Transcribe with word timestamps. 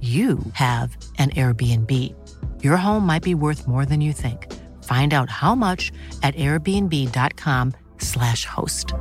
you 0.00 0.38
have 0.52 0.96
an 1.18 1.30
Airbnb. 1.30 2.14
Your 2.62 2.76
home 2.76 3.04
might 3.04 3.24
be 3.24 3.34
worth 3.34 3.66
more 3.66 3.84
than 3.84 4.00
you 4.00 4.12
think. 4.12 4.46
Find 4.84 5.12
out 5.12 5.28
how 5.28 5.56
much 5.56 5.90
at 6.22 6.36
airbnb.com/slash 6.36 8.44
host. 8.44 8.94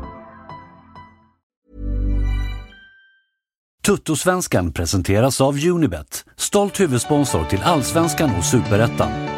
Tuttosvenskan 3.88 4.73
presenteras 4.73 5.42
av 5.42 5.66
Unibet, 5.66 6.26
stolt 6.38 6.80
huvudsponsor 6.80 7.45
till 7.45 7.64
Allsvenskan 7.64 8.36
och 8.36 8.45
Superettan. 8.45 9.36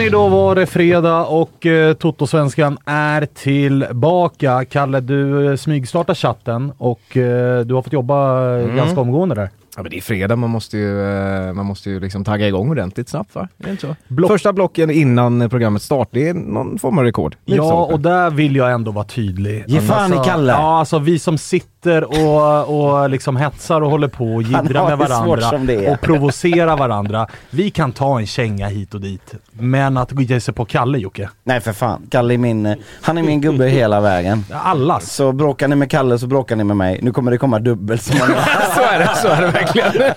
Hörni, 0.00 0.10
då 0.10 0.28
var 0.28 0.54
det 0.54 0.66
fredag 0.66 1.24
och 1.24 1.66
eh, 1.66 1.94
Toto-svenskan 1.94 2.78
är 2.84 3.26
tillbaka. 3.26 4.64
Kalle, 4.64 5.00
du 5.00 5.50
eh, 5.50 5.56
smygstartar 5.56 6.14
chatten 6.14 6.72
och 6.78 7.16
eh, 7.16 7.60
du 7.60 7.74
har 7.74 7.82
fått 7.82 7.92
jobba 7.92 8.48
mm. 8.54 8.76
ganska 8.76 9.00
omgående 9.00 9.34
där. 9.34 9.50
Ja 9.76 9.82
men 9.82 9.90
det 9.90 9.96
är 9.96 10.00
fredag, 10.00 10.36
man 10.36 10.50
måste 10.50 10.78
ju, 10.78 11.00
eh, 11.48 11.52
man 11.52 11.66
måste 11.66 11.90
ju 11.90 12.00
liksom 12.00 12.24
tagga 12.24 12.48
igång 12.48 12.70
ordentligt 12.70 13.08
snabbt 13.08 13.34
va? 13.34 13.48
Är 13.58 13.64
det 13.64 13.70
inte 13.70 13.86
så? 13.86 13.96
Block. 14.08 14.30
Första 14.30 14.52
blocken 14.52 14.90
innan 14.90 15.50
programmet 15.50 15.82
start, 15.82 16.08
det 16.10 16.28
är 16.28 16.34
någon 16.34 16.78
form 16.78 16.98
av 16.98 17.04
rekord. 17.04 17.36
Ja, 17.44 17.84
och 17.84 18.00
där 18.00 18.30
vill 18.30 18.56
jag 18.56 18.72
ändå 18.72 18.90
vara 18.90 19.04
tydlig. 19.04 19.64
Ge 19.66 19.80
fan 19.80 20.12
i 20.12 20.16
Alltså, 20.16 20.30
Kalle! 20.30 20.52
Ja, 20.52 20.78
alltså 20.78 20.98
vi 20.98 21.18
som 21.18 21.38
sitter 21.38 21.69
och, 21.86 23.00
och 23.02 23.10
liksom 23.10 23.36
hetsar 23.36 23.80
och 23.80 23.90
håller 23.90 24.08
på 24.08 24.34
och 24.34 24.42
jiddrar 24.42 24.88
med 24.88 24.98
varandra 24.98 25.92
och 25.92 26.00
provocerar 26.00 26.76
varandra. 26.76 27.26
Vi 27.50 27.70
kan 27.70 27.92
ta 27.92 28.18
en 28.18 28.26
känga 28.26 28.68
hit 28.68 28.94
och 28.94 29.00
dit. 29.00 29.34
Men 29.52 29.96
att 29.96 30.20
ge 30.20 30.40
sig 30.40 30.54
på 30.54 30.64
Kalle, 30.64 30.98
Jocke. 30.98 31.28
Nej 31.44 31.60
för 31.60 31.72
fan, 31.72 32.06
Kalle 32.10 32.34
är 32.34 32.38
min, 32.38 32.76
han 33.02 33.18
är 33.18 33.22
min 33.22 33.40
gubbe 33.40 33.66
hela 33.66 34.00
vägen. 34.00 34.44
Allas. 34.52 35.12
Så 35.12 35.32
bråkar 35.32 35.68
ni 35.68 35.76
med 35.76 35.90
Kalle 35.90 36.18
så 36.18 36.26
bråkar 36.26 36.56
ni 36.56 36.64
med 36.64 36.76
mig. 36.76 36.98
Nu 37.02 37.12
kommer 37.12 37.30
det 37.30 37.38
komma 37.38 37.58
dubbelt 37.58 38.02
så 38.02 38.12
många. 38.12 38.26
så 38.74 38.80
är 38.80 38.98
det, 38.98 39.10
så 39.16 39.28
är 39.28 39.40
det 39.40 39.46
verkligen. 39.46 40.10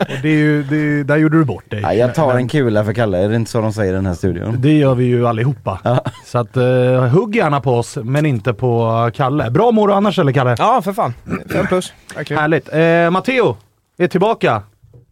Och 0.00 0.22
det 0.22 0.28
är 0.28 0.36
ju, 0.36 0.62
det 0.62 0.76
är, 0.76 1.04
där 1.04 1.16
gjorde 1.16 1.38
du 1.38 1.44
bort 1.44 1.70
dig. 1.70 1.80
Ja, 1.82 1.94
jag 1.94 2.14
tar 2.14 2.26
Men- 2.26 2.36
en 2.36 2.48
kula 2.48 2.84
för 2.84 2.92
Kalle, 2.92 3.18
är 3.18 3.28
det 3.28 3.36
inte 3.36 3.50
så 3.50 3.60
de 3.60 3.72
säger 3.72 3.92
i 3.92 3.96
den 3.96 4.06
här 4.06 4.14
studion? 4.14 4.56
Det 4.58 4.72
gör 4.72 4.94
vi 4.94 5.04
ju 5.04 5.26
allihopa. 5.26 5.78
Ja. 5.84 6.04
Så 6.26 6.38
att 6.38 6.56
uh, 6.56 7.00
hugg 7.00 7.36
gärna 7.36 7.60
på 7.60 7.74
oss, 7.74 7.98
men 8.02 8.26
inte 8.26 8.54
på 8.54 9.10
Kalle. 9.14 9.50
Bra 9.50 9.70
moro 9.70 9.92
annars 9.92 10.18
eller 10.18 10.32
Kalle? 10.32 10.56
Ja 10.58 10.82
för 10.82 10.92
fan, 10.92 11.09
fem 11.52 11.66
plus. 11.66 11.92
Verkligen. 12.14 12.40
Härligt. 12.40 12.68
Eh, 12.72 13.10
Matteo 13.10 13.56
är 13.96 14.08
tillbaka. 14.08 14.62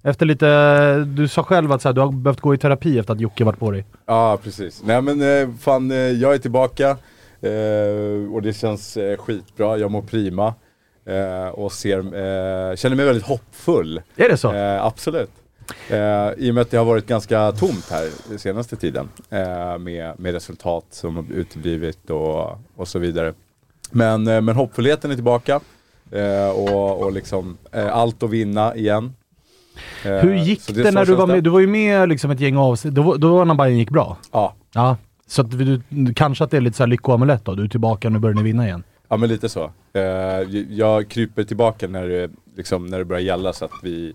Efter 0.02 0.26
lite, 0.26 1.04
du 1.04 1.28
sa 1.28 1.42
själv 1.42 1.72
att 1.72 1.82
så 1.82 1.88
här, 1.88 1.94
du 1.94 2.00
har 2.00 2.12
behövt 2.12 2.40
gå 2.40 2.54
i 2.54 2.58
terapi 2.58 2.98
efter 2.98 3.12
att 3.12 3.20
Jocke 3.20 3.44
varit 3.44 3.58
på 3.58 3.70
dig. 3.70 3.84
Ja, 4.06 4.38
precis. 4.42 4.82
Nej 4.84 5.02
men 5.02 5.22
eh, 5.22 5.48
fan, 5.60 5.90
eh, 5.90 5.96
jag 5.96 6.34
är 6.34 6.38
tillbaka 6.38 6.88
eh, 7.40 8.32
och 8.34 8.42
det 8.42 8.52
känns 8.56 8.96
eh, 8.96 9.18
skitbra. 9.18 9.78
Jag 9.78 9.90
mår 9.90 10.02
prima 10.02 10.54
eh, 11.06 11.48
och 11.48 11.72
ser, 11.72 11.98
eh, 11.98 12.76
känner 12.76 12.96
mig 12.96 13.06
väldigt 13.06 13.24
hoppfull. 13.24 14.02
Är 14.16 14.28
det 14.28 14.36
så? 14.36 14.52
Eh, 14.52 14.84
absolut. 14.84 15.30
Eh, 15.88 15.98
I 16.36 16.50
och 16.50 16.54
med 16.54 16.58
att 16.58 16.70
det 16.70 16.76
har 16.76 16.84
varit 16.84 17.06
ganska 17.06 17.52
tomt 17.52 17.90
här 17.90 18.36
senaste 18.38 18.76
tiden 18.76 19.08
eh, 19.30 19.78
med, 19.78 20.20
med 20.20 20.32
resultat 20.32 20.84
som 20.90 21.16
har 21.16 21.24
uteblivit 21.32 22.10
och, 22.10 22.58
och 22.76 22.88
så 22.88 22.98
vidare. 22.98 23.34
Men, 23.90 24.26
eh, 24.26 24.40
men 24.40 24.56
hoppfullheten 24.56 25.10
är 25.10 25.14
tillbaka 25.14 25.60
eh, 26.12 26.48
och, 26.50 27.02
och 27.02 27.12
liksom 27.12 27.56
eh, 27.72 27.96
allt 27.96 28.22
att 28.22 28.30
vinna 28.30 28.76
igen. 28.76 29.12
Eh, 30.04 30.12
Hur 30.12 30.34
gick 30.34 30.66
det, 30.66 30.84
så 30.84 30.90
när 30.90 31.04
du 31.04 31.14
var 31.14 31.26
det. 31.26 31.32
med? 31.32 31.44
Du 31.44 31.50
var 31.50 31.60
ju 31.60 31.66
med 31.66 32.08
liksom 32.08 32.30
ett 32.30 32.40
gäng 32.40 32.56
avsnitt. 32.56 32.94
Då, 32.94 33.14
då 33.16 33.44
när 33.44 33.54
Bayern 33.54 33.78
gick 33.78 33.90
bra. 33.90 34.16
Ja, 34.32 34.54
Ja. 34.74 34.96
Så 35.26 35.42
att 35.42 35.50
du, 35.58 35.80
kanske 36.16 36.44
att 36.44 36.50
det 36.50 36.56
är 36.56 36.60
lite 36.60 36.76
så 36.76 36.82
här 36.82 36.88
lyckoamulett 36.88 37.44
då. 37.44 37.54
Du 37.54 37.64
är 37.64 37.68
tillbaka, 37.68 38.08
nu 38.08 38.18
börjar 38.18 38.34
ni 38.34 38.42
vinna 38.42 38.66
igen. 38.66 38.82
Ja 39.08 39.16
men 39.16 39.28
lite 39.28 39.48
så. 39.48 39.70
Eh, 39.92 40.02
jag 40.70 41.08
kryper 41.08 41.44
tillbaka 41.44 41.88
när 41.88 42.08
det, 42.08 42.30
liksom, 42.56 42.86
när 42.86 42.98
det 42.98 43.04
börjar 43.04 43.22
gälla 43.22 43.52
så 43.52 43.64
att 43.64 43.70
vi 43.82 44.14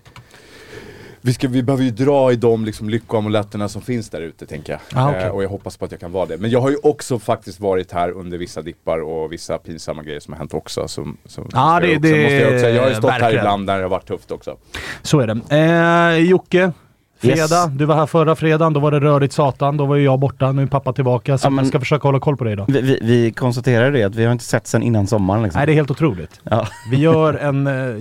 vi, 1.23 1.33
ska, 1.33 1.47
vi 1.47 1.63
behöver 1.63 1.83
ju 1.83 1.91
dra 1.91 2.31
i 2.31 2.35
de 2.35 2.65
liksom, 2.65 2.89
lyckoamuletterna 2.89 3.69
som 3.69 3.81
finns 3.81 4.09
där 4.09 4.21
ute 4.21 4.45
tänker 4.45 4.73
jag. 4.73 5.03
Ah, 5.03 5.09
okej. 5.09 5.23
eh, 5.23 5.29
och 5.29 5.43
jag 5.43 5.49
hoppas 5.49 5.77
på 5.77 5.85
att 5.85 5.91
jag 5.91 5.99
kan 5.99 6.11
vara 6.11 6.25
det. 6.25 6.37
Men 6.37 6.49
jag 6.49 6.61
har 6.61 6.69
ju 6.69 6.77
också 6.83 7.19
faktiskt 7.19 7.59
varit 7.59 7.91
här 7.91 8.11
under 8.11 8.37
vissa 8.37 8.61
dippar 8.61 8.99
och 8.99 9.31
vissa 9.33 9.57
pinsamma 9.57 10.03
grejer 10.03 10.19
som 10.19 10.33
har 10.33 10.37
hänt 10.39 10.53
också. 10.53 10.87
Som, 10.87 11.17
som 11.25 11.49
Ja, 11.53 11.77
ska 11.79 11.87
det- 11.87 11.95
också, 11.97 12.01
det- 12.01 12.21
måste 12.23 12.35
jag, 12.35 12.53
också. 12.53 12.67
jag 12.69 12.81
har 12.83 12.89
ju 12.89 12.95
stått 12.95 13.09
här 13.11 13.19
verkligen. 13.19 13.45
ibland 13.45 13.65
när 13.65 13.77
det 13.77 13.83
har 13.83 13.89
varit 13.89 14.07
tufft 14.07 14.31
också. 14.31 14.57
Så 15.01 15.19
är 15.19 15.27
det. 15.27 16.17
Eh, 16.19 16.29
Jocke, 16.29 16.71
fredag. 17.19 17.39
Yes. 17.39 17.65
Du 17.77 17.85
var 17.85 17.95
här 17.95 18.05
förra 18.05 18.35
fredagen, 18.35 18.73
då 18.73 18.79
var 18.79 18.91
det 18.91 18.99
rörigt 18.99 19.33
satan. 19.33 19.77
Då 19.77 19.85
var 19.85 19.95
ju 19.95 20.03
jag 20.03 20.19
borta, 20.19 20.51
nu 20.51 20.61
är 20.61 20.67
pappa 20.67 20.93
tillbaka. 20.93 21.37
Så 21.37 21.45
Ja, 21.45 21.49
men- 21.49 21.57
jag 21.65 21.67
ska 21.69 21.79
försöka 21.79 22.07
hålla 22.07 22.19
koll 22.19 22.37
på 22.37 22.43
dig 22.43 22.53
idag. 22.53 22.65
Vi, 22.69 22.81
vi, 22.81 22.99
vi 23.01 23.31
konstaterar 23.31 23.91
det 23.91 24.03
att 24.03 24.15
vi 24.15 24.25
har 24.25 24.31
inte 24.31 24.43
sett 24.43 24.67
sen 24.67 24.83
innan 24.83 25.07
sommaren 25.07 25.43
liksom. 25.43 25.59
Nej, 25.59 25.65
det 25.65 25.71
är 25.71 25.75
helt 25.75 25.91
otroligt. 25.91 26.41
Ja. 26.43 26.67
Vi 26.91 26.97
gör 26.97 27.33
en 27.33 27.67
eh, 27.67 27.95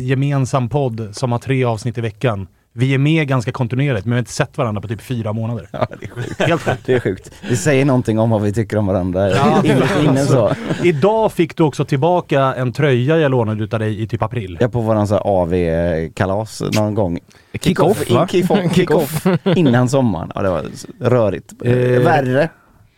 gemensam 0.00 0.68
podd 0.68 1.08
som 1.12 1.32
har 1.32 1.38
tre 1.38 1.64
avsnitt 1.64 1.98
i 1.98 2.00
veckan. 2.00 2.46
Vi 2.78 2.94
är 2.94 2.98
med 2.98 3.28
ganska 3.28 3.52
kontinuerligt, 3.52 4.04
men 4.04 4.10
vi 4.10 4.14
har 4.14 4.18
inte 4.18 4.32
sett 4.32 4.58
varandra 4.58 4.80
på 4.82 4.88
typ 4.88 5.00
fyra 5.00 5.32
månader. 5.32 5.68
Ja, 5.72 5.86
det 6.00 6.06
är 6.06 6.10
sjukt. 6.10 6.40
Helt 6.40 6.62
sjukt. 6.62 6.80
Det 6.86 6.94
är 6.94 7.00
sjukt. 7.00 7.32
Det 7.48 7.56
säger 7.56 7.84
någonting 7.84 8.18
om 8.18 8.30
vad 8.30 8.42
vi 8.42 8.52
tycker 8.52 8.76
om 8.76 8.86
varandra. 8.86 9.30
Ja. 9.30 9.62
Inne, 9.64 9.86
inne 10.04 10.24
så. 10.24 10.52
Idag 10.84 11.32
fick 11.32 11.56
du 11.56 11.62
också 11.62 11.84
tillbaka 11.84 12.40
en 12.40 12.72
tröja 12.72 13.18
jag 13.18 13.30
lånade 13.30 13.64
utav 13.64 13.80
dig 13.80 14.02
i 14.02 14.06
typ 14.08 14.22
april. 14.22 14.56
Jag 14.60 14.68
är 14.68 14.72
på 14.72 14.80
våran 14.80 15.06
AV-kalas 15.10 16.62
någon 16.76 16.94
gång. 16.94 17.18
Kick-off 17.60 18.10
va? 18.10 18.26
Kick-off, 18.30 18.74
kick-off. 18.74 19.26
Innan 19.56 19.88
sommaren. 19.88 20.32
Ja 20.34 20.42
det 20.42 20.50
var 20.50 20.64
rörigt. 21.00 21.52
Eh, 21.64 21.72
Värre. 21.72 22.48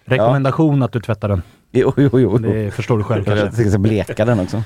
Rekommendation 0.05 0.83
att 0.83 0.93
du 0.93 1.01
tvättar 1.01 1.29
den. 1.29 1.43
Jo, 1.73 1.93
jo, 1.97 2.11
jo. 2.21 2.39
Det 2.39 2.71
förstår 2.75 2.99
du 2.99 3.05
själv 3.05 3.25
Jag 3.29 3.39
kanske. 3.39 3.71
ska 3.71 3.79
bleka 3.79 4.25
den 4.25 4.41
också. 4.41 4.63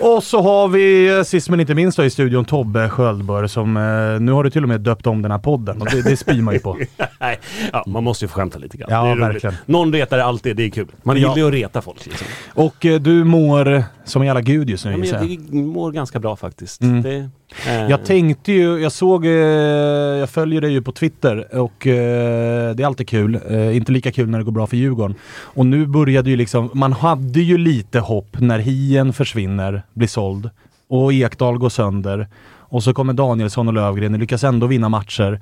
Och 0.00 0.22
så 0.22 0.40
har 0.42 0.68
vi 0.68 1.16
eh, 1.16 1.22
sist 1.22 1.48
men 1.50 1.60
inte 1.60 1.74
minst 1.74 1.96
då 1.98 2.04
i 2.04 2.10
studion 2.10 2.44
Tobbe 2.44 2.88
Sköldbör 2.88 3.46
som 3.46 3.76
eh, 3.76 4.20
nu 4.20 4.32
har 4.32 4.44
du 4.44 4.50
till 4.50 4.62
och 4.62 4.68
med 4.68 4.80
döpt 4.80 5.06
om 5.06 5.22
den 5.22 5.30
här 5.30 5.38
podden 5.38 5.80
och 5.80 5.86
det, 5.90 6.02
det 6.02 6.16
spyr 6.16 6.42
man 6.42 6.54
ju 6.54 6.60
på. 6.60 6.78
Nej, 7.20 7.38
ja, 7.72 7.84
man 7.86 8.04
måste 8.04 8.24
ju 8.24 8.28
få 8.28 8.34
skämta 8.34 8.58
lite 8.58 8.76
grann. 8.76 8.88
Ja, 8.90 9.14
verkligen. 9.14 9.56
Någon 9.66 9.92
retar 9.92 10.18
alltid, 10.18 10.56
det 10.56 10.64
är 10.64 10.70
kul. 10.70 10.86
Man 11.02 11.16
Ja. 11.16 11.20
gillar 11.20 11.36
ju 11.36 11.46
att 11.46 11.52
reta 11.52 11.82
folk. 11.82 12.06
Liksom. 12.06 12.26
Och 12.54 12.86
eh, 12.86 13.00
du 13.00 13.24
mår 13.24 13.84
som 14.04 14.22
en 14.22 14.26
jävla 14.26 14.40
gud 14.40 14.70
just 14.70 14.84
nu 14.84 14.90
Ja, 15.04 15.04
jag. 15.20 15.30
jag 15.30 15.52
mår 15.54 15.92
ganska 15.92 16.18
bra 16.18 16.36
faktiskt. 16.36 16.80
Mm. 16.82 17.02
Det, 17.02 17.30
Eh. 17.66 17.90
Jag 17.90 18.04
tänkte 18.04 18.52
ju, 18.52 18.78
jag 18.78 18.92
såg, 18.92 19.26
eh, 19.26 19.32
jag 19.32 20.30
följer 20.30 20.60
dig 20.60 20.72
ju 20.72 20.82
på 20.82 20.92
Twitter 20.92 21.58
och 21.58 21.86
eh, 21.86 22.74
det 22.74 22.82
är 22.82 22.86
alltid 22.86 23.08
kul. 23.08 23.40
Inte 23.72 23.92
lika 23.92 24.12
kul 24.12 24.28
när 24.28 24.38
det 24.38 24.44
går 24.44 24.52
bra 24.52 24.66
för 24.66 24.76
Djurgården. 24.76 25.16
Och 25.40 25.66
nu 25.66 25.86
började 25.86 26.30
ju 26.30 26.36
liksom, 26.36 26.70
man 26.72 26.92
hade 26.92 27.40
ju 27.40 27.58
lite 27.58 28.00
hopp 28.00 28.36
när 28.40 28.58
Hien 28.58 29.12
försvinner, 29.12 29.82
blir 29.92 30.08
såld 30.08 30.50
och 30.88 31.12
Ekdal 31.12 31.58
går 31.58 31.68
sönder. 31.68 32.26
Och 32.68 32.82
så 32.82 32.94
kommer 32.94 33.12
Danielsson 33.12 33.68
och 33.68 33.74
Lövgren 33.74 34.14
och 34.14 34.20
lyckas 34.20 34.44
ändå 34.44 34.66
vinna 34.66 34.88
matcher. 34.88 35.40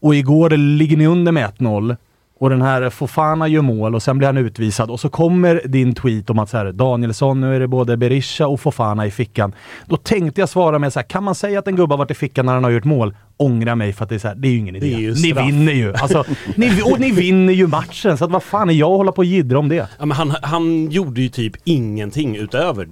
Och 0.00 0.14
igår 0.14 0.50
ligger 0.50 0.96
ni 0.96 1.06
under 1.06 1.32
med 1.32 1.50
1-0 1.58 1.96
och 2.40 2.50
den 2.50 2.62
här 2.62 2.90
Fofana 2.90 3.48
gör 3.48 3.62
mål 3.62 3.94
och 3.94 4.02
sen 4.02 4.18
blir 4.18 4.28
han 4.28 4.36
utvisad 4.36 4.90
och 4.90 5.00
så 5.00 5.08
kommer 5.08 5.62
din 5.64 5.94
tweet 5.94 6.30
om 6.30 6.38
att 6.38 6.50
så 6.50 6.56
här, 6.56 6.72
Danielsson, 6.72 7.40
nu 7.40 7.56
är 7.56 7.60
det 7.60 7.68
både 7.68 7.96
Berisha 7.96 8.46
och 8.46 8.60
Fofana 8.60 9.06
i 9.06 9.10
fickan. 9.10 9.54
Då 9.86 9.96
tänkte 9.96 10.40
jag 10.40 10.48
svara 10.48 10.78
med 10.78 10.92
så 10.92 10.98
här, 10.98 11.06
kan 11.06 11.24
man 11.24 11.34
säga 11.34 11.58
att 11.58 11.68
en 11.68 11.76
gubbe 11.76 11.92
har 11.92 11.98
varit 11.98 12.10
i 12.10 12.14
fickan 12.14 12.46
när 12.46 12.54
han 12.54 12.64
har 12.64 12.70
gjort 12.70 12.84
mål? 12.84 13.16
Ångra 13.36 13.74
mig 13.74 13.92
för 13.92 14.04
att 14.04 14.08
det 14.08 14.14
är 14.14 14.18
så 14.18 14.28
här, 14.28 14.34
det 14.34 14.48
är 14.48 14.52
ju 14.52 14.58
ingen 14.58 14.76
idé. 14.76 14.86
Ju 14.86 15.14
ni 15.14 15.32
vinner 15.32 15.72
ju. 15.72 15.94
Alltså, 15.94 16.24
ni, 16.56 16.82
och 16.84 17.00
ni 17.00 17.10
vinner 17.10 17.52
ju 17.52 17.66
matchen, 17.66 18.18
så 18.18 18.24
att 18.24 18.30
vad 18.30 18.42
fan 18.42 18.70
är 18.70 18.74
jag 18.74 18.90
att 18.90 18.96
hålla 18.96 19.12
på 19.12 19.18
och 19.18 19.24
jiddra 19.24 19.58
om 19.58 19.68
det? 19.68 19.88
ja, 19.98 20.06
men 20.06 20.10
han, 20.10 20.34
han 20.42 20.90
gjorde 20.90 21.20
ju 21.20 21.28
typ 21.28 21.52
ingenting 21.64 22.36
utöver 22.36 22.88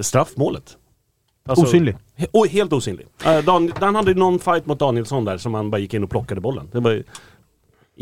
straffmålet. 0.00 0.76
Alltså- 1.48 1.64
Osynlig. 1.64 1.96
He- 2.16 2.26
och 2.32 2.46
helt 2.46 2.72
osynlig. 2.72 3.06
Uh, 3.26 3.44
Dan, 3.44 3.72
han 3.80 3.94
hade 3.94 4.10
ju 4.10 4.16
någon 4.16 4.38
fight 4.38 4.66
mot 4.66 4.78
Danielsson 4.78 5.24
där 5.24 5.36
som 5.38 5.54
han 5.54 5.70
bara 5.70 5.78
gick 5.78 5.94
in 5.94 6.04
och 6.04 6.10
plockade 6.10 6.40
bollen. 6.40 6.68
Det 6.72 6.80
var 6.80 6.90
ju 6.90 7.02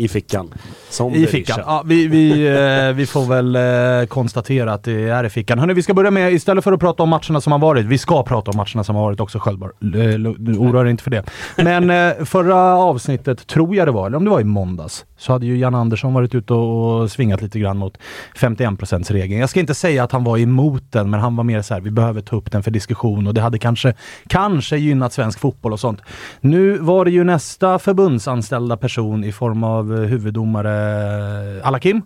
i 0.01 0.09
fickan. 0.09 0.55
Som 0.89 1.15
I 1.15 1.27
fickan. 1.27 1.61
Ja, 1.67 1.83
vi, 1.87 2.07
vi, 2.07 2.47
eh, 2.47 2.93
vi 2.93 3.07
får 3.07 3.27
väl 3.27 3.57
eh, 3.57 4.07
konstatera 4.07 4.73
att 4.73 4.85
det 4.85 5.09
är 5.09 5.25
i 5.25 5.31
fickan. 5.31 5.59
Hörni, 5.59 5.75
vi 5.75 5.83
ska 5.83 5.95
börja 5.95 6.11
med, 6.11 6.33
istället 6.33 6.65
för 6.65 6.73
att 6.73 6.81
prata 6.81 7.03
om 7.03 7.09
matcherna 7.09 7.41
som 7.41 7.53
har 7.53 7.59
varit, 7.59 7.87
vi 7.87 7.99
ska 7.99 8.23
prata 8.23 8.51
om 8.51 8.57
matcherna 8.57 8.85
som 8.85 8.97
har 8.97 9.03
varit 9.03 9.21
också 9.21 9.39
Sköldbar. 9.39 9.73
Eh, 9.83 10.61
Oroa 10.61 10.83
dig 10.83 10.91
inte 10.91 11.03
för 11.03 11.11
det. 11.11 11.25
Men 11.57 11.91
eh, 11.91 12.25
förra 12.25 12.57
avsnittet, 12.77 13.47
tror 13.47 13.77
jag 13.77 13.89
det 13.89 13.93
var, 13.93 14.07
eller 14.07 14.17
om 14.17 14.25
det 14.25 14.31
var 14.31 14.41
i 14.41 14.45
måndags, 14.45 15.05
så 15.17 15.33
hade 15.33 15.47
ju 15.47 15.59
Jan 15.59 15.75
Andersson 15.75 16.15
varit 16.15 16.35
ute 16.35 16.55
och 16.55 17.11
svingat 17.11 17.43
lite 17.43 17.59
grann 17.59 17.77
mot 17.77 17.99
51%-regeln. 18.37 19.41
Jag 19.41 19.51
ska 19.51 19.61
inte 19.61 19.75
säga 19.75 20.05
att 20.05 20.13
han 20.13 20.25
var 20.25 20.39
emot 20.39 20.93
den, 20.93 21.11
men 21.11 21.21
han 21.21 21.37
var 21.37 21.45
mer 21.45 21.63
så 21.63 21.75
här: 21.75 21.81
vi 21.81 21.91
behöver 21.91 22.21
ta 22.21 22.37
upp 22.37 22.53
den 22.53 22.63
för 22.63 22.71
diskussion 22.71 23.27
och 23.27 23.35
det 23.35 23.41
hade 23.41 23.59
kanske, 23.59 23.95
kanske 24.29 24.77
gynnat 24.77 25.13
svensk 25.13 25.39
fotboll 25.39 25.73
och 25.73 25.81
sånt. 25.81 26.01
Nu 26.41 26.79
var 26.79 27.05
det 27.05 27.11
ju 27.11 27.25
nästa 27.25 27.79
förbundsanställda 27.79 28.77
person 28.77 29.25
i 29.25 29.33
form 29.33 29.65
av 29.65 29.90
huvuddomare 29.97 31.63
Alakim 31.63 32.03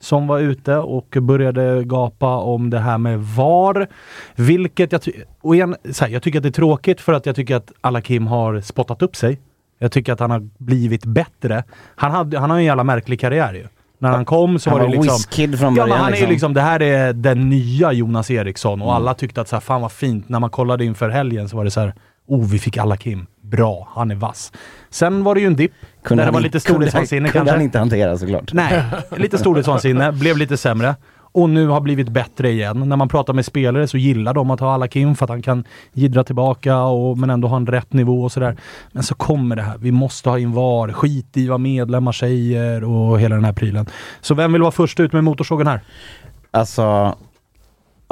som 0.00 0.26
var 0.26 0.38
ute 0.38 0.76
och 0.76 1.16
började 1.20 1.84
gapa 1.84 2.36
om 2.36 2.70
det 2.70 2.78
här 2.78 2.98
med 2.98 3.20
VAR. 3.20 3.88
Vilket 4.34 4.92
jag, 4.92 5.02
ty- 5.02 5.22
och 5.40 5.54
igen, 5.54 5.76
här, 6.00 6.08
jag 6.08 6.22
tycker 6.22 6.38
att 6.38 6.42
det 6.42 6.48
är 6.48 6.50
tråkigt 6.50 7.00
för 7.00 7.12
att 7.12 7.26
jag 7.26 7.36
tycker 7.36 7.56
att 7.56 7.72
Alakim 7.80 8.26
har 8.26 8.60
spottat 8.60 9.02
upp 9.02 9.16
sig. 9.16 9.40
Jag 9.78 9.92
tycker 9.92 10.12
att 10.12 10.20
han 10.20 10.30
har 10.30 10.48
blivit 10.58 11.04
bättre. 11.04 11.64
Han, 11.96 12.10
hade, 12.10 12.38
han 12.38 12.50
har 12.50 12.56
en 12.58 12.64
jävla 12.64 12.84
märklig 12.84 13.20
karriär 13.20 13.54
ju. 13.54 13.66
När 13.98 14.10
han 14.10 14.24
kom 14.24 14.58
så 14.58 14.70
Han 14.70 14.78
var 14.78 14.86
det 14.86 14.92
liksom... 14.92 15.08
whiz-kid 15.08 15.58
från 15.58 15.74
Ja, 15.74 15.82
början 15.82 15.88
men 15.88 15.98
han 16.04 16.12
är 16.12 16.16
ju 16.16 16.20
liksom. 16.20 16.30
liksom, 16.32 16.54
det 16.54 16.60
här 16.60 16.82
är 16.82 17.12
den 17.12 17.48
nya 17.48 17.92
Jonas 17.92 18.30
Eriksson 18.30 18.82
och 18.82 18.94
alla 18.94 19.14
tyckte 19.14 19.40
att 19.40 19.48
så 19.48 19.56
här, 19.56 19.60
fan 19.60 19.80
vad 19.82 19.92
fint. 19.92 20.28
När 20.28 20.40
man 20.40 20.50
kollade 20.50 20.84
inför 20.84 21.08
helgen 21.08 21.48
så 21.48 21.56
var 21.56 21.64
det 21.64 21.70
så 21.70 21.80
här, 21.80 21.94
oh 22.26 22.46
vi 22.46 22.58
fick 22.58 22.76
Alakim. 22.76 23.26
Bra, 23.40 23.88
han 23.94 24.10
är 24.10 24.14
vass. 24.14 24.52
Sen 24.90 25.24
var 25.24 25.34
det 25.34 25.40
ju 25.40 25.46
en 25.46 25.56
dipp. 25.56 25.72
Kunde 26.02 26.22
där 26.22 26.26
det 26.26 26.32
var 26.34 26.40
lite 26.40 26.60
kunde 26.60 26.60
storhetsvansinne 26.60 27.28
Kunde 27.28 27.32
kanske. 27.32 27.52
han 27.52 27.62
inte 27.62 27.78
hantera 27.78 28.18
såklart. 28.18 28.52
Nej, 28.52 28.84
lite 29.16 29.38
storhetsvansinne. 29.38 30.12
Blev 30.12 30.36
lite 30.36 30.56
sämre. 30.56 30.94
Och 31.36 31.50
nu 31.50 31.66
har 31.66 31.80
blivit 31.80 32.08
bättre 32.08 32.50
igen. 32.50 32.88
När 32.88 32.96
man 32.96 33.08
pratar 33.08 33.32
med 33.32 33.44
spelare 33.44 33.88
så 33.88 33.98
gillar 33.98 34.34
de 34.34 34.50
att 34.50 34.60
ha 34.60 34.74
Alakim 34.74 35.14
för 35.14 35.24
att 35.24 35.30
han 35.30 35.42
kan 35.42 35.64
jiddra 35.92 36.24
tillbaka 36.24 36.78
och, 36.78 37.18
men 37.18 37.30
ändå 37.30 37.48
ha 37.48 37.56
en 37.56 37.66
rätt 37.66 37.92
nivå 37.92 38.22
och 38.24 38.32
sådär. 38.32 38.56
Men 38.92 39.02
så 39.02 39.14
kommer 39.14 39.56
det 39.56 39.62
här. 39.62 39.78
Vi 39.78 39.92
måste 39.92 40.30
ha 40.30 40.38
in 40.38 40.52
VAR. 40.52 40.92
Skit 40.92 41.36
i 41.36 41.48
vad 41.48 41.60
medlemmar 41.60 42.12
säger 42.12 42.84
och 42.84 43.20
hela 43.20 43.34
den 43.34 43.44
här 43.44 43.52
prylen. 43.52 43.86
Så 44.20 44.34
vem 44.34 44.52
vill 44.52 44.62
vara 44.62 44.72
först 44.72 45.00
ut 45.00 45.12
med 45.12 45.24
motorsågen 45.24 45.66
här? 45.66 45.80
Alltså, 46.50 47.14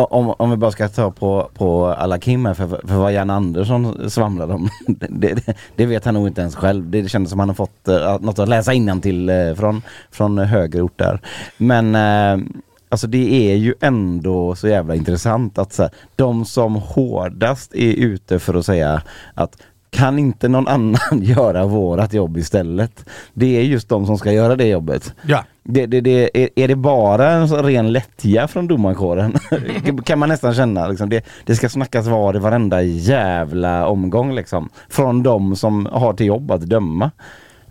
om, 0.05 0.35
om 0.39 0.51
vi 0.51 0.57
bara 0.57 0.73
ska 0.73 0.89
ta 0.89 1.11
på, 1.11 1.51
på 1.55 1.87
alla 1.87 2.19
Kim 2.19 2.47
här, 2.47 2.55
för, 2.55 2.67
för 2.67 2.95
vad 2.95 3.13
Jan 3.13 3.31
Andersson 3.31 4.11
svamlade 4.11 4.55
om, 4.55 4.69
det, 4.87 5.35
det, 5.35 5.55
det 5.77 5.87
vet 5.87 6.05
han 6.05 6.15
nog 6.15 6.27
inte 6.29 6.41
ens 6.41 6.57
själv. 6.57 6.91
Det 6.91 7.09
kändes 7.09 7.31
som 7.31 7.41
han 7.41 7.49
har 7.49 7.55
fått 7.55 7.89
uh, 7.89 8.21
något 8.21 8.39
att 8.39 8.49
läsa 8.49 8.75
till 9.03 9.31
uh, 9.31 9.55
från, 9.55 9.83
från 10.11 10.39
högre 10.39 10.89
där. 10.97 11.21
Men 11.57 11.95
eh, 11.95 12.47
Alltså 12.93 13.07
det 13.07 13.53
är 13.53 13.57
ju 13.57 13.75
ändå 13.81 14.55
så 14.55 14.69
jävla 14.69 14.95
intressant 14.95 15.59
att 15.59 15.73
så 15.73 15.83
här, 15.83 15.93
de 16.17 16.45
som 16.45 16.75
hårdast 16.75 17.75
är 17.75 17.93
ute 17.93 18.39
för 18.39 18.55
att 18.55 18.67
säga 18.67 19.03
att 19.35 19.63
kan 19.93 20.19
inte 20.19 20.49
någon 20.49 20.69
annan 20.69 20.99
göra 21.23 21.67
vårat 21.67 22.13
jobb 22.13 22.37
istället? 22.37 23.05
Det 23.35 23.59
är 23.59 23.63
just 23.63 23.89
de 23.89 24.07
som 24.07 24.19
ska 24.19 24.33
göra 24.33 24.57
det 24.57 24.67
jobbet. 24.67 25.15
Ja. 25.23 25.45
Det, 25.65 25.87
det, 25.87 26.01
det, 26.01 26.43
är, 26.43 26.49
är 26.57 26.69
det 26.69 26.77
bara 26.77 27.31
en 27.31 27.49
ren 27.49 27.93
lättja 27.93 28.49
från 28.49 28.69
domarkåren? 28.69 29.35
kan 30.05 30.19
man 30.19 30.29
nästan 30.29 30.55
känna. 30.55 30.89
Liksom. 30.89 31.09
Det, 31.09 31.27
det 31.47 31.57
ska 31.57 31.69
snackas 31.69 32.07
var 32.07 32.37
i 32.37 32.39
varenda 32.39 32.83
jävla 32.83 33.87
omgång 33.87 34.35
liksom. 34.35 34.69
Från 34.89 35.23
de 35.23 35.57
som 35.57 35.87
har 35.87 36.13
till 36.13 36.27
jobb 36.27 36.51
att 36.51 36.63
döma. 36.63 37.11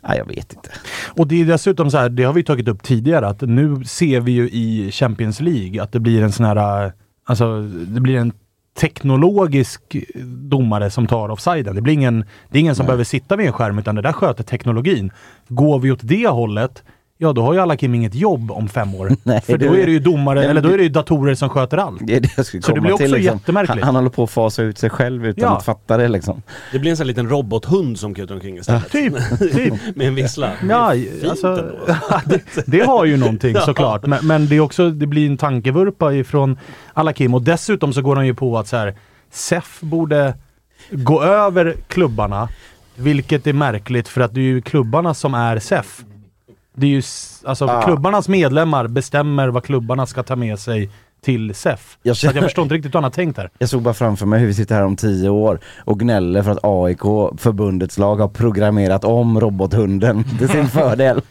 Nej, 0.04 0.18
jag 0.18 0.26
vet 0.26 0.54
inte. 0.54 0.70
Och 1.18 1.28
det 1.28 1.42
är 1.42 1.46
dessutom 1.46 1.92
så 1.92 1.98
här, 1.98 2.10
det 2.10 2.24
har 2.24 2.34
vi 2.34 2.44
tagit 2.44 2.68
upp 2.68 2.84
tidigare, 2.84 3.28
att 3.28 3.42
nu 3.42 3.84
ser 3.84 4.20
vi 4.20 4.32
ju 4.32 4.50
i 4.50 4.92
Champions 4.92 5.42
League 5.42 5.84
att 5.84 5.92
det 5.92 6.00
blir 6.00 6.24
en 6.24 6.32
sån 6.32 6.46
här, 6.46 6.92
alltså 7.26 7.62
det 7.62 8.02
blir 8.02 8.18
en 8.18 8.34
teknologisk 8.82 9.96
domare 10.26 10.90
som 10.90 11.08
tar 11.08 11.30
offsiden. 11.30 11.76
Det 11.76 11.82
blir 11.82 11.94
ingen, 11.94 12.26
det 12.50 12.58
är 12.58 12.62
ingen 12.62 12.76
som 12.76 12.86
behöver 12.86 13.04
sitta 13.04 13.36
vid 13.36 13.48
en 13.48 13.54
skärm 13.54 13.80
utan 13.80 13.96
det 13.96 14.02
där 14.02 14.14
sköter 14.14 14.44
teknologin. 14.44 15.12
Går 15.48 15.80
vi 15.80 15.92
åt 15.92 16.00
det 16.04 16.28
hållet, 16.28 16.84
ja 17.22 17.34
då 17.34 17.42
har 17.42 17.54
ju 17.54 17.60
alla 17.60 17.78
Kim 17.78 17.96
inget 17.96 18.16
jobb 18.16 18.52
om 18.52 18.70
fem 18.70 18.96
år. 18.96 19.12
Nej, 19.24 19.42
För 19.42 19.58
det- 19.58 19.68
då 19.68 19.74
är 19.78 19.86
det 19.86 19.92
ju 19.92 20.00
domare, 20.00 20.40
Nej, 20.40 20.50
eller 20.50 20.62
då 20.62 20.68
det- 20.68 20.74
är 20.74 20.78
det 20.78 20.84
ju 20.84 20.90
datorer 20.90 21.36
som 21.36 21.50
sköter 21.50 21.78
allt. 21.78 22.00
Det 22.08 22.16
är 22.16 22.20
det 22.20 22.30
jag 22.38 22.46
skulle 22.46 22.64
Så 22.64 22.68
det 22.72 22.74
komma 22.76 22.82
blir 22.82 22.94
också 22.94 23.04
till, 23.06 23.12
liksom. 23.14 23.38
jättemärkligt. 23.38 23.70
Han, 23.76 23.84
han 23.84 23.96
håller 23.96 24.10
på 24.10 24.24
att 24.24 24.32
fasa 24.32 24.62
ut 24.64 24.78
sig 24.78 24.90
själv 24.90 25.26
utan 25.26 25.44
Ja. 25.44 25.58
att 25.58 25.66
fatta 25.66 25.98
det 25.98 26.08
liksom. 26.08 26.42
Det 26.72 26.80
blir 26.80 26.92
en 26.92 26.98
sån 26.98 27.04
här 27.04 27.08
liten 27.08 27.30
robothund 27.30 28.00
som 28.00 28.14
kutar 28.14 28.36
omkring 28.36 28.58
istället. 28.58 28.92
Typ, 28.92 29.14
typ. 29.40 29.74
Med 29.96 30.08
en 30.08 30.16
vissla. 30.16 30.52
Ja, 30.70 30.94
Det 30.94 31.00
är 31.00 31.12
fint 31.20 31.30
alltså, 31.30 31.48
ändå. 31.48 31.62
det, 32.26 32.42
det 32.66 32.80
har 32.86 33.06
ju 33.06 33.18
någonting 33.18 33.56
såklart. 33.66 34.06
Men, 34.06 34.28
men 34.28 34.48
det 34.48 34.56
är 34.56 34.60
också, 34.60 34.90
det 34.90 35.08
blir 35.08 35.28
en 35.28 35.38
tankevurpa 35.38 36.14
ifrån 36.14 36.58
alla 36.94 37.14
Kim. 37.14 37.34
Och 37.34 37.42
dessutom 37.42 37.94
så 37.94 38.02
går 38.02 38.16
han 38.16 38.26
ju 38.26 38.34
på 38.34 38.58
att 38.58 38.68
så 38.68 38.78
här, 38.78 38.96
SEF 39.32 39.78
borde 39.82 40.34
gå 40.92 41.24
över 41.24 41.76
klubbarna. 41.88 42.50
Vilket 42.96 43.48
är 43.48 43.54
märkligt 43.54 44.08
för 44.08 44.22
att 44.22 44.34
det 44.34 44.40
är 44.40 44.44
ju 44.44 44.62
klubbarna 44.62 45.14
som 45.14 45.34
är 45.34 45.60
SEF. 45.60 46.02
Det 46.74 46.86
är 46.86 46.90
ju, 46.90 47.02
alltså 47.46 47.66
Ah. 47.66 47.82
klubbarnas 47.82 48.28
medlemmar 48.28 48.88
bestämmer 48.88 49.48
vad 49.48 49.64
klubbarna 49.64 50.06
ska 50.06 50.24
ta 50.24 50.36
med 50.36 50.60
sig 50.60 50.90
till 51.24 51.56
SEF. 51.56 51.98
Jag 52.04 52.18
Så 52.18 52.20
att 52.20 52.24
jag 52.24 52.34
känner- 52.34 52.48
förstår 52.48 52.64
inte 52.64 52.76
riktigt 52.76 52.90
hur 52.94 52.98
han 52.98 53.04
har 53.04 53.12
tänkt 53.12 53.38
här. 53.38 53.50
Jag 53.58 53.70
såg 53.70 53.82
bara 53.82 53.94
framför 53.94 54.26
mig 54.26 54.40
hur 54.40 54.48
vi 54.48 54.54
sitter 54.54 54.76
här 54.76 54.84
om 54.84 54.96
tio 54.96 55.30
år 55.30 55.60
och 55.86 56.00
gnäller 56.00 56.42
för 56.44 56.52
att 56.52 56.60
AIK, 56.64 57.02
förbundets 57.38 57.98
lag, 57.98 58.16
har 58.16 58.28
programmerat 58.28 59.04
om 59.04 59.40
robothunden 59.40 60.24
till 60.40 60.50
sin 60.50 60.68
fördel. 60.68 61.22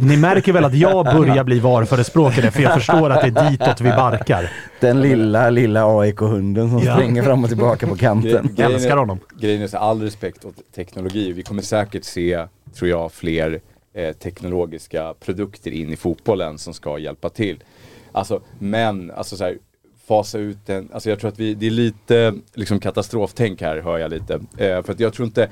Ni 0.00 0.16
märker 0.16 0.52
väl 0.52 0.64
att 0.64 0.74
jag 0.74 1.04
börjar 1.04 1.44
bli 1.44 1.60
VAR-förespråkare 1.60 2.50
för 2.50 2.62
jag 2.62 2.74
förstår 2.74 3.10
att 3.10 3.20
det 3.34 3.40
är 3.40 3.50
ditåt 3.50 3.80
vi 3.80 3.90
barkar. 3.90 4.50
Den 4.80 5.00
lilla, 5.00 5.50
lilla 5.50 5.84
AIK-hunden 6.00 6.70
som 6.70 6.78
Ja. 6.78 6.94
springer 6.96 7.22
fram 7.22 7.42
och 7.44 7.48
tillbaka 7.48 7.86
på 7.86 7.96
kanten. 7.96 8.54
Jag 8.56 8.72
älskar 8.72 8.96
honom. 8.96 9.18
Grejen 9.40 9.62
är 9.62 9.66
så 9.66 9.78
all 9.78 10.02
respekt 10.02 10.44
åt 10.44 10.54
teknologi. 10.76 11.32
Vi 11.32 11.42
kommer 11.42 11.62
säkert 11.62 12.04
se, 12.04 12.44
tror 12.78 12.90
jag, 12.90 13.12
fler 13.12 13.60
eh, 13.98 14.12
teknologiska 14.12 15.14
produkter 15.20 15.70
in 15.70 15.92
i 15.92 15.96
fotbollen 15.96 16.58
som 16.58 16.74
ska 16.74 16.98
hjälpa 16.98 17.28
till. 17.28 17.64
Alltså, 18.12 18.42
men, 18.58 19.10
alltså 19.10 19.36
så 19.36 19.44
här, 19.44 19.58
fasa 20.06 20.38
ut 20.38 20.58
den, 20.66 20.88
alltså 20.92 21.10
jag 21.10 21.20
tror 21.20 21.28
att 21.28 21.38
vi, 21.38 21.54
det 21.54 21.66
är 21.66 21.70
lite 21.70 22.34
liksom 22.54 22.80
katastroftänk 22.80 23.60
här, 23.60 23.80
hör 23.80 23.98
jag 23.98 24.10
lite. 24.10 24.34
Eh, 24.34 24.82
för 24.82 24.92
att 24.92 25.00
jag 25.00 25.12
tror 25.12 25.26
inte, 25.26 25.50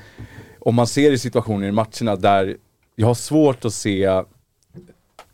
om 0.59 0.75
man 0.75 0.87
ser 0.87 1.13
i 1.13 1.19
situationer 1.19 1.69
i 1.69 1.73
matcherna 1.73 2.17
där 2.17 2.57
jag 2.97 3.07
har 3.07 3.15
svårt 3.15 3.65
att 3.65 3.75
se 3.75 4.23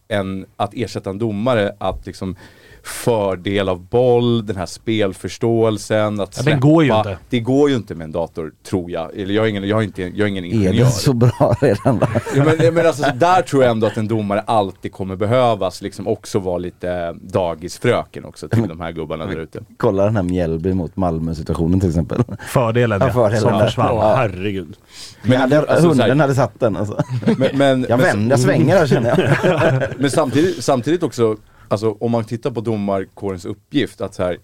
en, 0.08 0.46
att 0.56 0.74
ersätta 0.74 1.10
en 1.10 1.18
domare, 1.18 1.76
att 1.78 2.06
liksom 2.06 2.36
fördel 2.84 3.68
av 3.68 3.80
boll, 3.88 4.46
den 4.46 4.56
här 4.56 4.66
spelförståelsen, 4.66 6.20
att 6.20 6.36
Ja, 6.36 6.42
den 6.50 6.60
går 6.60 6.82
ju 6.84 6.88
släppa. 6.90 7.10
inte. 7.10 7.22
Det 7.30 7.40
går 7.40 7.70
ju 7.70 7.76
inte 7.76 7.94
med 7.94 8.04
en 8.04 8.12
dator, 8.12 8.52
tror 8.68 8.90
jag. 8.90 9.18
Eller 9.18 9.34
jag 9.34 9.44
är 9.44 9.48
ingen, 9.48 9.68
jag 9.68 9.78
är 9.78 9.82
inte, 9.84 10.02
jag 10.02 10.20
är 10.20 10.26
ingen 10.26 10.44
Är 10.44 10.48
ingenjör. 10.48 10.84
det 10.84 10.90
så 10.90 11.12
bra 11.12 11.56
redan 11.60 11.98
då? 11.98 12.06
Ja, 12.36 12.44
men, 12.58 12.74
men 12.74 12.86
alltså, 12.86 13.02
så 13.02 13.10
där 13.14 13.42
tror 13.42 13.62
jag 13.62 13.70
ändå 13.70 13.86
att 13.86 13.96
en 13.96 14.08
domare 14.08 14.40
alltid 14.40 14.92
kommer 14.92 15.16
behövas, 15.16 15.82
liksom 15.82 16.06
också 16.08 16.38
vara 16.38 16.58
lite 16.58 17.12
dagisfröken 17.22 18.24
också 18.24 18.48
till 18.48 18.68
de 18.68 18.80
här 18.80 18.92
gubbarna 18.92 19.26
där 19.26 19.36
ute. 19.36 19.60
Kolla 19.76 20.04
den 20.04 20.16
här 20.16 20.22
Mjällby 20.22 20.72
mot 20.74 20.96
Malmö 20.96 21.34
situationen 21.34 21.80
till 21.80 21.88
exempel. 21.88 22.22
Fördelen 22.48 23.00
Ja, 23.00 23.06
ja, 23.06 23.12
fördelen 23.12 23.40
som 23.40 23.60
försvann. 23.60 23.90
Åh, 23.92 24.14
herregud. 24.16 24.76
Men 25.22 25.40
hade, 25.40 25.58
alltså, 25.58 25.76
så 25.82 25.88
hunden 25.88 26.10
här- 26.10 26.16
hade 26.16 26.34
satt 26.34 26.60
den 26.60 26.76
alltså. 26.76 27.02
Men, 27.36 27.48
men, 27.58 27.86
Jag 27.88 27.98
vänder, 27.98 28.30
jag 28.30 28.40
svänger 28.40 28.76
här 28.78 28.86
känner 28.86 29.36
jag. 29.44 29.82
Men 29.98 30.10
samtidigt, 30.10 30.64
samtidigt 30.64 31.02
också, 31.02 31.36
alltså 31.72 31.96
om 32.00 32.10
man 32.10 32.24
tittar 32.24 32.50
på 32.50 32.60
domarkårens 32.60 33.44
uppgift, 33.44 34.00
att 34.00 34.14
så 34.14 34.22
här, 34.22 34.38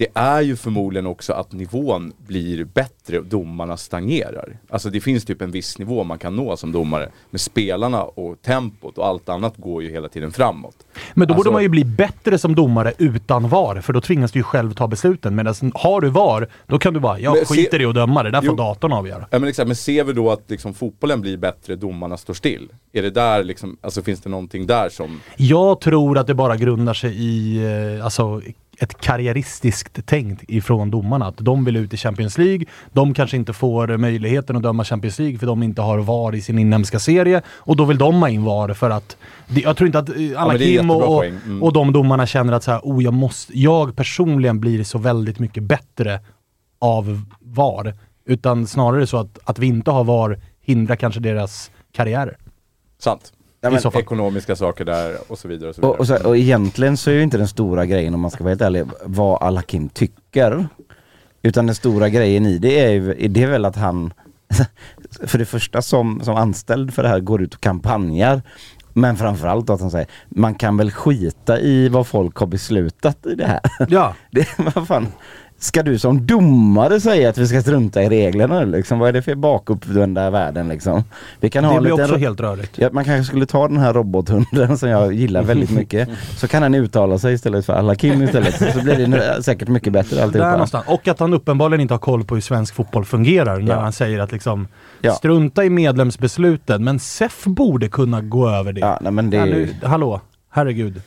det 0.00 0.06
är 0.14 0.40
ju 0.40 0.56
förmodligen 0.56 1.06
också 1.06 1.32
att 1.32 1.52
nivån 1.52 2.12
blir 2.26 2.64
bättre 2.64 3.18
och 3.18 3.24
domarna 3.26 3.76
stagnerar. 3.76 4.56
Alltså 4.70 4.90
det 4.90 5.00
finns 5.00 5.24
typ 5.24 5.42
en 5.42 5.50
viss 5.50 5.78
nivå 5.78 6.04
man 6.04 6.18
kan 6.18 6.36
nå 6.36 6.56
som 6.56 6.72
domare. 6.72 7.08
Men 7.30 7.38
spelarna 7.38 8.02
och 8.02 8.42
tempot 8.42 8.98
och 8.98 9.06
allt 9.06 9.28
annat 9.28 9.56
går 9.56 9.82
ju 9.82 9.90
hela 9.90 10.08
tiden 10.08 10.32
framåt. 10.32 10.76
Men 11.14 11.28
då 11.28 11.34
borde 11.34 11.38
Alltså- 11.38 11.52
man 11.52 11.62
ju 11.62 11.68
bli 11.68 11.84
bättre 11.84 12.38
som 12.38 12.54
domare 12.54 12.92
utan 12.98 13.48
VAR, 13.48 13.80
för 13.80 13.92
då 13.92 14.00
tvingas 14.00 14.32
du 14.32 14.38
ju 14.38 14.42
själv 14.42 14.72
ta 14.74 14.86
besluten. 14.88 15.34
Medan 15.34 15.54
har 15.74 16.00
du 16.00 16.08
VAR, 16.08 16.48
då 16.66 16.78
kan 16.78 16.94
du 16.94 17.00
bara, 17.00 17.18
jag 17.18 17.36
Men 17.36 17.46
se- 17.46 17.54
skiter 17.54 17.82
i 17.82 17.84
att 17.84 17.94
döma, 17.94 18.22
det 18.22 18.30
där 18.30 18.40
får 18.40 18.46
Jo. 18.48 18.54
datorn 18.56 18.92
avgöra. 18.92 19.26
Ja, 19.30 19.38
men, 19.38 19.48
exakt, 19.48 19.66
men 19.66 19.76
ser 19.76 20.04
vi 20.04 20.12
då 20.12 20.30
att 20.30 20.44
liksom, 20.50 20.74
fotbollen 20.74 21.20
blir 21.20 21.36
bättre, 21.36 21.76
domarna 21.76 22.16
står 22.16 22.34
still? 22.34 22.68
Är 22.92 23.02
det 23.02 23.10
där 23.10 23.44
liksom, 23.44 23.76
alltså 23.80 24.02
finns 24.02 24.20
det 24.20 24.30
någonting 24.30 24.66
där 24.66 24.88
som... 24.88 25.20
Jag 25.36 25.80
tror 25.80 26.18
att 26.18 26.26
det 26.26 26.34
bara 26.34 26.56
grundar 26.56 26.94
sig 26.94 27.14
i 27.16 27.56
eh, 27.98 28.04
alltså, 28.04 28.42
ett 28.82 29.00
karriäristiskt 29.00 29.98
tänk 30.06 30.44
ifrån 30.48 30.90
domarna. 30.90 31.26
Att 31.26 31.36
de 31.36 31.64
vill 31.64 31.76
ut 31.76 31.94
i 31.94 31.96
Champions 31.96 32.38
League. 32.38 32.66
De 32.92 33.14
kanske 33.14 33.36
inte 33.36 33.52
får 33.52 33.96
möjligheten 33.96 34.56
att 34.56 34.62
döma 34.62 34.84
Champions 34.84 35.18
League 35.18 35.38
för 35.38 35.46
de 35.46 35.62
inte 35.62 35.82
har 35.82 35.98
VAR 35.98 36.34
i 36.34 36.42
sin 36.42 36.58
inhemska 36.58 36.98
serie. 36.98 37.42
Och 37.48 37.76
då 37.76 37.84
vill 37.84 37.98
de 37.98 38.22
ha 38.22 38.28
in 38.28 38.44
VAR 38.44 38.74
för 38.74 38.90
att... 38.90 39.16
Jag 39.48 39.76
tror 39.76 39.86
inte 39.86 39.98
att 39.98 40.08
eh, 40.08 40.16
är 40.16 40.36
Alakim 40.36 40.68
jättebra 40.68 40.96
och. 40.96 41.24
Mm. 41.24 41.62
och 41.62 41.72
de 41.72 41.92
domarna 41.92 42.26
känner 42.26 42.52
att 42.52 42.64
så 42.64 42.70
här, 42.70 42.80
oh, 42.82 43.04
jag, 43.04 43.14
måste, 43.14 43.58
jag 43.58 43.96
personligen 43.96 44.60
blir 44.60 44.84
så 44.84 44.98
väldigt 44.98 45.38
mycket 45.38 45.62
bättre 45.62 46.20
av 46.78 47.22
VAR. 47.40 47.94
Utan 48.26 48.66
snarare 48.66 49.06
så 49.06 49.16
att, 49.16 49.38
att 49.44 49.58
vi 49.58 49.66
inte 49.66 49.90
har 49.90 50.04
VAR 50.04 50.40
hindrar 50.60 50.96
kanske 50.96 51.20
deras 51.20 51.70
karriärer. 51.92 52.36
Sant. 52.98 53.32
Ja, 53.60 53.70
men-. 53.70 53.92
Ekonomiska 53.94 54.56
saker 54.56 54.84
där 54.84 55.16
och 55.28 55.38
så 55.38 55.48
vidare. 55.48 55.68
Och, 55.68 55.74
så 55.74 55.80
vidare. 55.80 55.92
Och, 55.92 56.00
och, 56.00 56.06
så, 56.06 56.28
och 56.28 56.36
egentligen 56.36 56.96
så 56.96 57.10
är 57.10 57.14
ju 57.14 57.22
inte 57.22 57.38
den 57.38 57.48
stora 57.48 57.86
grejen 57.86 58.14
om 58.14 58.20
man 58.20 58.30
ska 58.30 58.44
vara 58.44 58.50
helt 58.50 58.62
ärlig 58.62 58.84
vad 59.04 59.42
Alakim 59.42 59.88
tycker. 59.88 60.68
Utan 61.42 61.66
den 61.66 61.74
stora 61.74 62.08
grejen 62.08 62.46
i 62.46 62.58
det 62.58 62.80
är, 62.80 62.90
ju, 62.90 63.28
det 63.28 63.42
är 63.42 63.46
väl 63.46 63.64
att 63.64 63.76
han 63.76 64.12
för 65.26 65.38
det 65.38 65.44
första 65.44 65.82
som, 65.82 66.20
som 66.24 66.36
anställd 66.36 66.94
för 66.94 67.02
det 67.02 67.08
här 67.08 67.20
går 67.20 67.42
ut 67.42 67.54
och 67.54 67.60
kampanjar. 67.60 68.42
Men 68.92 69.16
framförallt 69.16 69.70
att 69.70 69.80
han 69.80 69.90
säger 69.90 70.08
man 70.28 70.54
kan 70.54 70.76
väl 70.76 70.90
skita 70.90 71.60
i 71.60 71.88
vad 71.88 72.06
folk 72.06 72.36
har 72.36 72.46
beslutat 72.46 73.26
i 73.26 73.34
det 73.34 73.46
här. 73.46 73.60
Ja. 73.88 74.14
Det, 74.30 74.48
vad 74.74 74.88
fan. 74.88 75.06
Ska 75.62 75.82
du 75.82 75.98
som 75.98 76.26
domare 76.26 77.00
säga 77.00 77.28
att 77.28 77.38
vi 77.38 77.46
ska 77.46 77.62
strunta 77.62 78.02
i 78.02 78.08
reglerna 78.08 78.64
liksom? 78.64 78.98
Vad 78.98 79.08
är 79.08 79.12
det 79.12 79.22
för 79.22 79.34
bakuppvända 79.34 80.30
världen 80.30 80.68
liksom? 80.68 81.04
Vi 81.40 81.50
kan 81.50 81.64
ha 81.64 81.74
Det 81.74 81.80
blir 81.80 81.90
liten 81.90 82.04
också 82.04 82.16
helt 82.16 82.40
rörigt. 82.40 82.78
Ja, 82.78 82.88
man 82.92 83.04
kanske 83.04 83.24
skulle 83.30 83.46
ta 83.46 83.68
den 83.68 83.76
här 83.76 83.92
robothunden 83.94 84.78
som 84.78 84.88
jag 84.88 85.12
gillar 85.12 85.42
väldigt 85.42 85.70
mycket. 85.70 86.08
Så 86.36 86.48
kan 86.48 86.62
han 86.62 86.74
uttala 86.74 87.18
sig 87.18 87.34
istället 87.34 87.66
för 87.66 87.72
alla 87.72 87.94
Kim 87.94 88.22
istället. 88.22 88.72
Så 88.74 88.80
blir 88.82 89.06
det 89.06 89.42
säkert 89.42 89.68
mycket 89.68 89.92
bättre 89.92 90.16
Där 90.16 90.22
alltihopa. 90.22 90.50
någonstans. 90.50 90.84
Och 90.88 91.08
att 91.08 91.20
han 91.20 91.34
uppenbarligen 91.34 91.80
inte 91.80 91.94
har 91.94 91.98
koll 91.98 92.24
på 92.24 92.34
hur 92.34 92.42
svensk 92.42 92.74
fotboll 92.74 93.04
fungerar 93.04 93.58
när 93.58 93.74
Ja. 93.74 93.80
han 93.80 93.92
säger 93.92 94.18
att 94.18 94.32
liksom 94.32 94.68
Ja. 95.00 95.12
strunta 95.12 95.64
i 95.64 95.70
medlemsbesluten. 95.70 96.84
Men 96.84 96.98
SEF 96.98 97.44
borde 97.44 97.88
kunna 97.88 98.20
gå 98.20 98.48
över 98.50 98.72
det. 98.72 98.80
Ja, 98.80 98.98
nej, 99.00 99.12
men 99.12 99.30
det 99.30 99.36
Ja, 99.36 99.44
nu, 99.44 99.68
hallå, 99.82 100.20
herregud. 100.50 101.02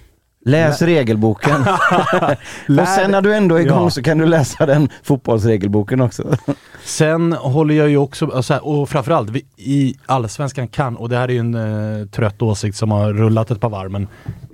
Läs 0.46 0.82
regelboken. 0.82 1.62
och 2.82 2.88
sen 2.88 3.12
när 3.12 3.22
du 3.22 3.34
ändå 3.36 3.56
är 3.56 3.60
igång 3.62 3.84
Ja. 3.84 3.90
så 3.90 4.02
kan 4.04 4.18
du 4.18 4.26
läsa 4.26 4.66
den 4.66 4.90
fotbollsregelboken 5.04 6.02
också. 6.02 6.36
Sen 6.84 7.34
håller 7.34 7.76
jag 7.76 7.90
ju 7.90 7.98
också, 7.98 8.32
alltså, 8.36 8.58
och 8.58 8.90
framförallt 8.90 9.30
vi, 9.30 9.46
i 9.58 9.96
Allsvenskan 10.06 10.68
kan, 10.68 10.96
och 10.96 11.10
det 11.10 11.18
här 11.18 11.28
är 11.28 11.34
ju 11.34 11.40
en 11.40 11.56
eh, 12.02 12.08
trött 12.08 12.42
åsikt 12.42 12.78
som 12.78 12.92
har 12.92 13.14
rullat 13.14 13.52
ett 13.52 13.62
par 13.62 13.70
varv, 13.70 13.92
men 13.92 14.08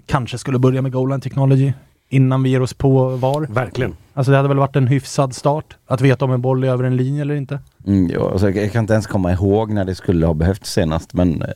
kanske 0.06 0.38
skulle 0.38 0.60
börja 0.60 0.82
med 0.82 0.92
goal 0.92 1.10
line 1.10 1.22
technology 1.22 1.74
innan 2.10 2.44
vi 2.44 2.50
ger 2.50 2.62
oss 2.62 2.74
på 2.74 3.10
VAR. 3.10 3.48
Verkligen. 3.50 3.96
Alltså 4.14 4.32
det 4.32 4.38
hade 4.38 4.50
väl 4.50 4.58
varit 4.58 4.76
en 4.76 4.88
hyfsad 4.88 5.36
start? 5.36 5.78
Att 5.88 6.02
veta 6.02 6.26
om 6.26 6.32
en 6.32 6.42
boll 6.42 6.64
är 6.64 6.68
över 6.68 6.84
en 6.84 6.98
linje 6.98 7.22
eller 7.22 7.36
inte. 7.36 7.60
Mm, 7.90 8.10
ja, 8.14 8.32
alltså, 8.32 8.50
jag 8.50 8.72
kan 8.72 8.82
inte 8.84 8.94
ens 8.94 9.08
komma 9.08 9.32
ihåg 9.32 9.72
när 9.72 9.86
det 9.86 9.96
skulle 9.96 10.26
ha 10.26 10.34
behövts 10.34 10.72
senast 10.74 11.14
men 11.14 11.42
eh, 11.42 11.48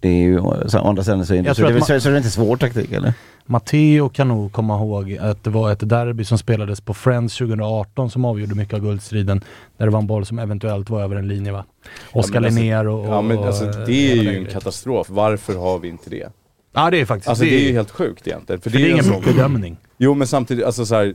det 0.00 0.08
är 0.08 0.22
ju, 0.22 0.40
så, 0.66 0.78
å 0.80 0.88
andra 0.88 1.04
sidan 1.04 1.26
så 1.26 1.34
är 1.34 1.42
det, 1.42 1.54
så, 1.54 1.68
det, 1.68 1.80
så, 1.80 2.00
så 2.00 2.08
är 2.08 2.12
det 2.12 2.18
inte 2.18 2.30
svår 2.30 2.56
taktik 2.56 2.92
eller? 2.92 3.12
Matteo 3.46 4.08
kan 4.08 4.28
nog 4.28 4.52
komma 4.52 4.76
ihåg 4.76 5.18
att 5.20 5.44
det 5.44 5.50
var 5.50 5.72
ett 5.72 5.88
derby 5.88 6.24
som 6.24 6.38
spelades 6.38 6.80
på 6.80 6.94
Friends 6.94 7.38
2018 7.38 8.10
som 8.10 8.24
avgjorde 8.24 8.54
mycket 8.54 8.74
av 8.74 8.80
guldstriden. 8.80 9.44
Där 9.76 9.86
det 9.86 9.92
var 9.92 9.98
en 9.98 10.06
boll 10.06 10.26
som 10.26 10.38
eventuellt 10.38 10.90
var 10.90 11.02
över 11.02 11.16
en 11.16 11.28
linje 11.28 11.52
va? 11.52 11.64
Oskar 12.12 12.40
men 12.40 12.44
alltså- 12.44 12.60
Linnér 12.60 12.86
och, 12.88 13.00
och... 13.00 13.14
Ja 13.14 13.22
men 13.22 13.38
alltså 13.38 13.64
det 13.64 14.12
är 14.12 14.16
ju 14.16 14.38
en 14.38 14.46
katastrof. 14.46 15.06
Varför 15.10 15.54
har 15.56 15.78
vi 15.78 15.88
inte 15.88 16.10
det? 16.10 16.28
Ja 16.74 16.90
det 16.90 17.00
är 17.00 17.04
faktiskt... 17.04 17.28
Alltså 17.28 17.44
det 17.44 17.54
är 17.54 17.68
ju 17.68 17.72
helt 17.72 17.90
sjukt 17.90 18.26
egentligen. 18.26 18.60
För 18.60 18.70
för 18.70 18.78
det 18.78 18.84
är 18.86 18.90
ingen 18.90 19.04
sån- 19.04 19.22
bedömning. 19.24 19.76
Jo 19.98 20.14
men 20.14 20.26
samtidigt, 20.26 20.64
alltså 20.64 20.86
så 20.86 20.94
här, 20.94 21.14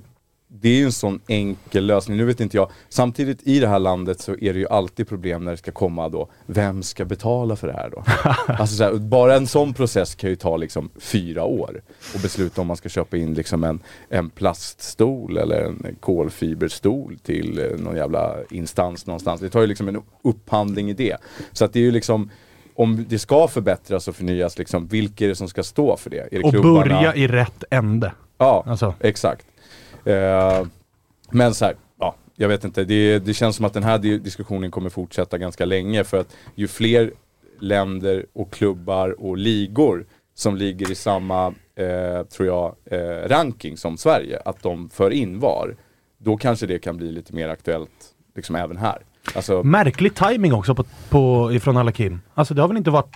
det 0.51 0.69
är 0.69 0.75
ju 0.75 0.85
en 0.85 0.91
sån 0.91 1.19
enkel 1.27 1.85
lösning. 1.85 2.17
Nu 2.17 2.25
vet 2.25 2.39
inte 2.39 2.57
jag, 2.57 2.69
samtidigt 2.89 3.47
i 3.47 3.59
det 3.59 3.67
här 3.67 3.79
landet 3.79 4.19
så 4.21 4.31
är 4.31 4.53
det 4.53 4.59
ju 4.59 4.67
alltid 4.67 5.07
problem 5.07 5.45
när 5.45 5.51
det 5.51 5.57
ska 5.57 5.71
komma 5.71 6.09
då, 6.09 6.29
vem 6.45 6.83
ska 6.83 7.05
betala 7.05 7.55
för 7.55 7.67
det 7.67 7.73
här 7.73 7.89
då? 7.89 8.03
alltså 8.53 8.75
så 8.75 8.83
här, 8.83 8.93
bara 8.93 9.35
en 9.35 9.47
sån 9.47 9.73
process 9.73 10.15
kan 10.15 10.29
ju 10.29 10.35
ta 10.35 10.57
liksom 10.57 10.89
fyra 10.99 11.43
år. 11.43 11.81
Och 12.13 12.19
besluta 12.19 12.61
om 12.61 12.67
man 12.67 12.77
ska 12.77 12.89
köpa 12.89 13.17
in 13.17 13.33
liksom 13.33 13.63
en, 13.63 13.79
en 14.09 14.29
plaststol 14.29 15.37
eller 15.37 15.63
en 15.63 15.95
kolfiberstol 15.99 17.17
till 17.23 17.59
eh, 17.59 17.79
någon 17.79 17.95
jävla 17.95 18.35
instans 18.49 19.05
någonstans. 19.05 19.41
Det 19.41 19.49
tar 19.49 19.61
ju 19.61 19.67
liksom 19.67 19.87
en 19.87 20.01
upphandling 20.23 20.89
i 20.89 20.93
det. 20.93 21.17
Så 21.51 21.65
att 21.65 21.73
det 21.73 21.79
är 21.79 21.83
ju 21.83 21.91
liksom 21.91 22.29
om 22.75 23.05
det 23.09 23.19
ska 23.19 23.47
förbättras 23.47 24.07
och 24.07 24.15
förnyas, 24.15 24.57
liksom, 24.57 24.87
vilka 24.87 25.25
är 25.25 25.29
det 25.29 25.35
som 25.35 25.49
ska 25.49 25.63
stå 25.63 25.97
för 25.97 26.09
det? 26.09 26.27
Det 26.31 26.39
Och 26.39 26.51
klubbarna? 26.51 26.95
börja 26.95 27.15
i 27.15 27.27
rätt 27.27 27.63
ände. 27.71 28.11
Ja, 28.37 28.63
Alltså. 28.67 28.93
exakt. 28.99 29.45
Eh, 30.05 30.67
men 31.31 31.53
så 31.53 31.65
här, 31.65 31.75
ja, 31.99 32.15
jag 32.35 32.47
vet 32.47 32.63
inte. 32.63 32.83
Det, 32.83 33.19
det 33.19 33.33
känns 33.33 33.55
som 33.55 33.65
att 33.65 33.73
den 33.73 33.83
här 33.83 33.97
diskussionen 33.97 34.71
kommer 34.71 34.89
fortsätta 34.89 35.37
ganska 35.37 35.65
länge 35.65 36.03
för 36.03 36.17
att 36.17 36.35
ju 36.55 36.67
fler 36.67 37.11
länder 37.59 38.25
och 38.33 38.51
klubbar 38.53 39.21
och 39.21 39.37
ligor 39.37 40.05
som 40.35 40.57
ligger 40.57 40.91
i 40.91 40.95
samma, 40.95 41.47
eh, 41.75 42.23
tror 42.23 42.47
jag, 42.47 42.75
eh, 42.85 43.29
ranking 43.29 43.77
som 43.77 43.97
Sverige, 43.97 44.41
att 44.45 44.63
de 44.63 44.89
för 44.89 45.11
in 45.11 45.39
VAR, 45.39 45.75
då 46.17 46.37
kanske 46.37 46.65
det 46.65 46.79
kan 46.79 46.97
bli 46.97 47.11
lite 47.11 47.35
mer 47.35 47.49
aktuellt 47.49 47.89
liksom 48.35 48.55
även 48.55 48.77
här. 48.77 48.97
Alltså, 49.35 49.63
Märklig 49.63 50.15
timing 50.15 50.53
också 50.53 50.75
på, 50.75 50.83
på, 51.09 51.53
ifrån 51.53 51.77
Alakim. 51.77 52.21
Alltså 52.33 52.53
det 52.53 52.61
har 52.61 52.67
väl 52.67 52.77
inte 52.77 52.91
varit 52.91 53.15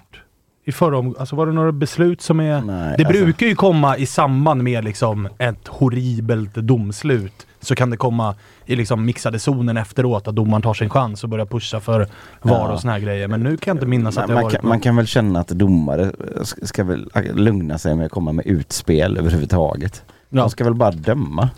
i 0.66 0.72
förra 0.72 0.98
om, 0.98 1.16
Alltså 1.20 1.36
var 1.36 1.46
det 1.46 1.52
några 1.52 1.72
beslut 1.72 2.22
som 2.22 2.40
är... 2.40 2.62
Nej, 2.62 2.96
det 2.98 3.06
alltså- 3.06 3.24
brukar 3.24 3.46
ju 3.46 3.56
komma 3.56 3.98
i 3.98 4.06
samband 4.06 4.64
med 4.64 4.84
liksom 4.84 5.30
ett 5.38 5.68
horribelt 5.68 6.54
domslut. 6.56 7.48
Så 7.60 7.76
kan 7.76 7.90
det 7.90 7.98
komma 7.98 8.36
i 8.66 8.76
liksom 8.76 9.06
mixade 9.06 9.40
zonen 9.40 9.78
efteråt 9.78 10.28
att 10.28 10.36
domaren 10.36 10.62
tar 10.62 10.74
sin 10.74 10.90
chans 10.90 11.24
och 11.24 11.30
börjar 11.30 11.46
pusha 11.46 11.80
för 11.80 12.08
VAR 12.42 12.70
och 12.70 12.82
såna 12.82 12.94
här 12.94 13.00
grejer. 13.00 13.28
Men 13.28 13.44
nu 13.44 13.58
kan 13.58 13.72
jag 13.72 13.76
inte 13.76 13.88
minnas 13.88 14.18
att 14.18 14.22
Man, 14.22 14.28
det 14.28 14.34
man, 14.34 14.44
varit 14.44 14.56
kan, 14.56 14.68
man 14.70 14.80
kan 14.80 14.96
väl 14.96 15.08
känna 15.08 15.40
att 15.40 15.48
domare 15.48 16.12
ska 16.44 16.84
väl 16.84 17.10
lugna 17.34 17.78
sig 17.78 17.96
med 17.96 18.06
att 18.06 18.12
komma 18.12 18.32
med 18.32 18.46
utspel 18.46 19.18
överhuvudtaget. 19.18 20.04
Ja. 20.30 20.42
De 20.42 20.50
ska 20.50 20.64
väl 20.64 20.76
bara 20.76 20.92
döma. 20.92 21.50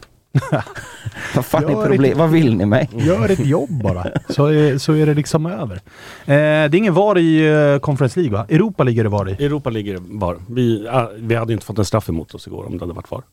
Vad 1.36 1.46
fan 1.46 1.62
Gör 1.62 1.70
är 1.70 1.76
problemet? 1.90 2.12
ett- 2.12 2.18
Vad 2.18 2.30
vill 2.30 2.58
ni 2.58 2.66
mig? 2.66 2.90
Gör 2.94 3.30
ett 3.30 3.46
jobb 3.46 3.84
bara, 3.84 4.06
så 4.30 4.46
är, 4.46 4.78
så 4.78 4.94
är 4.94 5.06
det 5.06 5.14
liksom 5.14 5.46
över. 5.46 5.76
Eh, 5.76 5.82
det 6.26 6.34
är 6.36 6.76
ingen 6.76 6.94
VAR 6.94 7.18
i 7.18 7.48
eh, 7.74 7.80
Conference 7.80 8.20
League 8.20 8.38
va? 8.38 8.46
Europa 8.50 8.84
ligger 8.84 9.04
det 9.04 9.10
VAR 9.10 9.30
i. 9.30 9.46
Europa 9.46 9.70
ligger 9.70 9.98
var. 10.02 10.38
Vi, 10.50 10.88
ah, 10.92 11.10
vi 11.18 11.36
hade 11.36 11.54
inte 11.54 11.66
fått 11.66 11.78
en 11.80 11.86
straff 11.86 12.10
emot 12.10 12.36
oss 12.36 12.48
igår 12.48 12.66
om 12.66 12.78
det 12.78 12.80
hade 12.84 12.94
varit 12.94 13.12
var. 13.12 13.24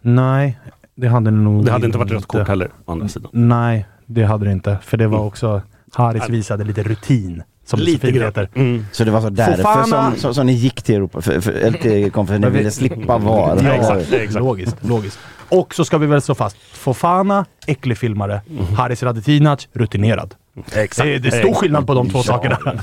Nej, 0.00 0.58
det 0.94 1.08
hade 1.08 1.30
nog 1.30 1.64
Det 1.64 1.72
hade 1.72 1.86
inte 1.86 1.98
varit 1.98 2.12
rött 2.12 2.26
kort 2.26 2.48
heller, 2.48 2.68
å 2.84 2.92
andra 2.92 3.08
sidan. 3.08 3.30
Nej, 3.32 3.86
det 4.06 4.22
hade 4.24 4.44
det 4.44 4.52
inte. 4.52 4.78
För 4.82 4.96
det 4.96 5.06
var 5.06 5.18
Mm. 5.18 5.28
också... 5.28 5.62
Haris 5.92 6.28
visade 6.28 6.64
lite 6.64 6.82
rutin, 6.82 7.42
som 7.70 7.78
så 7.78 7.84
Lite 7.84 8.10
grann. 8.10 8.24
heter. 8.24 8.48
Mm. 8.54 8.86
Så 8.92 9.04
det 9.04 9.10
var 9.10 9.20
så 9.20 9.30
därför 9.30 9.56
Fofana! 9.62 10.10
som, 10.10 10.16
som, 10.20 10.34
som 10.34 10.46
ni 10.46 10.52
gick 10.52 10.82
till 10.82 10.94
Europa, 10.94 11.20
för, 11.20 11.40
för, 11.40 11.52
eller 11.52 11.78
till 11.78 12.10
konferensen, 12.12 12.52
ni 12.52 12.58
ville 12.58 12.70
slippa 12.70 13.18
VAR. 13.18 13.60
Ja, 13.64 13.72
exakt. 13.72 14.12
exakt. 14.12 14.44
Logiskt, 14.44 14.76
logiskt. 14.80 15.18
Och 15.48 15.74
så 15.74 15.84
ska 15.84 15.98
vi 15.98 16.06
väl 16.06 16.22
slå 16.22 16.34
fast, 16.34 16.56
Fofana, 16.72 17.44
äcklig 17.66 17.98
filmare. 17.98 18.40
Haris 18.76 19.02
Radetinac, 19.02 19.68
rutinerad. 19.72 20.34
Exakt. 20.74 21.06
Det, 21.06 21.18
det 21.18 21.28
är 21.28 21.40
stor 21.42 21.54
skillnad 21.54 21.86
på 21.86 21.94
de 21.94 22.10
två 22.10 22.18
Ja. 22.18 22.22
sakerna. 22.22 22.58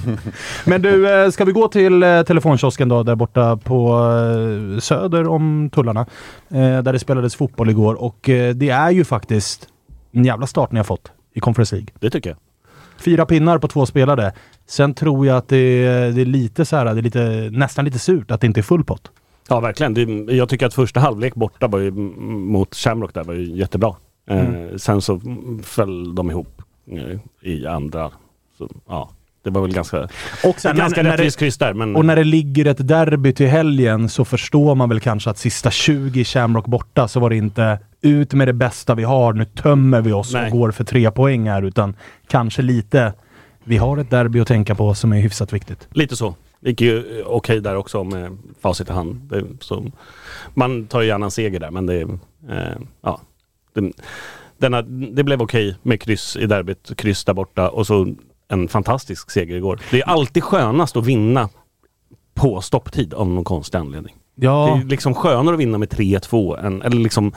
Men 0.65 0.81
du, 0.81 1.09
eh, 1.23 1.29
ska 1.29 1.45
vi 1.45 1.51
gå 1.51 1.67
till 1.67 2.03
eh, 2.03 2.21
telefonkiosken 2.21 2.89
då, 2.89 3.03
där 3.03 3.15
borta 3.15 3.57
på 3.57 3.89
eh, 4.75 4.79
söder 4.79 5.27
om 5.27 5.69
tullarna. 5.73 6.05
Där 6.49 6.93
det 6.93 6.99
spelades 6.99 7.35
fotboll 7.35 7.69
igår 7.69 7.93
och 8.03 8.17
det 8.55 8.69
är 8.69 8.91
ju 8.91 9.03
faktiskt 9.05 9.67
en 10.11 10.25
jävla 10.25 10.47
start 10.47 10.71
ni 10.71 10.79
har 10.79 10.83
fått 10.83 11.11
i 11.33 11.39
Conference 11.39 11.75
League. 11.75 11.89
Det 11.99 12.09
tycker 12.09 12.29
jag. 12.29 12.37
Fyra 12.99 13.25
pinnar 13.25 13.57
på 13.57 13.67
två 13.67 13.85
spelare. 13.85 14.31
Sen 14.67 14.93
tror 14.93 15.27
jag 15.27 15.37
att 15.37 15.47
det 15.47 15.57
är, 15.57 16.11
det 16.11 16.21
är 16.21 16.25
lite 16.25 16.65
så 16.65 16.75
här, 16.75 16.85
det 16.85 16.91
är 16.91 17.01
lite, 17.01 17.49
nästan 17.51 17.85
lite 17.85 17.99
surt 17.99 18.31
att 18.31 18.41
det 18.41 18.47
inte 18.47 18.59
är 18.59 18.63
full 18.63 18.83
pott. 18.83 19.11
Ja, 19.49 19.59
verkligen. 19.59 19.93
Det, 19.93 20.33
jag 20.33 20.49
tycker 20.49 20.65
att 20.65 20.73
första 20.73 20.99
halvlek 20.99 21.35
borta 21.35 21.67
var 21.67 21.79
ju, 21.79 21.91
mot 21.91 22.75
Shamrock 22.75 23.13
där 23.13 23.23
var 23.23 23.33
ju 23.33 23.57
jättebra. 23.57 23.95
Eh, 24.29 24.77
sen 24.77 25.01
så 25.01 25.13
mm, 25.13 25.63
föll 25.63 26.15
de 26.15 26.31
ihop 26.31 26.61
eh, 26.91 27.51
i 27.51 27.67
andra. 27.67 28.11
Så, 28.57 28.69
ja, 28.87 29.09
det 29.43 29.49
var 29.49 29.61
väl 29.61 29.73
ganska, 29.73 30.07
Och 30.43 30.59
sen, 30.59 30.77
ganska 30.77 31.03
när, 31.03 31.11
rättvist 31.11 31.39
det, 31.39 31.45
kryss 31.45 31.57
där. 31.57 31.73
Men 31.73 31.95
och 31.95 32.05
när 32.05 32.15
det 32.15 32.23
ligger 32.23 32.65
ett 32.65 32.87
derby 32.87 33.33
till 33.33 33.47
helgen 33.47 34.09
så 34.09 34.25
förstår 34.25 34.75
man 34.75 34.89
väl 34.89 34.99
kanske 34.99 35.29
att 35.29 35.37
sista 35.37 35.71
20 35.71 36.19
i 36.19 36.25
Shamrock 36.25 36.65
borta 36.65 37.07
så 37.07 37.19
var 37.19 37.29
det 37.29 37.35
inte 37.35 37.79
ut 38.01 38.33
med 38.33 38.47
det 38.47 38.53
bästa 38.53 38.95
vi 38.95 39.03
har, 39.03 39.33
nu 39.33 39.45
tömmer 39.45 40.01
vi 40.01 40.11
oss 40.11 40.33
Nej. 40.33 40.51
och 40.51 40.57
går 40.57 40.71
för 40.71 40.83
tre 40.83 41.11
poäng 41.11 41.49
här, 41.49 41.61
utan 41.61 41.95
kanske 42.27 42.61
lite, 42.61 43.13
vi 43.67 43.77
har 43.77 43.97
ett 43.97 44.09
derby 44.09 44.39
att 44.39 44.47
tänka 44.47 44.75
på 44.75 44.93
som 44.95 45.13
är 45.13 45.19
hyfsat 45.19 45.53
viktigt. 45.53 45.87
lite 45.91 46.15
så. 46.15 46.35
Det 46.59 46.69
gick 46.69 46.81
ju 46.81 47.19
eh, 47.19 47.25
okej 47.27 47.61
där 47.61 47.75
också 47.75 48.03
med 48.03 48.37
facit 48.61 48.89
i 48.89 48.93
hand. 48.93 49.15
Det, 49.15 49.43
så, 49.59 49.85
man 50.53 50.87
tar 50.87 51.01
ju 51.01 51.07
gärna 51.07 51.25
en 51.25 51.31
seger 51.31 51.59
där 51.59 51.71
men 51.71 51.85
det, 51.85 52.01
eh, 52.49 52.77
ja, 53.01 53.21
det, 53.73 53.91
denna, 54.57 54.81
det 54.81 55.23
blev 55.23 55.41
okej 55.41 55.75
med 55.83 56.01
kryss 56.01 56.35
i 56.37 56.45
derbyt, 56.45 56.91
kryss 56.97 57.25
där 57.25 57.33
borta 57.33 57.69
och 57.69 57.87
så 57.87 58.07
en 58.47 58.67
fantastisk 58.67 59.31
seger 59.31 59.55
igår. 59.55 59.79
Det 59.91 60.01
är 60.01 60.05
alltid 60.09 60.43
skönast 60.43 60.97
att 60.97 61.05
vinna 61.05 61.49
på 62.33 62.61
stopptid 62.61 63.13
av 63.13 63.27
någon 63.27 63.43
konstig 63.43 63.77
anledning. 63.77 64.15
Det 64.35 64.45
Ja, 64.45 64.77
är 64.77 64.83
liksom 64.85 65.13
skönare 65.13 65.53
att 65.53 65.59
vinna 65.59 65.77
med 65.77 65.89
3-2 65.89 66.65
än, 66.65 66.81
eller 66.81 66.97
liksom 66.97 67.31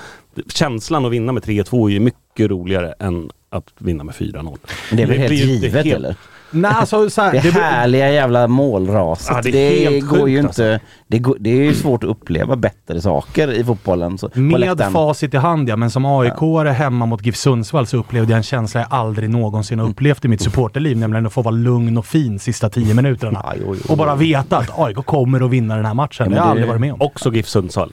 känslan 0.49 1.05
att 1.05 1.13
vinna 1.13 1.33
med 1.33 1.43
3-2 1.43 1.87
är 1.89 1.93
ju 1.93 2.01
mycket 2.01 2.51
roligare 2.51 2.93
än 2.99 3.31
att 3.51 3.65
vinna 3.79 4.05
med 4.05 4.15
4-0. 4.15 4.59
Men 4.91 4.97
det 4.97 5.03
är 5.03 5.07
väl 5.07 5.19
helt 5.19 5.29
blir 5.29 5.39
ju- 5.39 5.47
det 5.47 5.53
är 5.53 5.55
givet 5.55 5.85
helt- 5.85 5.97
eller? 5.97 6.15
nej 6.53 6.73
alltså 6.75 7.11
så 7.11 7.23
här, 7.23 7.33
Det 7.33 7.41
det, 7.41 7.51
härliga 7.51 8.11
jävla 8.13 8.49
målraset. 8.49 9.29
Ja, 9.37 9.43
det 9.43 9.51
det 9.51 9.87
är 9.87 9.91
helt 9.91 10.09
går 10.09 10.29
ju 10.29 10.37
sjukt, 10.43 10.49
inte... 10.59 10.81
Det, 11.09 11.19
går, 11.19 11.37
det 11.41 11.51
är 11.51 11.55
ju 11.65 11.75
svårt 11.75 12.05
att 12.05 12.11
uppleva 12.11 12.57
bättre 12.57 13.01
saker 13.01 13.53
i 13.53 13.65
fotbollen. 13.65 14.19
Så, 14.19 14.31
med 14.35 14.81
facit 14.93 15.35
i 15.35 15.37
hand 15.37 15.69
ja, 15.69 15.77
men 15.77 15.91
som 15.91 16.05
aik 16.05 16.33
hemma 16.77 17.07
mot 17.07 17.27
GIF 17.27 17.37
Sundsvall 17.37 17.87
så 17.87 17.97
upplevde 17.97 18.33
jag 18.33 18.37
en 18.37 18.43
känsla 18.43 18.81
jag 18.81 18.89
aldrig 18.93 19.31
någonsin 19.31 19.79
har 19.79 19.89
upplevt 19.89 20.25
i 20.25 20.29
mitt 20.29 20.41
supporterliv, 20.43 20.97
nämligen 20.97 21.27
att 21.27 21.33
få 21.33 21.43
vara 21.43 21.55
lugn 21.55 21.99
och 21.99 22.07
fin 22.07 22.39
sista 22.39 22.71
tio 22.71 22.95
minuterna. 22.95 23.41
Ja, 23.45 23.55
jo, 23.61 23.75
jo. 23.79 23.93
Och 23.93 23.97
bara 23.99 24.15
veta 24.17 24.57
att 24.59 24.79
AIK 24.79 24.97
kommer 24.97 25.41
att 25.45 25.51
vinna 25.51 25.77
den 25.77 25.85
här 25.87 25.95
matchen. 25.95 26.25
men 26.27 26.33
det 26.35 26.41
har 26.41 26.47
jag 26.47 26.47
det- 26.47 26.51
aldrig 26.51 26.69
varit 26.69 26.81
med 26.81 26.93
om. 26.93 27.01
Också 27.01 27.33
GIF 27.33 27.49
Sundsvall. 27.49 27.93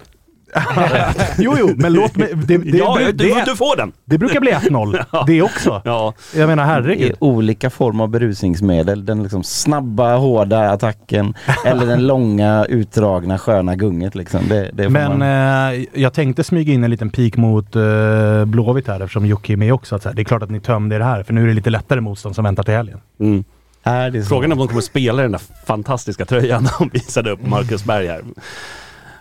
Jo, 1.37 1.55
jo, 1.59 1.73
men 1.77 1.93
låt 1.93 2.15
mig... 2.15 2.33
Det, 2.35 2.57
det, 2.57 2.77
ja, 2.77 2.95
det, 2.99 3.11
du, 3.11 3.29
det, 3.29 3.43
du 3.45 3.55
får 3.55 3.77
den! 3.77 3.91
det 4.05 4.17
brukar 4.17 4.39
bli 4.39 4.51
1-0. 4.51 5.05
Det 5.27 5.41
också. 5.41 5.81
Ja, 5.85 6.13
Jag 6.35 6.47
menar 6.47 6.63
Det 6.63 6.69
herregud. 6.69 7.11
är 7.11 7.23
olika 7.23 7.69
former 7.69 8.03
av 8.03 8.09
berusningsmedel. 8.09 9.05
Den 9.05 9.23
liksom 9.23 9.43
snabba, 9.43 10.15
hårda 10.15 10.69
attacken 10.71 11.33
eller 11.65 11.85
den 11.85 12.07
långa, 12.07 12.65
utdragna, 12.69 13.37
sköna 13.37 13.75
gunget. 13.75 14.15
Liksom. 14.15 14.41
Det, 14.49 14.69
det 14.73 14.89
Men 14.89 15.19
man... 15.19 15.73
eh, 15.73 15.85
jag 15.93 16.13
tänkte 16.13 16.43
smyga 16.43 16.73
in 16.73 16.83
en 16.83 16.91
liten 16.91 17.09
pik 17.09 17.37
mot 17.37 17.75
eh, 17.75 18.45
Blåvitt 18.45 18.87
här 18.87 18.99
eftersom 18.99 19.25
Jocke 19.25 19.53
är 19.53 19.57
med 19.57 19.73
också. 19.73 19.95
Att 19.95 20.03
så 20.03 20.09
här, 20.09 20.15
det 20.15 20.21
är 20.21 20.23
klart 20.23 20.43
att 20.43 20.51
ni 20.51 20.59
tömde 20.59 20.95
er 20.95 20.99
här, 20.99 21.23
för 21.23 21.33
nu 21.33 21.43
är 21.43 21.47
det 21.47 21.53
lite 21.53 21.69
lättare 21.69 22.01
motstånd 22.01 22.35
som 22.35 22.43
väntar 22.43 22.63
till 22.63 22.73
helgen. 22.73 22.99
mm. 23.19 23.43
är 23.83 24.09
det 24.09 24.21
så? 24.23 24.27
Frågan 24.29 24.51
är 24.51 24.55
om 24.55 24.59
de 24.59 24.67
kommer 24.67 24.81
spela 24.81 25.21
i 25.21 25.23
den 25.23 25.31
där 25.31 25.41
fantastiska 25.65 26.25
tröjan 26.25 26.67
de 26.79 26.89
visade 26.93 27.31
upp 27.31 27.47
Marcus 27.47 27.83
Berg 27.85 28.07
här. 28.07 28.21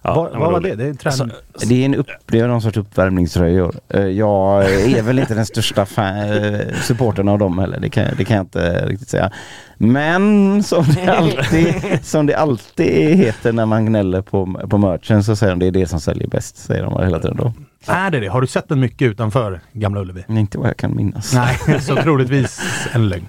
Ja, 0.06 0.14
vad, 0.32 0.40
var 0.40 0.52
rolig. 0.60 0.78
det? 0.78 0.84
Det 0.84 0.90
är 0.90 0.94
träning. 0.94 1.34
Alltså, 1.52 1.68
Det 1.68 1.82
är, 1.82 1.86
en 1.86 1.94
upp, 1.94 2.06
det 2.26 2.40
är 2.40 2.48
någon 2.48 2.62
sorts 2.62 2.76
uppvärmningströjor. 2.76 3.74
Eh, 3.88 4.00
Jag 4.06 4.64
är 4.72 5.02
väl 5.02 5.18
inte 5.18 5.34
den 5.34 5.46
största 5.46 5.86
fan, 5.86 6.16
eh, 6.16 6.60
supporten 6.82 7.28
av 7.28 7.38
dem 7.38 7.58
heller, 7.58 7.80
det 7.80 7.88
kan, 7.90 8.04
det 8.18 8.24
kan 8.24 8.36
jag 8.36 8.44
inte 8.44 8.86
riktigt 8.86 9.08
säga. 9.08 9.30
Men 9.78 10.62
som 10.62 10.84
det 10.84 11.08
alltid, 11.16 11.74
som 12.02 12.26
det 12.26 12.34
alltid 12.34 13.16
heter 13.18 13.52
när 13.52 13.66
man 13.66 13.86
gnäller 13.86 14.22
på, 14.22 14.60
på 14.70 14.78
merchen 14.78 15.24
så 15.24 15.36
säger 15.36 15.52
de 15.52 15.58
det 15.58 15.66
är 15.66 15.70
det 15.70 15.86
som 15.86 16.00
säljer 16.00 16.28
bäst, 16.28 16.56
säger 16.56 16.82
de 16.82 17.04
hela 17.04 17.18
tiden 17.18 17.36
då. 17.36 17.52
Är 17.86 18.10
det 18.10 18.20
det? 18.20 18.26
Har 18.28 18.40
du 18.40 18.46
sett 18.46 18.68
den 18.68 18.80
mycket 18.80 19.06
utanför 19.06 19.60
Gamla 19.72 20.00
Ullevi? 20.00 20.24
Inte 20.28 20.58
vad 20.58 20.68
jag 20.68 20.76
kan 20.76 20.96
minnas. 20.96 21.34
Nej, 21.34 21.80
så 21.80 21.96
troligtvis 21.96 22.60
en 22.92 23.08
lögn. 23.08 23.26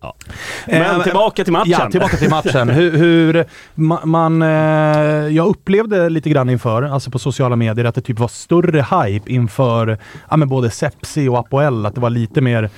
Ja. 0.00 0.14
Men 0.66 0.82
Eh, 0.82 1.02
tillbaka 1.02 1.44
till 1.44 1.52
matchen. 1.52 1.70
Ja, 1.70 1.90
tillbaka 1.90 2.16
till 2.16 2.30
matchen. 2.30 2.68
hur, 2.68 2.90
hur 2.98 3.44
ma, 3.74 4.00
man, 4.04 4.42
eh, 4.42 4.48
jag 5.28 5.46
upplevde 5.46 6.08
lite 6.08 6.30
grann 6.30 6.50
inför, 6.50 6.82
alltså 6.82 7.10
på 7.10 7.18
sociala 7.18 7.56
medier, 7.56 7.84
att 7.84 7.94
det 7.94 8.00
typ 8.00 8.18
var 8.18 8.28
större 8.28 8.86
hype 9.02 9.32
inför 9.32 9.98
ja, 10.30 10.36
men 10.36 10.48
både 10.48 10.70
Sepsi 10.70 11.28
och 11.28 11.38
Apoel. 11.38 11.86
Att 11.86 11.94
det 11.94 12.00
var 12.00 12.10
lite 12.10 12.40
mer 12.40 12.70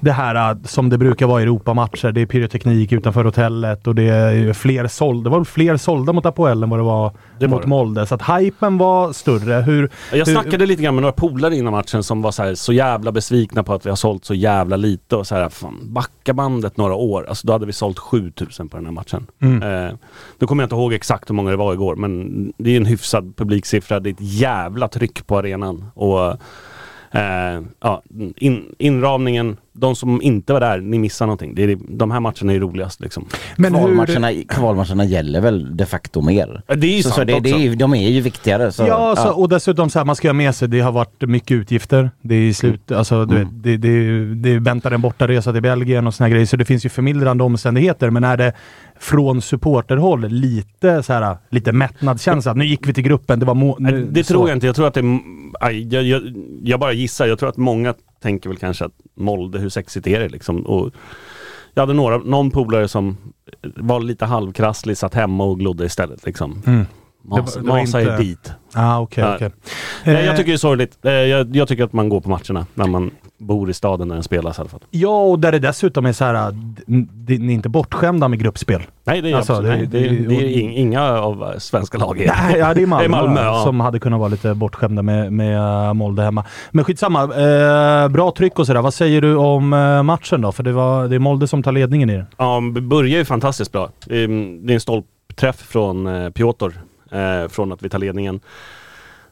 det 0.00 0.12
här 0.12 0.50
eh, 0.50 0.56
som 0.64 0.88
det 0.88 0.98
brukar 0.98 1.26
vara 1.26 1.40
i 1.40 1.42
Europamatcher. 1.42 2.12
Det 2.12 2.20
är 2.20 2.26
pyroteknik 2.26 2.92
utanför 2.92 3.24
hotellet 3.24 3.86
och 3.86 3.94
det 3.94 4.02
är 4.08 4.52
fler 4.52 4.86
sålda. 4.86 5.30
Det 5.30 5.36
var 5.36 5.44
fler 5.44 5.76
sålda 5.76 6.12
mot 6.12 6.26
Apoel 6.26 6.62
än 6.62 6.70
vad 6.70 6.78
det 6.78 6.82
var 6.84 7.12
Det 7.38 7.46
var 7.46 7.50
mot 7.56 7.62
det. 7.62 7.68
Molde. 7.68 8.06
Så 8.06 8.14
att 8.14 8.40
hypen 8.40 8.78
var 8.78 9.12
större. 9.12 9.54
Hur, 9.62 9.90
Jag 10.10 10.16
hur- 10.18 10.24
snackade 10.32 10.66
lite 10.66 10.82
grann 10.82 10.94
med 10.94 11.02
några 11.02 11.12
polare 11.12 11.56
innan 11.56 11.72
matchen 11.72 12.02
som 12.02 12.22
var 12.22 12.30
så, 12.30 12.42
här, 12.42 12.54
så 12.54 12.72
jävla 12.72 13.12
besvikna 13.12 13.62
på 13.62 13.74
att 13.74 13.86
vi 13.86 13.90
har 13.90 13.96
sålt 13.96 14.24
så 14.24 14.34
jävla 14.34 14.76
lite 14.76 15.16
och 15.16 15.26
så 15.26 15.34
här, 15.34 15.48
fan, 15.48 15.78
backa 15.82 16.34
bandet 16.34 16.76
några 16.76 16.94
år. 16.94 17.26
Alltså 17.28 17.46
då 17.46 17.52
hade 17.52 17.66
vi 17.66 17.72
sålt 17.72 17.98
7000 17.98 18.68
på 18.68 18.76
den 18.76 18.86
här 18.86 18.92
matchen. 18.92 19.26
Mm. 19.42 19.62
Eh, 19.86 19.94
nu 20.38 20.46
kommer 20.46 20.62
jag 20.62 20.66
inte 20.66 20.76
ihåg 20.76 20.92
exakt 20.94 21.30
hur 21.30 21.34
många 21.34 21.50
det 21.50 21.56
var 21.56 21.72
igår 21.72 21.96
men 21.96 22.52
det 22.58 22.70
är 22.70 22.76
en 22.76 22.86
hyfsad 22.86 23.36
publiksiffra. 23.36 24.00
Det 24.00 24.08
är 24.08 24.12
ett 24.12 24.16
jävla 24.20 24.88
tryck 24.88 25.26
på 25.26 25.38
arenan. 25.38 25.84
Och 25.94 26.30
eh, 27.10 27.60
ja, 27.80 28.02
in, 28.36 28.74
inramningen, 28.78 29.56
de 29.78 29.96
som 29.96 30.22
inte 30.22 30.52
var 30.52 30.60
där, 30.60 30.80
ni 30.80 30.98
missar 30.98 31.26
någonting. 31.26 31.54
Det 31.54 31.62
är, 31.62 31.78
de 31.88 32.10
här 32.10 32.20
matcherna 32.20 32.52
är 32.52 32.60
roligast 32.60 33.00
liksom. 33.00 33.26
men 33.56 33.74
hur, 33.74 33.82
Kvalmatcherna, 33.82 34.32
kvalmatcherna 34.48 35.04
gäller 35.04 35.40
väl 35.40 35.76
de 35.76 35.86
facto 35.86 36.20
mer. 36.20 36.62
Det 36.66 36.86
är 36.86 36.96
ju 36.96 37.02
Så, 37.02 37.08
så 37.08 37.14
sant 37.14 37.26
det, 37.26 37.32
det 37.32 37.38
också. 37.40 37.54
är, 37.54 37.58
ju- 37.58 37.74
de 37.74 37.94
är 37.94 38.08
ju 38.10 38.20
viktigare. 38.20 38.72
Så, 38.72 38.84
Ja, 38.86 39.16
så, 39.16 39.28
och 39.30 39.48
dessutom 39.48 39.90
så 39.90 39.98
här, 39.98 40.06
man 40.06 40.16
ska 40.16 40.28
ha 40.28 40.32
med 40.32 40.54
sig, 40.54 40.68
det 40.68 40.80
har 40.80 40.92
varit 40.92 41.22
mycket 41.28 41.50
utgifter. 41.50 42.10
Det 42.22 42.34
är 42.34 42.40
i 42.42 42.54
slut, 42.54 42.92
alltså 42.92 43.24
du 43.24 43.36
Mm. 43.36 43.48
det, 43.52 43.76
det, 43.76 44.34
det 44.34 44.58
väntar 44.58 44.90
en 44.90 45.00
bortaresa 45.00 45.52
till 45.52 45.62
Belgien 45.62 46.06
och 46.06 46.14
såna 46.14 46.26
här 46.26 46.32
grejer. 46.32 46.46
Så 46.46 46.56
det 46.56 46.64
finns 46.64 46.84
ju 46.84 46.88
förmildrande 46.88 47.44
omständigheter. 47.44 48.10
Men 48.10 48.24
är 48.24 48.36
det 48.36 48.52
från 49.00 49.42
supporterhåll 49.42 50.28
lite 50.28 51.02
så 51.02 51.12
här, 51.12 51.36
lite 51.50 51.72
mättnadskänsla? 51.72 52.52
Nu 52.54 52.64
gick 52.66 52.88
vi 52.88 52.94
till 52.94 53.04
gruppen, 53.04 53.38
det 53.40 53.46
var 53.46 53.54
må, 53.54 53.76
nu, 53.80 54.08
Det 54.10 54.24
så. 54.24 54.32
tror 54.34 54.48
jag 54.48 54.56
inte. 54.56 54.66
Jag 54.66 54.76
tror 54.76 54.86
att 54.86 54.94
det 54.94 55.00
är, 55.60 55.70
jag, 55.94 56.02
jag, 56.04 56.22
jag 56.62 56.80
bara 56.80 56.92
gissar. 56.92 57.26
Jag 57.26 57.38
tror 57.38 57.48
att 57.48 57.56
många 57.56 57.94
tänker 58.22 58.48
väl 58.50 58.58
kanske 58.58 58.84
att 58.84 58.92
Molde, 59.14 59.58
hur 59.58 59.68
sexigt 59.68 60.06
är 60.06 60.20
det 60.20 60.28
liksom? 60.28 60.60
Och 60.66 60.90
jag 61.74 61.82
hade 61.82 61.92
några, 61.94 62.18
någon 62.18 62.50
polare 62.50 62.88
som 62.88 63.16
var 63.62 64.00
lite 64.00 64.24
halvkrasslig, 64.26 64.96
satt 64.96 65.14
hemma 65.14 65.44
och 65.44 65.58
glodde 65.58 65.84
istället 65.84 66.26
liksom. 66.26 66.62
Mm. 66.66 66.86
Mas, 67.22 67.54
Det 67.54 67.60
var- 67.60 67.66
det 67.66 67.70
var 67.72 67.80
masa 67.80 68.00
inte- 68.00 68.16
dit. 68.16 68.52
Ah, 68.74 68.98
Nej. 68.98 69.02
okej. 69.34 69.50
Nej, 70.04 70.14
Eh, 70.16 70.24
jag 70.26 70.36
tycker 70.36 70.50
det 70.50 70.54
är 70.56 70.58
sorgligt. 70.58 70.98
Eh, 71.04 71.12
Jag, 71.12 71.56
jag 71.56 71.68
tycker 71.68 71.84
att 71.84 71.92
man 71.92 72.08
går 72.08 72.20
på 72.20 72.28
matcherna 72.30 72.66
när 72.74 72.86
man 72.86 73.10
bor 73.38 73.70
i 73.70 73.74
staden 73.74 74.08
när 74.08 74.14
den 74.14 74.22
spelas 74.24 74.58
i 74.58 74.60
alla 74.60 74.68
fall. 74.70 74.80
Ja, 74.90 75.22
och 75.22 75.38
där 75.38 75.52
det 75.52 75.58
dessutom 75.58 76.06
är 76.06 76.12
så 76.12 76.24
här, 76.24 76.50
d- 76.52 77.38
ni 77.38 77.52
är 77.52 77.54
inte 77.54 77.68
bortskämda 77.68 78.28
med 78.28 78.38
gruppspel. 78.38 78.82
Nej, 79.04 79.20
det 79.22 79.30
är, 79.30 79.36
Alltså, 79.36 79.52
absolut, 79.52 79.90
det- 79.90 79.98
det, 80.00 80.08
det- 80.08 80.28
det, 80.28 80.34
är 80.34 80.48
ing- 80.62 80.72
inga 80.76 81.02
av 81.02 81.42
eh, 81.42 81.58
svenska 81.58 81.98
lag 81.98 82.16
Nej, 82.26 82.58
ja, 82.58 82.74
det 82.74 82.82
är 82.82 82.86
Malmö, 82.86 83.02
Det 83.02 83.06
är 83.06 83.22
Malmö, 83.22 83.42
ja. 83.42 83.62
som 83.64 83.80
hade 83.80 83.98
kunnat 83.98 84.18
vara 84.18 84.28
lite 84.28 84.54
bortskämda 84.54 85.02
med, 85.02 85.32
med 85.32 85.56
eh, 85.88 85.94
Molde 85.94 86.22
hemma. 86.22 86.44
Men 86.70 86.84
skitsamma, 86.84 87.22
eh, 87.22 88.08
bra 88.08 88.30
tryck 88.36 88.58
och 88.58 88.66
sådär. 88.66 88.82
Vad 88.82 88.94
säger 88.94 89.20
du 89.20 89.34
om 89.36 89.68
matchen 90.04 90.40
då? 90.40 90.52
För 90.52 90.62
det, 90.62 90.72
var, 90.72 91.08
det 91.08 91.14
är 91.14 91.18
Molde 91.18 91.48
som 91.48 91.62
tar 91.62 91.72
ledningen 91.72 92.10
i 92.10 92.16
den. 92.16 92.26
Ja, 92.36 92.62
det 92.74 92.80
börjar 92.80 93.18
ju 93.18 93.24
fantastiskt 93.24 93.72
bra. 93.72 93.88
Ehm, 94.10 94.66
Det 94.66 94.72
är 94.72 94.74
en 94.74 94.80
stolpträff 94.80 95.56
från 95.56 96.32
Piotr 96.32 96.66
eh, 97.12 97.48
från 97.48 97.72
att 97.72 97.82
vi 97.82 97.88
tar 97.88 97.98
ledningen. 97.98 98.40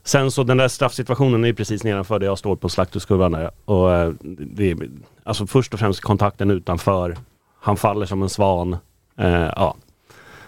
Sen 0.04 0.30
så 0.30 0.42
den 0.42 0.56
där 0.56 0.68
straffsituationen 0.68 1.44
är 1.44 1.48
ju 1.48 1.54
precis 1.54 1.84
nedanför 1.84 2.18
där 2.18 2.26
jag 2.26 2.38
står 2.38 2.56
på 2.56 2.68
slakthuskurvan 2.68 3.32
där. 3.32 3.50
Och 3.64 3.94
eh, 3.94 4.10
det 4.38 4.70
är, 4.70 4.76
alltså 5.24 5.46
först 5.46 5.74
och 5.74 5.80
främst 5.80 6.00
kontakten 6.00 6.50
utanför. 6.50 7.16
Han 7.60 7.76
faller 7.76 8.06
som 8.06 8.22
en 8.22 8.28
svan. 8.28 8.76
Eh, 9.18 9.28
ja. 9.56 9.74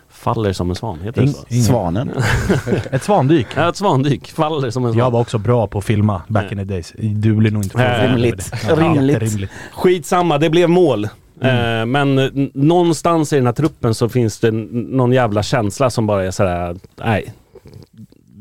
Faller 0.09 0.53
som 0.53 0.71
en 0.71 0.77
svan, 0.77 0.99
heter 1.01 1.23
det 1.23 1.29
så? 1.29 1.45
Svanen. 1.67 2.11
Ett 2.91 3.03
svandyk. 3.03 3.47
Ja, 3.57 3.69
ett 3.69 3.77
svandyk. 3.77 4.29
Faller 4.31 4.71
som 4.71 4.85
en 4.85 4.93
svan. 4.93 4.99
Jag 4.99 5.11
var 5.11 5.21
också 5.21 5.39
bra 5.39 5.67
på 5.67 5.79
att 5.79 5.85
filma 5.85 6.23
back 6.29 6.53
in 6.53 6.59
the 6.59 6.65
days. 6.65 6.93
Du 6.99 7.35
blir 7.35 7.51
nog 7.51 7.63
inte 7.63 7.83
Eh, 7.85 8.09
rimligt. 8.09 8.53
Ja, 8.69 8.77
Rimligt. 8.77 9.51
Skitsamma, 9.73 10.39
det 10.39 10.51
blev 10.51 10.69
mål. 10.71 11.05
Eh, 11.41 11.87
men 11.87 12.19
eh, 12.19 12.25
n- 12.25 12.51
någonstans 12.55 13.33
i 13.33 13.37
den 13.37 13.47
här 13.47 13.53
truppen 13.53 13.95
så 13.95 14.09
finns 14.09 14.39
det 14.39 14.51
någon 14.51 15.13
jävla 15.13 15.43
känsla 15.43 15.91
som 15.91 16.07
bara 16.07 16.25
är 16.25 16.31
sådär, 16.31 16.77
nej. 16.97 17.33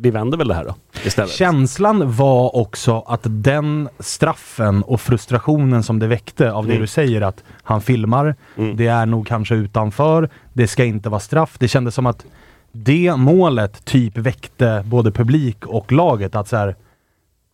Vi 0.05 0.11
vänder 0.11 0.37
väl 0.37 0.47
det 0.47 0.53
här 0.53 0.65
då 0.65 0.75
istället. 1.05 1.31
Känslan 1.31 2.11
var 2.15 2.55
också 2.55 3.03
att 3.07 3.21
den 3.23 3.89
straffen 3.99 4.83
och 4.83 5.01
frustrationen 5.01 5.83
som 5.83 5.99
det 5.99 6.07
väckte 6.07 6.51
av 6.51 6.65
det 6.65 6.71
Mm. 6.71 6.81
du 6.81 6.87
säger 6.87 7.21
att 7.21 7.43
han 7.63 7.81
filmar, 7.81 8.35
Mm. 8.57 8.77
det 8.77 8.87
är 8.87 9.05
nog 9.05 9.27
kanske 9.27 9.55
utanför, 9.55 10.29
det 10.53 10.67
ska 10.67 10.85
inte 10.85 11.09
vara 11.09 11.19
straff. 11.19 11.55
Det 11.59 11.67
kändes 11.67 11.95
som 11.95 12.05
att 12.05 12.25
det 12.71 13.15
målet 13.15 13.85
typ 13.85 14.17
väckte 14.17 14.83
både 14.85 15.11
publik 15.11 15.65
och 15.65 15.91
laget 15.91 16.35
att 16.35 16.47
så 16.47 16.55
här. 16.57 16.75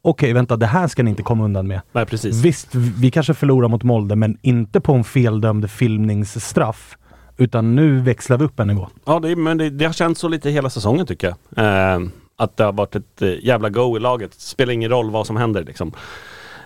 Okej, 0.04 0.34
vänta, 0.34 0.58
det 0.58 0.66
här 0.66 0.88
ska 0.88 1.04
ni 1.04 1.10
inte 1.10 1.24
komma 1.24 1.44
undan 1.44 1.68
med. 1.68 1.82
Nej 1.92 2.06
precis. 2.06 2.42
Visst, 2.42 2.76
vi 2.76 3.12
kanske 3.12 3.34
förlorar 3.34 3.68
mot 3.68 3.84
Molde, 3.84 4.16
men 4.16 4.38
inte 4.42 4.82
på 4.82 4.94
en 4.94 5.04
feldömd 5.04 5.70
filmningsstraff. 5.72 6.98
Utan 7.38 7.76
nu 7.76 8.00
växlar 8.00 8.38
vi 8.38 8.46
upp 8.46 8.60
en 8.60 8.68
nivå. 8.68 8.88
Ja, 9.06 9.20
det, 9.20 9.36
men 9.36 9.58
det, 9.58 9.70
det 9.70 9.86
har 9.86 9.94
känts 9.94 10.22
så 10.22 10.28
lite 10.28 10.50
hela 10.50 10.70
säsongen 10.70 11.06
tycker 11.06 11.34
jag. 11.56 11.94
Eh, 11.94 12.00
att 12.42 12.58
det 12.58 12.64
har 12.64 12.74
varit 12.74 12.96
ett 12.96 13.22
eh, 13.22 13.46
jävla 13.46 13.70
go 13.70 13.98
i 13.98 14.00
laget. 14.00 14.34
Spelar 14.34 14.74
ingen 14.74 14.90
roll 14.90 15.12
vad 15.12 15.28
som 15.28 15.36
händer 15.36 15.64
liksom. 15.64 15.92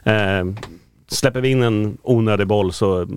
Eh, 0.03 0.45
släpper 1.07 1.41
vi 1.41 1.49
in 1.49 1.63
en 1.63 1.97
onödig 2.03 2.47
boll 2.47 2.73
så 2.73 3.07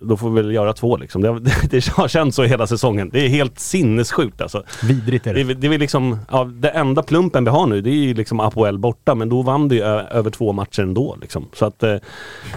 då 0.00 0.16
får 0.16 0.30
vi 0.30 0.42
väl 0.42 0.54
göra 0.54 0.72
två 0.72 0.96
liksom. 0.96 1.22
Det, 1.22 1.40
det, 1.40 1.54
det 1.70 1.88
har 1.88 2.08
känts 2.08 2.36
så 2.36 2.42
hela 2.42 2.66
säsongen. 2.66 3.10
Det 3.12 3.24
är 3.24 3.28
helt 3.28 3.58
sinnessjukt 3.58 4.40
alltså. 4.40 4.62
Vidrigt 4.82 5.26
är 5.26 5.34
Det 5.34 5.44
det. 5.44 5.52
är, 5.52 5.54
det 5.54 5.66
är 5.74 5.78
liksom, 5.78 6.18
ja, 6.30 6.44
det 6.44 6.68
enda 6.68 7.02
plumpen 7.02 7.44
vi 7.44 7.50
har 7.50 7.66
nu 7.66 7.80
det 7.80 7.90
är 7.90 7.94
ju 7.94 8.14
liksom 8.14 8.40
Apoel 8.40 8.78
borta 8.78 9.14
men 9.14 9.28
då 9.28 9.42
vann 9.42 9.68
det 9.68 9.74
ju 9.74 9.82
över 9.82 10.30
två 10.30 10.52
matcher 10.52 10.82
ändå 10.82 11.16
liksom. 11.20 11.48
Så 11.52 11.66
att 11.66 11.82
eh, 11.82 11.92
eh, 11.92 11.98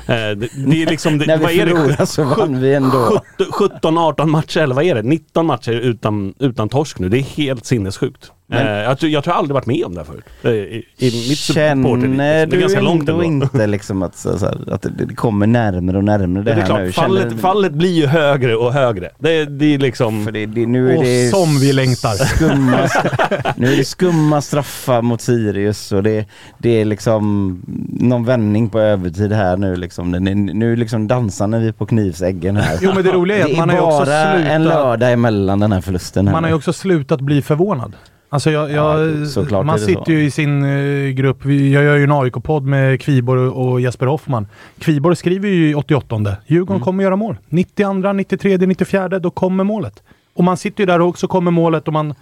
det, 0.08 0.36
det 0.36 0.84
är 0.84 0.90
liksom, 0.90 1.18
det, 1.18 1.26
När 1.28 1.38
vi 1.38 1.44
vad 1.44 1.54
är 1.54 1.68
förlorade 1.68 2.06
så 2.06 2.24
vann 2.24 2.62
vi 2.62 2.74
ändå. 2.74 3.22
17-18 3.38 4.26
matcher 4.26 4.60
eller 4.60 4.76
vad 4.76 4.86
är 4.86 4.96
det? 4.96 5.02
19 5.04 5.46
matcher 5.46 5.72
utan, 5.72 6.34
utan 6.40 6.70
torsk 6.70 7.00
nu. 7.00 7.10
Det 7.10 7.18
är 7.18 7.22
helt 7.22 7.66
sinnessjukt. 7.66 8.32
Men- 8.52 8.68
eh, 8.68 8.74
jag, 8.74 9.00
tror- 9.00 9.12
jag 9.12 9.24
tror 9.24 9.34
jag 9.34 9.38
aldrig 9.40 9.54
varit 9.54 9.66
med 9.66 9.84
om 9.86 9.94
det 9.96 10.00
här 10.00 10.06
förut. 10.06 10.24
Eh, 10.44 10.52
I, 10.52 10.86
i 10.98 11.30
mitt. 11.30 11.38
Känner 11.38 12.46
du 12.46 12.60
ganska 12.60 12.82
långt 12.82 13.10
ändå 13.10 13.22
ändå. 13.22 13.46
inte 13.46 13.68
liksom 13.68 14.04
att, 14.04 14.16
så, 14.18 14.40
så 14.40 14.46
här, 14.46 14.74
att 14.74 14.82
det, 14.82 14.90
det 15.06 15.16
kommer 15.16 15.48
närmare 15.48 15.98
och 15.98 16.04
närmare 16.04 16.44
det, 16.44 16.52
Det 16.52 16.52
är 16.52 16.56
här 16.56 16.66
klart, 16.66 16.80
nu? 16.80 16.92
fallet, 16.92 17.40
fallet 17.42 17.72
blir 17.74 17.90
ju 17.94 18.06
högre 18.06 18.56
och 18.56 18.74
högre. 18.74 19.10
Det, 19.20 19.46
det 19.46 19.74
är 19.74 19.78
liksom... 19.78 20.26
För 20.26 20.32
det, 20.32 20.46
det, 20.46 20.66
nu 20.66 20.92
är 20.92 20.98
Och 20.98 21.04
det 21.04 21.30
som 21.30 21.60
vi 21.60 21.74
längtar. 21.74 22.10
Skumma, 22.26 22.88
nu 23.58 23.74
är 23.74 23.78
det 23.78 23.86
skumma 23.86 24.42
straffar 24.42 25.02
mot 25.02 25.22
Sirius 25.22 25.92
och 25.92 26.04
det, 26.04 26.26
det 26.58 26.70
är 26.82 26.86
liksom 26.86 27.62
någon 28.00 28.26
vändning 28.26 28.70
på 28.70 28.80
övertid 28.80 29.32
här 29.32 29.58
nu 29.58 29.76
liksom. 29.76 30.12
Det- 30.12 30.20
Nu 30.36 30.76
liksom 30.76 31.08
dansar 31.08 31.48
vi 31.60 31.72
på 31.74 31.86
knivsäggen 31.86 32.56
här. 32.58 32.78
Jo 32.82 32.92
men 32.96 33.04
det 33.04 33.12
roliga 33.12 33.38
är 33.48 33.52
att 33.52 33.58
man 33.58 33.70
har 33.70 33.76
ju 33.78 33.82
också 33.82 34.06
bara 34.06 34.16
en 34.34 34.62
slutat... 34.62 34.78
lördag 34.78 35.12
emellan 35.14 35.60
den 35.60 35.72
här 35.72 35.82
förlusten. 35.82 36.28
Här 36.28 36.34
Man 36.34 36.44
har 36.44 36.50
ju 36.50 36.54
nu. 36.54 36.58
också 36.58 36.74
slutat 36.74 37.22
bli 37.22 37.42
förvånad. 37.42 37.94
Alltså 38.32 38.52
jag, 38.52 38.72
jag, 38.72 39.00
Ja, 39.52 39.63
man 39.63 39.80
sitter 39.80 40.04
så. 40.06 40.12
ju 40.12 40.24
i 40.24 40.32
sin 40.32 40.63
eh, 40.63 41.10
grupp, 41.10 41.46
vi, 41.46 41.74
jag 41.74 41.84
gör 41.84 41.96
ju 41.96 42.04
en 42.04 42.12
AIK-podd 42.12 42.63
med 42.63 43.02
Kviborg 43.02 43.42
och 43.48 43.82
Jesper 43.82 44.06
Hoffman. 44.06 44.48
Kviborg 44.80 45.15
skriver 45.15 45.50
ju 45.50 45.70
i 45.70 45.76
88 45.76 46.15
Djurgården 46.48 46.76
Mm. 46.76 46.84
kommer 46.86 47.04
göra 47.04 47.15
mål. 47.15 47.38
92, 47.50 48.13
93, 48.13 48.58
94, 48.58 49.08
då 49.20 49.30
kommer 49.32 49.63
målet. 49.63 50.04
Och 50.34 50.44
man 50.44 50.58
sitter 50.58 50.82
ju 50.82 50.86
där 50.86 51.02
och 51.02 51.08
också 51.08 51.28
kommer 51.28 51.52
målet 51.52 51.88
och 51.88 51.94
man... 51.94 52.13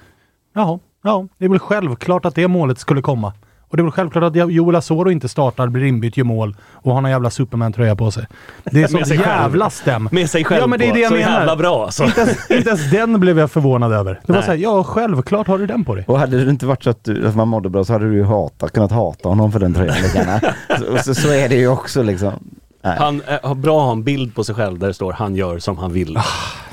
Jaha, 0.56 0.80
ja, 1.04 1.28
det 1.38 1.46
är 1.46 1.50
väl 1.50 1.60
självklart 1.60 2.26
att 2.26 2.36
det 2.36 2.48
målet 2.48 2.80
skulle 2.80 3.02
komma. 3.02 3.34
Och 3.70 3.78
det 3.78 3.82
är 3.82 3.84
väl 3.84 3.92
självklart 3.92 4.24
att 4.24 4.36
Joel 4.52 4.76
Asoro 4.76 5.12
inte 5.12 5.30
startar, 5.30 5.68
blir 5.68 5.84
inbytt, 5.84 6.18
gör 6.18 6.26
mål 6.26 6.56
och 6.72 6.94
har 6.94 7.02
någon 7.02 7.12
jävla 7.12 7.30
Superman-tröja 7.30 7.96
på 7.96 8.12
sig. 8.12 8.26
Det 8.64 8.84
är 8.84 8.88
så 9.06 9.14
jävla 9.14 9.70
stäm. 9.70 10.10
Med 10.12 10.30
sig 10.30 10.44
själv 10.44 10.62
Ja 10.62 10.68
men 10.68 10.80
det 10.80 10.86
är 10.86 10.90
på. 10.90 10.96
det 10.96 11.02
jag 11.02 11.10
så 11.12 11.16
menar. 11.18 11.32
jävla 11.40 11.56
bra 11.56 11.84
alltså. 11.86 12.04
Inte 12.04 12.22
ens, 12.22 12.52
inte 12.52 12.70
ens 12.70 12.92
den 12.92 13.20
blev 13.20 13.40
jag 13.40 13.52
förvånad 13.52 13.94
över. 13.94 14.14
Det 14.26 14.32
var 14.32 14.36
Nej. 14.40 14.46
såhär, 14.46 14.58
ja 14.58 14.84
självklart 14.84 15.48
har 15.48 15.58
du 15.58 15.66
den 15.66 15.86
på 15.86 15.96
dig. 15.96 16.06
Och 16.08 16.20
hade 16.20 16.44
det 16.46 16.50
inte 16.52 16.66
varit 16.66 16.84
så 16.84 16.90
att, 16.90 17.04
du, 17.04 17.28
att 17.28 17.36
man 17.36 17.48
mådde 17.48 17.70
bra 17.70 17.84
så 17.84 17.94
hade 17.94 18.10
du 18.10 18.16
ju 18.16 18.24
hata, 18.24 18.70
kunnat 18.70 18.92
hata 18.92 19.30
honom 19.30 19.52
för 19.52 19.60
den 19.60 19.74
tröjan 19.74 19.96
lika 20.04 20.42
så, 20.80 20.98
så, 21.04 21.16
så 21.16 21.34
är 21.34 21.50
det 21.50 21.56
ju 21.56 21.68
också 21.68 22.04
liksom. 22.04 22.34
Han 22.96 23.22
eh, 23.28 23.38
har 23.44 23.56
bra 23.56 23.80
att 23.80 23.86
ha 23.86 23.92
en 23.92 24.04
bild 24.04 24.36
på 24.36 24.44
sig 24.44 24.56
själv 24.56 24.80
där 24.80 24.88
det 24.88 24.94
står 24.94 25.14
han 25.14 25.36
gör 25.36 25.60
som 25.60 25.78
han 25.78 25.94
vill. 25.94 26.20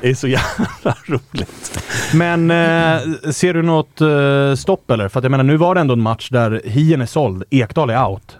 Det 0.01 0.09
är 0.09 0.15
så 0.15 0.27
jävla 0.27 0.95
roligt. 1.05 1.79
Men 2.13 2.51
eh, 2.51 3.31
ser 3.31 3.53
du 3.53 3.61
något 3.61 4.01
eh, 4.01 4.55
stopp 4.57 4.91
eller? 4.91 5.07
För 5.07 5.19
att 5.19 5.23
jag 5.23 5.31
menar, 5.31 5.43
nu 5.43 5.57
var 5.57 5.75
det 5.75 5.81
ändå 5.81 5.93
en 5.93 6.01
match 6.01 6.29
där 6.29 6.61
Hien 6.65 7.01
är 7.01 7.05
såld, 7.05 7.43
Ekdal 7.49 7.89
är 7.89 8.05
out. 8.05 8.37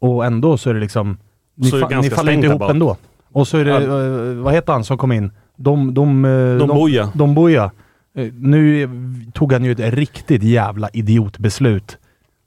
Och 0.00 0.24
ändå 0.24 0.58
så 0.58 0.70
är 0.70 0.74
det 0.74 0.80
liksom... 0.80 1.18
Ni, 1.56 1.70
det 1.70 1.76
fa- 1.76 2.00
ni 2.02 2.10
faller 2.10 2.32
inte 2.32 2.46
ihop 2.46 2.60
bak. 2.60 2.70
ändå. 2.70 2.96
Och 3.32 3.48
så 3.48 3.58
är 3.58 3.64
det, 3.64 3.72
eh, 3.84 4.42
vad 4.44 4.54
heter 4.54 4.72
han 4.72 4.84
som 4.84 4.98
kom 4.98 5.12
in? 5.12 5.32
Dom... 5.56 5.94
Dom, 5.94 6.24
eh, 6.24 6.56
Dom 7.14 7.34
Boja. 7.34 7.70
Eh, 8.16 8.32
nu 8.32 8.88
tog 9.34 9.52
han 9.52 9.64
ju 9.64 9.72
ett 9.72 9.94
riktigt 9.94 10.42
jävla 10.42 10.88
idiotbeslut. 10.92 11.98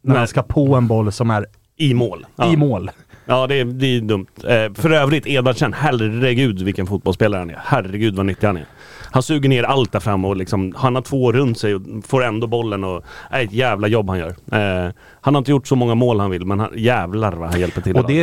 När 0.03 0.13
Nej. 0.13 0.17
han 0.19 0.27
ska 0.27 0.43
på 0.43 0.75
en 0.75 0.87
boll 0.87 1.11
som 1.11 1.29
är 1.31 1.45
I 1.77 1.93
mål. 1.93 2.25
Ja. 2.35 2.53
i 2.53 2.57
mål. 2.57 2.91
Ja, 3.25 3.47
det 3.47 3.55
är, 3.59 3.65
det 3.65 3.85
är 3.97 4.01
dumt. 4.01 4.25
Eh, 4.43 4.73
för 4.73 4.91
övrigt, 4.91 5.27
Edvardsen, 5.27 5.73
herregud 5.73 6.61
vilken 6.61 6.87
fotbollsspelare 6.87 7.39
han 7.39 7.49
är. 7.49 7.59
Herregud 7.63 8.15
vad 8.15 8.25
nyttig 8.25 8.47
han 8.47 8.57
är. 8.57 8.65
Han 9.13 9.23
suger 9.23 9.49
ner 9.49 9.63
allt 9.63 9.91
där 9.91 9.99
fram 9.99 10.25
och 10.25 10.35
liksom, 10.35 10.73
han 10.77 10.95
har 10.95 11.01
två 11.01 11.31
runt 11.31 11.57
sig 11.59 11.75
och 11.75 11.81
får 12.07 12.23
ändå 12.23 12.47
bollen 12.47 12.83
och 12.83 13.03
är 13.29 13.43
ett 13.43 13.51
jävla 13.53 13.87
jobb 13.87 14.09
han 14.09 14.19
gör. 14.19 14.27
Eh, 14.51 14.91
han 15.21 15.35
har 15.35 15.37
inte 15.39 15.51
gjort 15.51 15.67
så 15.67 15.75
många 15.75 15.95
mål 15.95 16.19
han 16.19 16.31
vill, 16.31 16.45
men 16.45 16.59
han, 16.59 16.69
jävlar 16.75 17.31
vad 17.31 17.49
han 17.49 17.59
hjälper 17.59 17.81
till. 17.81 17.95
Och 17.95 18.07
det, 18.07 18.13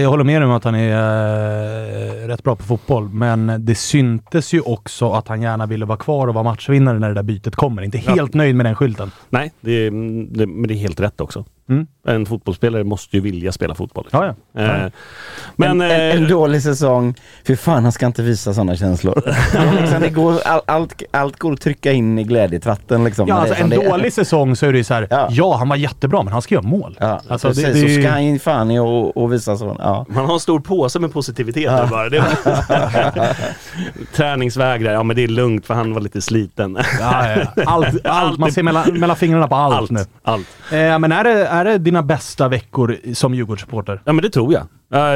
jag 0.00 0.10
håller 0.10 0.24
med 0.24 0.40
dig 0.42 0.46
om 0.48 0.54
att 0.54 0.64
han 0.64 0.74
är 0.74 2.22
eh, 2.22 2.28
rätt 2.28 2.42
bra 2.42 2.56
på 2.56 2.62
fotboll, 2.62 3.08
men 3.08 3.52
det 3.58 3.74
syntes 3.74 4.52
ju 4.54 4.60
också 4.60 5.12
att 5.12 5.28
han 5.28 5.42
gärna 5.42 5.66
ville 5.66 5.84
vara 5.84 5.98
kvar 5.98 6.26
och 6.28 6.34
vara 6.34 6.44
matchvinnare 6.44 6.98
när 6.98 7.08
det 7.08 7.14
där 7.14 7.22
bytet 7.22 7.56
kommer. 7.56 7.82
Inte 7.82 7.98
Ja. 8.06 8.12
helt 8.14 8.34
nöjd 8.34 8.54
med 8.56 8.66
den 8.66 8.74
skylten. 8.74 9.10
Nej, 9.30 9.52
det, 9.60 9.72
är- 9.72 9.90
det, 10.38 10.46
men 10.46 10.68
det 10.68 10.74
är 10.74 10.78
helt 10.78 11.00
rätt 11.00 11.20
också. 11.20 11.44
Mm. 11.68 11.86
En 12.06 12.26
fotbollsspelare 12.26 12.84
måste 12.84 13.16
ju 13.16 13.22
vilja 13.22 13.52
spela 13.52 13.74
fotboll. 13.74 14.06
Ja, 14.10 14.34
ja. 14.52 14.60
Eh, 14.62 14.82
en, 14.84 14.90
men... 15.56 15.80
en, 15.80 15.90
en 15.90 16.22
eh, 16.22 16.28
dålig 16.28 16.62
säsong, 16.62 17.14
för 17.46 17.56
fan 17.56 17.82
han 17.82 17.92
ska 17.92 18.06
inte 18.06 18.22
visa 18.22 18.54
sådana 18.54 18.76
känslor. 18.76 19.22
liksom, 19.80 20.00
det 20.00 20.10
går, 20.10 20.40
all, 20.44 20.60
allt, 20.66 21.02
allt 21.10 21.38
går 21.38 21.52
att 21.52 21.60
trycka 21.60 21.92
in 21.92 22.18
i 22.18 22.24
glädjetratten 22.24 23.04
liksom. 23.04 23.28
Ja, 23.28 23.34
alltså 23.34 23.54
en 23.54 23.72
är. 23.72 23.90
dålig 23.90 24.12
säsong 24.12 24.56
så 24.56 24.66
är 24.66 24.72
det 24.72 24.84
så 24.84 24.94
här, 24.94 25.06
ja. 25.10 25.28
Ja. 25.30 25.56
han 25.56 25.68
var 25.68 25.76
jättebra 25.76 26.22
men 26.22 26.32
han 26.32 26.42
ska 26.42 26.54
göra 26.54 26.66
mål. 26.66 26.96
Ja, 27.00 27.20
Alltså, 27.28 27.48
precis. 27.48 27.64
det- 27.64 27.72
det- 27.72 27.94
Så 27.94 28.00
ska 28.00 28.10
han 28.10 28.24
ju 28.26 28.38
fan 28.38 28.70
i 28.70 28.78
och, 28.78 29.16
och 29.16 29.32
visa 29.32 29.56
så. 29.56 29.76
Ja. 29.78 30.06
Man 30.08 30.26
har 30.26 30.34
en 30.34 30.40
stor 30.40 30.60
påse 30.60 30.98
med 30.98 31.12
positivitet 31.12 31.70
där 31.70 31.86
bara. 31.86 32.08
Det 32.08 32.24
Träningsvägrar, 34.14 34.92
ja 34.92 35.02
men 35.02 35.16
det 35.16 35.24
är 35.24 35.28
lugnt 35.28 35.66
för 35.66 35.74
han 35.74 35.94
var 35.94 36.00
lite 36.00 36.20
sliten. 36.22 36.78
Ja, 37.00 37.28
ja, 37.28 37.42
ja. 37.56 37.62
Allt, 37.66 38.06
allt, 38.06 38.38
man 38.38 38.52
ser 38.52 38.62
mellan, 38.62 39.00
mellan 39.00 39.16
fingrarna 39.16 39.48
på 39.48 39.54
allt, 39.54 39.74
allt, 39.74 39.90
nu. 39.90 40.00
allt. 40.22 40.46
Eh, 40.72 40.98
men 40.98 41.12
är 41.12 41.24
det, 41.24 41.48
är 41.54 41.64
det 41.64 41.78
dina 41.78 42.02
bästa 42.02 42.48
veckor 42.48 42.96
som 43.14 43.34
Djurgårdssupporter? 43.34 44.02
Ja 44.04 44.12
men 44.12 44.22
det 44.22 44.30
tror 44.30 44.52
jag. 44.52 44.66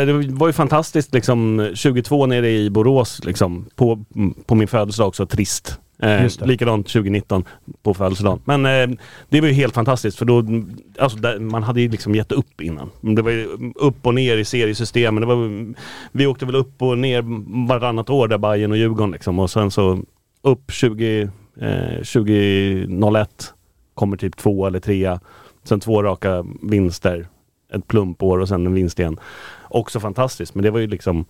Det 0.06 0.12
var 0.12 0.46
ju 0.46 0.52
fantastiskt 0.52 1.14
liksom 1.14 1.70
22 1.74 2.26
nere 2.26 2.50
i 2.50 2.70
Borås 2.70 3.20
liksom 3.24 3.66
på, 3.76 4.04
mm, 4.14 4.34
på 4.46 4.54
min 4.54 4.68
födelsedag 4.68 5.08
också, 5.08 5.26
trist. 5.26 5.78
Eh, 6.02 6.22
Just 6.22 6.40
det. 6.40 6.46
likadant 6.46 6.88
2019 6.88 7.44
på 7.82 7.94
födelsedagen. 7.94 8.40
Men 8.44 8.66
eh, 8.66 8.96
det 9.28 9.40
var 9.40 9.48
ju 9.48 9.54
helt 9.54 9.74
fantastiskt 9.74 10.18
för 10.18 10.24
då, 10.24 10.38
mm, 10.38 10.70
alltså 10.98 11.18
där, 11.18 11.38
man 11.38 11.62
hade 11.62 11.80
ju 11.80 11.88
liksom 11.88 12.14
gett 12.14 12.32
upp 12.32 12.60
innan. 12.60 12.90
Det 13.00 13.22
var 13.22 13.30
ju 13.30 13.48
upp 13.74 14.06
och 14.06 14.14
ner 14.14 14.36
i 14.36 14.44
seriesystemen. 14.44 15.20
Det 15.20 15.26
var, 15.26 15.74
vi 16.12 16.26
åkte 16.26 16.46
väl 16.46 16.54
upp 16.54 16.82
och 16.82 16.98
ner 16.98 17.24
varannat 17.68 18.10
år 18.10 18.28
där 18.28 18.38
Bayern 18.38 18.70
och 18.70 18.78
Djurgården 18.78 19.10
liksom 19.10 19.38
och 19.38 19.50
sen 19.50 19.70
så 19.70 20.02
upp 20.42 20.72
20, 20.72 21.30
eh, 21.60 22.02
2001 22.04 23.54
kommer 23.94 24.16
typ 24.16 24.36
två 24.36 24.66
eller 24.66 24.80
trea. 24.80 25.20
Sen 25.68 25.80
två 25.80 26.02
raka 26.02 26.44
vinster, 26.62 27.28
ett 27.74 27.88
plumpår 27.88 28.38
och 28.38 28.48
sen 28.48 28.66
en 28.66 28.74
vinst 28.74 28.98
igen. 28.98 29.18
Också 29.68 30.00
fantastiskt, 30.00 30.54
men 30.54 30.64
det 30.64 30.70
var 30.70 30.78
ju 30.78 30.86
liksom 30.86 31.24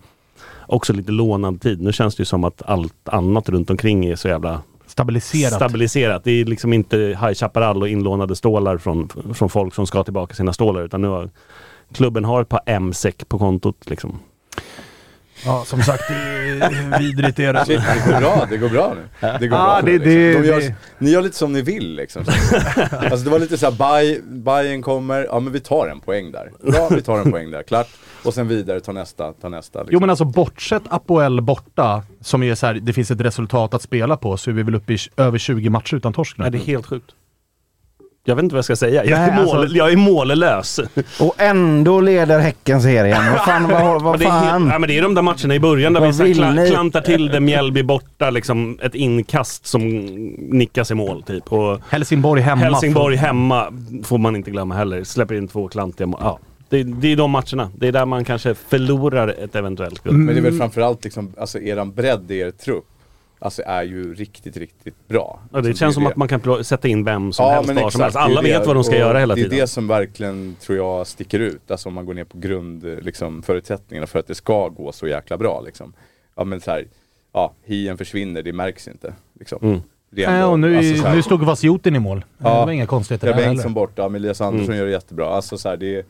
också 0.67 0.93
lite 0.93 1.11
lånad 1.11 1.61
tid. 1.61 1.81
Nu 1.81 1.93
känns 1.93 2.15
det 2.15 2.21
ju 2.21 2.25
som 2.25 2.43
att 2.43 2.61
allt 2.65 3.09
annat 3.09 3.49
runt 3.49 3.69
omkring 3.69 4.05
är 4.05 4.15
så 4.15 4.27
jävla 4.27 4.61
Stabiliserat. 4.85 5.53
stabiliserat. 5.53 6.23
Det 6.23 6.31
är 6.31 6.45
liksom 6.45 6.73
inte 6.73 6.97
High 6.97 7.33
Chaparral 7.33 7.81
och 7.81 7.89
inlånade 7.89 8.35
stålar 8.35 8.77
från, 8.77 9.09
från 9.33 9.49
folk 9.49 9.75
som 9.75 9.87
ska 9.87 10.03
tillbaka 10.03 10.35
sina 10.35 10.53
stålar 10.53 10.83
utan 10.83 11.01
nu 11.01 11.07
har 11.07 11.29
klubben 11.93 12.25
har 12.25 12.41
ett 12.41 12.49
par 12.49 12.61
M-säck 12.65 13.29
på 13.29 13.39
kontot 13.39 13.89
liksom. 13.89 14.19
Ja, 15.45 15.63
som 15.65 15.83
sagt, 15.83 16.03
vidrigt 16.99 17.39
är 17.39 17.53
det. 17.53 17.65
Shit, 17.65 17.81
det 18.05 18.11
går 18.11 18.19
bra, 18.19 18.47
det 18.49 18.57
går 18.57 18.69
bra 18.69 18.93
nu. 18.95 19.27
Det 19.39 19.47
går 19.47 19.59
Ja, 19.59 19.65
bra 19.65 19.91
det- 19.91 19.91
nu, 19.91 19.97
det- 19.99 20.25
liksom. 20.25 20.41
De 20.41 20.47
gör, 20.47 20.59
det- 20.59 20.75
Ni 20.97 21.09
gör 21.11 21.21
lite 21.21 21.37
som 21.37 21.53
ni 21.53 21.61
vill 21.61 21.95
liksom. 21.95 22.23
Alltså 22.91 23.17
det 23.17 23.29
var 23.29 23.39
lite 23.39 23.57
såhär, 23.57 23.73
Bayern 24.43 24.81
kommer, 24.81 25.25
ja 25.29 25.39
men 25.39 25.53
vi 25.53 25.59
tar 25.59 25.87
en 25.87 25.99
poäng 25.99 26.31
där. 26.31 26.51
Bra, 26.71 26.87
vi 26.91 27.01
tar 27.01 27.19
en 27.19 27.31
poäng 27.31 27.51
där, 27.51 27.63
klart. 27.63 27.87
Och 28.23 28.33
sen 28.33 28.47
vidare, 28.47 28.79
ta 28.79 28.91
nästa, 28.91 29.33
ta 29.33 29.49
nästa. 29.49 29.79
Liksom. 29.79 29.93
Jo 29.93 29.99
men 29.99 30.09
alltså 30.09 30.25
bortsett 30.25 30.83
Apoel 30.89 31.41
borta, 31.41 32.03
som 32.21 32.43
är 32.43 32.55
så 32.55 32.65
här, 32.65 32.73
det 32.73 32.93
finns 32.93 33.11
ett 33.11 33.21
resultat 33.21 33.73
att 33.73 33.81
spela 33.81 34.17
på, 34.17 34.37
så 34.37 34.49
är 34.49 34.53
vi 34.53 34.63
väl 34.63 34.75
uppe 34.75 34.93
i 34.93 34.97
över 35.17 35.37
20 35.37 35.69
matcher 35.69 35.95
utan 35.95 36.13
torsk 36.13 36.37
nu. 36.37 36.41
Nej, 36.43 36.51
det 36.51 36.57
är 36.57 36.65
helt 36.65 36.85
sjukt. 36.85 37.11
Jag 38.29 38.35
vet 38.35 38.43
inte 38.43 38.53
vad 38.55 38.57
jag 38.57 38.65
ska 38.65 38.75
säga. 38.75 39.05
Jag, 39.05 39.19
Nej, 39.19 39.29
är, 39.29 39.45
mål, 39.45 39.57
alltså- 39.57 39.75
jag 39.77 39.91
är 39.91 39.97
mållös. 39.97 40.79
Och 41.19 41.33
ändå 41.41 42.01
leder 42.01 42.39
Häcken 42.39 42.81
serien. 42.81 43.17
Vad 43.31 43.45
fan, 43.45 43.67
vad, 43.67 44.01
vad 44.01 44.11
Men 44.11 44.19
det, 44.19 44.25
är 44.25 44.29
fan? 44.29 44.67
ja, 44.71 44.79
men 44.79 44.87
det 44.89 44.97
är 44.97 45.01
de 45.01 45.15
där 45.15 45.21
matcherna 45.21 45.55
i 45.55 45.59
början 45.59 45.93
där 45.93 46.01
Vad 46.01 46.15
vi 46.15 46.33
kla, 46.33 46.65
klantar 46.67 47.01
till 47.01 47.27
det, 47.27 47.39
Mjällby 47.39 47.83
borta, 47.83 48.29
liksom 48.29 48.79
ett 48.81 48.95
inkast 48.95 49.67
som 49.67 50.05
nickas 50.37 50.91
i 50.91 50.95
mål 50.95 51.23
typ. 51.23 51.53
Och 51.53 51.79
Helsingborg 51.89 52.41
hemma. 52.41 52.61
Helsingborg 52.61 53.15
hemma 53.15 53.73
får 54.03 54.17
man 54.17 54.35
inte 54.35 54.51
glömma 54.51 54.75
heller. 54.75 55.03
Släpper 55.03 55.35
in 55.35 55.47
två 55.47 55.67
klantiga 55.67 56.07
mål. 56.07 56.19
Ja. 56.23 56.39
Det, 56.69 56.83
det 56.83 57.11
är 57.11 57.15
de 57.15 57.31
matcherna. 57.31 57.71
Det 57.77 57.87
är 57.87 57.91
där 57.91 58.05
man 58.05 58.25
kanske 58.25 58.53
förlorar 58.55 59.27
ett 59.27 59.55
eventuellt 59.55 60.03
guld. 60.03 60.17
Men 60.17 60.25
det 60.27 60.31
är 60.33 60.37
Mm. 60.37 60.43
väl 60.51 60.57
framförallt 60.59 61.03
liksom, 61.03 61.33
alltså 61.39 61.59
eran 61.59 61.91
bredd 61.91 62.31
i 62.31 62.39
er 62.39 62.51
trupp, 62.51 62.85
alltså 63.39 63.61
är 63.65 63.83
ju 63.83 64.13
riktigt, 64.13 64.57
riktigt 64.57 65.07
bra. 65.07 65.39
Ja, 65.51 65.61
det 65.61 65.67
Liksom, 65.67 65.79
känns 65.79 65.91
är 65.91 65.93
som 65.93 66.03
det. 66.03 66.09
att 66.09 66.15
man 66.15 66.27
kan 66.27 66.63
sätta 66.63 66.87
in 66.87 67.03
vem 67.03 67.33
som 67.33 67.45
Ja, 67.45 67.51
helst 67.51 67.69
var 67.81 67.89
som 67.89 68.01
helst. 68.01 68.15
det 68.17 68.19
Alla 68.21 68.41
det. 68.41 68.47
vet 68.59 68.67
vad 68.67 68.75
de 68.75 68.83
ska 68.83 68.93
Och 68.93 68.99
göra 68.99 69.19
hela 69.19 69.35
Det 69.35 69.41
tiden. 69.41 69.57
är 69.57 69.61
det 69.61 69.67
som 69.67 69.87
verkligen, 69.87 70.55
tror 70.61 70.77
jag, 70.77 71.07
sticker 71.07 71.39
ut. 71.39 71.71
Alltså 71.71 71.89
om 71.89 71.95
man 71.95 72.05
går 72.05 72.13
ner 72.13 72.23
på 72.23 72.37
grund, 72.37 72.83
liksom, 73.01 73.41
förutsättningarna 73.43 74.07
för 74.07 74.19
att 74.19 74.27
det 74.27 74.35
ska 74.35 74.67
gå 74.69 74.91
så 74.91 75.07
jäkla 75.07 75.37
bra 75.37 75.61
liksom. 75.61 75.93
Ja 76.35 76.43
men 76.43 76.61
så 76.61 76.71
här, 76.71 76.85
ja, 77.33 77.53
hien 77.65 77.97
försvinner, 77.97 78.41
det 78.43 78.53
märks 78.53 78.87
inte. 78.87 79.13
Liksom. 79.39 79.59
Mm. 79.61 79.79
Det 80.11 80.27
Nej, 80.29 80.43
och 80.43 80.59
nu, 80.59 80.77
alltså, 80.77 81.03
här- 81.07 81.15
nu 81.15 81.21
stod 81.21 81.41
Vasjutin 81.43 81.95
i 81.95 81.99
mål. 81.99 82.25
Ja. 82.37 82.59
Det 82.59 82.65
var 82.65 82.71
inga 82.71 82.85
konstigheter 82.85 83.27
där 83.27 83.35
Bengtsson 83.35 83.57
heller. 83.57 83.73
borta, 83.75 84.09
men 84.09 84.21
Elias 84.21 84.41
Andersson 84.41 84.65
Mm. 84.65 84.77
gör 84.77 84.85
det 84.85 84.91
jättebra. 84.91 85.27
Alltså 85.29 85.57
så 85.57 85.69
här, 85.69 85.77
det 85.77 85.95
är, 85.95 86.05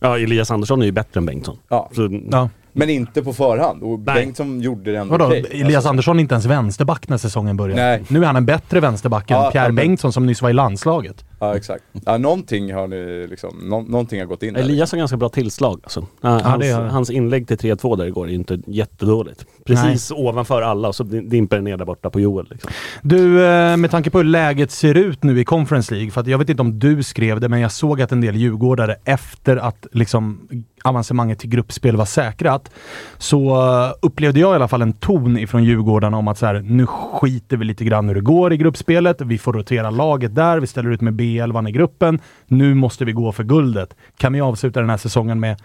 Ja, 0.00 0.18
Elias 0.18 0.50
Andersson 0.50 0.82
är 0.82 0.86
ju 0.86 0.92
bättre 0.92 1.18
än 1.18 1.26
Bengtsson. 1.26 1.58
ja. 1.68 1.90
Så, 1.92 2.20
Ja. 2.30 2.48
Men 2.72 2.90
inte 2.90 3.22
på 3.22 3.32
förhand. 3.32 3.82
Och 3.82 3.98
Nej. 4.00 4.14
Bengtsson 4.14 4.60
gjorde 4.60 4.92
det 4.92 4.98
ändå 4.98 5.12
Vadå? 5.12 5.24
okej. 5.26 5.46
Elias 5.50 5.74
Alltså, 5.76 5.88
Andersson 5.90 6.16
är 6.16 6.20
inte 6.20 6.34
ens 6.34 6.46
vänsterback 6.46 7.08
när 7.08 7.16
säsongen 7.16 7.56
börjar. 7.56 7.76
Nej. 7.76 8.02
Nu 8.08 8.22
är 8.22 8.26
han 8.26 8.36
en 8.36 8.46
bättre 8.46 8.80
vänsterback 8.80 9.30
än 9.30 9.36
Ja, 9.36 9.50
Pierre 9.50 9.66
men- 9.68 9.74
Bengtsson 9.74 10.12
som 10.12 10.26
nyss 10.26 10.42
var 10.42 10.50
i 10.50 10.52
landslaget. 10.52 11.24
Ja, 11.42 11.56
exakt. 11.56 11.84
Ja, 12.06 12.18
någonting 12.18 12.74
har 12.74 12.86
ni 12.86 13.26
liksom, 13.30 13.58
nå, 13.62 13.82
någonting 13.82 14.20
har 14.20 14.26
gått 14.26 14.42
in 14.42 14.54
där. 14.54 14.60
Elias 14.60 14.92
har 14.92 14.98
ganska 14.98 15.16
bra 15.16 15.28
tillslag 15.28 15.80
alltså. 15.82 16.06
Ja, 16.20 16.40
Ja, 16.40 16.48
hans, 16.48 16.92
hans 16.92 17.10
inlägg 17.10 17.48
till 17.48 17.56
3-2 17.56 17.96
där 17.96 18.06
igår 18.06 18.28
är 18.28 18.32
inte 18.32 18.58
jättedåligt. 18.66 19.46
Precis 19.64 20.10
ovanför 20.10 20.62
alla 20.62 20.88
och 20.88 20.94
så 20.94 21.04
dimper 21.04 21.56
det 21.56 21.62
ner 21.62 21.76
där 21.76 21.84
borta 21.84 22.10
på 22.10 22.20
Joel. 22.20 22.46
Liksom. 22.50 22.70
Du, 23.02 23.44
eh, 23.44 23.76
med 23.76 23.90
tanke 23.90 24.10
på 24.10 24.18
hur 24.18 24.24
läget 24.24 24.70
ser 24.70 24.94
ut 24.94 25.22
nu 25.22 25.40
i 25.40 25.44
Conference 25.44 25.94
League, 25.94 26.10
för 26.10 26.20
att 26.20 26.26
jag 26.26 26.38
vet 26.38 26.48
inte 26.48 26.62
om 26.62 26.78
du 26.78 27.02
skrev 27.02 27.40
det, 27.40 27.48
men 27.48 27.60
jag 27.60 27.72
såg 27.72 28.02
att 28.02 28.12
en 28.12 28.20
del 28.20 28.36
djurgårdare 28.36 28.96
efter 29.04 29.56
att 29.56 29.86
liksom 29.92 30.48
avancemanget 30.84 31.38
till 31.38 31.48
gruppspel 31.50 31.96
var 31.96 32.04
säkrat, 32.04 32.70
så 33.18 33.50
eh, 33.50 33.92
upplevde 34.02 34.40
jag 34.40 34.52
i 34.52 34.54
alla 34.54 34.68
fall 34.68 34.82
en 34.82 34.92
ton 34.92 35.38
ifrån 35.38 35.64
Djurgårdarna 35.64 36.16
om 36.16 36.28
att 36.28 36.38
så 36.38 36.46
här, 36.46 36.60
nu 36.60 36.86
skiter 36.86 37.56
vi 37.56 37.64
lite 37.64 37.84
grann 37.84 38.08
hur 38.08 38.14
det 38.14 38.20
går 38.20 38.52
i 38.52 38.56
gruppspelet. 38.56 39.20
Vi 39.20 39.38
får 39.38 39.52
rotera 39.52 39.90
laget 39.90 40.34
där, 40.34 40.60
vi 40.60 40.66
ställer 40.66 40.90
ut 40.90 41.00
med 41.00 41.14
B11 41.32 41.68
i 41.68 41.72
gruppen. 41.72 42.18
Nu 42.46 42.74
måste 42.74 43.04
vi 43.04 43.12
gå 43.12 43.32
för 43.32 43.44
guldet. 43.44 43.94
Kan 44.16 44.32
vi 44.32 44.40
avsluta 44.40 44.80
den 44.80 44.90
här 44.90 44.96
säsongen 44.96 45.40
med 45.40 45.56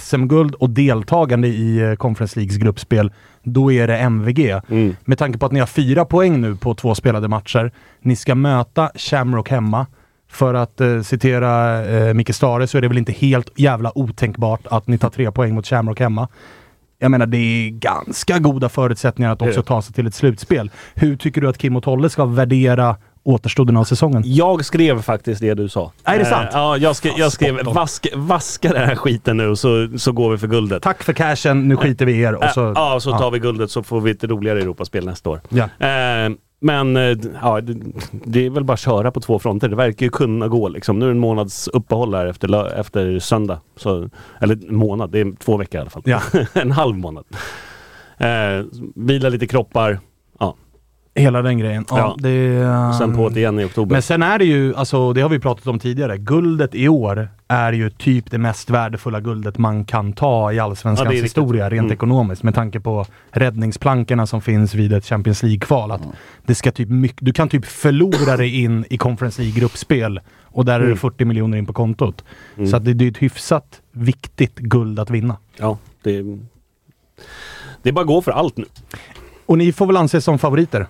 SM-guld 0.00 0.54
och 0.54 0.70
deltagande 0.70 1.48
i 1.48 1.78
eh, 1.78 1.94
Conference 1.94 2.38
Leagues 2.38 2.56
gruppspel, 2.56 3.12
då 3.42 3.72
är 3.72 3.86
det 3.86 3.98
MVG. 3.98 4.60
Mm. 4.68 4.96
Med 5.04 5.18
tanke 5.18 5.38
på 5.38 5.46
att 5.46 5.52
ni 5.52 5.60
har 5.60 5.66
fyra 5.66 6.04
poäng 6.04 6.40
nu 6.40 6.56
på 6.56 6.74
två 6.74 6.94
spelade 6.94 7.28
matcher. 7.28 7.72
Ni 8.00 8.16
ska 8.16 8.34
möta 8.34 8.90
Shamrock 8.94 9.50
hemma. 9.50 9.86
För 10.28 10.54
att 10.54 10.80
eh, 10.80 11.02
citera 11.02 11.84
eh, 11.84 12.14
Micke 12.14 12.34
Stare 12.34 12.66
så 12.66 12.78
är 12.78 12.82
det 12.82 12.88
väl 12.88 12.98
inte 12.98 13.12
helt 13.12 13.50
jävla 13.56 13.98
otänkbart 13.98 14.66
att 14.66 14.86
ni 14.86 14.98
tar 14.98 15.10
tre 15.10 15.30
poäng 15.30 15.54
mot 15.54 15.66
Shamrock 15.66 16.00
hemma. 16.00 16.28
Jag 16.98 17.10
menar, 17.10 17.26
det 17.26 17.38
är 17.38 17.70
ganska 17.70 18.38
goda 18.38 18.68
förutsättningar 18.68 19.32
att 19.32 19.42
också 19.42 19.62
ta 19.62 19.82
sig 19.82 19.94
till 19.94 20.06
ett 20.06 20.14
slutspel. 20.14 20.70
Hur 20.94 21.16
tycker 21.16 21.40
du 21.40 21.48
att 21.48 21.58
Kim 21.58 21.76
och 21.76 21.82
Tolle 21.82 22.10
ska 22.10 22.24
värdera 22.24 22.96
återstoden 23.26 23.76
av 23.76 23.84
säsongen? 23.84 24.22
Jag 24.24 24.64
skrev 24.64 25.02
faktiskt 25.02 25.40
det 25.40 25.54
du 25.54 25.68
sa. 25.68 25.92
Är 26.04 26.18
det 26.18 26.24
sant? 26.24 26.48
Eh, 26.52 26.58
ja, 26.58 26.76
jag, 26.76 26.96
skrev, 26.96 27.12
jag 27.16 27.32
skrev 27.32 27.64
vask, 27.64 28.06
vaska 28.14 28.72
den 28.72 28.88
här 28.88 28.96
skiten 28.96 29.36
nu 29.36 29.56
så, 29.56 29.88
så 29.96 30.12
går 30.12 30.30
vi 30.30 30.38
för 30.38 30.46
guldet. 30.46 30.82
Tack 30.82 31.02
för 31.02 31.12
cashen, 31.12 31.68
nu 31.68 31.76
skiter 31.76 32.06
vi 32.06 32.12
i 32.12 32.20
er. 32.20 32.34
Och 32.34 32.50
så, 32.54 32.66
Eh, 32.66 32.72
ja, 32.74 33.00
så 33.00 33.18
tar 33.18 33.30
vi 33.30 33.38
guldet 33.38 33.70
så 33.70 33.82
får 33.82 34.00
vi 34.00 34.10
ett 34.10 34.24
roligare 34.24 34.60
Europaspel 34.60 35.06
nästa 35.06 35.30
år. 35.30 35.40
Ja. 35.48 35.64
Eh, 35.64 36.30
men 36.60 36.96
eh, 36.96 37.16
ja, 37.42 37.60
det, 38.10 38.46
är 38.46 38.50
väl 38.50 38.64
bara 38.64 38.72
att 38.72 38.80
köra 38.80 39.10
på 39.10 39.20
två 39.20 39.38
fronter. 39.38 39.68
Det 39.68 39.76
verkar 39.76 40.06
ju 40.06 40.10
kunna 40.10 40.48
gå 40.48 40.68
liksom. 40.68 40.98
Nu 40.98 41.04
är 41.04 41.08
det 41.08 41.14
en 41.14 41.18
månads 41.18 41.68
uppehåll 41.68 42.14
här 42.14 42.26
efter, 42.26 42.78
efter 42.80 43.18
söndag. 43.18 43.60
Så, 43.76 44.10
eller 44.40 44.72
månad, 44.72 45.10
det 45.10 45.20
är 45.20 45.36
två 45.36 45.56
veckor 45.56 45.78
i 45.78 45.80
alla 45.80 45.90
fall. 45.90 46.02
Ja. 46.04 46.20
en 46.52 46.70
halv 46.70 46.96
månad. 46.96 47.24
Eh, 48.18 48.64
vila 48.94 49.28
lite 49.28 49.46
kroppar. 49.46 49.98
Ja. 50.38 50.56
Hela 51.16 51.42
den 51.42 51.58
grejen. 51.58 51.84
Ja, 51.90 51.98
Ja. 51.98 52.16
Det, 52.18 52.94
Sen 52.98 53.16
på 53.16 53.28
det 53.28 53.40
igen 53.40 53.60
i 53.60 53.64
oktober. 53.64 53.92
Men 53.92 54.02
sen 54.02 54.22
är 54.22 54.38
det 54.38 54.44
ju, 54.44 54.74
alltså 54.74 55.12
det 55.12 55.20
har 55.20 55.28
vi 55.28 55.38
pratat 55.38 55.66
om 55.66 55.78
tidigare, 55.78 56.18
guldet 56.18 56.74
i 56.74 56.88
år 56.88 57.28
är 57.48 57.72
ju 57.72 57.90
typ 57.90 58.30
det 58.30 58.38
mest 58.38 58.70
värdefulla 58.70 59.20
guldet 59.20 59.58
man 59.58 59.84
kan 59.84 60.12
ta 60.12 60.52
i 60.52 60.58
Allsvenskans 60.58 61.14
Ja, 61.14 61.22
historia 61.22 61.70
rent 61.70 61.80
Mm. 61.80 61.92
ekonomiskt 61.92 62.42
med 62.42 62.54
tanke 62.54 62.80
på 62.80 63.06
räddningsplankorna 63.30 64.26
som 64.26 64.40
finns 64.40 64.74
vid 64.74 64.92
ett 64.92 65.04
Champions 65.06 65.42
League-kval. 65.42 65.90
Att 65.92 66.02
det 66.46 66.54
ska 66.54 66.70
typ 66.72 66.88
du 67.20 67.32
kan 67.32 67.48
typ 67.48 67.64
förlora 67.66 68.36
dig 68.36 68.62
in 68.62 68.84
i 68.90 68.96
Conference 68.98 69.42
League-gruppspel 69.42 70.20
och 70.42 70.64
där 70.64 70.74
är 70.74 70.78
det 70.78 70.84
Mm. 70.86 70.98
40 70.98 71.24
miljoner 71.24 71.58
in 71.58 71.66
på 71.66 71.72
kontot. 71.72 72.24
Mm. 72.56 72.68
Så 72.70 72.78
det, 72.78 72.94
det 72.94 73.04
är 73.04 73.10
ett 73.10 73.22
hyfsat 73.22 73.80
viktigt 73.92 74.56
guld 74.58 74.98
att 74.98 75.10
vinna. 75.10 75.36
Ja, 75.56 75.78
det, 76.02 76.22
det 77.82 77.88
är 77.88 77.92
bara 77.92 78.00
att 78.00 78.06
gå 78.06 78.22
för 78.22 78.32
allt 78.32 78.56
nu. 78.56 78.64
Och 79.46 79.58
ni 79.58 79.72
får 79.72 79.86
väl 79.86 79.96
anses 79.96 80.24
som 80.24 80.38
favoriter 80.38 80.86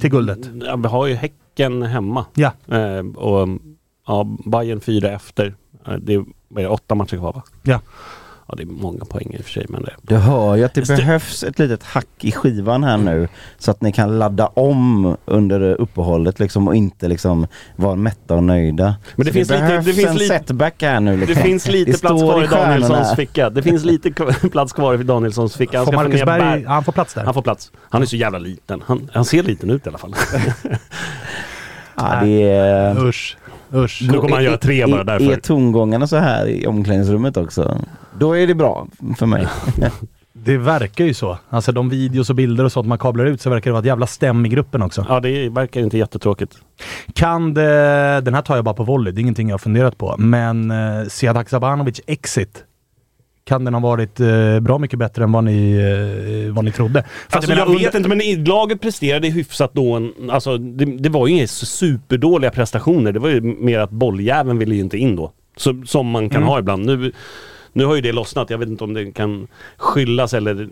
till 0.00 0.10
guldet? 0.10 0.38
Ja, 0.64 0.76
vi 0.76 0.88
har 0.88 1.06
ju 1.06 1.14
Häcken 1.14 1.82
hemma. 1.82 2.24
Ja. 2.34 2.52
Eh, 2.68 3.06
och 3.16 3.48
ja, 4.06 4.36
Bayern 4.46 4.80
fyra 4.80 5.08
efter. 5.10 5.54
Eh, 5.86 5.94
Det 5.94 6.14
är, 6.56 6.68
åtta 6.70 6.94
matcher 6.94 7.16
kvar 7.16 7.32
va? 7.32 7.42
Ja. 7.62 7.80
Ja, 8.50 8.56
det 8.56 8.62
är 8.62 8.66
många 8.66 9.04
poäng 9.04 9.30
i 9.38 9.40
och 9.40 9.44
för 9.44 9.50
sig 9.52 9.66
men 9.68 9.82
det... 9.82 9.90
Du 10.02 10.16
hör 10.16 10.56
ju 10.56 10.64
att 10.64 10.74
det 10.74 10.80
St- 10.80 10.96
behövs 10.96 11.42
ett 11.44 11.58
litet 11.58 11.82
hack 11.82 12.06
i 12.20 12.32
skivan 12.32 12.84
här 12.84 12.96
nu 12.96 13.28
så 13.58 13.70
att 13.70 13.80
ni 13.80 13.92
kan 13.92 14.18
ladda 14.18 14.46
om 14.46 15.16
under 15.24 15.60
uppehållet 15.60 16.40
liksom 16.40 16.68
och 16.68 16.74
inte 16.76 17.08
liksom 17.08 17.46
vara 17.76 17.96
mätta 17.96 18.34
och 18.34 18.42
nöjda. 18.44 18.94
Men 19.16 19.24
det 19.26 19.30
Så 19.30 19.34
finns 19.34 19.50
lite- 19.50 19.60
behövs 19.62 19.84
det 19.86 19.92
finns 19.92 20.08
en 20.08 20.16
lite- 20.16 20.38
setback 20.38 20.82
här 20.82 21.00
nu 21.00 21.10
Det 21.16 21.26
liksom. 21.26 21.42
finns 21.44 21.68
lite 21.68 21.90
Det 21.92 21.98
plats 22.00 22.22
kvar 22.22 22.42
i. 22.44 22.46
Danielssons 22.46 23.14
ficka. 23.16 23.50
Det 23.50 23.62
finns 23.62 23.84
lite 23.84 24.10
plats 24.52 24.72
kvar 24.72 24.94
i 24.94 25.02
Danielssons 25.02 25.56
ficka. 25.56 25.76
Han 25.78 25.86
Får 25.86 25.92
Marcus 25.92 26.24
Berg, 26.24 26.64
han 26.64 26.84
får 26.84 26.92
plats 26.92 27.14
där? 27.14 27.24
Han 27.24 27.34
får 27.34 27.42
plats. 27.42 27.72
Han 27.90 28.02
är 28.02 28.06
så 28.06 28.16
jävla 28.16 28.38
liten. 28.38 28.82
Han, 28.86 29.10
han 29.12 29.24
ser 29.24 29.42
liten 29.42 29.70
ut 29.70 29.86
i 29.86 29.88
alla 29.88 29.98
fall. 29.98 30.14
Ja, 31.96 32.20
det 32.24 32.42
är... 32.52 33.06
Usch. 33.06 33.36
Usch. 33.74 34.02
Nu 34.12 34.18
kommer 34.18 34.34
han 34.34 34.44
göra 34.44 34.56
tre 34.56 34.86
bara 34.86 35.00
Är- 35.00 35.04
därför. 35.04 35.32
Är 35.32 35.36
tongångarna 35.40 36.06
så 36.06 36.16
här 36.16 36.46
i 36.46 36.66
omklädningsrummet 36.66 37.36
också? 37.36 37.78
Då 38.20 38.36
är 38.36 38.46
det 38.46 38.54
bra 38.54 38.86
för 39.18 39.26
mig. 39.26 39.46
Det 40.32 40.56
verkar 40.58 41.04
ju 41.04 41.14
så. 41.14 41.38
Alltså 41.50 41.72
de 41.72 41.88
videos 41.88 42.30
och 42.30 42.36
bilder 42.36 42.64
och 42.64 42.72
sånt 42.72 42.88
man 42.88 42.98
kablar 42.98 43.24
ut 43.24 43.40
så 43.40 43.50
verkar 43.50 43.70
det 43.70 43.72
vara 43.72 43.80
ett 43.80 43.86
jävla 43.86 44.06
stäm 44.06 44.46
i 44.46 44.48
gruppen 44.48 44.82
också. 44.82 45.06
Ja, 45.08 45.20
det 45.20 45.48
verkar 45.48 45.80
inte 45.80 45.98
jättetråkigt. 45.98 46.54
Kan 47.14 47.54
det, 47.54 48.20
den 48.24 48.34
här 48.34 48.42
tar 48.42 48.56
jag 48.56 48.64
bara 48.64 48.74
på 48.74 48.84
volley, 48.84 49.12
det 49.12 49.18
är 49.20 49.22
ingenting 49.22 49.48
jag 49.48 49.54
har 49.54 49.58
funderat 49.58 49.98
på. 49.98 50.14
Men 50.18 50.70
eh, 50.70 51.04
Sead 51.08 51.36
Haksabanovic 51.36 52.00
exit. 52.06 52.64
Kan 53.44 53.64
den 53.64 53.74
ha 53.74 53.80
varit 53.80 54.20
eh, 54.20 54.60
bra 54.60 54.78
mycket 54.78 54.98
bättre 54.98 55.24
än 55.24 55.32
vad 55.32 55.44
ni, 55.44 55.72
eh, 56.46 56.54
vad 56.54 56.64
ni 56.64 56.72
trodde? 56.72 57.04
För 57.28 57.36
Alltså, 57.36 57.50
jag 57.52 57.56
menar, 57.58 57.70
under- 57.70 57.84
vet 57.84 57.94
inte, 57.94 58.08
men 58.08 58.44
laget 58.44 58.80
presterade 58.80 59.28
hyfsat 59.28 59.70
då. 59.74 59.94
En, 59.94 60.12
alltså, 60.30 60.58
det, 60.58 60.84
det 60.84 61.08
var 61.08 61.26
ju 61.26 61.34
inga 61.34 61.46
superdåliga 61.46 62.50
prestationer. 62.50 63.12
Det 63.12 63.18
var 63.18 63.28
ju 63.28 63.40
mer 63.40 63.78
att 63.78 63.90
bolljäveln 63.90 64.58
ville 64.58 64.74
ju 64.74 64.80
inte 64.80 64.98
in 64.98 65.16
då. 65.16 65.32
Så, 65.56 65.82
som 65.86 66.06
man 66.06 66.28
kan 66.28 66.36
Mm. 66.36 66.48
ha 66.48 66.58
ibland. 66.58 66.86
Nu, 66.86 67.12
nu 67.72 67.84
har 67.84 67.94
ju 67.94 68.00
det 68.00 68.12
lossnat. 68.12 68.50
Jag 68.50 68.58
vet 68.58 68.68
inte 68.68 68.84
om 68.84 68.94
det 68.94 69.12
kan 69.12 69.48
skyllas 69.76 70.34
eller 70.34 70.68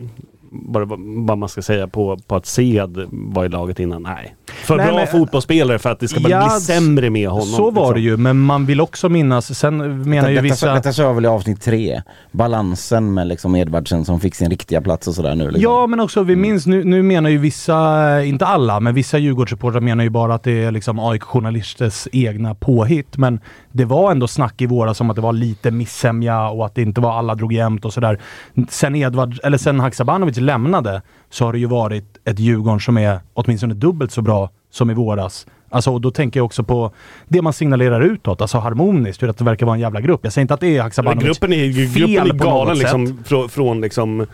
bara 0.51 0.85
vad 1.27 1.39
man 1.39 1.49
ska 1.49 1.63
säga 1.63 1.89
på, 1.89 2.19
på 2.27 2.37
att 2.37 2.47
Sead 2.47 3.09
var 3.13 3.45
i 3.45 3.49
laget 3.49 3.81
innan. 3.81 4.03
Nej. 4.03 4.35
För 4.47 4.77
Nej, 4.77 4.87
bra 4.87 4.97
men- 4.97 5.07
fotbollsspelare 5.07 5.79
för 5.79 5.91
att 5.91 6.01
det 6.01 6.09
ska 6.09 6.21
bara 6.21 6.31
Ja, 6.31 6.49
bli 6.49 6.61
sämre 6.61 7.11
med 7.11 7.29
honom. 7.29 7.47
Så 7.47 7.71
var 7.71 7.95
det 7.95 8.01
liksom. 8.01 8.03
ju, 8.03 8.17
men 8.17 8.39
man 8.39 8.67
vill 8.67 8.81
också 8.81 9.09
minnas, 9.09 9.59
sen 9.59 10.03
menar 10.11 10.29
ju 10.29 10.35
detta, 10.35 10.43
vissa... 10.43 10.75
detta 10.75 10.93
sa 10.93 11.03
jag 11.03 11.15
väl 11.15 11.25
i 11.25 11.29
avsnitt 11.29 11.63
tre. 11.63 12.03
Balansen 12.33 13.15
med 13.15 13.27
liksom 13.27 13.55
Edvardsen 13.57 14.05
som 14.05 14.21
fick 14.21 14.35
sin 14.35 14.51
riktiga 14.51 14.81
plats 14.81 15.09
och 15.09 15.15
sådär 15.15 15.35
nu. 15.35 15.45
Liksom. 15.45 15.63
Ja, 15.63 15.87
men 15.87 16.01
också 16.01 16.23
vi 16.23 16.37
minns, 16.37 16.67
nu, 16.67 16.85
nu 16.85 17.03
menar 17.03 17.31
ju 17.31 17.39
vissa, 17.39 18.25
inte 18.25 18.47
alla, 18.47 18.81
men 18.81 18.95
vissa 18.95 19.19
Djurgårdssupportrar 19.19 19.81
menar 19.81 20.05
ju 20.05 20.11
bara 20.11 20.35
att 20.35 20.43
det 20.43 20.65
är 20.65 20.71
liksom 20.73 20.99
AIK-journalisters 20.99 22.09
egna 22.13 22.55
påhitt. 22.55 23.17
Men 23.17 23.41
det 23.73 23.85
var 23.85 24.11
ändå 24.11 24.29
snack 24.29 24.61
i 24.63 24.67
våras 24.67 25.01
om 25.01 25.11
att 25.11 25.17
det 25.17 25.23
var 25.23 25.33
lite 25.33 25.71
missämja 25.71 26.49
och 26.49 26.67
att 26.67 26.75
det 26.75 26.83
inte 26.83 27.01
var 27.01 27.13
alla 27.19 27.35
drog 27.35 27.53
jämnt 27.53 27.85
och 27.85 27.93
sådär. 27.93 28.21
Sen, 28.69 28.97
Edvard, 28.97 29.39
eller 29.45 29.59
sen 29.59 29.81
Haksabanovic 29.81 30.37
lämnade 30.41 31.03
så 31.31 31.45
har 31.45 31.53
det 31.53 31.59
ju 31.59 31.67
varit 31.67 32.05
ett 32.25 32.39
Djurgården 32.39 32.81
som 32.81 32.99
är 32.99 33.21
åtminstone 33.35 33.75
dubbelt 33.75 34.13
så 34.13 34.23
bra 34.23 34.51
som 34.71 34.91
i 34.91 34.95
våras. 34.95 35.47
Alltså, 35.71 35.93
och 35.93 36.01
då 36.01 36.11
tänker 36.11 36.41
jag 36.41 36.45
också 36.45 36.63
på 36.65 36.93
det 37.29 37.43
man 37.43 37.53
signalerar 37.53 38.01
utåt, 38.01 38.41
alltså 38.41 38.59
harmoniskt, 38.59 39.23
hur 39.23 39.29
att 39.29 39.39
det 39.39 39.45
verkar 39.45 39.67
vara 39.67 39.77
en 39.77 39.81
jävla 39.81 40.01
grupp. 40.01 40.21
Jag 40.23 40.33
säger 40.33 40.43
inte 40.43 40.55
att 40.55 40.61
det 40.61 40.77
är 40.77 40.83
Haksabanovic 40.83 41.25
gruppen 41.27 41.53
är, 41.53 41.65
ju- 41.65 41.89
fel 41.89 42.11
gruppen 42.11 42.31
är 42.41 42.45
galen 42.45 42.79
liksom, 42.79 43.19
från, 43.25 43.49
från 43.49 43.81
liksom 43.81 44.27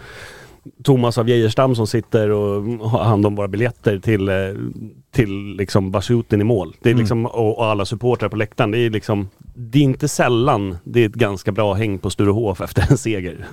Thomas 0.84 1.18
av 1.18 1.28
Geijerstam 1.28 1.74
som 1.74 1.86
sitter 1.86 2.30
och 2.30 2.62
har 2.90 3.04
hand 3.04 3.26
om 3.26 3.34
våra 3.36 3.48
biljetter 3.48 3.98
till, 3.98 4.28
eh, 4.28 4.34
till 5.14 5.56
liksom 5.56 5.90
Bashuten 5.90 6.40
i 6.40 6.44
mål. 6.44 6.74
Det 6.82 6.88
är 6.88 6.92
Mm. 6.92 7.00
liksom, 7.00 7.26
och, 7.26 7.58
och 7.58 7.66
alla 7.66 7.84
supportrar 7.84 8.28
på 8.28 8.36
läktaren. 8.36 8.70
Det 8.70 8.78
är 8.78 8.90
liksom, 8.90 9.28
det 9.54 9.78
är 9.78 9.82
inte 9.82 10.08
sällan 10.08 10.76
det 10.84 11.00
är 11.02 11.06
ett 11.08 11.14
ganska 11.14 11.52
bra 11.52 11.74
häng 11.74 11.98
på 11.98 12.10
Sturehof 12.10 12.60
efter 12.60 12.86
en 12.90 12.98
seger. 12.98 13.36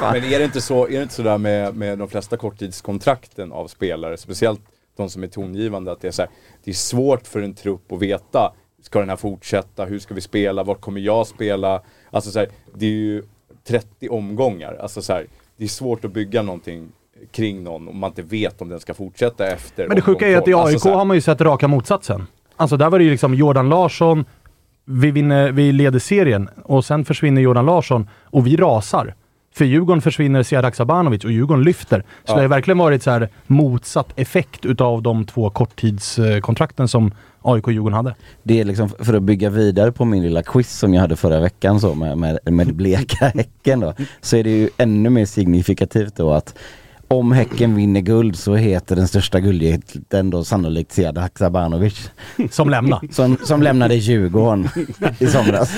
Men 0.00 0.24
är 0.24 0.38
det 0.38 0.44
inte 0.44 0.60
så, 0.60 0.88
är 0.88 0.92
det 0.92 1.02
inte 1.02 1.14
så 1.14 1.22
där 1.22 1.38
med, 1.38 1.74
med 1.76 1.98
de 1.98 2.08
flesta 2.08 2.36
korttidskontrakten 2.36 3.52
av 3.52 3.68
spelare, 3.68 4.16
speciellt 4.16 4.60
de 4.96 5.10
som 5.10 5.22
är 5.22 5.26
tongivande, 5.26 5.92
att 5.92 6.00
det 6.00 6.08
är 6.08 6.12
så 6.12 6.22
här, 6.22 6.30
det 6.64 6.70
är 6.70 6.74
svårt 6.74 7.26
för 7.26 7.42
en 7.42 7.54
trupp 7.54 7.92
att 7.92 8.02
veta, 8.02 8.52
ska 8.82 8.98
den 9.00 9.08
här 9.08 9.16
fortsätta, 9.16 9.84
hur 9.84 9.98
ska 9.98 10.14
vi 10.14 10.20
spela, 10.20 10.64
vart 10.64 10.80
kommer 10.80 11.00
jag 11.00 11.26
spela? 11.26 11.82
Alltså 12.10 12.30
så 12.30 12.38
här, 12.38 12.48
det 12.74 12.86
är 12.86 12.90
ju 12.90 13.22
30 13.64 14.08
omgångar, 14.08 14.74
alltså 14.74 15.02
så 15.02 15.12
här, 15.12 15.26
det 15.56 15.64
är 15.64 15.68
svårt 15.68 16.04
att 16.04 16.12
bygga 16.12 16.42
någonting 16.42 16.88
kring 17.30 17.64
någon 17.64 17.88
om 17.88 17.98
man 17.98 18.10
inte 18.10 18.22
vet 18.22 18.62
om 18.62 18.68
den 18.68 18.80
ska 18.80 18.94
fortsätta 18.94 19.46
efter 19.46 19.88
Men 19.88 19.96
det 19.96 20.02
sjuka 20.02 20.28
är 20.28 20.36
att 20.36 20.48
i 20.48 20.54
AIK. 20.54 20.74
Alltså 20.74 20.90
har 20.90 21.04
man 21.04 21.16
ju 21.16 21.20
sett 21.20 21.40
raka 21.40 21.68
motsatsen. 21.68 22.26
Alltså 22.56 22.76
där 22.76 22.90
var 22.90 22.98
det 22.98 23.04
ju 23.04 23.10
liksom 23.10 23.34
Jordan 23.34 23.68
Larsson, 23.68 24.24
vi, 24.84 25.10
vinner, 25.10 25.52
vi 25.52 25.72
leder 25.72 25.98
serien 25.98 26.48
och 26.64 26.84
sen 26.84 27.04
försvinner 27.04 27.42
Jordan 27.42 27.66
Larsson 27.66 28.08
och 28.24 28.46
vi 28.46 28.56
rasar. 28.56 29.14
För 29.58 29.64
Djurgården 29.64 30.02
försvinner 30.02 30.42
Sead 30.42 30.64
Haksabanovic 30.64 31.24
och 31.24 31.32
Djurgården 31.32 31.64
lyfter. 31.64 32.00
Så 32.00 32.32
Ja. 32.32 32.34
det 32.34 32.40
har 32.40 32.48
verkligen 32.48 32.78
varit 32.78 33.02
så 33.02 33.10
här 33.10 33.28
motsatt 33.46 34.12
effekt 34.16 34.64
utav 34.64 35.02
de 35.02 35.26
två 35.26 35.50
korttidskontrakten 35.50 36.88
som 36.88 37.12
AIK-Djurgården 37.42 37.92
hade. 37.96 38.14
Det 38.42 38.60
är 38.60 38.64
liksom 38.64 38.88
för 38.88 39.14
att 39.14 39.22
bygga 39.22 39.50
vidare 39.50 39.92
på 39.92 40.04
min 40.04 40.22
lilla 40.22 40.42
quiz 40.42 40.78
som 40.78 40.94
jag 40.94 41.00
hade 41.00 41.16
förra 41.16 41.40
veckan 41.40 41.80
så 41.80 41.94
med, 41.94 42.18
med, 42.18 42.38
med 42.44 42.74
bleka 42.74 43.26
Häcken 43.34 43.80
då. 43.80 43.94
Så 44.20 44.36
är 44.36 44.44
det 44.44 44.50
ju 44.50 44.70
ännu 44.76 45.10
mer 45.10 45.26
signifikativt 45.26 46.16
då 46.16 46.32
att 46.32 46.54
om 47.08 47.32
Häcken 47.32 47.74
vinner 47.74 48.00
guld 48.00 48.36
så 48.38 48.54
heter 48.54 48.96
den 48.96 49.08
största 49.08 49.40
guldhjälten 49.40 50.30
då 50.30 50.44
sannolikt 50.44 50.92
Sead 50.92 51.18
Haksabanovic. 51.18 52.10
Som 52.50 52.70
lämnar. 52.70 53.00
Som, 53.12 53.36
som 53.44 53.62
lämnade 53.62 53.94
Djurgården 53.94 54.68
i 55.18 55.26
somras. 55.26 55.72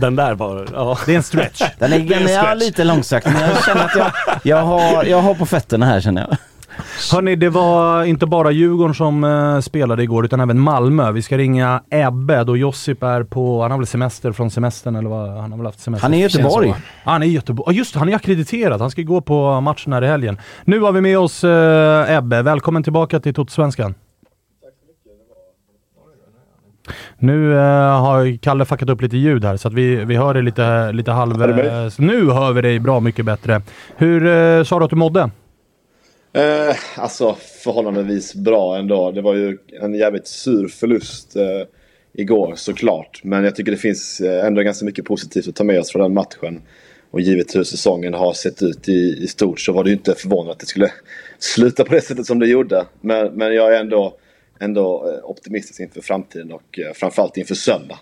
Den 0.00 0.16
där 0.16 0.34
var... 0.34 0.68
Ja. 0.72 0.98
Det 1.06 1.12
är 1.12 1.16
en 1.16 1.22
stretch. 1.22 1.62
Den 1.78 1.92
är, 1.92 1.98
Det 1.98 2.14
är 2.14 2.42
stretch. 2.42 2.60
lite 2.60 2.84
långsökt 2.84 3.26
men 3.26 3.40
jag 3.42 3.64
känner 3.64 3.84
att 3.84 3.96
jag, 3.96 4.10
jag, 4.42 4.62
har, 4.62 5.04
jag 5.04 5.20
har 5.22 5.34
på 5.34 5.46
fötterna 5.46 5.86
här 5.86 6.00
känner 6.00 6.20
jag. 6.28 6.36
Hörni, 7.12 7.36
det 7.36 7.50
var 7.50 8.04
inte 8.04 8.26
bara 8.26 8.50
Djurgården 8.50 8.94
som 8.94 9.24
eh, 9.24 9.60
spelade 9.60 10.02
igår 10.02 10.24
utan 10.24 10.40
även 10.40 10.60
Malmö. 10.60 11.12
Vi 11.12 11.22
ska 11.22 11.38
ringa 11.38 11.82
Ebbe 11.90 12.44
då 12.44 12.56
Josip 12.56 13.02
är 13.02 13.22
på, 13.22 13.62
han 13.62 13.70
har 13.70 13.78
väl 13.78 13.86
semester 13.86 14.32
från 14.32 14.50
semestern 14.50 14.96
eller 14.96 15.10
vad? 15.10 15.30
Han 15.30 15.50
har 15.50 15.58
väl 15.58 15.66
haft 15.66 15.80
semester. 15.80 16.02
Han 16.02 16.14
är 16.14 16.18
i 16.18 16.22
Göteborg. 16.22 16.68
Ja, 16.68 16.74
han 17.04 17.22
är 17.22 17.26
i 17.26 17.30
Göteborg. 17.30 17.74
Ja, 17.74 17.78
just 17.78 17.92
det, 17.92 17.98
han 17.98 18.08
är 18.08 18.14
akkrediterad. 18.14 18.80
Han 18.80 18.90
ska 18.90 19.02
gå 19.02 19.20
på 19.20 19.60
matchen 19.60 19.92
här 19.92 20.04
i 20.04 20.06
helgen. 20.06 20.38
Nu 20.64 20.80
har 20.80 20.92
vi 20.92 21.00
med 21.00 21.18
oss 21.18 21.44
eh, 21.44 22.16
Ebbe. 22.16 22.42
Välkommen 22.42 22.82
tillbaka 22.82 23.20
till 23.20 23.34
Totosvenskan. 23.34 23.94
Nu 27.18 27.58
eh, 27.58 28.00
har 28.00 28.36
Kalle 28.36 28.64
fuckat 28.64 28.88
upp 28.88 29.02
lite 29.02 29.16
ljud 29.16 29.44
här 29.44 29.56
så 29.56 29.68
att 29.68 29.74
vi, 29.74 30.04
vi 30.04 30.16
hör 30.16 30.34
dig 30.34 30.42
lite, 30.42 30.92
lite 30.92 31.12
halv... 31.12 31.42
Eh, 31.42 31.92
nu 31.98 32.30
hör 32.30 32.52
vi 32.52 32.62
dig 32.62 32.78
bra 32.78 33.00
mycket 33.00 33.24
bättre. 33.24 33.62
Hur 33.96 34.26
eh, 34.26 34.64
sa 34.64 34.78
du 34.78 34.84
att 34.84 34.90
du 34.90 34.96
mådde? 34.96 35.30
Eh, 36.36 36.76
alltså 36.96 37.36
förhållandevis 37.64 38.34
bra 38.34 38.78
ändå. 38.78 39.10
Det 39.10 39.22
var 39.22 39.34
ju 39.34 39.58
en 39.82 39.94
jävligt 39.94 40.26
sur 40.26 40.68
förlust 40.68 41.36
eh, 41.36 41.42
igår 42.12 42.54
såklart. 42.56 43.20
Men 43.24 43.44
jag 43.44 43.56
tycker 43.56 43.72
det 43.72 43.78
finns 43.78 44.20
eh, 44.20 44.46
ändå 44.46 44.62
ganska 44.62 44.84
mycket 44.84 45.04
positivt 45.04 45.48
att 45.48 45.54
ta 45.54 45.64
med 45.64 45.80
oss 45.80 45.92
från 45.92 46.02
den 46.02 46.14
matchen. 46.14 46.62
Och 47.10 47.20
givet 47.20 47.56
hur 47.56 47.64
säsongen 47.64 48.14
har 48.14 48.32
sett 48.32 48.62
ut 48.62 48.88
i, 48.88 49.18
i 49.22 49.26
stort 49.26 49.60
så 49.60 49.72
var 49.72 49.84
det 49.84 49.90
ju 49.90 49.96
inte 49.96 50.14
förvånande 50.14 50.52
att 50.52 50.58
det 50.58 50.66
skulle 50.66 50.92
sluta 51.38 51.84
på 51.84 51.94
det 51.94 52.00
sättet 52.00 52.26
som 52.26 52.38
det 52.38 52.46
gjorde. 52.46 52.84
Men, 53.00 53.32
men 53.34 53.54
jag 53.54 53.74
är 53.76 53.80
ändå, 53.80 54.14
ändå 54.60 55.08
eh, 55.08 55.30
optimistisk 55.30 55.80
inför 55.80 56.00
framtiden 56.00 56.52
och 56.52 56.78
eh, 56.78 56.92
framförallt 56.94 57.36
inför 57.36 57.54
söndag. 57.54 57.98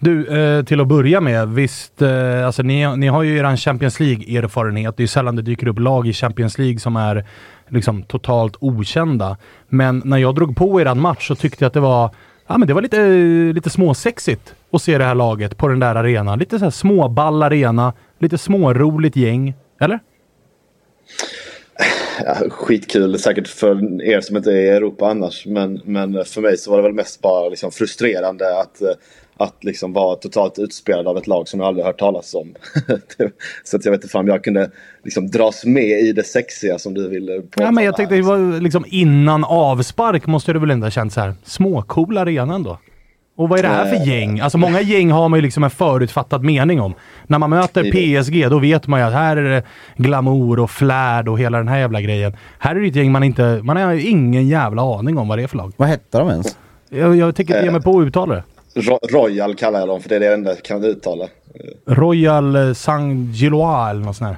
Du, 0.00 0.24
till 0.66 0.80
att 0.80 0.88
börja 0.88 1.20
med, 1.20 1.48
visst, 1.48 2.02
alltså 2.46 2.62
ni, 2.62 2.96
ni 2.96 3.06
har 3.06 3.22
ju 3.22 3.38
er 3.38 3.56
Champions 3.56 4.00
League-erfarenhet. 4.00 4.96
Det 4.96 5.00
är 5.00 5.04
ju 5.04 5.08
sällan 5.08 5.36
det 5.36 5.42
dyker 5.42 5.66
upp 5.66 5.78
lag 5.78 6.08
i 6.08 6.12
Champions 6.12 6.58
League 6.58 6.78
som 6.78 6.96
är 6.96 7.24
liksom 7.72 8.02
totalt 8.02 8.56
okända. 8.60 9.36
Men 9.68 10.02
när 10.04 10.18
jag 10.18 10.34
drog 10.34 10.56
på 10.56 10.80
er 10.80 10.94
match 10.94 11.28
så 11.28 11.34
tyckte 11.34 11.64
jag 11.64 11.66
att 11.66 11.74
det 11.74 11.80
var, 11.80 12.10
ja 12.46 12.58
men 12.58 12.68
det 12.68 12.74
var 12.74 12.82
lite, 12.82 13.06
lite 13.54 13.70
småsexigt 13.70 14.54
att 14.72 14.82
se 14.82 14.98
det 14.98 15.04
här 15.04 15.14
laget 15.14 15.56
på 15.56 15.68
den 15.68 15.80
där 15.80 15.94
arenan. 15.94 16.38
Lite 16.38 16.58
så 16.58 16.64
här 16.64 16.70
småball 16.70 17.42
arena, 17.42 17.92
lite 18.18 18.38
småroligt 18.38 19.16
gäng. 19.16 19.54
Eller? 19.80 20.00
Ja, 22.24 22.36
skitkul 22.50 23.18
säkert 23.18 23.48
för 23.48 24.02
er 24.02 24.20
som 24.20 24.36
inte 24.36 24.50
är 24.50 24.56
i 24.56 24.68
Europa 24.68 25.06
annars. 25.06 25.46
Men, 25.46 25.80
men 25.84 26.24
för 26.24 26.40
mig 26.40 26.58
så 26.58 26.70
var 26.70 26.78
det 26.78 26.82
väl 26.82 26.92
mest 26.92 27.20
bara 27.20 27.48
liksom 27.48 27.70
frustrerande 27.70 28.60
att, 28.60 28.82
att 29.42 29.64
liksom 29.64 29.92
vara 29.92 30.16
totalt 30.16 30.58
utspelad 30.58 31.06
av 31.06 31.18
ett 31.18 31.26
lag 31.26 31.48
som 31.48 31.60
jag 31.60 31.66
aldrig 31.66 31.86
hört 31.86 31.98
talas 31.98 32.34
om. 32.34 32.54
så 33.64 33.76
att 33.76 33.84
jag 33.84 33.92
vet 33.92 33.98
inte 34.02 34.12
fan 34.12 34.20
om 34.20 34.28
jag 34.28 34.44
kunde 34.44 34.70
liksom 35.04 35.30
dras 35.30 35.64
med 35.64 36.00
i 36.00 36.12
det 36.12 36.24
sexiga 36.24 36.78
som 36.78 36.94
du 36.94 37.08
ville 37.08 37.40
påtala 37.40 37.66
Ja, 37.66 37.70
men 37.72 37.84
jag 37.84 37.96
tänkte 37.96 38.14
det 38.16 38.22
var 38.22 38.60
liksom 38.60 38.84
innan 38.88 39.44
avspark 39.44 40.26
måste 40.26 40.52
du 40.52 40.58
väl 40.58 40.70
ändå 40.70 40.86
ha 40.86 40.90
känt 40.90 41.12
så 41.12 41.20
här 41.20 41.34
småcool 41.44 42.18
arena 42.18 42.54
ändå? 42.54 42.78
Och 43.36 43.48
vad 43.48 43.58
är 43.58 43.62
det 43.62 43.68
här 43.68 43.86
för 43.86 43.96
Eh. 43.96 44.08
gäng? 44.08 44.40
Alltså 44.40 44.58
många 44.58 44.80
gäng 44.80 45.10
har 45.10 45.28
man 45.28 45.38
ju 45.38 45.42
liksom 45.42 45.64
en 45.64 45.70
förutfattad 45.70 46.44
mening 46.44 46.80
om. 46.80 46.94
När 47.26 47.38
man 47.38 47.50
möter 47.50 47.82
PSG 47.90 48.50
då 48.50 48.58
vet 48.58 48.86
man 48.86 49.00
ju 49.00 49.06
att 49.06 49.12
här 49.12 49.36
är 49.36 49.42
det 49.50 49.62
glamour 49.96 50.58
och 50.60 50.70
flärd 50.70 51.28
och 51.28 51.38
hela 51.40 51.58
den 51.58 51.68
här 51.68 51.78
jävla 51.78 52.00
grejen. 52.00 52.36
Här 52.58 52.76
är 52.76 52.80
det 52.80 52.86
ett 52.88 52.96
gäng 52.96 53.12
man 53.12 53.22
inte, 53.22 53.60
man 53.62 53.76
har 53.76 53.92
ju 53.92 54.02
ingen 54.02 54.48
jävla 54.48 54.82
aning 54.82 55.18
om 55.18 55.28
vad 55.28 55.38
det 55.38 55.42
är 55.42 55.46
för 55.46 55.56
lag. 55.56 55.72
Vad 55.76 55.88
hette 55.88 56.18
de 56.18 56.28
ens? 56.28 56.56
Jag, 56.90 57.16
jag 57.16 57.36
tänker 57.36 57.54
inte 57.54 57.64
ge 57.66 57.70
mig 57.72 57.82
på 57.82 57.98
att 57.98 58.06
uttala 58.06 58.34
det. 58.34 58.42
Ro- 58.74 58.98
Royal 59.10 59.54
kallar 59.54 59.78
jag 59.78 59.88
dem 59.88 60.00
för 60.00 60.08
det 60.08 60.16
är 60.16 60.20
det 60.20 60.34
enda 60.34 60.50
jag 60.50 60.62
kan 60.62 60.84
uttala. 60.84 61.28
Royal 61.86 62.56
eh, 62.56 62.72
Saint-Gillois 62.74 63.90
eller 63.90 64.04
något 64.04 64.16
sånt 64.16 64.28
här. 64.28 64.36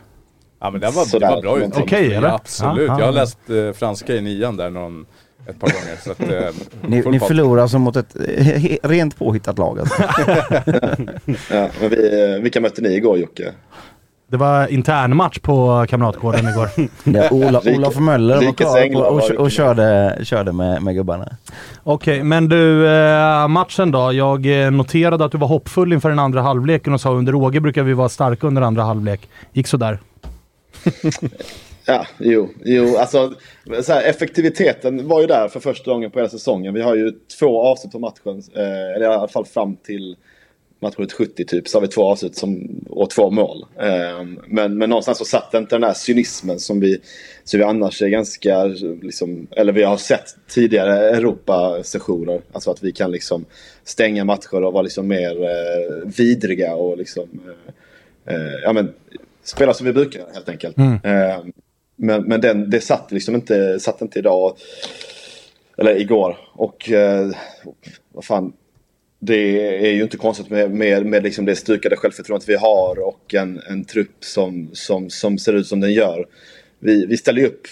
Ja 0.60 0.70
men 0.70 0.80
det 0.80 0.90
var, 0.90 1.04
det 1.04 1.10
Sådär, 1.10 1.30
var 1.30 1.42
bra 1.42 1.58
uttal. 1.58 1.82
Okej, 1.82 2.14
eller? 2.14 2.28
Ja, 2.28 2.34
absolut. 2.34 2.88
Ja, 2.88 2.94
ja. 2.94 2.98
Jag 2.98 3.06
har 3.06 3.12
läst 3.12 3.38
eh, 3.50 3.72
franska 3.72 4.14
i 4.14 4.20
nian 4.20 4.56
där 4.56 4.70
någon, 4.70 5.06
ett 5.48 5.60
par 5.60 5.68
gånger. 5.68 5.96
Så 6.04 6.10
att, 6.12 6.20
eh, 6.20 6.54
Ni, 6.88 7.02
ni 7.10 7.20
förlorar 7.20 7.62
alltså 7.62 7.78
mot 7.78 7.96
ett 7.96 8.16
eh, 8.28 8.88
rent 8.88 9.18
påhittat 9.18 9.58
lag 9.58 9.78
alltså. 9.80 10.02
Ja, 11.50 11.68
men 11.80 11.90
vi, 11.90 12.38
vilka 12.42 12.60
mötte 12.60 12.82
ni 12.82 12.88
igår 12.88 13.18
Jocke? 13.18 13.52
Det 14.26 14.36
var 14.36 14.68
internmatch 14.68 15.38
på 15.38 15.86
Kamratgården 15.88 16.48
igår. 16.48 16.68
Det 17.04 17.30
Ola, 17.30 17.62
Olof 17.66 17.98
Möller 17.98 18.34
var 18.34 18.52
kvar 18.52 19.12
och, 19.12 19.20
det. 19.28 19.36
och 19.36 19.50
körde, 19.50 20.18
körde 20.22 20.52
med, 20.52 20.82
med 20.82 20.94
gubbarna. 20.94 21.36
Okej, 21.82 22.22
men 22.22 22.48
du, 22.48 22.88
eh, 22.88 23.48
matchen 23.48 23.90
då. 23.90 24.12
Jag 24.12 24.64
eh, 24.64 24.70
noterade 24.70 25.24
att 25.24 25.32
du 25.32 25.38
var 25.38 25.48
hoppfull 25.48 25.92
inför 25.92 26.08
den 26.08 26.18
andra 26.18 26.42
halvleken 26.42 26.92
och 26.92 27.00
sa 27.00 27.10
under 27.10 27.34
Åge 27.34 27.60
brukar 27.60 27.82
vi 27.82 27.92
vara 27.92 28.08
starka 28.08 28.46
under 28.46 28.62
andra 28.62 28.82
halvlek. 28.82 29.28
Gick 29.52 29.66
sådär. 29.66 29.98
Ja, 31.86 32.06
jo, 32.18 32.48
jo 32.64 32.96
alltså 32.96 33.34
så 33.82 33.92
här, 33.92 34.02
effektiviteten 34.02 35.08
var 35.08 35.20
ju 35.20 35.26
där 35.26 35.48
för 35.48 35.60
första 35.60 35.90
gången 35.90 36.10
på 36.10 36.18
hela 36.18 36.28
säsongen. 36.28 36.74
Vi 36.74 36.82
har 36.82 36.94
ju 36.94 37.12
två 37.38 37.62
avslut 37.62 37.92
på 37.92 37.98
matchen, 37.98 38.42
eh, 38.56 38.96
eller 38.96 39.02
i 39.02 39.14
alla 39.14 39.28
fall 39.28 39.44
fram 39.44 39.76
till 39.76 40.16
matchen 40.84 41.08
70 41.08 41.44
typ, 41.44 41.68
så 41.68 41.76
har 41.76 41.82
vi 41.82 41.88
två 41.88 42.10
avslut 42.10 42.36
som, 42.36 42.80
och 42.90 43.10
två 43.10 43.30
mål. 43.30 43.66
Eh, 43.80 44.24
men, 44.46 44.78
men 44.78 44.90
någonstans 44.90 45.18
så 45.18 45.24
satt 45.24 45.54
inte 45.54 45.74
den 45.74 45.82
här 45.82 45.94
cynismen 45.94 46.58
som 46.58 46.80
vi, 46.80 47.00
som 47.44 47.58
vi 47.58 47.64
annars 47.64 48.02
är 48.02 48.08
ganska, 48.08 48.64
liksom, 49.02 49.46
eller 49.50 49.72
vi 49.72 49.82
har 49.82 49.96
sett 49.96 50.36
tidigare 50.48 51.10
Europa-sessioner. 51.10 52.40
Alltså 52.52 52.70
att 52.70 52.82
vi 52.82 52.92
kan 52.92 53.10
liksom 53.10 53.44
stänga 53.84 54.24
matcher 54.24 54.64
och 54.64 54.72
vara 54.72 54.82
liksom 54.82 55.08
mer 55.08 55.42
eh, 55.42 56.08
vidriga 56.16 56.74
och 56.74 56.98
liksom, 56.98 57.28
eh, 58.26 58.34
eh, 58.34 58.54
ja 58.62 58.72
men, 58.72 58.92
spela 59.42 59.74
som 59.74 59.86
vi 59.86 59.92
brukar 59.92 60.24
helt 60.34 60.48
enkelt. 60.48 60.78
Eh, 60.78 61.44
men 61.96 62.22
men 62.22 62.40
den, 62.40 62.70
det 62.70 62.80
satt 62.80 63.12
liksom 63.12 63.34
inte, 63.34 63.80
satt 63.80 64.02
inte 64.02 64.18
idag. 64.18 64.56
Eller 65.78 66.00
igår. 66.00 66.36
Och 66.52 66.90
vad 68.12 68.24
fan. 68.24 68.52
Det 69.26 69.86
är 69.86 69.92
ju 69.92 70.02
inte 70.02 70.16
konstigt 70.16 70.50
med, 70.50 70.70
med, 70.70 71.06
med 71.06 71.22
liksom 71.22 71.44
det 71.44 71.56
stukade 71.56 71.96
självförtroendet 71.96 72.48
vi 72.48 72.54
har 72.54 72.98
och 72.98 73.34
en, 73.34 73.60
en 73.68 73.84
trupp 73.84 74.24
som, 74.24 74.70
som, 74.72 75.10
som 75.10 75.38
ser 75.38 75.52
ut 75.52 75.66
som 75.66 75.80
den 75.80 75.92
gör. 75.92 76.26
Vi, 76.78 77.06
vi 77.06 77.16
ställer 77.16 77.40
ju 77.40 77.46
upp, 77.46 77.66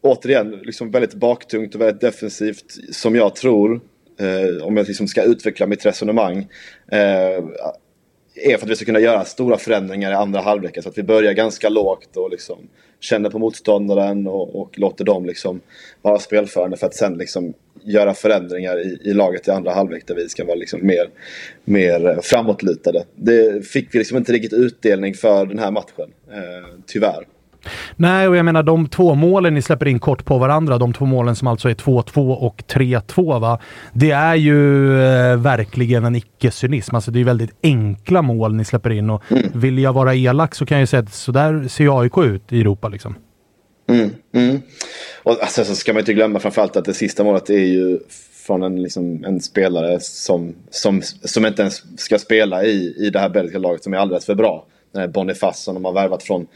återigen, 0.00 0.50
liksom 0.50 0.90
väldigt 0.90 1.14
baktungt 1.14 1.74
och 1.74 1.80
väldigt 1.80 2.00
defensivt 2.00 2.94
som 2.94 3.16
jag 3.16 3.34
tror, 3.36 3.80
eh, 4.20 4.66
om 4.66 4.76
jag 4.76 4.88
liksom 4.88 5.08
ska 5.08 5.22
utveckla 5.22 5.66
mitt 5.66 5.86
resonemang, 5.86 6.38
eh, 6.92 7.44
är 8.34 8.56
för 8.56 8.66
att 8.66 8.70
vi 8.70 8.76
ska 8.76 8.84
kunna 8.84 9.00
göra 9.00 9.24
stora 9.24 9.58
förändringar 9.58 10.10
i 10.10 10.14
andra 10.14 10.40
halvleken. 10.40 10.82
Så 10.82 10.88
att 10.88 10.98
vi 10.98 11.02
börjar 11.02 11.32
ganska 11.32 11.68
lågt 11.68 12.16
och 12.16 12.30
liksom 12.30 12.68
känner 13.00 13.30
på 13.30 13.38
motståndaren 13.38 14.26
och, 14.26 14.60
och 14.60 14.78
låter 14.78 15.04
dem 15.04 15.26
liksom 15.26 15.60
vara 16.02 16.18
spelförande 16.18 16.76
för 16.76 16.86
att 16.86 16.94
sen 16.94 17.18
liksom 17.18 17.54
göra 17.84 18.14
förändringar 18.14 18.78
i, 18.78 18.98
i 19.04 19.14
laget 19.14 19.48
i 19.48 19.50
andra 19.50 19.72
halvlek 19.72 20.06
där 20.06 20.14
vi 20.14 20.28
ska 20.28 20.44
vara 20.44 20.54
liksom 20.54 20.86
mer, 20.86 21.08
mer 21.64 22.18
framåtlutade. 22.22 23.04
Det 23.14 23.66
fick 23.66 23.94
vi 23.94 23.98
liksom 23.98 24.16
inte 24.16 24.32
riktigt 24.32 24.52
utdelning 24.52 25.14
för 25.14 25.46
den 25.46 25.58
här 25.58 25.70
matchen, 25.70 26.12
eh, 26.32 26.78
tyvärr. 26.86 27.26
Nej, 27.96 28.28
och 28.28 28.36
jag 28.36 28.44
menar 28.44 28.62
de 28.62 28.88
två 28.88 29.14
målen 29.14 29.54
ni 29.54 29.62
släpper 29.62 29.88
in 29.88 29.98
kort 29.98 30.24
på 30.24 30.38
varandra, 30.38 30.78
de 30.78 30.92
två 30.92 31.04
målen 31.04 31.36
som 31.36 31.48
alltså 31.48 31.68
är 31.68 31.74
2-2 31.74 32.32
och 32.32 32.62
3-2 32.68 33.40
va. 33.40 33.58
Det 33.92 34.10
är 34.10 34.34
ju 34.34 34.92
eh, 35.02 35.36
verkligen 35.36 36.04
en 36.04 36.16
icke-cynism. 36.16 36.94
Alltså 36.94 37.10
det 37.10 37.20
är 37.20 37.24
väldigt 37.24 37.54
enkla 37.62 38.22
mål 38.22 38.54
ni 38.54 38.64
släpper 38.64 38.90
in 38.90 39.10
och 39.10 39.22
vill 39.54 39.78
jag 39.78 39.92
vara 39.92 40.14
elak 40.14 40.54
så 40.54 40.66
kan 40.66 40.78
jag 40.78 40.88
säga 40.88 41.02
att 41.02 41.12
så 41.12 41.32
där 41.32 41.68
ser 41.68 42.00
AIK 42.00 42.18
ut 42.18 42.52
i 42.52 42.60
Europa 42.60 42.88
liksom. 42.88 43.14
Mm, 43.92 44.10
mm. 44.32 44.62
Och 45.22 45.42
alltså, 45.42 45.64
så 45.64 45.74
ska 45.74 45.92
man 45.92 46.00
inte 46.00 46.12
glömma 46.14 46.38
framförallt 46.38 46.76
att 46.76 46.84
det 46.84 46.94
sista 46.94 47.24
målet 47.24 47.50
är 47.50 47.54
ju 47.54 47.98
från 48.46 48.62
en, 48.62 48.82
liksom, 48.82 49.24
en 49.24 49.40
spelare 49.40 50.00
som, 50.00 50.54
som, 50.70 51.02
som 51.02 51.46
inte 51.46 51.62
ens 51.62 52.00
ska 52.00 52.18
spela 52.18 52.64
i, 52.64 52.94
i 52.98 53.10
det 53.10 53.18
här 53.18 53.28
belgiska 53.28 53.58
laget 53.58 53.82
som 53.84 53.94
är 53.94 53.98
alldeles 53.98 54.26
för 54.26 54.34
bra. 54.34 54.66
Den 54.92 55.00
här 55.00 55.08
Boniface 55.08 55.62
som 55.62 55.74
de 55.74 55.84
har 55.84 55.92
värvat 55.92 56.22
från, 56.22 56.46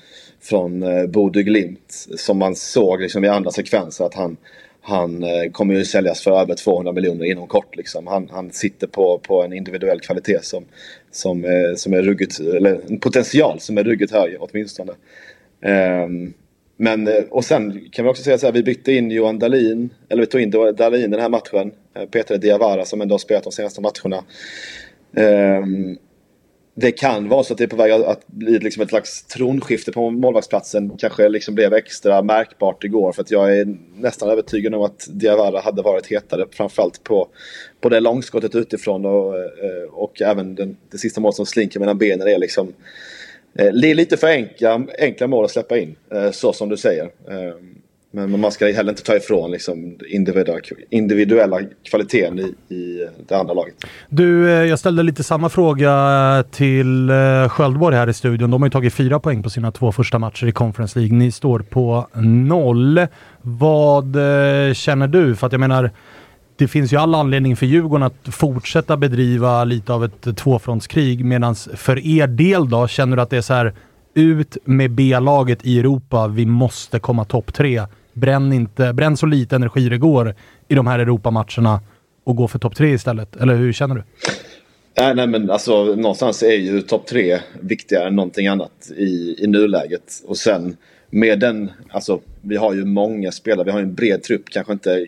från 0.40 0.82
eh, 0.82 1.06
Bodø 1.06 1.42
Glimt. 1.42 2.06
Som 2.16 2.38
man 2.38 2.56
såg 2.56 3.00
liksom, 3.00 3.24
i 3.24 3.28
andra 3.28 3.50
sekvenser 3.50 4.04
att 4.04 4.14
han, 4.14 4.36
han 4.82 5.22
eh, 5.22 5.50
kommer 5.52 5.74
ju 5.74 5.84
säljas 5.84 6.20
för 6.20 6.40
över 6.40 6.54
200 6.54 6.92
miljoner 6.92 7.24
inom 7.24 7.46
kort. 7.46 7.76
Liksom. 7.76 8.06
Han, 8.06 8.28
han 8.32 8.50
sitter 8.50 8.86
på, 8.86 9.18
på 9.18 9.42
en 9.42 9.52
individuell 9.52 10.00
kvalitet 10.00 10.38
som, 10.42 10.64
som, 11.10 11.44
eh, 11.44 11.74
som 11.76 11.92
är 11.92 12.02
ruggigt, 12.02 12.40
eller 12.40 12.80
en 12.88 13.00
potential 13.00 13.60
som 13.60 13.78
är 13.78 13.84
ruggigt 13.84 14.12
hög 14.12 14.36
åtminstone. 14.40 14.92
Ehm, 15.62 16.34
men, 16.76 17.08
eh, 17.08 17.24
och 17.30 17.44
sen 17.44 17.88
kan 17.92 18.04
vi 18.04 18.10
också 18.10 18.22
säga 18.22 18.38
så 18.38 18.46
här, 18.46 18.52
vi 18.52 18.62
bytte 18.62 18.92
in 18.92 19.10
Johan 19.10 19.38
Dahlin, 19.38 19.90
eller 20.08 20.22
vi 20.22 20.26
tog 20.26 20.40
in 20.40 20.50
Dahlin 20.50 21.10
den 21.10 21.20
här 21.20 21.28
matchen. 21.28 21.72
Eh, 21.94 22.06
Peter 22.06 22.38
Diawara 22.38 22.84
som 22.84 23.00
ändå 23.00 23.12
har 23.12 23.18
spelat 23.18 23.44
de 23.44 23.52
senaste 23.52 23.80
matcherna. 23.80 24.24
Um, 25.12 25.98
det 26.78 26.92
kan 26.92 27.28
vara 27.28 27.42
så 27.42 27.52
att 27.52 27.58
det 27.58 27.64
är 27.64 27.68
på 27.68 27.76
väg 27.76 27.92
att 27.92 28.26
bli 28.26 28.58
liksom 28.58 28.82
ett 28.82 28.88
slags 28.88 29.24
tronskifte 29.24 29.92
på 29.92 30.10
målvaktsplatsen. 30.10 30.96
Kanske 30.98 31.28
liksom 31.28 31.54
blev 31.54 31.74
extra 31.74 32.22
märkbart 32.22 32.84
igår 32.84 33.12
för 33.12 33.22
att 33.22 33.30
jag 33.30 33.58
är 33.58 33.76
nästan 33.94 34.30
övertygad 34.30 34.74
om 34.74 34.82
att 34.82 35.06
Diawara 35.10 35.60
hade 35.60 35.82
varit 35.82 36.06
hetare. 36.06 36.46
Framförallt 36.50 37.04
på, 37.04 37.28
på 37.80 37.88
det 37.88 38.00
långskottet 38.00 38.54
utifrån 38.54 39.06
och, 39.06 39.36
eh, 39.38 39.88
och 39.90 40.22
även 40.22 40.54
den, 40.54 40.76
det 40.90 40.98
sista 40.98 41.20
målet 41.20 41.36
som 41.36 41.46
slinker 41.46 41.80
mellan 41.80 41.98
benen 41.98 42.28
är 42.28 42.38
liksom 42.38 42.68
eh, 42.68 42.74
Eh, 43.58 43.72
det 43.72 43.90
är 43.90 43.94
lite 43.94 44.16
för 44.16 44.26
enkla, 44.26 44.80
enkla 44.98 45.26
mål 45.26 45.44
att 45.44 45.50
släppa 45.50 45.78
in, 45.78 45.96
eh, 46.14 46.30
så 46.30 46.52
som 46.52 46.68
du 46.68 46.76
säger. 46.76 47.04
Eh, 47.04 47.54
men 48.10 48.40
man 48.40 48.52
ska 48.52 48.66
heller 48.66 48.90
inte 48.90 49.02
ta 49.02 49.16
ifrån 49.16 49.50
liksom 49.50 49.98
individuella, 50.08 50.60
individuella 50.90 51.60
kvaliteten 51.90 52.38
i, 52.38 52.74
i 52.74 53.08
det 53.28 53.36
andra 53.36 53.54
laget. 53.54 53.74
Du, 54.08 54.48
jag 54.48 54.78
ställde 54.78 55.02
lite 55.02 55.22
samma 55.22 55.48
fråga 55.48 56.44
till 56.50 57.10
Sköldborg 57.50 57.96
här 57.96 58.08
i 58.08 58.14
studion. 58.14 58.50
De 58.50 58.62
har 58.62 58.66
ju 58.66 58.70
tagit 58.70 58.94
fyra 58.94 59.20
poäng 59.20 59.42
på 59.42 59.50
sina 59.50 59.72
två 59.72 59.92
första 59.92 60.18
matcher 60.18 60.46
i 60.46 60.52
Conference 60.52 60.98
League. 60.98 61.16
Ni 61.16 61.32
står 61.32 61.58
på 61.58 62.08
noll. 62.22 63.06
Vad 63.42 64.16
känner 64.74 65.06
du? 65.06 65.36
För 65.36 65.46
att 65.46 65.52
jag 65.52 65.60
menar, 65.60 65.90
det 66.56 66.68
finns 66.68 66.92
ju 66.92 66.96
all 66.96 67.14
anledning 67.14 67.56
för 67.56 67.66
Djurgården 67.66 68.02
att 68.02 68.34
fortsätta 68.34 68.96
bedriva 68.96 69.64
lite 69.64 69.92
av 69.92 70.04
ett 70.04 70.36
tvåfrontskrig. 70.36 71.24
Medan 71.24 71.54
för 71.54 72.06
er 72.06 72.26
del 72.26 72.68
då, 72.68 72.88
känner 72.88 73.16
du 73.16 73.22
att 73.22 73.30
det 73.30 73.36
är 73.36 73.42
så 73.42 73.54
här 73.54 73.74
ut 74.14 74.56
med 74.64 74.90
B-laget 74.90 75.58
i 75.66 75.78
Europa. 75.78 76.28
Vi 76.28 76.46
måste 76.46 76.98
komma 76.98 77.24
topp 77.24 77.54
tre 77.54 77.82
bränn, 78.12 78.52
inte, 78.52 78.92
bränn 78.92 79.16
så 79.16 79.26
lite 79.26 79.56
energi 79.56 79.88
det 79.88 79.98
går 79.98 80.34
i 80.68 80.74
de 80.74 80.86
här 80.86 80.98
Europamatcherna 80.98 81.80
och 82.24 82.36
gå 82.36 82.48
för 82.48 82.58
topp 82.58 82.76
tre 82.76 82.92
istället. 82.92 83.36
Eller 83.36 83.54
hur 83.54 83.72
känner 83.72 83.94
du? 83.94 84.02
Nej, 84.98 85.14
nej 85.14 85.26
men 85.26 85.50
alltså 85.50 85.84
någonstans 85.84 86.42
är 86.42 86.56
ju 86.56 86.80
topp 86.80 87.06
tre 87.06 87.38
viktigare 87.60 88.08
än 88.08 88.16
någonting 88.16 88.46
annat 88.46 88.90
i, 88.96 89.36
i 89.38 89.46
nuläget. 89.46 90.22
Och 90.26 90.36
sen 90.36 90.76
med 91.10 91.40
den, 91.40 91.70
alltså 91.90 92.20
vi 92.40 92.56
har 92.56 92.74
ju 92.74 92.84
många 92.84 93.32
spelare, 93.32 93.64
vi 93.64 93.70
har 93.70 93.80
en 93.80 93.94
bred 93.94 94.22
trupp, 94.22 94.42
kanske 94.50 94.72
inte 94.72 95.06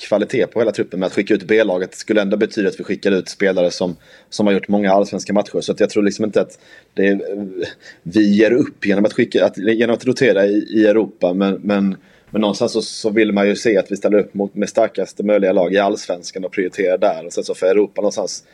kvalitet 0.00 0.46
på 0.46 0.58
hela 0.58 0.72
truppen. 0.72 1.00
Men 1.00 1.06
att 1.06 1.12
skicka 1.12 1.34
ut 1.34 1.42
B-laget 1.42 1.94
skulle 1.94 2.22
ändå 2.22 2.36
betyda 2.36 2.68
att 2.68 2.80
vi 2.80 2.84
skickar 2.84 3.12
ut 3.12 3.28
spelare 3.28 3.70
som, 3.70 3.96
som 4.28 4.46
har 4.46 4.54
gjort 4.54 4.68
många 4.68 4.92
allsvenska 4.92 5.32
matcher. 5.32 5.60
Så 5.60 5.74
jag 5.78 5.90
tror 5.90 6.02
liksom 6.02 6.24
inte 6.24 6.40
att 6.40 6.58
det 6.94 7.20
vi 8.02 8.36
ger 8.36 8.52
upp 8.52 8.86
genom 8.86 9.04
att, 9.04 9.12
skicka, 9.12 9.44
att, 9.44 9.58
genom 9.58 9.94
att 9.94 10.04
rotera 10.04 10.46
i, 10.46 10.66
i 10.70 10.86
Europa. 10.86 11.34
Men, 11.34 11.60
men, 11.62 11.96
men 12.30 12.40
någonstans 12.40 12.72
så, 12.72 12.82
så, 12.82 13.10
vill 13.10 13.32
man 13.32 13.48
ju 13.48 13.56
se 13.56 13.78
att 13.78 13.92
vi 13.92 13.96
ställer 13.96 14.18
upp 14.18 14.34
mot, 14.34 14.54
med 14.54 14.68
starkaste 14.68 15.22
möjliga 15.22 15.52
lag 15.52 15.74
i 15.74 15.78
allsvenskan 15.78 16.44
och 16.44 16.52
prioriterar 16.52 16.98
där. 16.98 17.26
Och 17.26 17.32
sen 17.32 17.44
så 17.44 17.54
för 17.54 17.66
Europa 17.66 18.00
någonstans 18.00 18.44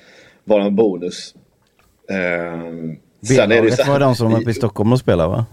vara 0.45 0.65
en 0.65 0.77
bonus. 0.77 1.35
Eh, 2.11 2.17
B-laget 3.29 3.89
var 3.89 4.01
de 4.01 4.15
som 4.15 4.33
var 4.33 4.41
uppe 4.41 4.51
i 4.51 4.55
Stockholm 4.55 4.93
och 4.93 4.99
spelade 4.99 5.29
va? 5.29 5.47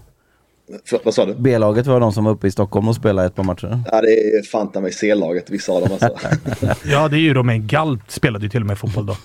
För, 0.84 1.00
vad 1.04 1.14
sa 1.14 1.26
du? 1.26 1.34
B-laget 1.34 1.86
var 1.86 2.00
de 2.00 2.12
som 2.12 2.24
var 2.24 2.32
uppe 2.32 2.46
i 2.46 2.50
Stockholm 2.50 2.88
och 2.88 2.94
spelade 2.94 3.26
ett 3.26 3.34
par 3.34 3.44
matcher. 3.44 3.80
Ja, 3.92 4.00
det 4.00 4.08
är 4.08 4.42
fanta 4.42 4.80
mig 4.80 4.92
C-laget, 4.92 5.50
vissa 5.50 5.72
av 5.72 5.80
dem 5.80 5.92
alltså. 5.92 6.38
ja, 6.90 7.08
det 7.08 7.16
är 7.16 7.20
ju 7.20 7.34
Romain 7.34 7.66
Galt 7.66 8.10
spelade 8.10 8.44
ju 8.44 8.50
till 8.50 8.60
och 8.60 8.66
med 8.66 8.78
fotboll 8.78 9.06
då. 9.06 9.16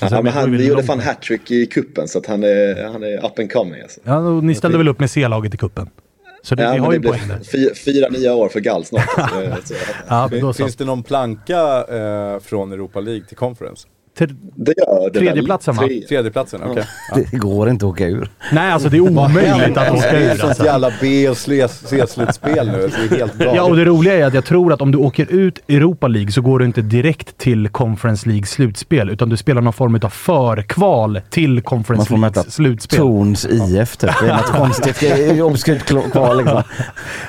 ja, 0.00 0.22
men 0.22 0.32
han, 0.32 0.66
gjorde 0.66 0.82
fan 0.82 1.00
hattrick 1.00 1.50
i 1.50 1.66
kuppen 1.66 2.08
så 2.08 2.18
att 2.18 2.26
han 2.26 2.44
är, 2.44 2.84
han 2.84 3.02
är 3.02 3.26
up 3.26 3.38
and 3.38 3.52
coming. 3.52 3.82
Alltså. 3.82 4.00
Ja, 4.04 4.18
och 4.18 4.44
ni 4.44 4.54
ställde 4.54 4.78
väl 4.78 4.88
upp 4.88 5.00
med 5.00 5.10
C-laget 5.10 5.54
i 5.54 5.56
kuppen? 5.56 5.88
Så 6.42 6.54
det, 6.54 6.62
ja, 6.62 6.72
ni 6.72 6.78
har 6.78 6.92
ju 6.92 7.02
poäng 7.02 7.20
där. 7.28 7.74
Fyra, 7.74 8.08
nya 8.08 8.34
år 8.34 8.48
för 8.48 8.60
Galt 8.60 8.86
snart. 8.86 9.08
ja, 10.08 10.52
finns 10.52 10.76
det 10.76 10.84
någon 10.84 11.02
planka 11.02 11.84
eh, 11.88 12.40
från 12.40 12.72
Europa 12.72 13.00
League 13.00 13.24
till 13.24 13.36
Conference? 13.36 13.88
Det 14.18 14.74
gör 14.78 15.10
det 15.10 15.18
Tredjeplatsen 15.20 15.76
va? 15.76 15.88
Tredjeplatsen, 16.08 16.60
okej. 16.62 16.72
Okay. 16.72 16.84
Ja. 17.10 17.28
Det 17.30 17.36
går 17.36 17.68
inte 17.68 17.86
att 17.86 17.92
åka 17.92 18.06
ur. 18.06 18.28
Nej, 18.52 18.72
alltså 18.72 18.88
det 18.88 18.96
är 18.96 19.00
omöjligt 19.00 19.76
att 19.76 19.92
åka 19.92 20.16
ur. 20.16 20.20
Det 20.20 20.24
är 20.24 20.36
sånt 20.36 20.44
alltså. 20.44 20.64
jävla 20.64 20.92
B 21.00 21.28
och 21.28 21.36
C-slutspel 21.36 22.66
nu. 22.66 22.90
Det 23.08 23.14
är 23.14 23.18
helt 23.18 23.38
bra. 23.38 23.56
Ja, 23.56 23.62
och 23.62 23.76
det 23.76 23.84
roliga 23.84 24.14
är 24.14 24.24
att 24.24 24.34
jag 24.34 24.44
tror 24.44 24.72
att 24.72 24.80
om 24.80 24.92
du 24.92 24.98
åker 24.98 25.32
ut 25.32 25.58
Europa 25.68 26.08
League 26.08 26.32
så 26.32 26.40
går 26.40 26.58
du 26.58 26.64
inte 26.64 26.82
direkt 26.82 27.38
till 27.38 27.68
Conference 27.68 28.28
League 28.28 28.46
slutspel, 28.46 29.10
utan 29.10 29.28
du 29.28 29.36
spelar 29.36 29.60
någon 29.62 29.72
form 29.72 30.00
av 30.02 30.08
förkval 30.08 31.20
till 31.30 31.62
Conference 31.62 32.12
League 32.16 32.44
slutspel. 32.48 32.98
Man 32.98 33.14
får 33.14 33.24
möta 33.24 33.44
Torns 33.44 33.46
IF 33.78 33.96
typ. 33.96 34.10
Det 34.20 34.28
är 34.28 34.36
något 34.36 34.46
konstigt, 34.52 35.42
obskyrt 35.42 36.12
kval 36.12 36.38
liksom. 36.38 36.62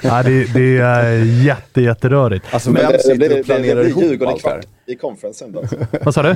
Ja, 0.02 0.24
det, 0.24 0.54
det 0.54 0.78
är 0.78 1.14
jätte, 1.44 1.82
jätterörigt. 1.82 2.46
Alltså, 2.52 2.72
vem 2.72 2.92
sitter 3.00 3.40
och 3.40 3.46
planerar 3.46 3.88
ihop 3.88 4.28
allt 4.28 4.44
det 4.44 4.50
här? 4.50 4.62
I 4.86 4.96
conferensen 4.96 5.52
då. 5.52 5.64
Vad 6.04 6.14
sa 6.14 6.24
du? 6.24 6.36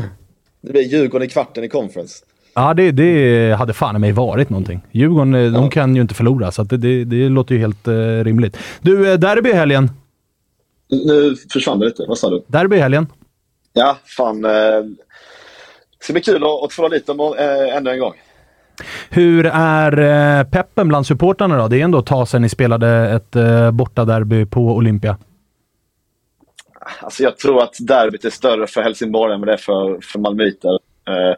Det 0.62 0.72
blir 0.72 0.82
Djurgården 0.82 1.28
i 1.28 1.30
kvarten 1.30 1.64
i 1.64 1.70
conference. 1.70 2.26
Ja, 2.54 2.74
det, 2.74 2.92
det 2.92 3.54
hade 3.58 3.74
fan 3.74 3.96
i 3.96 4.00
mig 4.00 4.12
varit 4.12 4.50
någonting. 4.50 4.82
Djurgården, 4.92 5.34
ja. 5.34 5.50
de 5.50 5.70
kan 5.70 5.96
ju 5.96 6.02
inte 6.02 6.14
förlora, 6.14 6.52
så 6.52 6.64
det, 6.64 6.78
det, 6.78 7.04
det, 7.04 7.30
låter 7.30 7.56
ju 7.56 7.62
helt 7.62 7.88
uh, 7.88 8.24
rimligt. 8.24 8.58
Du, 8.82 9.12
eh, 9.12 9.18
derby 9.20 9.50
i 9.50 9.54
helgen. 9.54 9.92
Nu 10.90 11.36
försvann 11.54 11.80
det 11.80 11.86
lite. 11.86 12.06
Vad 12.08 12.18
sa 12.18 12.30
du? 12.30 12.44
Derby 12.48 12.76
i 12.76 12.80
helgen. 12.80 13.08
Ja, 13.74 13.98
fan. 14.06 14.46
Eh, 14.46 14.52
det 14.52 16.04
ska 16.04 16.14
bli 16.14 16.22
kul 16.22 16.44
att, 16.44 16.64
att 16.64 16.74
få 16.74 16.88
lite 16.88 17.12
äh, 17.12 17.78
ännu 17.78 17.90
en 17.90 18.00
gång. 18.00 18.14
Hur 19.10 19.46
är 19.46 20.00
äh, 20.40 20.44
peppen 20.44 20.88
bland 20.88 21.08
supportrarna 21.08 21.58
då? 21.58 21.68
Det 21.68 21.80
är 21.80 21.84
ändå 21.84 22.00
ett 22.00 22.06
tag 22.06 22.28
sedan 22.28 22.42
ni 22.42 22.50
spelade 22.50 22.88
ett 23.10 23.36
äh, 23.36 23.72
bortaderby 23.72 24.46
på 24.46 24.62
Olympia. 24.62 25.18
Alltså 27.00 27.24
jag 27.24 27.38
tror 27.38 27.64
att 27.64 27.76
derbyt 27.80 28.26
är 28.26 28.30
större 28.30 28.68
för 28.68 28.82
Helsingborg 28.82 29.34
än 29.34 29.40
vad 29.40 29.48
det 29.48 29.54
är 29.54 29.58
för, 29.58 30.00
för 30.02 30.20
malmöiter. 30.20 30.80
Eh, 31.08 31.36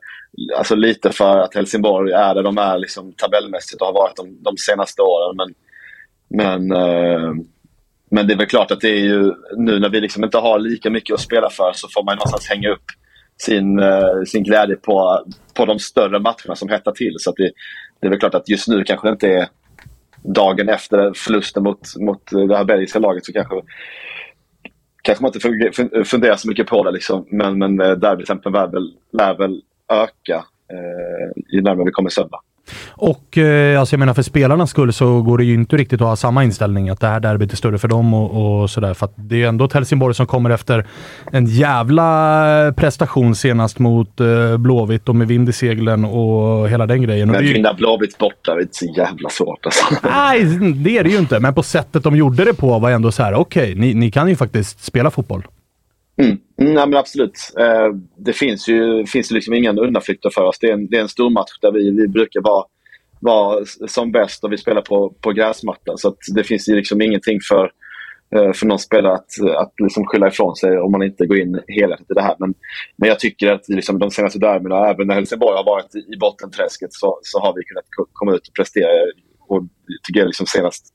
alltså 0.58 0.76
lite 0.76 1.12
för 1.12 1.38
att 1.38 1.56
Helsingborg 1.56 2.12
är 2.12 2.36
där 2.36 2.44
de 2.44 2.58
är 2.58 2.78
liksom 2.78 3.14
tabellmässigt 3.14 3.82
och 3.82 3.88
har 3.88 3.94
varit 3.94 4.16
de, 4.16 4.38
de 4.44 4.58
senaste 4.58 5.02
åren. 5.02 5.36
Men, 5.38 5.54
men, 6.30 6.72
eh, 6.72 7.34
men 8.12 8.28
det 8.28 8.34
är 8.34 8.38
väl 8.38 8.48
klart 8.48 8.72
att 8.72 8.82
det 8.82 8.90
är 8.90 9.06
ju 9.06 9.34
nu 9.58 9.80
när 9.80 9.90
vi 9.90 10.02
liksom 10.02 10.24
inte 10.24 10.38
har 10.38 10.60
lika 10.60 10.90
mycket 10.90 11.14
att 11.14 11.20
spela 11.20 11.50
för 11.50 11.72
så 11.74 11.88
får 11.94 12.04
man 12.04 12.16
någonstans 12.16 12.50
hänga 12.50 12.70
upp 12.70 12.86
sin, 13.38 13.80
eh, 13.80 14.24
sin 14.28 14.44
glädje 14.44 14.76
på, 14.76 15.26
på 15.54 15.66
de 15.66 15.80
större 15.80 16.20
matcherna 16.20 16.56
som 16.56 16.70
hettar 16.70 16.92
till. 16.92 17.16
Så 17.18 17.32
det, 17.32 17.52
det 18.00 18.08
är 18.08 18.10
väl 18.10 18.20
klart 18.20 18.36
att 18.36 18.50
just 18.50 18.68
nu 18.68 18.84
kanske 18.84 19.08
det 19.08 19.12
inte 19.12 19.28
är 19.28 19.48
dagen 20.24 20.70
efter 20.70 21.14
förlusten 21.16 21.64
mot, 21.64 21.96
mot 21.96 22.32
det 22.32 22.58
här 22.58 22.66
belgiska 22.66 23.00
laget 23.00 23.26
så 23.26 23.34
kanske 23.34 23.56
kanske 25.08 25.24
man 25.24 25.32
inte 25.34 26.06
funderar 26.06 26.36
så 26.36 26.48
mycket 26.48 26.68
på 26.68 26.84
det 26.84 26.92
liksom. 26.92 27.26
Men, 27.32 27.58
men 27.58 27.82
eh, 27.82 27.92
derbytempen 27.92 28.52
lär 28.54 28.68
väl, 28.68 28.94
lär 29.12 29.38
väl 29.38 29.62
öka 29.92 30.46
eh, 30.74 31.44
ju 31.54 31.62
närmare 31.62 31.86
vi 31.86 31.92
kommer 31.92 32.10
söndag. 32.10 32.40
Och 32.90 33.38
eh, 33.38 33.80
alltså 33.80 33.94
jag 33.94 34.00
menar 34.00 34.14
för 34.14 34.22
spelarnas 34.22 34.70
skull 34.70 34.94
så 34.94 35.22
går 35.22 35.38
det 35.38 35.44
ju 35.44 35.54
inte 35.54 35.78
riktigt 35.78 36.02
att 36.02 36.08
ha 36.08 36.16
samma 36.16 36.44
inställning 36.44 36.90
att 36.90 37.00
det 37.00 37.08
här 37.08 37.20
derbyt 37.20 37.52
är 37.52 37.58
större 37.58 37.78
för 37.78 37.88
dem 37.88 38.14
och, 38.14 38.62
och 38.62 38.70
sådär. 38.70 38.94
För 38.94 39.06
att 39.06 39.14
det 39.16 39.36
är 39.36 39.40
ju 39.40 39.46
ändå 39.46 39.66
ett 39.66 39.74
Helsingborg 39.74 40.16
som 40.16 40.26
kommer 40.26 40.50
efter 40.50 40.86
en 41.32 41.46
jävla 41.46 42.74
prestation 42.78 43.36
senast 43.36 43.80
mot 43.80 44.20
eh, 44.20 44.58
Blåvitt 44.58 45.10
och 45.10 45.16
med 45.16 45.28
vind 45.28 45.50
i 45.50 45.54
seglen 45.54 46.06
och 46.06 46.70
hela 46.70 46.86
den 46.86 47.02
grejen. 47.02 47.32
Men 47.32 47.44
vinna 47.44 47.70
ju... 47.70 47.76
Blåvitt 47.76 48.18
borta 48.18 48.52
är 48.52 48.62
inte 48.62 48.76
så 48.76 48.86
jävla 48.98 49.30
svårt 49.30 49.66
alltså. 49.66 49.86
Nej, 50.04 50.44
det 50.76 50.98
är 50.98 51.04
det 51.04 51.10
ju 51.10 51.18
inte. 51.18 51.40
Men 51.40 51.54
på 51.54 51.64
sättet 51.64 52.04
de 52.04 52.16
gjorde 52.16 52.46
det 52.46 52.54
på 52.54 52.80
var 52.80 52.92
ändå 52.92 53.12
så 53.12 53.24
här: 53.24 53.34
okej, 53.34 53.64
okay, 53.64 53.76
ni, 53.76 53.94
ni 53.94 54.12
kan 54.12 54.30
ju 54.30 54.36
faktiskt 54.36 54.84
spela 54.84 55.12
fotboll. 55.12 55.44
Mm. 56.22 56.38
mm. 56.62 56.74
Nej, 56.74 56.88
men 56.88 56.98
absolut. 57.00 57.54
Eh, 57.60 57.88
det 58.18 58.34
finns 58.34 58.68
ju 58.70 59.06
finns 59.06 59.32
liksom 59.32 59.54
inga 59.54 59.72
undanflykter 59.72 60.30
för 60.30 60.42
oss. 60.42 60.60
Det 60.60 60.68
är 60.68 60.74
en, 60.74 60.88
det 60.88 60.98
är 60.98 61.02
en 61.02 61.10
stor 61.10 61.30
match 61.30 61.60
där 61.62 61.72
vi, 61.72 61.92
vi 61.92 62.08
brukar 62.08 62.42
vara, 62.42 62.66
vara 63.20 63.66
som 63.88 64.12
bäst 64.12 64.44
och 64.44 64.52
vi 64.52 64.58
spelar 64.58 64.82
på, 64.82 65.10
på 65.22 65.32
gräsmattan. 65.32 65.98
Så 65.98 66.16
det 66.36 66.44
finns 66.44 66.70
ju 66.70 66.76
liksom 66.76 67.02
ingenting 67.02 67.40
för, 67.50 67.72
eh, 68.36 68.54
för 68.54 68.66
någon 68.66 68.80
spelare 68.80 69.14
att, 69.14 69.30
att 69.58 69.74
liksom 69.84 70.06
skylla 70.06 70.28
ifrån 70.28 70.56
sig 70.56 70.78
om 70.78 70.92
man 70.92 71.04
inte 71.04 71.26
går 71.26 71.38
in 71.38 71.60
helhjärtat 71.68 72.12
i 72.12 72.14
det 72.14 72.22
här. 72.22 72.36
Men, 72.40 72.54
men 72.98 73.10
jag 73.10 73.20
tycker 73.20 73.52
att 73.52 73.70
liksom 73.70 74.00
de 74.00 74.12
senaste 74.12 74.40
derbyna, 74.40 74.90
även 74.90 75.08
när 75.08 75.16
Helsingborg 75.16 75.58
har 75.58 75.66
varit 75.66 75.96
i, 75.96 76.14
i 76.14 76.18
bottenträsket, 76.20 76.94
så, 76.94 77.20
så 77.22 77.40
har 77.40 77.54
vi 77.56 77.64
kunnat 77.64 77.86
komma 78.14 78.34
ut 78.36 78.48
och 78.48 78.54
prestera. 78.54 78.90
Och 79.50 79.64
tycker 80.08 80.20
jag 80.20 80.28
liksom 80.28 80.46
senast 80.46 80.94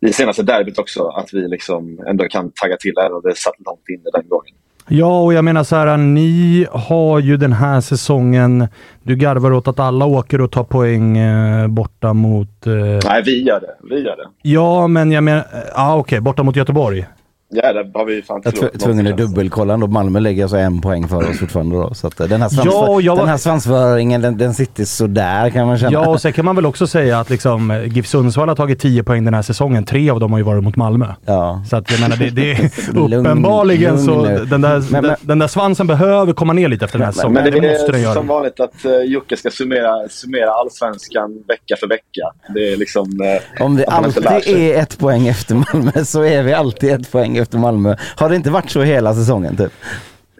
i 0.00 0.12
senaste 0.12 0.42
derbyt 0.42 0.78
också, 0.78 1.08
att 1.08 1.34
vi 1.34 1.48
liksom 1.48 2.00
ändå 2.06 2.24
kan 2.24 2.50
tagga 2.50 2.76
till 2.76 2.94
även 2.98 3.12
om 3.12 3.20
det 3.24 3.36
satt 3.36 3.54
långt 3.66 3.88
inne 3.88 4.10
den 4.12 4.28
gången. 4.28 4.54
Ja, 4.90 5.20
och 5.20 5.34
jag 5.34 5.44
menar 5.44 5.64
så 5.64 5.76
här, 5.76 5.96
ni 5.96 6.66
har 6.70 7.18
ju 7.18 7.36
den 7.36 7.52
här 7.52 7.80
säsongen, 7.80 8.68
du 9.02 9.16
garvar 9.16 9.52
åt 9.52 9.68
att 9.68 9.80
alla 9.80 10.06
åker 10.06 10.40
och 10.40 10.52
tar 10.52 10.64
poäng 10.64 11.18
eh, 11.18 11.66
borta 11.66 12.12
mot... 12.12 12.66
Eh... 12.66 12.72
Nej, 13.04 13.22
vi 13.24 13.42
gör 13.42 13.60
det. 13.60 13.76
Vi 13.90 14.00
gör 14.00 14.16
det. 14.16 14.28
Ja, 14.42 14.86
men 14.86 15.12
jag 15.12 15.24
menar, 15.24 15.44
ja 15.74 15.96
okej, 15.96 16.00
okay, 16.00 16.20
borta 16.20 16.42
mot 16.42 16.56
Göteborg. 16.56 17.06
Ja, 17.50 17.72
det 17.72 17.90
har 17.94 18.04
vi 18.04 18.22
fan 18.22 18.40
Jag 18.44 18.54
är 18.74 18.78
tvungen 18.78 19.06
att 19.06 19.16
dubbelkolla 19.16 19.74
ändå. 19.74 19.86
Malmö 19.86 20.20
lägger 20.20 20.42
alltså 20.42 20.56
en 20.56 20.80
poäng 20.80 21.08
för 21.08 21.30
oss 21.30 21.38
fortfarande 21.38 21.76
då. 21.76 21.94
Så 21.94 22.06
att 22.06 22.20
eh, 22.20 22.26
den 22.26 22.42
här, 22.42 22.48
svansför- 22.48 22.72
Ja, 22.72 23.00
jag 23.00 23.12
var- 23.16 23.22
den 23.22 23.28
här 23.30 23.36
svansföringen 23.36 24.20
den, 24.22 24.38
den 24.38 24.54
sitter 24.54 24.84
sådär 24.84 25.50
kan 25.50 25.66
man 25.66 25.78
känna. 25.78 25.92
Ja, 25.92 26.08
och 26.08 26.20
sen 26.20 26.32
kan 26.32 26.44
man 26.44 26.56
väl 26.56 26.66
också 26.66 26.86
säga 26.86 27.20
att 27.20 27.30
liksom, 27.30 27.70
eh, 27.70 27.84
GIF 27.96 28.06
Sundsvall 28.06 28.48
har 28.48 28.56
tagit 28.56 28.80
10 28.80 29.02
poäng 29.04 29.24
den 29.24 29.34
här 29.34 29.42
säsongen. 29.42 29.84
Tre 29.84 30.10
av 30.10 30.20
dem 30.20 30.32
har 30.32 30.38
ju 30.38 30.44
varit 30.44 30.64
mot 30.64 30.76
Malmö. 30.76 31.06
Ja. 31.26 31.62
Så 31.70 31.76
att 31.76 31.90
jag 31.90 32.00
menar, 32.00 32.16
det, 32.16 32.30
det 32.30 32.52
är 32.52 32.70
uppenbarligen 33.20 33.94
lugn 33.94 34.06
så 34.06 34.44
den 34.50 34.60
där, 34.60 34.92
Men- 34.92 35.04
men- 35.06 35.16
den, 35.20 35.38
där 35.38 35.46
svansen 35.48 35.86
behöver 35.86 36.32
komma 36.32 36.52
ner 36.52 36.68
lite 36.68 36.84
efter 36.84 36.98
den 36.98 37.04
här 37.04 37.12
säsongen. 37.12 37.34
Men 37.34 37.44
det 37.44 37.60
det 37.60 37.70
måste 37.72 37.86
den 37.86 37.94
är 37.94 37.98
göra. 38.04 38.14
som 38.14 38.26
vanligt 38.26 38.60
att 38.60 38.84
uh, 38.84 38.92
Jocke 39.12 39.36
ska 39.36 39.50
summera, 39.50 40.08
summera 40.08 40.50
allsvenskan 40.50 41.30
vecka 41.48 41.76
för 41.80 41.86
vecka. 41.88 42.52
Det 42.54 42.72
är 42.72 42.76
liksom... 42.76 43.20
eh, 43.58 43.64
Om 43.64 43.76
vi 43.76 43.84
alltid 43.86 44.26
är 44.56 44.78
ett 44.82 44.98
poäng 44.98 45.28
efter 45.28 45.54
Malmö 45.54 46.04
så 46.04 46.22
är 46.22 46.42
vi 46.42 46.52
alltid 46.54 46.90
ett 46.90 47.12
poäng 47.12 47.37
efter 47.38 47.58
Malmö. 47.58 47.96
Har 48.16 48.28
det 48.28 48.36
inte 48.36 48.50
varit 48.50 48.70
så 48.70 48.82
hela 48.82 49.14
säsongen 49.14 49.56
typ? 49.56 49.72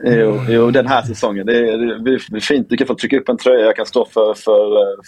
Jo, 0.04 0.40
jo, 0.48 0.70
den 0.70 0.86
här 0.86 1.02
säsongen. 1.02 1.46
Det 1.46 1.56
är, 1.56 2.04
det 2.04 2.10
är 2.10 2.40
fint. 2.40 2.66
Du 2.70 2.76
kan 2.76 2.86
få 2.86 2.94
trycka 2.94 3.18
upp 3.18 3.28
en 3.28 3.36
tröja. 3.36 3.66
Jag 3.66 3.76
kan 3.76 3.86
stå 3.86 4.04
för, 4.04 4.34
för, 4.34 4.56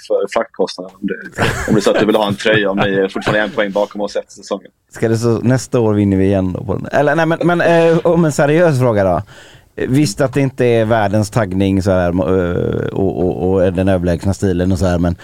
för 0.09 0.26
fraktkostnaden. 0.32 0.97
Om 1.01 1.07
det, 1.07 1.43
om 1.68 1.74
det 1.74 1.78
är 1.78 1.80
så 1.80 1.91
att 1.91 2.01
du 2.01 2.07
vill 2.07 2.16
ha 2.16 2.28
en 2.28 2.34
tröja 2.34 2.70
om 2.70 2.78
ni 2.78 2.88
är 2.88 3.09
fortfarande 3.09 3.43
en 3.43 3.51
poäng 3.51 3.70
bakom 3.70 4.01
oss 4.01 4.16
efter 4.16 4.32
säsongen. 4.32 4.70
Ska 4.91 5.09
det 5.09 5.16
så, 5.16 5.28
nästa 5.28 5.80
år 5.80 5.95
vinner 5.95 6.16
vi 6.16 6.24
igen 6.24 6.53
då 6.53 6.64
på 6.64 6.74
den. 6.74 6.86
Eller 6.93 7.14
nej 7.14 7.26
men, 7.26 7.38
men 7.45 7.61
eh, 7.61 7.99
om 7.99 8.24
en 8.24 8.32
seriös 8.32 8.78
fråga 8.78 9.05
då. 9.05 9.22
Visst 9.74 10.20
att 10.20 10.34
det 10.34 10.41
inte 10.41 10.64
är 10.64 10.84
världens 10.84 11.30
taggning 11.30 11.82
så 11.82 11.91
här 11.91 12.09
eh, 12.09 12.86
och, 12.86 13.24
och, 13.24 13.51
och 13.51 13.72
den 13.72 13.88
överlägsna 13.88 14.34
stilen 14.34 14.72
och 14.72 14.78
så 14.78 14.86
här 14.86 14.99
men 14.99 15.16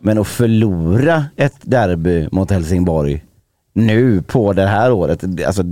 men 0.00 0.18
att 0.18 0.28
förlora 0.28 1.24
ett 1.36 1.56
derby 1.62 2.28
mot 2.32 2.50
Helsingborg 2.50 3.24
nu 3.74 4.22
på 4.22 4.52
det 4.52 4.66
här 4.66 4.92
året, 4.92 5.24
alltså 5.46 5.62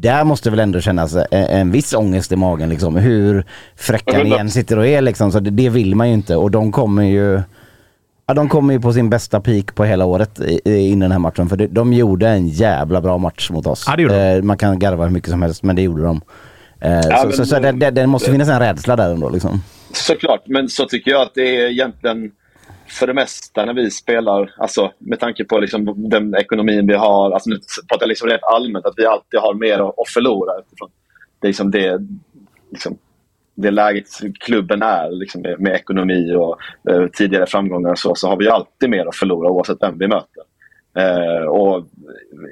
där 0.00 0.24
måste 0.24 0.50
väl 0.50 0.58
ändå 0.60 0.80
kännas 0.80 1.14
en, 1.14 1.26
en 1.30 1.70
viss 1.70 1.92
ångest 1.94 2.32
i 2.32 2.36
magen 2.36 2.68
liksom. 2.68 2.96
Hur 2.96 3.44
fräcka 3.76 4.22
ni 4.22 4.30
än 4.32 4.50
sitter 4.50 4.78
och 4.78 4.86
är 4.86 5.00
liksom, 5.00 5.32
så 5.32 5.40
det, 5.40 5.50
det 5.50 5.68
vill 5.68 5.94
man 5.94 6.08
ju 6.08 6.14
inte 6.14 6.36
och 6.36 6.50
de 6.50 6.72
kommer 6.72 7.02
ju 7.02 7.40
Ja, 8.26 8.34
de 8.34 8.48
kommer 8.48 8.74
ju 8.74 8.80
på 8.80 8.92
sin 8.92 9.10
bästa 9.10 9.40
peak 9.40 9.74
på 9.74 9.84
hela 9.84 10.04
året 10.04 10.40
i, 10.40 10.60
i, 10.64 10.88
innan 10.88 11.00
den 11.00 11.12
här 11.12 11.18
matchen. 11.18 11.48
För 11.48 11.56
de, 11.56 11.66
de 11.66 11.92
gjorde 11.92 12.28
en 12.28 12.48
jävla 12.48 13.00
bra 13.00 13.18
match 13.18 13.50
mot 13.50 13.66
oss. 13.66 13.84
Ja, 13.88 13.96
det 13.96 14.02
gjorde 14.02 14.14
de. 14.32 14.36
eh, 14.38 14.42
man 14.42 14.58
kan 14.58 14.78
garva 14.78 15.04
hur 15.04 15.10
mycket 15.12 15.30
som 15.30 15.42
helst, 15.42 15.62
men 15.62 15.76
det 15.76 15.82
gjorde 15.82 16.02
de. 16.02 16.20
Eh, 16.80 17.00
så 17.00 17.08
men- 17.26 17.32
så, 17.32 17.44
så 17.46 17.58
det, 17.60 17.72
det, 17.72 17.90
det 17.90 18.06
måste 18.06 18.30
finnas 18.30 18.48
en 18.48 18.58
rädsla 18.58 18.96
där 18.96 19.10
ändå 19.12 19.28
liksom. 19.28 19.62
Såklart, 19.92 20.42
men 20.46 20.68
så 20.68 20.84
tycker 20.84 21.10
jag 21.10 21.22
att 21.22 21.34
det 21.34 21.56
är 21.56 21.70
egentligen 21.70 22.30
för 22.92 23.06
det 23.06 23.14
mesta 23.14 23.64
när 23.64 23.74
vi 23.74 23.90
spelar, 23.90 24.54
alltså 24.58 24.92
med 24.98 25.20
tanke 25.20 25.44
på 25.44 25.58
liksom 25.58 26.08
den 26.10 26.34
ekonomin 26.34 26.86
vi 26.86 26.94
har, 26.94 27.30
alltså 27.30 27.50
nu 27.50 27.58
pratar 27.88 28.04
jag 28.04 28.08
liksom 28.08 28.28
rent 28.28 28.42
allmänt, 28.42 28.86
att 28.86 28.94
vi 28.96 29.06
alltid 29.06 29.40
har 29.40 29.54
mer 29.54 29.78
att 29.78 29.98
att 29.98 30.08
förlora 30.08 30.58
utifrån 30.58 30.90
det, 31.40 31.46
är 31.46 31.48
liksom 31.48 31.70
det, 31.70 32.06
liksom, 32.70 32.98
det 33.54 33.70
läget 33.70 34.06
klubben 34.40 34.82
är 34.82 35.10
liksom 35.10 35.42
med, 35.42 35.60
med 35.60 35.72
ekonomi 35.72 36.34
och 36.34 36.58
eh, 36.90 37.06
tidigare 37.06 37.46
framgångar 37.46 37.90
och 37.90 37.98
så, 37.98 38.14
så 38.14 38.28
har 38.28 38.36
vi 38.36 38.48
alltid 38.48 38.90
mer 38.90 39.06
att 39.06 39.16
förlora 39.16 39.50
oavsett 39.50 39.78
vem 39.80 39.98
vi 39.98 40.08
möter. 40.08 40.42
Eh, 40.98 41.46
och 41.46 41.86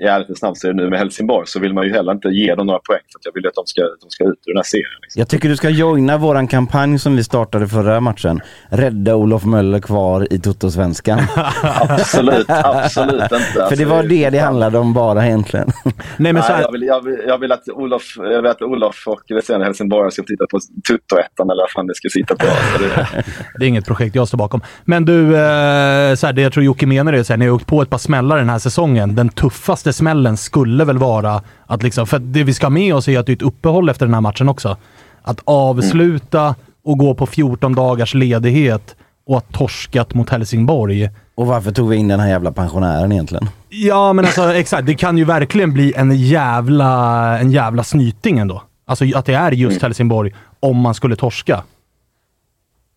i 0.02 0.04
ärlighetens 0.04 0.42
namn 0.42 0.56
så 0.56 0.68
är 0.68 0.72
det 0.72 0.82
nu 0.82 0.90
med 0.90 0.98
Helsingborg 0.98 1.46
så 1.46 1.60
vill 1.60 1.74
man 1.74 1.84
ju 1.84 1.92
heller 1.92 2.12
inte 2.12 2.28
ge 2.28 2.54
dem 2.54 2.66
några 2.66 2.78
poäng 2.78 3.00
för 3.12 3.18
att 3.18 3.24
jag 3.24 3.32
vill 3.34 3.46
att 3.46 3.54
de 3.54 3.66
ska, 3.66 3.82
de 3.82 4.10
ska 4.10 4.24
ut 4.24 4.38
ur 4.46 4.52
den 4.52 4.56
här 4.56 4.62
serien. 4.62 5.00
Liksom. 5.02 5.20
Jag 5.20 5.28
tycker 5.28 5.48
du 5.48 5.56
ska 5.56 5.68
joina 5.70 6.18
våran 6.18 6.48
kampanj 6.48 6.98
som 6.98 7.16
vi 7.16 7.24
startade 7.24 7.68
förra 7.68 8.00
matchen. 8.00 8.40
Rädda 8.68 9.14
Olof 9.14 9.44
Möller 9.44 9.80
kvar 9.80 10.26
i 10.30 10.38
Toto-svenskan. 10.38 11.20
Absolut, 11.88 12.46
absolut 12.48 13.22
inte. 13.22 13.36
För 13.52 13.58
det 13.58 13.64
Alltså, 13.64 13.84
var 13.84 14.02
det 14.02 14.30
det 14.30 14.38
handlade 14.38 14.78
om 14.78 14.94
bara 14.94 15.26
egentligen. 15.26 15.68
Nej, 16.16 16.32
men 16.32 16.42
så 16.42 16.48
Nej, 16.48 16.56
här, 16.56 16.62
jag, 16.62 16.72
vill, 16.72 16.82
jag, 16.82 17.04
vill, 17.04 17.20
jag 17.26 17.38
vill 17.38 17.52
att 17.52 17.68
Olof, 17.68 18.02
jag 18.16 18.42
vill 18.42 18.50
att 18.50 18.62
Olof 18.62 19.04
och 19.06 19.22
resten 19.28 19.62
Helsingborg 19.62 20.12
ska 20.12 20.22
titta 20.22 20.46
på 20.50 20.58
Tuttoettan 20.88 21.50
eller 21.50 21.62
vad 21.62 21.70
fan 21.70 21.86
det 21.86 21.94
ska 21.94 22.08
sitta 22.08 22.34
på. 22.36 22.46
Det, 23.58 23.64
är 23.64 23.68
inget 23.68 23.86
projekt 23.86 24.14
jag 24.14 24.28
står 24.28 24.38
bakom. 24.38 24.60
Men 24.84 25.04
du, 25.04 25.26
eh, 25.26 26.14
så 26.14 26.26
här, 26.26 26.32
det 26.32 26.42
jag 26.42 26.52
tror 26.52 26.64
Jocke 26.64 26.86
menar 26.86 27.12
är 27.12 27.22
så 27.22 27.32
här, 27.32 27.38
ni 27.38 27.46
har 27.46 27.52
åkt 27.52 27.66
på 27.66 27.82
ett 27.82 27.90
par 27.90 27.98
smällar 27.98 28.29
den 28.36 28.48
här 28.48 28.58
säsongen. 28.58 29.14
Den 29.14 29.28
tuffaste 29.28 29.92
smällen 29.92 30.36
skulle 30.36 30.84
väl 30.84 30.98
vara 30.98 31.42
att 31.66 31.82
liksom, 31.82 32.06
för 32.06 32.18
det 32.18 32.44
vi 32.44 32.54
ska 32.54 32.66
ha 32.66 32.70
med 32.70 32.94
oss 32.94 33.08
är 33.08 33.18
att 33.18 33.26
det 33.26 33.32
är 33.32 33.36
ett 33.36 33.42
uppehåll 33.42 33.88
efter 33.88 34.06
den 34.06 34.14
här 34.14 34.20
matchen 34.20 34.48
också. 34.48 34.76
Att 35.22 35.40
avsluta 35.44 36.54
och 36.84 36.98
gå 36.98 37.14
på 37.14 37.26
14 37.26 37.74
dagars 37.74 38.14
ledighet 38.14 38.96
och 39.26 39.38
att 39.38 39.52
torskat 39.52 40.14
mot 40.14 40.30
Helsingborg. 40.30 41.10
Och 41.34 41.46
varför 41.46 41.72
tog 41.72 41.88
vi 41.88 41.96
in 41.96 42.08
den 42.08 42.20
här 42.20 42.28
jävla 42.28 42.52
pensionären 42.52 43.12
egentligen? 43.12 43.48
Ja, 43.68 44.12
men 44.12 44.24
alltså 44.24 44.54
exakt. 44.54 44.86
Det 44.86 44.94
kan 44.94 45.18
ju 45.18 45.24
verkligen 45.24 45.72
bli 45.72 45.94
en 45.96 46.16
jävla, 46.16 47.38
en 47.38 47.50
jävla 47.50 47.84
snyting 47.84 48.38
ändå. 48.38 48.62
Alltså 48.84 49.04
att 49.14 49.24
det 49.24 49.34
är 49.34 49.52
just 49.52 49.82
Helsingborg 49.82 50.34
om 50.60 50.76
man 50.76 50.94
skulle 50.94 51.16
torska. 51.16 51.62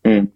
mm. 0.05 0.27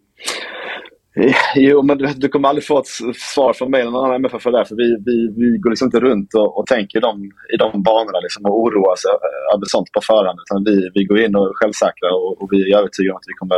Jo, 1.56 1.82
men 1.84 1.98
du, 1.98 2.08
du 2.16 2.28
kommer 2.30 2.50
aldrig 2.50 2.66
få 2.68 2.80
ett 2.80 2.88
svar 3.36 3.54
från 3.54 3.72
mig 3.72 3.82
eller 3.82 3.92
någon 3.92 4.06
annan 4.06 4.16
MFF 4.16 4.42
för 4.42 4.52
det. 4.52 4.66
För 4.66 4.76
vi, 4.76 4.88
vi, 5.06 5.16
vi 5.42 5.58
går 5.58 5.70
liksom 5.70 5.86
inte 5.86 6.00
runt 6.00 6.34
och, 6.34 6.58
och 6.60 6.66
tänker 6.68 6.98
i 6.98 7.02
de, 7.02 7.24
i 7.54 7.58
de 7.58 7.84
banorna 7.84 8.20
liksom, 8.20 8.46
och 8.46 8.60
oroar 8.64 8.94
oss 8.94 9.06
ö- 9.06 9.54
över 9.56 9.66
sånt 9.68 9.92
på 9.92 10.02
förhand. 10.02 10.40
Utan 10.46 10.64
vi, 10.64 10.90
vi 10.94 11.04
går 11.06 11.20
in 11.20 11.36
och 11.36 11.48
är 11.50 11.54
självsäkra 11.54 12.10
och, 12.14 12.42
och 12.42 12.48
vi 12.52 12.72
är 12.74 12.78
övertygade 12.78 13.12
om 13.12 13.18
att 13.18 13.28
vi 13.28 13.34
kommer, 13.34 13.58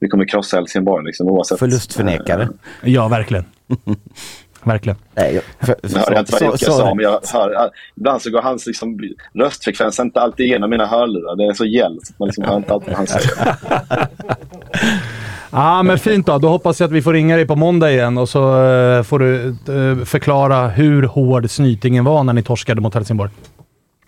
vi 0.00 0.08
kommer 0.08 0.28
krossa 0.28 0.56
Helsingborg. 0.56 1.04
Liksom, 1.06 1.28
oavsett. 1.28 1.58
Förlustförnekare. 1.58 2.48
Ja, 2.82 3.08
verkligen. 3.08 3.44
verkligen. 4.64 4.98
Nej, 5.14 5.34
jag- 5.34 5.66
för, 5.66 5.76
Nu 5.82 5.98
hörde 5.98 6.14
jag 6.14 6.22
inte 6.22 6.32
vad 6.32 6.38
så- 6.40 6.44
Jocke 6.44 6.64
sa, 6.64 6.94
men 6.94 7.02
jag 7.04 7.20
hör, 7.32 7.70
ibland 7.96 8.22
så 8.22 8.30
går 8.30 8.42
hans 8.42 8.66
liksom, 8.66 8.98
röstfrekvens 9.34 10.00
inte 10.00 10.20
alltid 10.20 10.46
igenom 10.46 10.70
mina 10.70 10.86
hörlurar. 10.86 11.36
Det 11.36 11.44
är 11.44 11.52
så 11.52 11.64
gällt. 11.64 12.06
så 12.06 12.12
Man 12.18 12.26
liksom 12.28 12.44
hör 12.44 12.56
inte 12.56 12.72
alltid 12.72 12.88
vad 12.88 12.96
han 12.96 13.06
säger. 13.06 13.30
Ja, 15.52 15.82
men 15.82 15.98
fint 15.98 16.26
då. 16.26 16.38
Då 16.38 16.48
hoppas 16.48 16.80
jag 16.80 16.86
att 16.86 16.92
vi 16.92 17.02
får 17.02 17.12
ringa 17.12 17.36
dig 17.36 17.46
på 17.46 17.56
måndag 17.56 17.90
igen 17.90 18.18
och 18.18 18.28
så 18.28 18.64
eh, 18.64 19.02
får 19.02 19.18
du 19.18 19.48
eh, 19.48 20.04
förklara 20.04 20.68
hur 20.68 21.02
hård 21.02 21.50
snytingen 21.50 22.04
var 22.04 22.24
när 22.24 22.32
ni 22.32 22.42
torskade 22.42 22.80
mot 22.80 22.94
Helsingborg. 22.94 23.30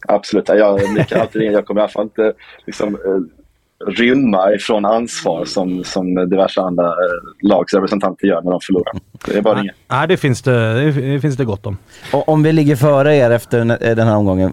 Absolut. 0.09 0.49
Jag, 0.49 0.95
ni 0.95 1.05
kan 1.05 1.20
alltid 1.20 1.43
ringa. 1.43 1.53
jag 1.53 1.66
kommer 1.66 1.80
i 1.80 1.82
alla 1.82 1.93
fall 1.93 2.03
inte 2.03 2.32
liksom, 2.66 2.95
eh, 2.95 3.39
rymma 3.87 4.53
ifrån 4.53 4.85
ansvar 4.85 5.45
som, 5.45 5.85
som 5.85 6.14
diverse 6.31 6.61
andra 6.61 6.85
eh, 6.87 7.49
lags 7.49 7.74
representanter 7.74 8.26
gör 8.26 8.43
när 8.43 8.51
de 8.51 8.61
förlorar. 8.61 8.93
Det 9.26 9.37
är 9.39 9.43
bara. 9.43 9.62
Nej, 9.91 10.09
det 10.09 10.16
finns 10.16 10.43
det, 10.43 10.85
det 11.14 11.20
finns 11.20 11.37
det 11.37 11.45
gott 11.45 11.66
om. 11.66 11.76
Och 12.12 12.28
om 12.28 12.43
vi 12.43 12.53
ligger 12.53 12.76
före 12.76 13.16
er 13.16 13.31
efter 13.31 13.61
n- 13.61 13.76
den 13.81 14.07
här 14.09 14.16
omgången, 14.16 14.53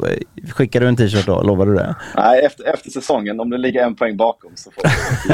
skickar 0.51 0.79
du 0.79 0.87
en 0.87 0.95
t-shirt 0.95 1.25
då? 1.25 1.41
Lovar 1.41 1.65
du 1.65 1.75
det? 1.75 1.95
Nej, 2.15 2.45
efter, 2.45 2.73
efter 2.73 2.89
säsongen, 2.89 3.39
om 3.39 3.49
det 3.49 3.57
ligger 3.57 3.83
en 3.85 3.95
poäng 3.95 4.17
bakom 4.17 4.51
så 4.55 4.71
får 4.71 4.83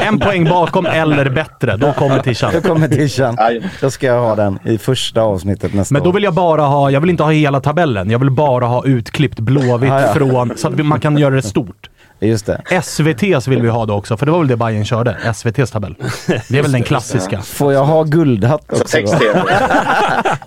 En 0.08 0.18
poäng 0.18 0.44
bakom 0.44 0.86
eller 0.86 1.30
bättre, 1.30 1.76
då 1.76 1.92
kommer 1.92 2.18
Tishan. 2.18 2.50
Då 2.54 2.60
kommer. 2.60 3.34
Nej. 3.36 3.62
Då 3.80 3.90
ska 3.90 4.06
jag 4.06 4.20
ha 4.20 4.34
den 4.34 4.58
i 4.64 4.78
första 4.78 5.20
avsnittet 5.22 5.74
nästa 5.74 5.92
Men 5.94 6.02
då 6.02 6.12
vill 6.12 6.22
jag 6.24 6.34
bara 6.34 6.62
ha, 6.62 6.90
jag 6.90 7.00
vill 7.00 7.10
inte 7.10 7.22
ha 7.22 7.30
hela 7.30 7.60
tabellen. 7.60 8.10
Jag 8.10 8.18
vill 8.18 8.30
bara 8.30 8.64
ha 8.66 8.84
utklippt 8.86 9.40
Blåvitt 9.40 9.90
Ah, 9.90 10.00
ja. 10.00 10.12
från, 10.14 10.52
så 10.56 10.68
att 10.68 10.86
man 10.86 11.00
kan 11.00 11.18
göra 11.18 11.34
det 11.34 11.42
stort. 11.42 11.90
Just 12.20 12.46
det. 12.46 12.60
SVT's 12.68 13.50
vill 13.50 13.62
vi 13.62 13.68
ha 13.68 13.86
då 13.86 13.94
också, 13.94 14.16
för 14.16 14.26
det 14.26 14.32
var 14.32 14.38
väl 14.38 14.48
det 14.48 14.56
Bayern 14.56 14.84
körde. 14.84 15.16
SVT's 15.24 15.72
tabell. 15.72 15.94
Det 16.26 16.58
är 16.58 16.62
väl 16.62 16.72
den 16.72 16.82
klassiska. 16.82 17.40
Får 17.42 17.72
jag 17.72 17.84
ha 17.84 18.02
guldhatt 18.02 18.64
Så 18.72 19.00
också 19.00 19.18
då? 19.18 19.48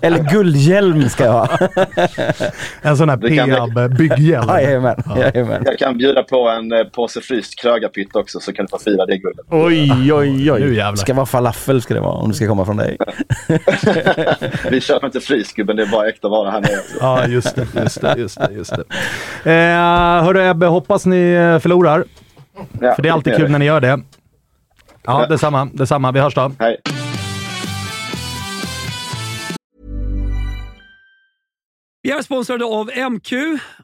Eller 0.00 0.18
guldhjälm 0.18 1.08
ska 1.08 1.24
jag 1.24 1.32
ha. 1.32 1.48
En 2.82 2.96
sån 2.96 3.08
här 3.08 3.16
Peab-bygghjälm. 3.16 4.48
Jajamän, 4.60 5.02
jajamän. 5.16 5.62
Jag 5.64 5.78
kan 5.78 5.98
bjuda 5.98 6.22
på 6.22 6.48
en 6.48 6.72
eh, 6.72 6.84
påse 6.84 7.20
fryst 7.20 7.60
krögarpytt 7.60 8.16
också 8.16 8.40
så 8.40 8.52
kan 8.52 8.64
du 8.64 8.70
få 8.70 8.78
fira 8.78 9.06
det 9.06 9.18
guldet. 9.18 9.46
Oj, 9.50 10.12
oj, 10.12 10.52
oj. 10.52 10.60
Nu 10.60 10.74
jävlar. 10.74 10.96
Ska 10.96 11.14
vara 11.14 11.26
falafel 11.26 11.82
ska 11.82 11.94
det 11.94 12.00
vara 12.00 12.12
om 12.12 12.28
det 12.28 12.34
ska 12.34 12.48
komma 12.48 12.64
från 12.64 12.76
dig. 12.76 12.96
Vi 14.70 14.80
köper 14.80 15.06
inte 15.06 15.20
fryst 15.20 15.56
gubben, 15.56 15.76
det 15.76 15.82
är 15.82 15.86
bara 15.86 16.08
äkta 16.08 16.28
vara 16.28 16.50
här 16.50 16.60
nere. 16.60 16.80
Ja, 17.00 17.26
just 17.26 17.56
det. 17.56 17.66
Just 17.82 18.00
det, 18.00 18.14
just 18.18 18.40
det, 18.40 18.50
just 18.52 18.72
det. 18.76 18.84
Eh, 19.52 20.24
hörru 20.24 20.50
Ebbe, 20.50 20.66
hoppas 20.66 21.06
ni 21.06 21.32
eh, 21.32 21.57
förlorar. 21.60 22.04
Ja, 22.80 22.94
För 22.94 23.02
det 23.02 23.08
är 23.08 23.12
alltid 23.12 23.36
kul 23.36 23.50
när 23.50 23.58
ni 23.58 23.64
gör 23.64 23.80
det. 23.80 24.00
Ja, 25.02 25.26
detsamma. 25.26 25.68
Detsamma. 25.72 26.12
Vi 26.12 26.20
hörs 26.20 26.34
då. 26.34 26.52
Hej. 26.58 26.76
Vi 32.02 32.10
är 32.10 32.22
sponsrade 32.22 32.64
av 32.64 32.90
MQ 33.10 33.32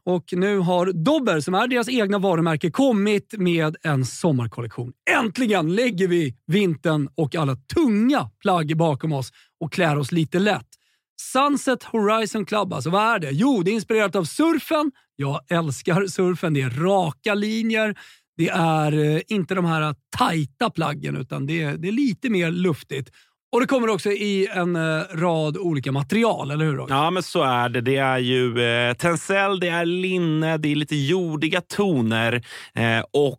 och 0.05 0.25
nu 0.33 0.59
har 0.59 0.87
Dobber, 0.87 1.41
som 1.41 1.55
är 1.55 1.67
deras 1.67 1.89
egna 1.89 2.19
varumärke, 2.19 2.71
kommit 2.71 3.35
med 3.39 3.77
en 3.83 4.05
sommarkollektion. 4.05 4.93
Äntligen 5.11 5.75
lägger 5.75 6.09
vi 6.09 6.35
vintern 6.47 7.09
och 7.15 7.35
alla 7.35 7.57
tunga 7.75 8.31
plagg 8.41 8.77
bakom 8.77 9.13
oss 9.13 9.33
och 9.61 9.73
klär 9.73 9.99
oss 9.99 10.13
lite 10.13 10.39
lätt. 10.39 10.67
Sunset 11.21 11.83
Horizon 11.83 12.47
Club, 12.47 12.73
alltså 12.73 12.91
vad 12.91 13.15
är 13.15 13.19
det? 13.19 13.31
Jo, 13.31 13.63
det 13.63 13.71
är 13.71 13.73
inspirerat 13.73 14.17
av 14.17 14.25
surfen. 14.25 14.93
Jag 15.17 15.41
älskar 15.51 16.07
surfen. 16.07 16.55
Det 16.55 16.63
är 16.63 16.71
raka 16.71 17.35
linjer. 17.35 17.95
Det 18.37 18.49
är 18.49 18.93
eh, 18.93 19.21
inte 19.29 19.55
de 19.55 19.65
här 19.65 19.95
tajta 20.17 20.71
plaggen, 20.71 21.17
utan 21.17 21.47
det 21.47 21.63
är, 21.63 21.77
det 21.77 21.89
är 21.89 21.93
lite 21.93 22.31
mer 22.31 22.51
luftigt. 22.51 23.11
Och 23.53 23.61
det 23.61 23.67
kommer 23.67 23.89
också 23.89 24.11
i 24.11 24.49
en 24.53 24.77
eh, 24.77 25.03
rad 25.13 25.57
olika 25.57 25.93
material, 25.93 26.51
eller 26.51 26.65
hur? 26.65 26.77
Roger? 26.77 26.95
Ja, 26.95 27.11
men 27.11 27.23
så 27.23 27.43
är 27.43 27.69
det. 27.69 27.81
Det 27.81 27.97
är 27.97 28.19
ju 28.19 28.61
eh, 28.61 28.95
tencel, 28.95 29.61
det 29.61 29.69
är 29.69 29.85
linne, 29.85 30.57
det 30.57 30.73
är 30.73 30.77
lite 30.77 30.97
jordiga 30.97 31.61
toner 31.61 32.45
eh, 32.75 33.05
och 33.13 33.39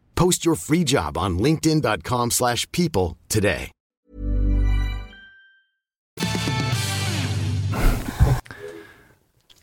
Post 0.15 0.45
your 0.45 0.55
free 0.55 0.83
job 0.83 1.17
on 1.17 1.37
linkedin.com/people 1.37 2.31
slash 2.31 2.65
people 2.71 3.17
today. 3.27 3.71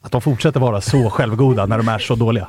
Att 0.00 0.12
de 0.12 0.20
fortsätter 0.20 0.60
vara 0.60 0.80
så 0.80 1.10
självgoda 1.10 1.66
när 1.66 1.78
de 1.78 1.88
är 1.88 1.98
så 1.98 2.14
dåliga. 2.14 2.48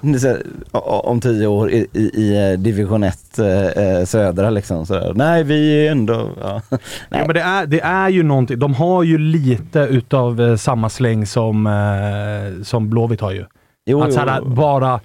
Om 0.71 1.21
tio 1.21 1.47
år 1.47 1.71
i, 1.71 1.87
i, 1.93 1.99
i 1.99 2.51
eh, 2.51 2.59
division 2.59 3.03
1 3.03 3.39
eh, 3.39 4.05
södra 4.05 4.49
liksom. 4.49 4.85
Så, 4.85 5.13
nej, 5.13 5.43
vi 5.43 5.87
är 5.87 5.91
ändå... 5.91 6.29
Ja. 6.41 6.61
Ja, 7.09 7.17
men 7.25 7.33
det, 7.33 7.41
är, 7.41 7.65
det 7.65 7.81
är 7.81 8.09
ju 8.09 8.23
någonting. 8.23 8.59
De 8.59 8.73
har 8.73 9.03
ju 9.03 9.17
lite 9.17 9.79
utav 9.79 10.41
eh, 10.41 10.55
samma 10.55 10.89
släng 10.89 11.25
som, 11.25 11.67
eh, 11.67 12.63
som 12.63 12.89
Blåvitt 12.89 13.21
har 13.21 13.31
ju. 13.31 13.45
Jo, 13.85 14.01
att, 14.01 14.13
så 14.13 14.19
här, 14.19 14.39
jo. 14.43 14.49
bara 14.49 14.99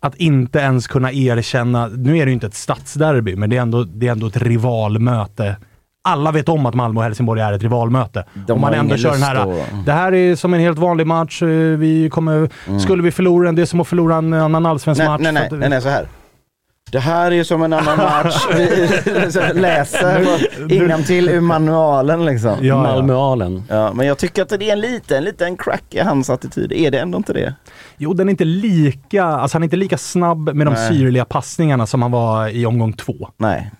att 0.00 0.14
inte 0.16 0.58
ens 0.58 0.86
kunna 0.86 1.12
erkänna, 1.12 1.86
nu 1.88 2.18
är 2.18 2.26
det 2.26 2.30
ju 2.30 2.34
inte 2.34 2.46
ett 2.46 2.54
stadsderby, 2.54 3.36
men 3.36 3.50
det 3.50 3.56
är 3.56 3.60
ändå, 3.62 3.84
det 3.84 4.08
är 4.08 4.12
ändå 4.12 4.26
ett 4.26 4.36
rivalmöte. 4.36 5.56
Alla 6.04 6.32
vet 6.32 6.48
om 6.48 6.66
att 6.66 6.74
Malmö 6.74 7.00
och 7.00 7.04
Helsingborg 7.04 7.40
är 7.40 7.52
ett 7.52 7.62
rivalmöte. 7.62 8.24
De 8.46 8.52
Om 8.52 8.60
man 8.60 8.74
ändå 8.74 8.96
kör 8.96 9.10
den 9.12 9.22
här, 9.22 9.34
att- 9.36 9.86
det 9.86 9.92
här 9.92 10.14
är 10.14 10.36
som 10.36 10.54
en 10.54 10.60
helt 10.60 10.78
vanlig 10.78 11.06
match. 11.06 11.42
eh, 11.42 11.48
Vi 11.78 12.10
kommer, 12.10 12.50
Mm. 12.66 12.80
Skulle 12.80 13.02
vi 13.02 13.10
förlora 13.10 13.46
den, 13.46 13.54
det 13.54 13.62
är 13.62 13.66
som 13.66 13.80
att 13.80 13.88
förlora 13.88 14.16
en 14.16 14.32
annan 14.32 14.66
allsvensk 14.66 14.98
Nej, 14.98 15.08
match. 15.08 15.20
nej, 15.22 15.32
nej, 15.32 15.48
nej, 15.52 15.68
nej, 15.68 15.82
så 15.82 15.88
här. 15.88 16.06
Det 16.92 16.98
här 17.00 17.30
är 17.30 17.34
ju 17.34 17.44
som 17.44 17.62
en 17.62 17.72
annan 17.72 17.96
match. 18.24 18.46
Vi 18.56 18.66
läser 19.60 21.02
till 21.06 21.28
ur 21.28 21.40
manualen 21.40 22.24
liksom. 22.24 22.50
Ja, 22.50 22.56
ja. 22.60 22.82
Malmöalen. 22.82 23.62
Ja, 23.68 23.92
men 23.92 24.06
jag 24.06 24.18
tycker 24.18 24.42
att 24.42 24.48
det 24.48 24.68
är 24.68 24.72
en 24.72 24.80
liten, 24.80 25.16
en 25.18 25.24
liten 25.24 25.56
crack 25.56 25.84
i 25.90 25.98
hans 26.00 26.30
attityd. 26.30 26.72
Är 26.72 26.90
det 26.90 26.98
ändå 26.98 27.18
inte 27.18 27.32
det? 27.32 27.54
Jo, 27.96 28.12
den 28.14 28.28
är 28.28 28.30
inte 28.30 28.44
lika, 28.44 29.24
alltså 29.24 29.54
han 29.54 29.62
är 29.62 29.64
inte 29.64 29.76
lika 29.76 29.98
snabb 29.98 30.54
med 30.54 30.66
de 30.66 30.74
Nej. 30.74 30.88
syrliga 30.88 31.24
passningarna 31.24 31.86
som 31.86 32.02
han 32.02 32.10
var 32.10 32.48
i 32.48 32.66
omgång 32.66 32.92
två. 32.92 33.28
Nej. 33.36 33.70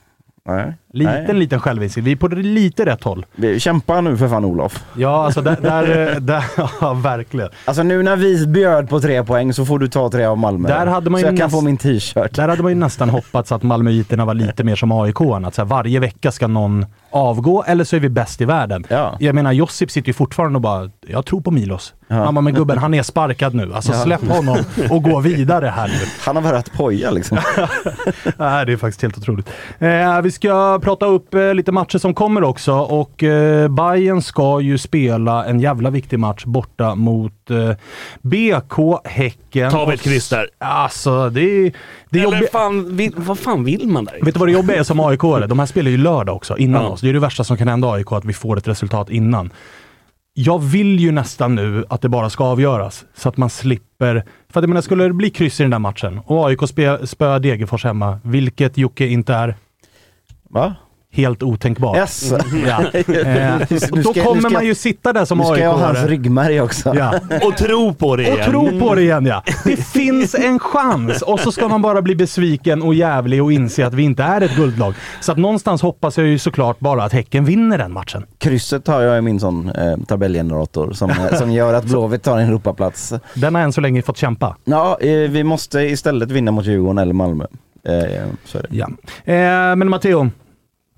Nej. 0.46 0.74
Liten, 0.92 1.24
Nej. 1.24 1.34
liten 1.34 1.60
självinsikt. 1.60 2.06
Vi 2.06 2.12
är 2.12 2.16
på 2.16 2.28
lite 2.28 2.86
rätt 2.86 3.04
håll. 3.04 3.26
Vi- 3.34 3.60
Kämpa 3.60 4.00
nu 4.00 4.16
för 4.16 4.28
fan 4.28 4.44
Olof. 4.44 4.84
Ja, 4.96 5.24
alltså 5.24 5.40
där, 5.42 5.56
där, 5.62 6.20
där 6.20 6.44
ja 6.80 6.94
verkligen. 6.94 7.48
Alltså 7.64 7.82
nu 7.82 8.02
när 8.02 8.16
vi 8.16 8.46
bjöd 8.46 8.88
på 8.88 9.00
tre 9.00 9.24
poäng 9.24 9.52
så 9.52 9.64
får 9.66 9.78
du 9.78 9.88
ta 9.88 10.10
tre 10.10 10.24
av 10.24 10.38
Malmö. 10.38 10.68
Där 10.68 10.86
hade 10.86 11.10
man 11.10 11.20
så 11.20 11.26
jag 11.26 11.36
kan 11.36 11.50
få 11.50 11.60
min 11.60 11.76
t-shirt. 11.76 12.34
Där 12.34 12.48
hade 12.48 12.62
man 12.62 12.72
ju 12.72 12.78
nästan 12.78 13.10
hoppats 13.10 13.52
att 13.52 13.62
Malmöiterna 13.62 14.24
var 14.24 14.34
lite 14.34 14.64
mer 14.64 14.76
som 14.76 14.92
AIK. 14.92 15.20
Att 15.46 15.54
så 15.54 15.62
här, 15.62 15.66
varje 15.68 16.00
vecka 16.00 16.32
ska 16.32 16.46
någon 16.46 16.86
avgå 17.10 17.64
eller 17.66 17.84
så 17.84 17.96
är 17.96 18.00
vi 18.00 18.08
bäst 18.08 18.40
i 18.40 18.44
världen. 18.44 18.84
Ja. 18.88 19.16
Jag 19.20 19.34
menar, 19.34 19.52
Josip 19.52 19.90
sitter 19.90 20.08
ju 20.08 20.12
fortfarande 20.12 20.56
och 20.56 20.60
bara, 20.62 20.90
jag 21.06 21.26
tror 21.26 21.40
på 21.40 21.50
Milos. 21.50 21.94
Han 22.08 22.34
bara, 22.34 22.40
men 22.40 22.54
gubben 22.54 22.78
han 22.78 22.94
är 22.94 23.02
sparkad 23.02 23.54
nu. 23.54 23.74
Alltså 23.74 23.92
Ja. 23.92 23.98
släpp 24.04 24.28
honom 24.28 24.58
och 24.90 25.02
gå 25.02 25.20
vidare 25.20 25.66
här 25.66 25.88
nu. 25.88 25.94
Han 26.26 26.36
har 26.36 26.42
börjat 26.42 26.72
poja 26.72 27.10
liksom. 27.10 27.38
Nej, 28.36 28.66
det 28.66 28.72
är 28.72 28.76
faktiskt 28.76 29.02
helt 29.02 29.18
otroligt. 29.18 29.48
Eh, 29.78 30.20
vi 30.22 30.30
ska 30.30 30.79
prata 30.80 31.06
upp 31.06 31.34
eh, 31.34 31.54
lite 31.54 31.72
matcher 31.72 31.98
som 31.98 32.14
kommer 32.14 32.44
också 32.44 32.72
och 32.74 33.22
eh, 33.22 33.68
Bayern 33.68 34.22
ska 34.22 34.60
ju 34.60 34.78
spela 34.78 35.44
en 35.44 35.60
jävla 35.60 35.90
viktig 35.90 36.18
match 36.18 36.44
borta 36.44 36.94
mot 36.94 37.50
eh, 37.50 37.70
BK 38.22 39.00
Häcken. 39.04 39.70
Ta 39.70 39.84
väl 39.84 39.94
ett 39.94 40.02
kryss 40.02 40.28
där. 40.28 40.48
Alltså, 40.58 41.30
det 41.30 41.40
är... 41.40 41.72
Det 42.10 42.20
är 42.20 42.26
Eller 42.26 42.46
fan, 42.52 43.12
vad 43.16 43.38
fan 43.38 43.64
vill 43.64 43.88
man 43.88 44.04
där? 44.04 44.18
Vet 44.22 44.34
du 44.34 44.38
vad 44.38 44.48
det 44.48 44.52
jobbiga 44.52 44.78
är 44.78 44.82
som 44.82 45.00
aik 45.00 45.20
-are? 45.20 45.46
De 45.46 45.58
här 45.58 45.66
spelar 45.66 45.90
ju 45.90 45.96
lördag 45.96 46.36
också, 46.36 46.58
innan 46.58 46.82
Ja. 46.82 46.88
oss. 46.88 47.00
Det 47.00 47.08
är 47.08 47.12
det 47.12 47.18
värsta 47.20 47.44
som 47.44 47.56
kan 47.56 47.68
hända 47.68 47.92
AIK, 47.92 48.12
att 48.12 48.24
vi 48.24 48.32
får 48.32 48.56
ett 48.58 48.68
resultat 48.68 49.10
innan. 49.10 49.50
Jag 50.34 50.58
vill 50.58 51.00
ju 51.00 51.12
nästan 51.12 51.54
nu 51.54 51.84
att 51.88 52.02
det 52.02 52.08
bara 52.08 52.30
ska 52.30 52.44
avgöras, 52.44 53.04
så 53.14 53.28
att 53.28 53.36
man 53.36 53.50
slipper... 53.50 54.14
För 54.52 54.60
att 54.60 54.62
jag 54.62 54.68
menar, 54.68 54.80
skulle 54.80 55.04
det 55.04 55.12
bli 55.12 55.30
kryss 55.30 55.60
i 55.60 55.62
den 55.64 55.70
där 55.70 55.78
matchen 55.78 56.20
och 56.26 56.46
AIK 56.48 56.60
spö- 56.60 57.06
spöar 57.06 57.38
Degerfors 57.40 57.84
hemma, 57.84 58.20
vilket 58.24 58.78
Jocke 58.78 59.06
inte 59.06 59.34
är 59.34 59.54
Va? 60.50 60.74
helt 61.12 61.42
otänkbart. 61.42 61.96
Yes. 61.96 62.32
Ja. 62.66 62.82
Eh, 62.94 63.04
Nu 63.70 63.76
och 63.90 63.98
då 64.02 64.12
ska- 64.12 64.24
kommer 64.24 64.40
ska- 64.40 64.50
man 64.50 64.66
ju 64.66 64.74
sitta 64.74 65.12
där 65.12 65.24
som 65.24 65.38
Nu 65.38 65.44
ska 65.44 65.52
aik 65.54 65.62
jag 65.62 65.72
ha 65.72 65.86
hans 65.86 66.04
ryggmärg 66.04 66.60
också. 66.60 66.94
Ja. 66.96 67.14
Och 67.46 67.56
tro 67.56 67.94
på 67.94 68.16
det 68.16 68.30
Och 68.32 68.38
igen. 68.38 68.50
tro 68.50 68.80
på 68.80 68.94
det 68.94 69.02
igen 69.02 69.26
ja. 69.26 69.42
Det 69.64 69.76
finns 69.76 70.34
en 70.34 70.58
chans 70.58 71.22
och 71.22 71.40
så 71.40 71.52
ska 71.52 71.68
man 71.68 71.82
bara 71.82 72.02
bli 72.02 72.16
besviken 72.16 72.82
och 72.82 72.94
jävlig 72.94 73.42
och 73.42 73.52
inse 73.52 73.86
att 73.86 73.94
vi 73.94 74.02
inte 74.02 74.22
är 74.22 74.40
ett 74.40 74.56
guldlag. 74.56 74.94
Så 75.20 75.32
att 75.32 75.38
någonstans 75.38 75.82
hoppas 75.82 76.18
jag 76.18 76.26
ju 76.26 76.38
såklart 76.38 76.78
bara 76.80 77.04
att 77.04 77.12
Häcken 77.12 77.44
vinner 77.44 77.78
den 77.78 77.92
matchen. 77.92 78.26
Krysset 78.38 78.86
har 78.86 79.00
jag 79.02 79.18
i 79.18 79.20
min 79.20 79.40
sån 79.40 79.68
eh, 79.68 79.96
tabellgenerator 80.06 80.92
som, 80.92 81.10
eh, 81.10 81.38
som 81.38 81.52
gör 81.52 81.74
att 81.74 81.84
Blåvitt 81.84 82.22
tar 82.22 82.38
en 82.38 82.48
Europaplats. 82.48 83.12
Den 83.34 83.54
har 83.54 83.62
än 83.62 83.72
så 83.72 83.80
länge 83.80 84.02
fått 84.02 84.16
kämpa. 84.16 84.56
Ja, 84.64 84.98
eh, 85.00 85.08
vi 85.30 85.44
måste 85.44 85.80
istället 85.80 86.30
vinna 86.30 86.50
mot 86.50 86.66
Djurgården 86.66 86.98
eller 86.98 87.14
Malmö. 87.14 87.44
Eh, 87.84 88.22
så 88.44 88.58
är 88.58 88.62
det. 88.62 88.76
Ja. 88.76 88.86
Eh, 89.24 89.76
men 89.76 89.90
Matteo, 89.90 90.30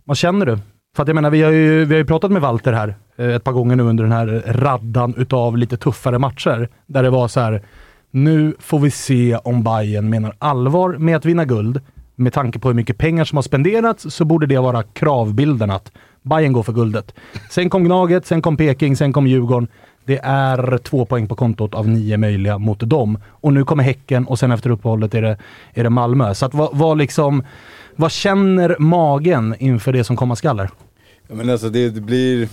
vad 0.05 0.17
känner 0.17 0.47
du? 0.47 0.59
För 0.97 1.03
att 1.03 1.09
jag 1.09 1.15
menar, 1.15 1.31
vi 1.31 1.43
har 1.43 1.51
ju, 1.51 1.85
vi 1.85 1.95
har 1.95 1.99
ju 1.99 2.05
pratat 2.05 2.31
med 2.31 2.43
Walter 2.43 2.73
här 2.73 2.95
eh, 3.17 3.29
ett 3.29 3.45
par 3.45 3.53
gånger 3.53 3.77
nu 3.77 3.83
under 3.83 4.05
den 4.05 4.13
här 4.13 4.43
raddan 4.47 5.15
utav 5.17 5.57
lite 5.57 5.77
tuffare 5.77 6.19
matcher. 6.19 6.69
Där 6.87 7.03
det 7.03 7.11
var 7.11 7.29
så 7.29 7.41
här, 7.41 7.63
nu 8.11 8.55
får 8.59 8.79
vi 8.79 8.91
se 8.91 9.37
om 9.37 9.63
Bayern 9.63 10.11
menar 10.11 10.35
allvar 10.39 10.89
med 10.99 11.17
att 11.17 11.25
vinna 11.25 11.45
guld. 11.45 11.81
Med 12.15 12.33
tanke 12.33 12.59
på 12.59 12.69
hur 12.69 12.75
mycket 12.75 12.99
pengar 12.99 13.25
som 13.25 13.37
har 13.37 13.43
spenderats 13.43 14.07
så 14.11 14.25
borde 14.25 14.47
det 14.47 14.59
vara 14.59 14.83
kravbilden 14.83 15.71
att 15.71 15.93
Bayern 16.23 16.53
går 16.53 16.63
för 16.63 16.73
guldet. 16.73 17.15
Sen 17.51 17.71
kom 17.71 17.85
Gnaget, 17.85 18.27
sen 18.27 18.43
kom 18.43 18.57
Peking, 18.57 18.97
sen 18.97 19.13
kom 19.13 19.27
Djurgården. 19.27 19.69
Det 20.05 20.19
är 20.23 20.79
två 20.79 21.05
poäng 21.05 21.29
på 21.29 21.35
kontot 21.35 21.75
av 21.75 21.89
nio 21.89 22.17
möjliga 22.17 22.59
mot 22.59 22.81
dem. 22.81 23.19
Och 23.29 23.53
nu 23.53 23.65
kommer 23.65 23.85
Häcken 23.85 24.27
och 24.27 24.39
sen 24.39 24.53
efter 24.53 24.71
uppehållet 24.71 25.15
är 25.15 25.23
det, 25.23 25.37
är 25.75 25.85
det 25.85 25.91
Malmö. 25.91 26.35
Så 26.35 26.47
att 26.47 26.55
vad, 26.55 26.71
vad 26.73 26.99
liksom... 26.99 27.43
Vad 27.97 28.13
känner 28.13 28.77
magen 28.79 29.55
inför 29.59 29.93
det 29.93 30.05
som 30.05 30.17
komma 30.17 30.37
skall? 30.37 30.59
Ja, 30.59 31.35
men 31.35 31.51
alltså 31.51 31.69
det, 31.69 31.91
det 31.91 32.01
blir, 32.01 32.49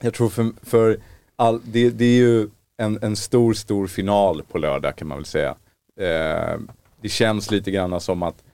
jag 0.00 0.14
tror 0.14 0.28
för, 0.28 0.50
för 0.62 0.98
all, 1.36 1.60
det, 1.64 1.90
det 1.90 2.04
är 2.04 2.18
ju 2.18 2.48
en, 2.76 2.98
en 3.02 3.16
stor, 3.16 3.54
stor 3.54 3.86
final 3.86 4.42
på 4.42 4.58
lördag 4.58 4.96
kan 4.96 5.08
man 5.08 5.18
väl 5.18 5.24
säga. 5.24 5.56
Eh, 6.00 6.58
det 7.02 7.08
känns 7.08 7.50
lite 7.50 7.70
grann 7.70 8.00
som 8.00 8.22
att, 8.22 8.44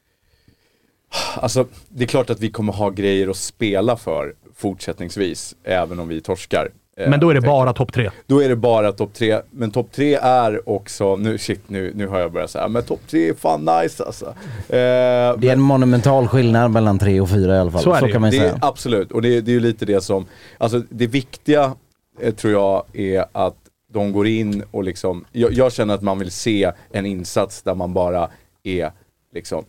alltså 1.37 1.67
det 1.89 2.05
är 2.05 2.09
klart 2.09 2.31
att 2.31 2.41
vi 2.41 2.51
kommer 2.51 2.73
ha 2.73 2.91
grejer 2.91 3.29
att 3.29 3.37
spela 3.37 3.97
för 3.97 4.35
fortsättningsvis, 4.55 5.57
även 5.65 6.01
om 6.01 6.09
vi 6.09 6.21
torskar. 6.21 6.69
Eh, 6.97 7.11
Men 7.11 7.21
då 7.21 7.31
är 7.31 7.35
det 7.35 7.41
bara 7.41 7.73
topp 7.73 7.93
tre. 7.93 8.11
då 8.27 8.43
är 8.43 8.49
det 8.49 8.57
bara 8.57 8.93
topp 8.93 9.15
tre, 9.15 9.41
men 9.51 9.71
topp 9.71 9.89
tre 9.93 10.15
är 10.23 10.69
också, 10.69 11.17
nu 11.17 11.39
shit 11.39 11.61
nu, 11.67 11.93
nu 11.95 12.07
har 12.07 12.19
jag 12.19 12.33
börjat 12.33 12.51
säga, 12.51 12.69
men 12.69 12.83
topp 12.83 13.01
tre 13.11 13.29
är 13.29 13.35
fan 13.35 13.61
nice 13.83 14.05
alltså. 14.05 14.27
Eh, 14.27 14.33
Det 14.69 15.49
är 15.49 15.53
en 15.53 15.61
monumental 15.61 16.29
skillnad 16.29 16.71
mellan 16.71 16.99
tre 16.99 17.21
och 17.21 17.31
fyra 17.31 17.57
i 17.57 17.59
alla 17.59 17.71
fall. 17.71 17.83
Så 17.83 17.93
är 17.93 18.01
det 18.01 18.07
ju. 18.07 18.13
kan 18.13 18.21
man 18.21 18.31
det 18.31 18.37
säga. 18.37 18.53
är, 18.53 18.59
absolut, 18.63 19.13
och 19.13 19.23
det, 19.23 19.41
det 19.41 19.51
är 19.51 19.55
ju 19.55 19.61
lite 19.61 19.85
det 19.85 20.01
som, 20.01 20.27
alltså 20.59 20.83
det 20.91 21.07
viktiga 21.07 21.73
eh, 22.21 22.35
tror 22.35 22.53
jag 22.53 22.85
är 22.93 23.25
att 23.33 23.57
de 23.93 24.13
går 24.13 24.27
in 24.27 24.63
och 24.71 24.85
liksom, 24.85 25.25
jag, 25.33 25.53
jag 25.53 25.73
känner 25.73 25.95
att 25.95 26.03
man 26.03 26.19
vill 26.19 26.31
se 26.31 26.73
en 26.91 27.07
insats 27.07 27.63
där 27.63 27.75
man 27.75 27.93
bara 27.95 28.29
är 28.63 28.91
liksom, 29.35 29.65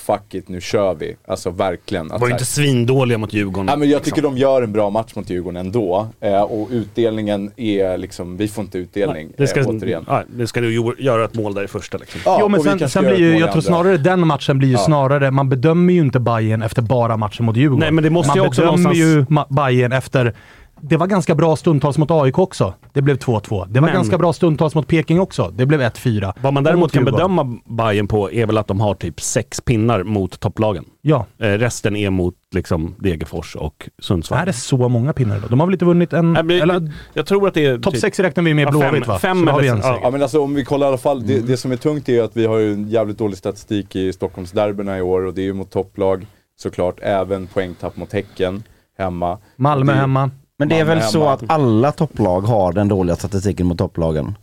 fuck 0.00 0.34
it 0.34 0.48
nu 0.48 0.60
kör 0.60 0.94
vi. 0.94 1.16
Alltså 1.26 1.50
verkligen. 1.50 2.12
Att 2.12 2.20
Var 2.20 2.30
inte 2.30 2.44
svindåliga 2.44 3.18
mot 3.18 3.32
Djurgården. 3.32 3.68
Ja, 3.68 3.76
men 3.76 3.88
jag 3.90 3.96
liksom. 3.98 4.10
tycker 4.16 4.22
de 4.28 4.38
gör 4.38 4.62
en 4.62 4.72
bra 4.72 4.90
match 4.90 5.14
mot 5.14 5.30
Djurgården 5.30 5.56
ändå. 5.66 6.06
Eh, 6.20 6.42
och 6.42 6.68
utdelningen 6.70 7.50
är 7.56 7.98
liksom, 7.98 8.36
vi 8.36 8.48
får 8.48 8.64
inte 8.64 8.78
utdelning 8.78 9.28
det 9.36 9.46
ska, 9.46 9.60
eh, 9.60 9.66
återigen. 9.68 10.04
ja, 10.08 10.22
det 10.36 10.46
ska 10.46 10.60
du 10.60 10.94
göra 10.98 11.24
ett 11.24 11.34
mål 11.34 11.54
där 11.54 11.64
i 11.64 11.68
första 11.68 11.98
liksom. 11.98 12.20
Ja, 12.24 12.36
jo, 12.40 12.48
men 12.48 12.60
sen, 12.60 12.88
sen 12.88 13.04
blir 13.04 13.16
ju, 13.18 13.38
jag 13.38 13.52
tror 13.52 13.62
snarare 13.62 13.96
den 13.96 14.26
matchen 14.26 14.58
blir 14.58 14.68
ju 14.68 14.74
Ja. 14.74 14.78
snarare, 14.78 15.30
man 15.30 15.48
bedömer 15.48 15.92
ju 15.92 16.00
inte 16.00 16.20
Bayern 16.20 16.62
efter 16.62 16.82
bara 16.82 17.16
matchen 17.16 17.46
mot 17.46 17.56
Djurgården. 17.56 17.80
Nej, 17.80 17.92
men 17.92 18.04
det 18.04 18.10
måste 18.10 18.28
man 18.28 18.36
ju 18.36 18.46
också 18.48 18.60
bedömer 18.60 18.78
någonstans- 18.78 19.48
ju 19.50 19.54
Bayern 19.54 19.92
efter, 19.92 20.34
det 20.82 20.96
var 20.96 21.06
ganska 21.06 21.34
bra 21.34 21.56
stundtals 21.56 21.98
mot 21.98 22.10
AIK 22.10 22.38
också. 22.38 22.74
Det 22.92 23.02
blev 23.02 23.16
2-2. 23.18 23.66
Det 23.68 23.80
var 23.80 23.88
Men- 23.88 23.94
ganska 23.94 24.18
bra 24.18 24.32
stundtals 24.32 24.74
mot 24.74 24.86
Peking 24.88 25.20
också. 25.20 25.52
Det 25.56 25.66
blev 25.66 25.80
1-4. 25.82 26.32
Vad 26.42 26.52
man 26.54 26.64
däremot 26.64 26.80
mot 26.82 26.92
kan 26.92 27.04
bedöma 27.04 27.58
Bayern 27.66 28.06
på 28.08 28.32
är 28.32 28.46
väl 28.46 28.58
att 28.58 28.66
de 28.66 28.80
har 28.80 28.94
typ 28.94 29.20
sex 29.20 29.60
pinnar 29.60 30.02
mot 30.02 30.40
topplagen. 30.40 30.84
Ja. 31.02 31.26
Eh, 31.38 31.46
resten 31.48 31.96
är 31.96 32.10
mot 32.10 32.34
liksom 32.54 32.94
Degerfors 32.98 33.56
och 33.56 33.88
Sundsvall. 34.02 34.38
Är 34.40 34.46
det 34.46 34.52
så 34.52 34.88
många 34.88 35.12
pinnar 35.12 35.38
då? 35.40 35.48
De 35.48 35.60
har 35.60 35.66
väl 35.66 35.74
inte 35.74 35.84
vunnit 35.84 36.12
en... 36.12 36.32
Nej, 36.32 36.42
men- 36.42 36.60
eller, 36.62 36.92
jag 37.14 37.26
tror 37.26 37.48
att 37.48 37.54
det 37.54 37.66
är... 37.66 37.78
topp 37.78 37.92
typ- 37.94 38.00
6 38.00 38.20
räknar 38.20 38.44
vi 38.44 38.54
med 38.54 38.66
Ja, 38.66 38.70
Blåvitt 38.70 39.06
va? 39.06 39.18
fem 39.18 39.38
så 39.38 39.44
då 39.44 39.52
har 39.52 39.60
vi 39.60 39.68
eller- 39.68 39.76
en 39.94 39.98
ja. 40.02 40.10
men 40.10 40.22
alltså 40.22 40.40
om 40.42 40.54
vi 40.54 40.64
kollar 40.64 40.86
i 40.86 40.88
alla 40.88 40.98
fall, 40.98 41.26
det, 41.26 41.40
det 41.40 41.56
som 41.56 41.72
är 41.72 41.76
tungt 41.76 42.08
är 42.08 42.22
att 42.22 42.36
vi 42.36 42.46
har 42.46 42.58
ju 42.58 42.72
en 42.72 42.88
jävligt 42.88 43.18
dålig 43.18 43.38
statistik 43.38 43.96
i 43.96 44.12
Stockholmsderbyna 44.12 44.98
i 44.98 45.02
år 45.02 45.24
och 45.26 45.34
det 45.34 45.40
är 45.40 45.44
ju 45.44 45.52
mot 45.52 45.70
topplag 45.70 46.26
såklart, 46.60 46.96
även 47.02 47.46
poängtapp 47.46 47.96
mot 47.96 48.12
Häcken 48.12 48.62
hemma. 48.98 49.38
Malmö 49.56 49.92
Det- 49.92 49.98
hemma. 49.98 50.30
Men 50.60 50.68
det 50.68 50.78
är 50.78 50.84
väl 50.84 51.02
så 51.02 51.28
att 51.28 51.42
alla 51.46 51.92
topplag 51.92 52.40
har 52.40 52.72
den 52.72 52.88
dåliga 52.88 53.16
statistiken 53.16 53.66
mot 53.66 53.78
topplagen? 53.78 54.34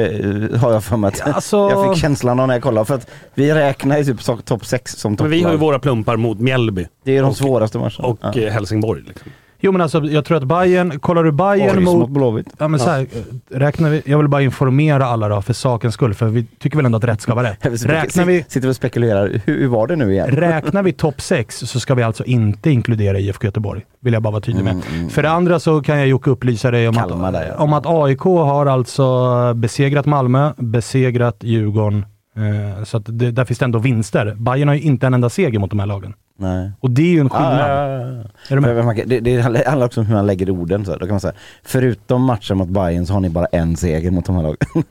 Eh, 0.00 0.58
har 0.60 0.72
jag 0.72 0.84
för 0.84 0.96
mig 0.96 1.08
att 1.08 1.20
Alltså- 1.34 1.56
jag 1.70 1.94
fick 1.94 2.02
känslan 2.02 2.40
av 2.40 2.46
när 2.48 2.54
jag 2.54 2.62
kollade. 2.62 2.84
För 2.84 2.94
att 2.94 3.06
vi 3.34 3.54
räknar 3.54 3.98
ju 3.98 4.04
typ 4.04 4.44
topp 4.44 4.66
6 4.66 4.96
som 4.96 5.12
Men 5.12 5.16
topplag. 5.16 5.30
vi 5.30 5.42
har 5.42 5.50
ju 5.52 5.56
våra 5.56 5.78
plumpar 5.78 6.16
mot 6.16 6.38
Mjällby 6.40 6.86
Det 7.04 7.16
är 7.16 7.22
de 7.22 7.28
och- 7.30 7.36
svåraste 7.36 7.78
matcherna. 7.78 8.04
och 8.08 8.18
ja. 8.22 8.32
eh, 8.40 8.52
Helsingborg. 8.52 9.02
Liksom. 9.08 9.30
Jo 9.64 9.72
men 9.72 9.80
alltså 9.80 10.04
jag 10.04 10.24
tror 10.24 10.36
att 10.36 10.44
Bayern, 10.44 11.00
kollar 11.00 11.24
du 11.24 11.32
Bayern 11.32 11.78
Oj, 11.78 11.84
mot... 11.84 12.10
Blåvitt. 12.10 12.46
Ja, 12.58 12.68
men 12.68 12.80
så 12.80 12.90
här, 12.90 13.06
räknar 13.50 13.90
vi, 13.90 14.02
jag 14.04 14.18
vill 14.18 14.28
bara 14.28 14.42
informera 14.42 15.06
alla 15.06 15.28
då, 15.28 15.42
för 15.42 15.52
sakens 15.52 15.94
skull, 15.94 16.14
för 16.14 16.26
vi 16.26 16.44
tycker 16.44 16.76
väl 16.76 16.86
ändå 16.86 16.98
att 16.98 17.04
rätt 17.04 17.20
ska 17.20 17.34
vara 17.34 17.50
rätt. 17.50 17.84
Räknar 17.86 18.24
vi, 18.24 18.44
Sitter 18.48 18.68
och 18.68 18.76
spekulerar. 18.76 19.40
Hur, 19.44 19.58
hur 19.58 19.68
var 19.68 19.86
det 19.86 19.96
nu 19.96 20.12
igen? 20.12 20.28
räknar 20.28 20.82
vi 20.82 20.92
topp 20.92 21.20
6 21.20 21.58
så 21.58 21.80
ska 21.80 21.94
vi 21.94 22.02
alltså 22.02 22.24
inte 22.24 22.70
inkludera 22.70 23.18
IFK 23.18 23.44
Göteborg. 23.44 23.82
Vill 24.00 24.12
jag 24.12 24.22
bara 24.22 24.30
vara 24.30 24.40
tydlig 24.40 24.64
med. 24.64 24.72
Mm, 24.72 24.84
mm. 24.94 25.10
För 25.10 25.22
det 25.22 25.30
andra 25.30 25.60
så 25.60 25.82
kan 25.82 25.98
jag 25.98 26.08
Jocke 26.08 26.30
upplysa 26.30 26.70
dig 26.70 26.88
om 26.88 26.94
Kalmar 26.94 27.28
att, 27.28 27.34
där, 27.34 27.46
ja. 27.46 27.62
om 27.62 27.72
att 27.72 27.86
AIK 27.86 28.20
har 28.20 28.66
alltså 28.66 29.54
besegrat 29.54 30.06
Malmö, 30.06 30.52
besegrat 30.56 31.36
Djurgården. 31.40 32.04
Eh, 32.36 32.84
så 32.84 32.96
att 32.96 33.02
det, 33.06 33.30
där 33.30 33.44
finns 33.44 33.58
det 33.58 33.64
ändå 33.64 33.78
vinster. 33.78 34.34
Bayern 34.38 34.68
har 34.68 34.74
ju 34.74 34.80
inte 34.80 35.06
en 35.06 35.14
enda 35.14 35.30
seger 35.30 35.58
mot 35.58 35.70
de 35.70 35.78
här 35.78 35.86
lagen. 35.86 36.14
Nej. 36.42 36.70
Och 36.80 36.90
det 36.90 37.02
är 37.02 37.06
ju 37.12 37.20
en 37.20 37.28
Ah, 37.32 37.50
skillnad. 37.50 37.70
ja, 37.70 37.88
ja, 37.88 38.22
ja. 38.22 38.22
Är 38.48 38.56
du 38.56 38.60
med? 38.60 39.08
Det, 39.08 39.20
det 39.20 39.40
handlar 39.66 39.86
också 39.86 40.00
om 40.00 40.06
hur 40.06 40.14
man 40.14 40.26
lägger 40.26 40.50
orden. 40.50 40.84
Så 40.84 40.90
här. 40.90 40.98
Då 40.98 41.06
kan 41.06 41.12
man 41.12 41.20
säga, 41.20 41.34
förutom 41.62 42.22
matchen 42.24 42.56
mot 42.58 42.68
Bayern 42.68 43.06
så 43.06 43.12
har 43.12 43.20
ni 43.20 43.28
bara 43.28 43.46
en 43.46 43.76
seger 43.76 44.10
mot 44.10 44.24
de 44.26 44.36
här 44.36 44.42
lagen. 44.42 44.84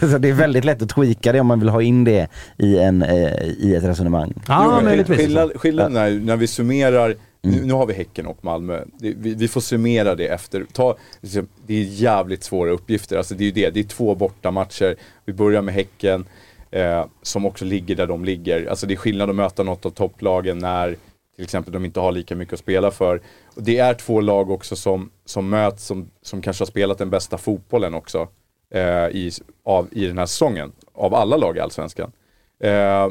så 0.10 0.18
det 0.18 0.28
är 0.28 0.32
väldigt 0.32 0.64
lätt 0.64 0.82
att 0.82 0.88
tweaka 0.88 1.32
det 1.32 1.40
om 1.40 1.46
man 1.46 1.60
vill 1.60 1.68
ha 1.68 1.82
in 1.82 2.04
det 2.04 2.28
i, 2.58 2.78
en, 2.78 3.02
eh, 3.02 3.42
i 3.42 3.74
ett 3.78 3.84
resonemang. 3.84 4.32
Ja, 4.48 4.78
Jo, 4.80 4.84
men. 4.84 5.04
Skillnad, 5.04 5.52
skillnaden 5.56 5.96
är 5.96 6.10
när 6.10 6.36
vi 6.36 6.46
summerar, 6.46 7.14
nu, 7.42 7.64
nu 7.64 7.72
har 7.72 7.86
vi 7.86 7.92
Häcken 7.94 8.26
och 8.26 8.38
Malmö, 8.44 8.80
det, 8.98 9.14
vi, 9.18 9.34
vi 9.34 9.48
får 9.48 9.60
summera 9.60 10.14
det 10.14 10.26
efter, 10.26 10.64
ta, 10.72 10.96
liksom, 11.20 11.46
det 11.66 11.74
är 11.74 11.84
jävligt 11.84 12.44
svåra 12.44 12.70
uppgifter, 12.70 13.16
alltså 13.18 13.34
det 13.34 13.44
är 13.44 13.46
ju 13.46 13.52
det, 13.52 13.70
det 13.70 13.80
är 13.80 13.84
två 13.84 14.14
bortamatcher, 14.14 14.96
vi 15.24 15.32
börjar 15.32 15.62
med 15.62 15.74
Häcken, 15.74 16.24
eh, 16.72 17.06
som 17.22 17.46
också 17.46 17.64
ligger 17.64 17.96
där 17.96 18.06
de 18.06 18.24
ligger, 18.24 18.66
alltså 18.66 18.86
det 18.86 18.94
är 18.94 18.96
skillnad 18.96 19.30
att 19.30 19.36
möta 19.36 19.62
något 19.62 19.86
av 19.86 19.90
topplagen 19.90 20.58
när 20.58 20.96
till 21.34 21.44
exempel 21.44 21.72
de 21.72 21.84
inte 21.84 22.00
har 22.00 22.12
lika 22.12 22.36
mycket 22.36 22.52
att 22.52 22.60
spela 22.60 22.90
för. 22.90 23.20
Och 23.56 23.62
det 23.62 23.78
är 23.78 23.94
två 23.94 24.20
lag 24.20 24.50
också 24.50 24.76
som, 24.76 25.10
som 25.24 25.48
möts, 25.48 25.86
som, 25.86 26.10
som 26.22 26.42
kanske 26.42 26.62
har 26.62 26.66
spelat 26.66 26.98
den 26.98 27.10
bästa 27.10 27.38
fotbollen 27.38 27.94
också 27.94 28.28
eh, 28.74 29.06
i, 29.06 29.30
av, 29.64 29.88
i 29.92 30.06
den 30.06 30.18
här 30.18 30.26
säsongen, 30.26 30.72
av 30.92 31.14
alla 31.14 31.36
lag 31.36 31.56
i 31.56 31.60
Allsvenskan. 31.60 32.12
Eh, 32.60 33.08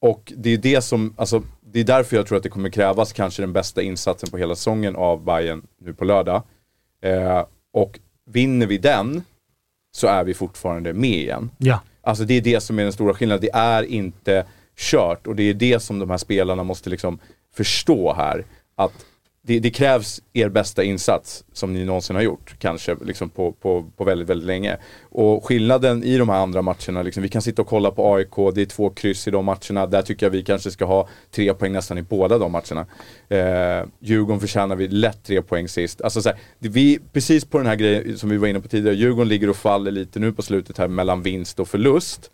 och 0.00 0.32
det 0.36 0.50
är 0.50 0.58
det 0.58 0.80
som, 0.80 1.14
alltså 1.16 1.42
det 1.60 1.80
är 1.80 1.84
därför 1.84 2.16
jag 2.16 2.26
tror 2.26 2.36
att 2.36 2.42
det 2.42 2.48
kommer 2.48 2.70
krävas 2.70 3.12
kanske 3.12 3.42
den 3.42 3.52
bästa 3.52 3.82
insatsen 3.82 4.30
på 4.30 4.38
hela 4.38 4.54
säsongen 4.54 4.96
av 4.96 5.24
Bayern 5.24 5.66
nu 5.80 5.94
på 5.94 6.04
lördag. 6.04 6.42
Eh, 7.02 7.44
och 7.72 8.00
vinner 8.26 8.66
vi 8.66 8.78
den 8.78 9.22
så 9.92 10.06
är 10.06 10.24
vi 10.24 10.34
fortfarande 10.34 10.92
med 10.92 11.10
igen. 11.10 11.50
Ja. 11.58 11.80
Alltså 12.04 12.24
det 12.24 12.34
är 12.34 12.40
det 12.40 12.60
som 12.60 12.78
är 12.78 12.82
den 12.82 12.92
stora 12.92 13.14
skillnaden. 13.14 13.40
Det 13.40 13.58
är 13.58 13.82
inte 13.82 14.44
kört 14.76 15.26
och 15.26 15.36
det 15.36 15.42
är 15.42 15.54
det 15.54 15.80
som 15.80 15.98
de 15.98 16.10
här 16.10 16.18
spelarna 16.18 16.62
måste 16.62 16.90
liksom 16.90 17.18
förstå 17.56 18.14
här. 18.14 18.44
Att 18.76 19.06
det, 19.46 19.60
det 19.60 19.70
krävs 19.70 20.22
er 20.32 20.48
bästa 20.48 20.84
insats 20.84 21.44
som 21.52 21.72
ni 21.72 21.84
någonsin 21.84 22.16
har 22.16 22.22
gjort, 22.22 22.54
kanske 22.58 22.96
liksom 23.04 23.30
på, 23.30 23.52
på, 23.52 23.84
på 23.96 24.04
väldigt, 24.04 24.28
väldigt 24.28 24.46
länge. 24.46 24.76
Och 25.02 25.44
skillnaden 25.44 26.04
i 26.04 26.18
de 26.18 26.28
här 26.28 26.36
andra 26.36 26.62
matcherna, 26.62 27.02
liksom, 27.02 27.22
vi 27.22 27.28
kan 27.28 27.42
sitta 27.42 27.62
och 27.62 27.68
kolla 27.68 27.90
på 27.90 28.14
AIK, 28.14 28.54
det 28.54 28.62
är 28.62 28.66
två 28.66 28.90
kryss 28.90 29.28
i 29.28 29.30
de 29.30 29.44
matcherna. 29.44 29.86
Där 29.86 30.02
tycker 30.02 30.26
jag 30.26 30.30
vi 30.30 30.42
kanske 30.42 30.70
ska 30.70 30.84
ha 30.84 31.08
tre 31.30 31.54
poäng 31.54 31.72
nästan 31.72 31.98
i 31.98 32.02
båda 32.02 32.38
de 32.38 32.52
matcherna. 32.52 32.86
Eh, 33.28 33.86
Djurgården 34.00 34.40
förtjänar 34.40 34.76
vi 34.76 34.88
lätt 34.88 35.24
tre 35.24 35.42
poäng 35.42 35.68
sist. 35.68 36.00
Alltså 36.00 36.22
så 36.22 36.28
här, 36.28 36.38
det, 36.58 36.68
vi, 36.68 36.98
precis 37.12 37.44
på 37.44 37.58
den 37.58 37.66
här 37.66 37.76
grejen 37.76 38.18
som 38.18 38.28
vi 38.28 38.36
var 38.36 38.48
inne 38.48 38.60
på 38.60 38.68
tidigare, 38.68 38.96
Djurgården 38.96 39.28
ligger 39.28 39.50
och 39.50 39.56
faller 39.56 39.90
lite 39.90 40.18
nu 40.18 40.32
på 40.32 40.42
slutet 40.42 40.78
här 40.78 40.88
mellan 40.88 41.22
vinst 41.22 41.60
och 41.60 41.68
förlust. 41.68 42.30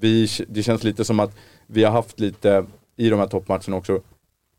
Vi, 0.00 0.28
det 0.48 0.62
känns 0.62 0.84
lite 0.84 1.04
som 1.04 1.20
att 1.20 1.36
vi 1.66 1.84
har 1.84 1.92
haft 1.92 2.20
lite, 2.20 2.66
i 2.96 3.08
de 3.08 3.18
här 3.18 3.26
toppmatcherna 3.26 3.76
också, 3.76 4.00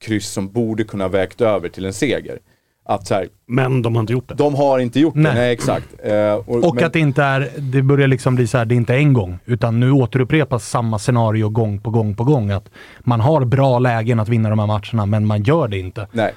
kryss 0.02 0.28
som 0.30 0.52
borde 0.52 0.84
kunna 0.84 1.08
vägt 1.08 1.41
över 1.41 1.70
till 1.70 1.86
en 1.86 1.93
seger. 1.93 2.39
Att 2.86 3.08
så 3.08 3.14
här, 3.14 3.28
Men 3.47 3.82
de 3.82 3.95
har 3.95 4.02
inte 4.02 4.14
gjort 4.14 4.28
det. 4.30 4.36
de 4.36 4.56
har 4.56 4.80
inte 4.80 4.99
gjort 4.99 5.14
det, 5.14 5.20
Nej. 5.20 5.34
nej 5.36 5.54
exakt. 5.54 5.88
Eh, 6.04 6.34
Och 6.34 6.76
men- 6.76 6.84
att 6.86 6.93
det 6.93 6.99
inte 6.99 7.24
är, 7.24 7.49
det 7.58 7.82
börjar 7.82 8.08
liksom 8.08 8.36
bli 8.36 8.47
så 8.47 8.58
här, 8.58 8.66
det 8.66 8.76
är 8.76 8.78
inte 8.78 8.95
en 8.95 9.14
gång, 9.14 9.39
utan 9.45 9.80
nu 9.80 9.91
återupprepas 9.91 10.70
samma 10.70 10.99
scenario 10.99 11.49
gång 11.49 11.80
på 11.80 11.89
gång 11.89 12.16
på 12.16 12.24
gång. 12.24 12.49
Att 12.52 12.70
man 12.99 13.20
har 13.20 13.45
bra 13.45 13.80
lägen 13.80 14.20
att 14.20 14.30
vinna 14.30 14.49
de 14.49 14.60
här 14.60 14.68
matcherna, 14.68 15.06
men 15.06 15.26
man 15.26 15.43
gör 15.43 15.68
det 15.68 15.80
inte. 15.80 16.08
Nej. 16.12 16.34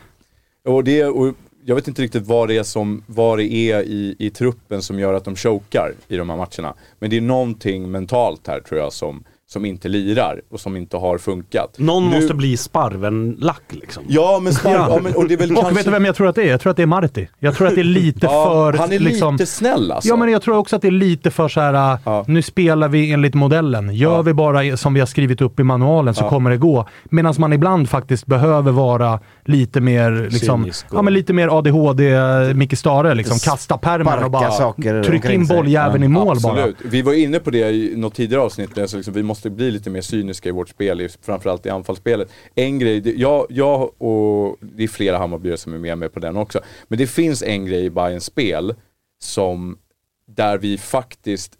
Och 0.69 0.85
det, 0.85 1.05
och 1.05 1.35
jag 1.65 1.75
vet 1.75 1.89
inte 1.89 2.03
riktigt 2.03 2.27
vad 2.27 2.49
det 2.49 2.57
är, 2.59 2.63
som, 2.63 3.03
vad 3.07 3.39
det 3.39 3.53
är 3.53 3.83
i, 3.83 4.17
i 4.19 4.31
truppen 4.31 4.83
som 4.83 4.99
gör 4.99 5.15
att 5.15 5.25
de 5.25 5.37
chokar 5.37 5.93
i 6.09 6.17
de 6.17 6.31
här 6.31 6.37
matcherna. 6.37 6.75
Men 6.99 7.11
det 7.11 7.17
är 7.17 7.21
någonting 7.21 7.91
mentalt 7.91 8.47
här 8.47 8.61
tror 8.61 8.81
jag 8.81 8.93
som, 8.93 9.25
som 9.55 9.65
inte 9.65 9.89
lirar 9.89 10.41
och 10.51 10.61
som 10.61 10.77
inte 10.77 10.97
har 10.97 11.19
funkat. 11.19 11.79
Någon 11.79 12.11
Nu- 12.11 12.17
måste 12.21 12.35
bli 12.35 12.57
sparven-lack 12.57 13.63
liksom. 13.69 14.03
Ja 14.09 14.41
men, 14.43 14.55
spark, 14.55 14.75
ja. 14.91 14.99
men 15.03 15.15
och 15.15 15.29
det 15.29 15.35
är 15.35 15.39
väl 15.39 15.51
Och 15.51 15.57
kanske... 15.57 15.75
vet 15.75 15.85
du 15.85 15.91
vem 15.91 16.05
jag 16.05 16.17
tror 16.17 16.29
att 16.29 16.35
det 16.35 16.43
är? 16.43 16.47
Jag 16.51 16.61
tror 16.61 16.71
att 16.71 16.77
det 16.77 16.83
är 16.83 16.87
Marti. 16.87 17.29
Jag 17.39 17.55
tror 17.55 17.67
att 17.69 17.75
det 17.75 17.81
är 17.81 17.85
lite 17.85 18.19
Ja, 18.27 18.45
för... 18.73 18.79
han 18.79 18.93
är 18.93 18.99
liksom, 18.99 19.35
lite 19.35 19.47
snäll 19.47 19.93
alltså. 19.93 20.09
Ja, 20.09 20.17
men 20.17 20.29
jag 20.33 20.43
tror 20.43 20.57
också 20.57 20.77
att 20.77 20.83
det 20.83 20.89
är 20.89 20.93
lite 20.93 21.31
för 21.31 21.49
så 21.49 21.61
här. 21.61 21.99
Ja. 22.05 22.25
nu 22.29 22.43
spelar 22.43 22.89
vi 22.89 23.13
enligt 23.13 23.35
modellen. 23.35 23.95
Gör 23.95 24.13
Ja. 24.15 24.23
vi 24.23 24.35
bara 24.35 24.77
som 24.77 24.95
vi 24.95 25.01
har 25.01 25.07
skrivit 25.07 25.41
upp 25.41 25.61
i 25.61 25.63
manualen 25.63 26.15
så 26.15 26.25
Ja. 26.25 26.29
kommer 26.29 26.51
det 26.51 26.57
gå. 26.57 26.89
Medan 27.05 27.35
man 27.39 27.53
ibland 27.53 27.89
faktiskt 27.89 28.27
behöver 28.27 28.73
vara 28.73 29.21
lite 29.45 29.81
mer, 29.81 30.29
liksom, 30.31 30.71
ja, 30.93 31.03
men 31.03 31.15
lite 31.15 31.33
mer 31.33 31.59
ADHD, 31.59 32.15
Micke 32.55 32.79
Stare. 32.79 33.15
Liksom, 33.15 33.39
kasta 33.39 33.79
pärmen 33.79 34.25
och 34.25 34.31
bara 34.31 34.51
saker 34.51 35.03
tryck 35.03 35.15
omkring 35.25 35.41
in 35.41 35.47
bolljäveln 35.47 36.03
Ja. 36.03 36.07
i 36.07 36.09
mål 36.09 36.37
bara. 36.43 36.53
Absolut. 36.53 36.77
Vi 36.85 37.03
var 37.03 37.13
inne 37.13 37.39
på 37.39 37.51
det 37.51 37.71
i 37.71 37.93
något 37.97 38.15
tidigare 38.15 38.43
avsnitt, 38.43 38.79
alltså 38.79 38.97
liksom, 38.97 39.15
vi 39.15 39.23
måste 39.23 39.44
bli 39.51 39.71
lite 39.71 39.91
mer 39.91 40.01
cyniska 40.01 40.49
i 40.49 40.53
vårt 40.53 40.69
spel, 40.69 41.09
framförallt 41.23 41.67
i 41.67 41.71
anfallsspelet. 41.71 42.29
En 42.55 42.79
grej, 42.79 43.21
jag, 43.21 43.47
jag 43.49 44.03
och 44.03 44.57
det 44.61 44.85
är 44.85 44.89
flera 44.89 45.19
Hammarbyare 45.19 45.57
som 45.57 45.75
är 45.75 45.79
med 45.79 45.99
mig 45.99 46.09
på 46.09 46.21
den 46.21 46.37
också, 46.37 46.61
men 46.89 46.99
det 46.99 47.07
finns 47.07 47.43
en 47.43 47.67
grej 47.67 47.85
i 47.85 47.91
Bayerns 47.91 48.25
spel 48.25 48.75
som, 49.23 49.79
där 50.27 50.59
vi 50.59 50.79
faktiskt 50.79 51.59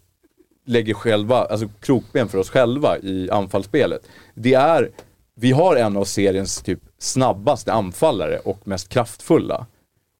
lägger 0.65 0.93
själva, 0.93 1.45
alltså 1.45 1.67
krokben 1.79 2.27
för 2.27 2.37
oss 2.37 2.49
själva 2.49 2.97
i 2.97 3.29
anfallsspelet. 3.29 4.07
Det 4.33 4.53
är, 4.53 4.91
vi 5.35 5.51
har 5.51 5.75
en 5.75 5.97
av 5.97 6.03
seriens 6.03 6.61
typ 6.61 6.79
snabbaste 6.97 7.73
anfallare 7.73 8.39
och 8.39 8.67
mest 8.67 8.89
kraftfulla. 8.89 9.65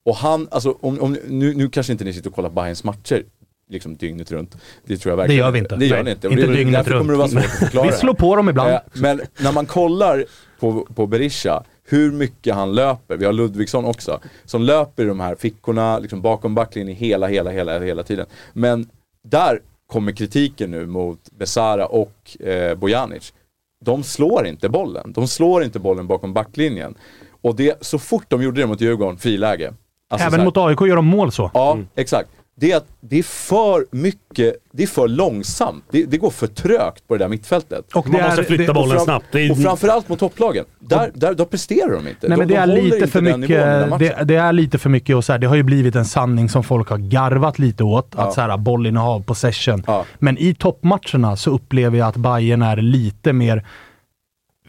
Och 0.05 0.15
han, 0.15 0.47
alltså 0.51 0.77
om, 0.81 1.01
om, 1.01 1.17
nu, 1.27 1.53
nu 1.53 1.69
kanske 1.69 1.91
inte 1.91 2.03
ni 2.03 2.13
sitter 2.13 2.29
och 2.29 2.35
kollar 2.35 2.49
Bayerns 2.49 2.83
matcher 2.83 3.25
liksom 3.69 3.95
dygnet 3.95 4.31
runt. 4.31 4.57
Det 4.85 4.97
tror 4.97 5.11
jag 5.11 5.17
verkligen 5.17 5.37
Det 5.39 5.45
gör 5.45 5.51
vi 5.51 5.59
inte. 5.59 5.75
Det 5.75 5.85
gör 5.85 6.03
ni 6.03 6.11
inte. 6.11 6.27
Inte 6.27 6.47
det, 6.47 6.53
dygnet 6.53 6.73
därför 6.73 6.91
runt. 6.91 7.01
kommer 7.01 7.13
det 7.13 7.17
vara 7.17 7.27
svårt 7.27 7.43
att 7.45 7.51
förklara. 7.59 7.87
Vi 7.87 7.93
slår 7.93 8.13
på 8.13 8.35
dem 8.35 8.49
ibland. 8.49 8.71
Eh, 8.73 8.79
Men 8.93 9.21
när 9.39 9.51
man 9.51 9.65
kollar 9.65 10.25
på, 10.59 10.87
på 10.95 11.07
Berisha, 11.07 11.63
hur 11.87 12.11
mycket 12.11 12.55
han 12.55 12.75
löper, 12.75 13.17
vi 13.17 13.25
har 13.25 13.33
Ludvigsson 13.33 13.85
också, 13.85 14.19
som 14.45 14.61
löper 14.61 15.03
i 15.03 15.07
de 15.07 15.19
här 15.19 15.35
fickorna, 15.35 15.99
liksom 15.99 16.21
bakom 16.21 16.55
backlinjen 16.55 16.97
hela, 16.97 17.27
hela, 17.27 17.51
hela, 17.51 17.79
hela 17.79 18.03
tiden. 18.03 18.25
Men 18.53 18.89
där 19.23 19.59
kommer 19.87 20.11
kritiken 20.11 20.71
nu 20.71 20.85
mot 20.85 21.19
Besara 21.37 21.85
och 21.85 22.37
eh, 22.41 22.75
Bojanic. 22.75 23.33
De 23.85 24.03
slår 24.03 24.47
inte 24.47 24.69
bollen. 24.69 25.13
De 25.13 25.27
slår 25.27 25.63
inte 25.63 25.79
bollen 25.79 26.07
bakom 26.07 26.33
backlinjen. 26.33 26.95
Och 27.41 27.55
det, 27.55 27.77
så 27.81 27.99
fort 27.99 28.25
de 28.27 28.43
gjorde 28.43 28.61
det 28.61 28.67
mot 28.67 28.81
Djurgården, 28.81 29.17
friläge. 29.17 29.73
Alltså 30.09 30.29
så 30.29 30.35
Även 30.35 30.45
mot 30.45 30.57
AIK 30.57 30.81
gör 30.81 30.95
de 30.95 31.05
mål 31.05 31.31
så. 31.31 31.51
Ja, 31.53 31.77
exakt. 31.95 32.29
Det 32.57 32.71
är 32.71 32.77
att 32.77 32.87
det 33.01 33.19
är 33.19 33.23
för 33.23 33.85
mycket, 33.91 34.55
det 34.71 34.83
är 34.83 34.87
för 34.87 35.07
långsamt. 35.07 35.83
Det, 35.91 36.03
det 36.05 36.17
går 36.17 36.29
för 36.29 36.47
trögt 36.47 37.07
på 37.07 37.13
det 37.17 37.23
där 37.23 37.29
mittfältet. 37.29 37.93
Och 37.93 38.09
Man 38.09 38.21
måste 38.21 38.43
flytta 38.43 38.63
det- 38.63 38.73
bollen 38.73 38.95
fram- 38.95 39.05
snabbt. 39.05 39.25
Det 39.31 39.39
är, 39.45 39.51
Och 39.51 39.57
framförallt 39.61 40.09
mot 40.09 40.19
topplagen. 40.19 40.65
Där, 40.79 41.11
där, 41.13 41.33
där 41.33 41.45
presterar 41.45 41.91
de 41.91 42.07
inte. 42.07 42.27
Nej, 42.27 42.29
de, 42.29 42.35
men 42.37 42.47
det 42.47 42.53
de 42.53 42.59
är 42.59 42.67
lite 42.67 43.07
för 43.07 43.21
mycket, 43.21 43.47
det, 43.49 43.87
matchen. 43.89 44.27
det 44.27 44.35
är 44.35 44.53
lite 44.53 44.77
för 44.77 44.89
mycket 44.89 45.15
och 45.15 45.25
så 45.25 45.31
här, 45.31 45.39
det 45.39 45.47
har 45.47 45.55
ju 45.55 45.63
blivit 45.63 45.95
en 45.95 46.05
sanning 46.05 46.49
som 46.49 46.63
folk 46.63 46.89
har 46.89 46.97
garvat 46.97 47.59
lite 47.59 47.83
åt. 47.83 48.13
Ja. 48.17 48.23
Att 48.27 48.33
så 48.33 48.41
här, 48.41 48.57
bollinnehav, 48.57 49.23
possession. 49.23 49.83
Ja. 49.87 50.05
Men 50.19 50.37
i 50.37 50.55
toppmatcherna 50.55 51.35
så 51.35 51.51
upplever 51.51 51.97
jag 51.97 52.07
att 52.07 52.17
Bayern 52.17 52.61
är 52.61 52.77
lite 52.77 53.33
mer 53.33 53.65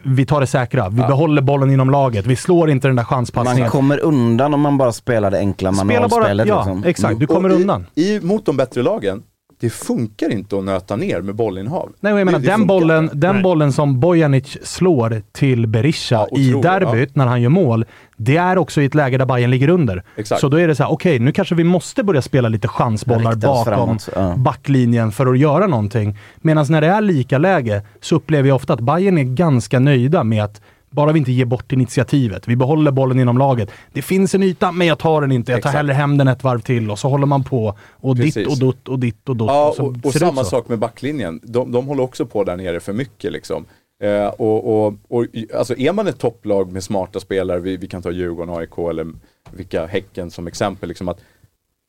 vi 0.07 0.27
tar 0.27 0.41
det 0.41 0.47
säkra. 0.47 0.89
Vi 0.89 1.01
Ja. 1.01 1.07
behåller 1.09 1.43
bollen 1.43 1.71
inom 1.71 1.91
laget. 1.91 2.27
Vi 2.27 2.37
slår 2.37 2.71
inte 2.71 2.89
den 2.89 2.97
där 2.97 3.03
Man 3.03 3.07
chanspassningen. 3.09 3.71
kommer 3.71 3.99
undan 4.01 4.55
om 4.55 4.61
man 4.61 4.79
bara 4.79 4.93
spelar 4.93 5.31
det 5.31 5.39
enkla 5.39 5.73
Spela 5.73 5.85
bara, 5.87 6.01
manualspelet. 6.01 6.47
ja, 6.47 6.57
liksom. 6.57 6.85
exakt. 6.85 7.19
Du 7.19 7.27
Och 7.27 7.31
kommer 7.35 7.51
i, 7.51 7.55
undan. 7.55 7.87
I, 7.95 8.21
mot 8.21 8.47
de 8.47 8.57
bättre 8.57 8.83
lagen, 8.83 9.23
det 9.61 9.71
funkar 9.71 10.33
inte 10.33 10.59
att 10.59 10.65
nöta 10.65 10.97
ner 10.97 11.21
med 11.21 11.35
bollinnehav. 11.35 11.93
Nej, 12.01 12.13
och 12.13 12.21
jag 12.21 12.25
menar, 12.25 12.39
Det- 12.39 12.45
det 12.47 12.51
den, 12.51 12.59
funkar 12.59 12.75
bollen, 12.75 13.11
den 13.13 13.35
Nej. 13.35 13.43
bollen 13.43 13.73
som 13.73 14.01
Bojanic 14.01 14.57
slår 14.63 15.23
till 15.33 15.67
Berisha 15.67 16.27
Ja, 16.31 16.39
i 16.39 16.53
derbyt 16.63 17.17
när 17.17 17.27
han 17.27 17.43
gör 17.43 17.49
mål, 17.51 17.85
det 18.17 18.37
är 18.37 18.59
också 18.59 18.83
i 18.83 18.85
ett 18.85 18.95
läge 18.95 19.19
där 19.19 19.27
Bayern 19.27 19.51
ligger 19.51 19.69
under. 19.69 20.03
Exakt. 20.17 20.41
Så 20.41 20.49
då 20.49 20.57
är 20.61 20.69
det 20.69 20.75
så 20.75 20.83
här, 20.83 20.93
okej, 20.93 21.19
nu 21.19 21.33
kanske 21.33 21.55
vi 21.55 21.65
måste 21.65 22.03
börja 22.05 22.23
spela 22.23 22.49
lite 22.49 22.69
chansbollar 22.69 23.35
bakom 23.35 23.65
framåt, 23.65 24.09
ja. 24.15 24.35
backlinjen 24.37 25.13
för 25.13 25.27
att 25.27 25.39
göra 25.39 25.67
någonting. 25.67 26.19
Medan 26.37 26.67
när 26.69 26.81
det 26.81 26.87
är 26.87 27.01
lika 27.01 27.39
läge 27.39 27.83
så 28.01 28.17
upplever 28.17 28.49
jag 28.49 28.57
ofta 28.57 28.73
att 28.73 28.81
Bayern 28.81 29.19
är 29.19 29.23
ganska 29.25 29.79
nöjda 29.79 30.25
med 30.25 30.45
att 30.45 30.61
bara 30.91 31.13
vi 31.13 31.19
inte 31.19 31.33
ger 31.33 31.45
bort 31.45 31.73
initiativet. 31.73 32.49
Vi 32.49 32.57
behåller 32.57 32.91
bollen 32.91 33.21
inom 33.21 33.39
laget. 33.39 33.71
Det 33.93 34.03
finns 34.03 34.35
en 34.35 34.43
yta, 34.43 34.73
men 34.73 34.87
jag 34.87 34.99
tar 34.99 35.21
den 35.21 35.33
inte. 35.33 35.53
Jag 35.53 35.63
tar 35.63 35.69
Exakt. 35.69 35.77
hellre 35.77 35.93
hem 35.93 36.19
den 36.19 36.29
ett 36.29 36.45
varv 36.45 36.61
till 36.61 36.91
och 36.91 36.99
så 36.99 37.09
håller 37.09 37.27
man 37.27 37.45
på. 37.45 37.79
Och 37.91 38.17
ditt 38.17 38.35
Precis. 38.35 38.49
och 38.49 38.59
dutt 38.59 38.89
och 38.89 38.99
ditt 38.99 39.29
och 39.29 39.37
dutt. 39.37 39.49
Ja, 39.49 39.73
så 39.77 39.83
och, 39.83 39.89
och 39.91 40.07
ut 40.07 40.19
samma 40.19 40.45
sak 40.45 40.69
med 40.69 40.79
backlinjen. 40.79 41.41
De, 41.43 41.73
de 41.73 41.87
håller 41.87 42.03
också 42.03 42.27
på 42.27 42.45
där 42.45 42.57
nere 42.57 42.81
för 42.81 42.93
mycket 42.93 43.33
liksom. 43.33 43.65
Eh, 44.03 44.27
och, 44.27 44.87
och, 44.87 44.95
och, 45.09 45.27
alltså 45.55 45.77
är 45.79 45.93
man 45.93 46.07
ett 46.07 46.19
topplag 46.19 46.73
med 46.73 46.85
smarta 46.85 47.21
spelare, 47.21 47.61
vi, 47.61 47.77
vi 47.77 47.87
kan 47.87 48.03
ta 48.03 48.11
Djurgården, 48.11 48.55
AIK 48.55 48.79
eller 48.91 49.07
vilka 49.51 49.87
Häcken 49.87 50.31
som 50.31 50.47
exempel, 50.47 50.89
liksom 50.89 51.09
att 51.09 51.21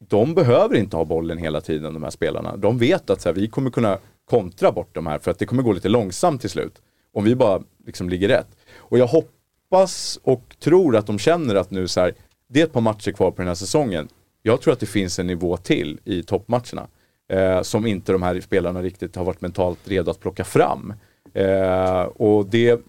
de 0.09 0.33
behöver 0.33 0.75
inte 0.75 0.97
ha 0.97 1.05
bollen 1.05 1.37
hela 1.37 1.61
tiden 1.61 1.93
de 1.93 2.03
här 2.03 2.09
spelarna. 2.09 2.57
De 2.57 2.77
vet 2.77 3.09
att 3.09 3.21
så 3.21 3.29
här, 3.29 3.33
vi 3.33 3.47
kommer 3.47 3.69
kunna 3.69 3.97
kontra 4.29 4.71
bort 4.71 4.95
de 4.95 5.07
här 5.07 5.19
för 5.19 5.31
att 5.31 5.39
det 5.39 5.45
kommer 5.45 5.63
gå 5.63 5.71
lite 5.71 5.89
långsamt 5.89 6.41
till 6.41 6.49
slut. 6.49 6.81
Om 7.13 7.23
vi 7.23 7.35
bara 7.35 7.61
liksom 7.85 8.09
ligger 8.09 8.27
rätt. 8.27 8.47
Och 8.89 8.97
jag 8.97 9.07
hoppas 9.07 10.19
och 10.23 10.55
tror 10.59 10.95
att 10.95 11.07
de 11.07 11.19
känner 11.19 11.55
att 11.55 11.71
nu 11.71 11.87
så 11.87 11.99
här, 11.99 12.13
det 12.47 12.61
är 12.61 12.65
ett 12.65 12.73
par 12.73 12.81
matcher 12.81 13.11
kvar 13.11 13.31
på 13.31 13.37
den 13.37 13.47
här 13.47 13.55
säsongen. 13.55 14.07
Jag 14.41 14.61
tror 14.61 14.73
att 14.73 14.79
det 14.79 14.85
finns 14.85 15.19
en 15.19 15.27
nivå 15.27 15.57
till 15.57 15.99
i 16.03 16.23
toppmatcherna. 16.23 16.87
Eh, 17.29 17.61
som 17.61 17.85
inte 17.85 18.11
de 18.11 18.23
här 18.23 18.41
spelarna 18.41 18.81
riktigt 18.81 19.15
har 19.15 19.23
varit 19.23 19.41
mentalt 19.41 19.79
redo 19.83 20.11
att 20.11 20.19
plocka 20.19 20.43
fram. 20.43 20.93
Eh, 21.33 22.01
och 22.01 22.45
det, 22.45 22.81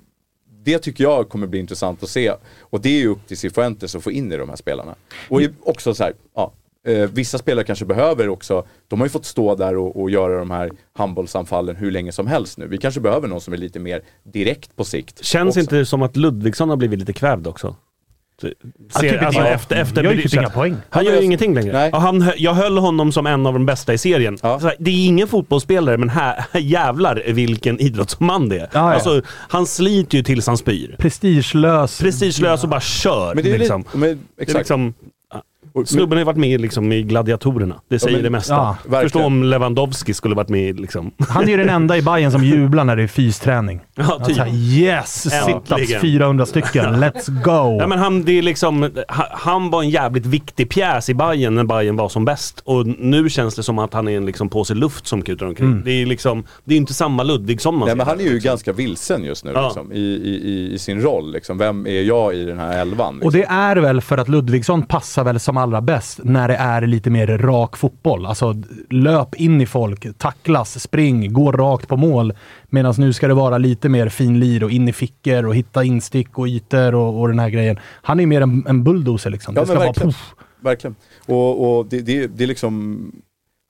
det 0.64 0.78
tycker 0.78 1.04
jag 1.04 1.28
kommer 1.28 1.46
bli 1.46 1.58
intressant 1.58 2.02
att 2.02 2.08
se. 2.08 2.32
Och 2.60 2.80
det 2.80 2.88
är 2.88 2.98
ju 2.98 3.08
upp 3.08 3.26
till 3.26 3.38
Cifuentes 3.38 3.94
att 3.94 4.04
få 4.04 4.10
in 4.10 4.32
i 4.32 4.36
de 4.36 4.48
här 4.48 4.56
spelarna. 4.56 4.94
Och 5.28 5.40
också 5.62 5.94
så 5.94 6.04
här, 6.04 6.12
ja, 6.34 6.52
eh, 6.88 7.08
vissa 7.12 7.38
spelare 7.38 7.64
kanske 7.64 7.84
behöver 7.84 8.28
också, 8.28 8.66
de 8.88 9.00
har 9.00 9.06
ju 9.06 9.10
fått 9.10 9.24
stå 9.24 9.54
där 9.54 9.76
och, 9.76 10.00
och 10.02 10.10
göra 10.10 10.38
de 10.38 10.50
här 10.50 10.70
handbollsanfallen 10.98 11.76
hur 11.76 11.90
länge 11.90 12.12
som 12.12 12.26
helst 12.26 12.58
nu. 12.58 12.66
Vi 12.66 12.78
kanske 12.78 13.00
behöver 13.00 13.28
någon 13.28 13.40
som 13.40 13.52
är 13.54 13.58
lite 13.58 13.78
mer 13.78 14.00
direkt 14.32 14.76
på 14.76 14.84
sikt. 14.84 15.24
Känns 15.24 15.48
också. 15.48 15.60
inte 15.60 15.76
det 15.76 15.86
som 15.86 16.02
att 16.02 16.16
Ludvigsson 16.16 16.68
har 16.70 16.76
blivit 16.76 16.98
lite 16.98 17.12
kvävd 17.12 17.46
också? 17.46 17.76
Så- 18.40 18.48
Ja, 18.92 19.00
Ser, 19.00 19.10
typ 19.10 19.22
alltså 19.22 19.40
inte- 19.40 19.50
efter, 19.50 19.76
efter 19.76 20.04
gör 20.04 20.12
ju 20.12 20.22
typ 20.22 20.34
inga 20.34 20.50
poäng. 20.50 20.76
Han 20.90 21.04
gör 21.04 21.12
ju 21.16 21.22
ingenting 21.22 21.54
längre. 21.54 21.72
Nej. 21.72 21.90
Han, 21.92 22.30
jag 22.36 22.54
höll 22.54 22.78
honom 22.78 23.12
som 23.12 23.26
en 23.26 23.46
av 23.46 23.52
de 23.52 23.66
bästa 23.66 23.94
i 23.94 23.98
serien. 23.98 24.38
Ja. 24.42 24.60
Så 24.60 24.66
här, 24.66 24.76
det 24.78 24.90
är 24.90 25.06
ingen 25.06 25.28
fotbollsspelare, 25.28 25.96
men 25.98 26.08
här, 26.08 26.44
jävlar 26.58 27.22
vilken 27.32 27.80
idrottsman 27.80 28.48
det 28.48 28.56
är. 28.56 28.60
Ja, 28.60 28.68
ja. 28.72 28.94
Alltså, 28.94 29.22
han 29.28 29.66
sliter 29.66 30.16
ju 30.18 30.24
tills 30.24 30.46
han 30.46 30.56
spyr. 30.58 30.94
Prestigelös. 30.98 31.98
Prestigelös 32.00 32.62
och 32.62 32.68
bara 32.70 32.80
kör. 32.80 33.34
Men 33.34 33.44
det 33.44 33.52
är 33.54 33.58
liksom. 33.58 33.80
lite, 33.80 33.96
men, 33.98 34.08
Det 34.08 34.14
är 34.14 34.42
exakt. 34.42 34.58
liksom, 34.58 34.94
Snubben 35.86 36.12
har 36.16 36.18
ju 36.18 36.24
varit 36.24 36.36
med 36.36 36.60
liksom 36.60 36.92
i 36.92 37.02
Gladiatorerna. 37.02 37.80
Det 37.88 37.98
säger 37.98 38.16
men- 38.16 38.22
det 38.24 38.30
mesta. 38.30 38.76
ja, 38.90 39.00
Förstå 39.00 39.24
om 39.24 39.42
Lewandowski 39.44 40.14
skulle 40.14 40.34
varit 40.34 40.48
med 40.48 40.80
liksom... 40.80 41.10
Han 41.28 41.44
är 41.44 41.48
ju 41.48 41.56
den 41.56 41.68
enda 41.68 41.96
i 41.96 42.02
Bayern 42.02 42.32
som 42.32 42.44
jublar 42.44 42.84
när 42.84 42.96
det 42.96 43.02
är 43.02 43.06
fysträning. 43.06 43.80
Ja, 43.94 44.20
typ. 44.26 44.36
säger 44.36 44.54
yes! 44.54 45.26
Sit-ups 45.26 45.72
Äntligen. 45.72 46.00
400 46.00 46.46
stycken, 46.46 46.84
let's 46.84 47.42
go! 47.42 47.78
Ja, 47.80 47.86
men 47.86 47.98
han, 47.98 48.24
det 48.24 48.32
är 48.38 48.42
liksom, 48.42 48.82
ha- 49.08 49.28
han 49.32 49.70
var 49.70 49.82
en 49.82 49.90
jävligt 49.90 50.26
viktig 50.26 50.68
pjäs 50.70 51.08
i 51.08 51.14
Bayern 51.14 51.54
när 51.54 51.64
Bayern 51.64 51.96
var 51.96 52.08
som 52.08 52.24
bäst. 52.24 52.60
Och 52.64 52.86
nu 52.86 53.28
känns 53.30 53.54
det 53.54 53.62
som 53.62 53.78
att 53.78 53.94
han 53.94 54.08
är 54.08 54.16
en 54.16 54.26
liksom 54.26 54.48
påse 54.48 54.74
luft 54.74 55.06
som 55.06 55.22
kutar 55.22 55.46
omkring. 55.46 55.66
Mm. 55.68 55.82
Det 55.84 55.90
är 55.90 56.06
liksom, 56.06 56.44
det 56.64 56.74
är 56.74 56.78
inte 56.78 56.94
samma 56.94 57.22
Ludvigsson 57.22 57.74
man 57.78 57.86
Nej 57.86 57.96
men 57.96 58.06
han 58.06 58.20
är 58.20 58.24
ju 58.24 58.32
liksom. 58.32 58.48
ganska 58.48 58.72
vilsen 58.72 59.24
just 59.24 59.44
nu 59.44 59.50
Ja. 59.54 59.64
liksom, 59.64 59.92
i, 59.92 59.98
i, 60.00 60.40
i, 60.44 60.74
i 60.74 60.78
sin 60.78 61.00
roll. 61.02 61.32
Liksom. 61.32 61.58
Vem 61.58 61.86
är 61.86 62.02
jag 62.02 62.34
i 62.34 62.44
den 62.44 62.58
här 62.58 62.78
elvan? 62.80 63.14
Liksom. 63.14 63.26
Och 63.26 63.32
det 63.32 63.44
är 63.44 63.76
väl 63.76 64.00
för 64.00 64.18
att 64.18 64.28
Ludvigsson 64.28 64.82
passar 64.82 65.24
väl 65.24 65.40
som 65.40 65.56
allra 65.68 65.80
bäst 65.80 66.20
när 66.24 66.48
det 66.48 66.54
är 66.54 66.86
lite 66.86 67.10
mer 67.10 67.26
rak 67.26 67.76
fotboll. 67.76 68.26
Alltså 68.26 68.54
löp 68.90 69.34
in 69.34 69.60
i 69.60 69.66
folk, 69.66 70.18
tacklas, 70.18 70.82
spring, 70.82 71.32
gå 71.32 71.52
rakt 71.52 71.88
på 71.88 71.96
mål. 71.96 72.32
Medan 72.68 72.94
nu 72.98 73.12
ska 73.12 73.28
det 73.28 73.34
vara 73.34 73.58
lite 73.58 73.88
mer 73.88 74.08
finlir 74.08 74.64
och 74.64 74.70
in 74.70 74.88
i 74.88 74.92
fickor 74.92 75.46
och 75.46 75.54
hitta 75.54 75.84
instick 75.84 76.38
och 76.38 76.46
ytor 76.46 76.94
och, 76.94 77.20
och 77.20 77.28
den 77.28 77.38
här 77.38 77.50
grejen. 77.50 77.78
Han 78.02 78.20
är 78.20 78.26
mer 78.26 78.40
en, 78.40 78.64
en 78.68 78.84
bulldozer 78.84 79.30
liksom. 79.30 79.54
Ja 79.54 79.60
det 79.60 79.66
ska 79.66 79.74
men 79.74 79.78
vara 79.78 79.88
verkligen. 79.88 80.14
verkligen. 80.60 80.96
Och, 81.26 81.78
och 81.78 81.86
det, 81.86 82.00
det, 82.00 82.26
det 82.26 82.44
är 82.44 82.48
liksom, 82.48 83.12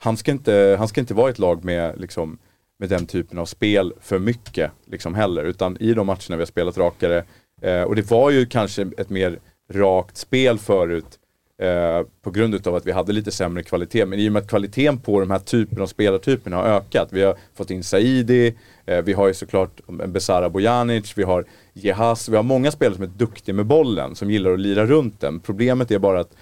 han 0.02 0.16
ska, 0.16 0.30
inte, 0.30 0.76
han 0.78 0.88
ska 0.88 1.00
inte 1.00 1.14
vara 1.14 1.30
ett 1.30 1.38
lag 1.38 1.64
med, 1.64 2.00
liksom, 2.00 2.38
med 2.78 2.88
den 2.88 3.06
typen 3.06 3.38
av 3.38 3.44
spel 3.44 3.92
för 4.00 4.18
mycket 4.18 4.70
liksom 4.86 5.14
heller. 5.14 5.44
Utan 5.44 5.76
i 5.80 5.94
de 5.94 6.06
matcherna 6.06 6.36
vi 6.36 6.38
har 6.38 6.46
spelat 6.46 6.78
rakare, 6.78 7.24
eh, 7.62 7.82
och 7.82 7.96
det 7.96 8.10
var 8.10 8.30
ju 8.30 8.46
kanske 8.46 8.82
ett 8.98 9.10
mer 9.10 9.38
rakt 9.72 10.16
spel 10.16 10.58
förut 10.58 11.18
eh, 11.58 12.06
på 12.22 12.30
grund 12.30 12.54
utav 12.54 12.74
att 12.74 12.86
vi 12.86 12.92
hade 12.92 13.12
lite 13.12 13.30
sämre 13.30 13.62
kvalitet. 13.62 14.06
Men 14.06 14.18
i 14.18 14.28
och 14.28 14.32
med 14.32 14.42
att 14.42 14.48
kvaliteten 14.48 14.98
på 14.98 15.20
de 15.20 15.30
här 15.30 15.38
typen 15.38 15.82
av 15.82 15.86
spelartyperna 15.86 16.56
har 16.56 16.64
ökat. 16.64 17.08
Vi 17.12 17.22
har 17.22 17.36
fått 17.54 17.70
in 17.70 17.84
Saidi, 17.84 18.54
eh, 18.86 19.02
vi 19.02 19.12
har 19.12 19.28
ju 19.28 19.34
såklart 19.34 19.80
Besara 19.86 20.50
Bojanic, 20.50 21.12
vi 21.16 21.22
har 21.22 21.44
Jehas, 21.72 22.28
vi 22.28 22.36
har 22.36 22.42
många 22.42 22.70
spelare 22.70 22.94
som 22.94 23.04
är 23.04 23.08
duktiga 23.08 23.54
med 23.54 23.66
bollen, 23.66 24.14
som 24.14 24.30
gillar 24.30 24.52
att 24.52 24.60
lira 24.60 24.86
runt 24.86 25.20
den. 25.20 25.40
Problemet 25.40 25.90
är 25.90 25.98
bara 25.98 26.20
att 26.20 26.34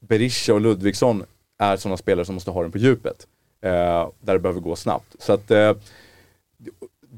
Berisha 0.00 0.54
och 0.54 0.60
Ludvigsson 0.60 1.24
är 1.58 1.76
sådana 1.76 1.96
spelare 1.96 2.24
som 2.24 2.34
måste 2.34 2.50
ha 2.50 2.62
den 2.62 2.72
på 2.72 2.78
djupet. 2.78 3.26
Eh, 3.64 4.08
där 4.20 4.32
det 4.32 4.38
behöver 4.38 4.60
gå 4.60 4.76
snabbt. 4.76 5.16
Så 5.18 5.32
att 5.32 5.50
eh, 5.50 5.72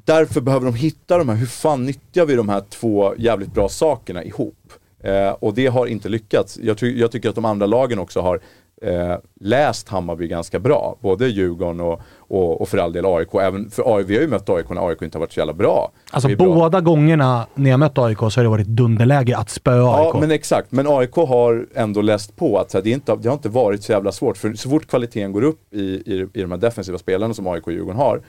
därför 0.05 0.41
behöver 0.41 0.67
de 0.67 0.75
hitta 0.75 1.19
de 1.19 1.29
här, 1.29 1.37
hur 1.37 1.47
fan 1.47 1.85
nyttjar 1.87 2.27
vi 2.27 2.35
de 2.35 2.49
här 2.49 2.63
två 2.71 3.15
jävligt 3.19 3.55
bra 3.55 3.69
sakerna 3.69 4.25
ihop? 4.25 4.73
Eh, 5.05 5.31
och 5.41 5.55
det 5.55 5.67
har 5.67 5.87
inte 5.87 6.09
lyckats. 6.09 6.59
Jag, 6.63 6.79
ty- 6.79 6.99
jag 7.01 7.11
tycker 7.11 7.29
att 7.29 7.35
de 7.35 7.45
andra 7.45 7.67
lagen 7.67 7.99
också 7.99 8.21
har 8.21 8.41
eh, 8.83 9.15
läst 9.41 9.89
Hammarby 9.89 10.29
ganska 10.29 10.59
bra. 10.59 10.97
Både 11.01 11.29
Djurgården 11.29 11.81
och, 11.81 12.01
och, 12.19 12.61
och 12.61 12.69
för 12.69 12.79
all 12.79 12.93
del 12.93 13.07
AIK. 13.07 13.35
Även 13.35 13.71
för 13.71 13.97
AIK, 13.97 14.07
vi 14.09 14.15
har 14.15 14.23
ju 14.23 14.29
mött 14.29 14.49
AIK 14.51 14.69
när 14.71 14.89
AIK 14.89 15.03
inte 15.03 15.19
har 15.19 15.21
varit 15.21 15.33
så 15.33 15.41
jävla 15.41 15.53
bra. 15.53 15.91
Alltså 16.11 16.29
är 16.31 16.37
bra. 16.37 16.55
båda 16.55 16.81
gångerna 16.81 17.47
när 17.55 17.71
jag 17.71 17.81
mött 17.81 17.99
AIK 17.99 18.19
så 18.19 18.25
har 18.25 18.43
det 18.43 18.49
varit 18.49 18.67
dunderläge 18.67 19.37
att 19.37 19.51
spöa 19.51 19.77
Ja, 19.77 20.07
AIK. 20.15 20.21
men 20.21 20.31
exakt. 20.31 20.73
Men 20.73 20.87
AIK 20.89 21.15
har 21.15 21.67
ändå 21.75 22.03
läst 22.03 22.37
på 22.37 22.59
att 22.59 22.73
här, 22.75 22.83
det, 22.83 22.91
inte, 22.91 23.17
det 23.17 23.29
har 23.29 23.35
inte 23.37 23.49
varit 23.49 23.83
så 23.83 23.93
jävla 23.93 24.13
svårt. 24.13 24.37
För 24.37 24.55
så 24.55 24.69
fort 24.71 24.87
kvaliteten 24.87 25.33
går 25.33 25.43
upp 25.45 25.75
i, 25.75 25.81
i, 25.83 26.27
i 26.35 26.43
de 26.43 26.51
här 26.51 26.59
defensiva 26.59 26.99
spelarna 26.99 27.35
som 27.35 27.47
AIK 27.47 27.67
och 27.67 27.73
Djurgården 27.73 27.97
har, 28.01 28.21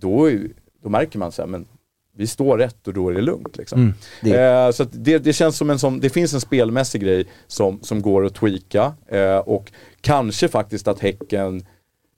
då, 0.00 0.30
då 0.82 0.88
märker 0.88 1.18
man 1.18 1.32
så 1.32 1.42
här, 1.42 1.46
men 1.46 1.66
vi 2.18 2.26
står 2.26 2.58
rätt 2.58 2.86
och 2.88 2.94
då 2.94 3.08
är 3.08 3.14
det 3.14 3.20
lugnt. 3.20 3.56
Liksom. 3.56 3.80
Mm. 3.80 3.94
Det- 4.22 4.40
Eh, 4.40 4.70
så 4.70 4.84
det, 4.92 5.18
det 5.18 5.32
känns 5.32 5.56
som 5.56 5.70
en 5.70 5.78
sån, 5.78 6.00
det 6.00 6.10
finns 6.10 6.34
en 6.34 6.40
spelmässig 6.40 7.00
grej 7.02 7.26
som, 7.46 7.78
som 7.82 8.02
går 8.02 8.24
att 8.26 8.34
tweaka. 8.34 8.94
Eh, 9.08 9.36
och 9.38 9.72
kanske 10.00 10.48
faktiskt 10.48 10.88
att 10.88 11.00
Häcken, 11.00 11.66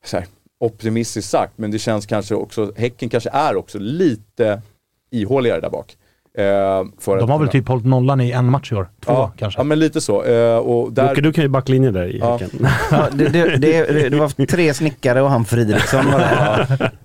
så 0.04 0.16
här, 0.16 0.26
optimistiskt 0.60 1.30
sagt, 1.30 1.52
men 1.58 1.70
det 1.70 1.78
känns 1.78 2.06
kanske 2.06 2.34
också, 2.34 2.72
Häcken 2.76 3.08
kanske 3.08 3.30
är 3.30 3.56
också 3.56 3.78
lite 3.78 4.62
ihåligare 5.10 5.60
där 5.60 5.70
bak. 5.70 5.96
Eh, 6.34 6.44
för 6.98 7.16
De 7.16 7.22
att 7.22 7.30
har 7.30 7.38
väl 7.38 7.48
typ 7.48 7.68
hållit 7.68 7.84
nollan 7.84 8.20
i 8.20 8.30
en 8.30 8.50
match 8.50 8.72
i 8.72 8.74
år. 8.74 8.88
Två 9.04 9.12
ja, 9.12 9.32
kanske. 9.36 9.60
Ja 9.60 9.64
men 9.64 9.78
lite 9.78 10.00
så. 10.00 10.24
Eh, 10.24 10.56
och 10.56 10.92
där... 10.92 11.08
Jocke, 11.08 11.20
du 11.20 11.32
kan 11.32 11.44
ju 11.44 11.48
backlinje 11.48 11.90
där 11.90 12.06
i 12.06 12.18
Ja. 12.18 12.38
Ja, 12.90 13.08
det, 13.12 13.28
det, 13.28 13.56
det, 13.56 14.08
det 14.08 14.16
var 14.16 14.46
tre 14.46 14.74
snickare 14.74 15.22
och 15.22 15.30
han 15.30 15.44
Fridriksson 15.44 16.06
var. 16.06 16.20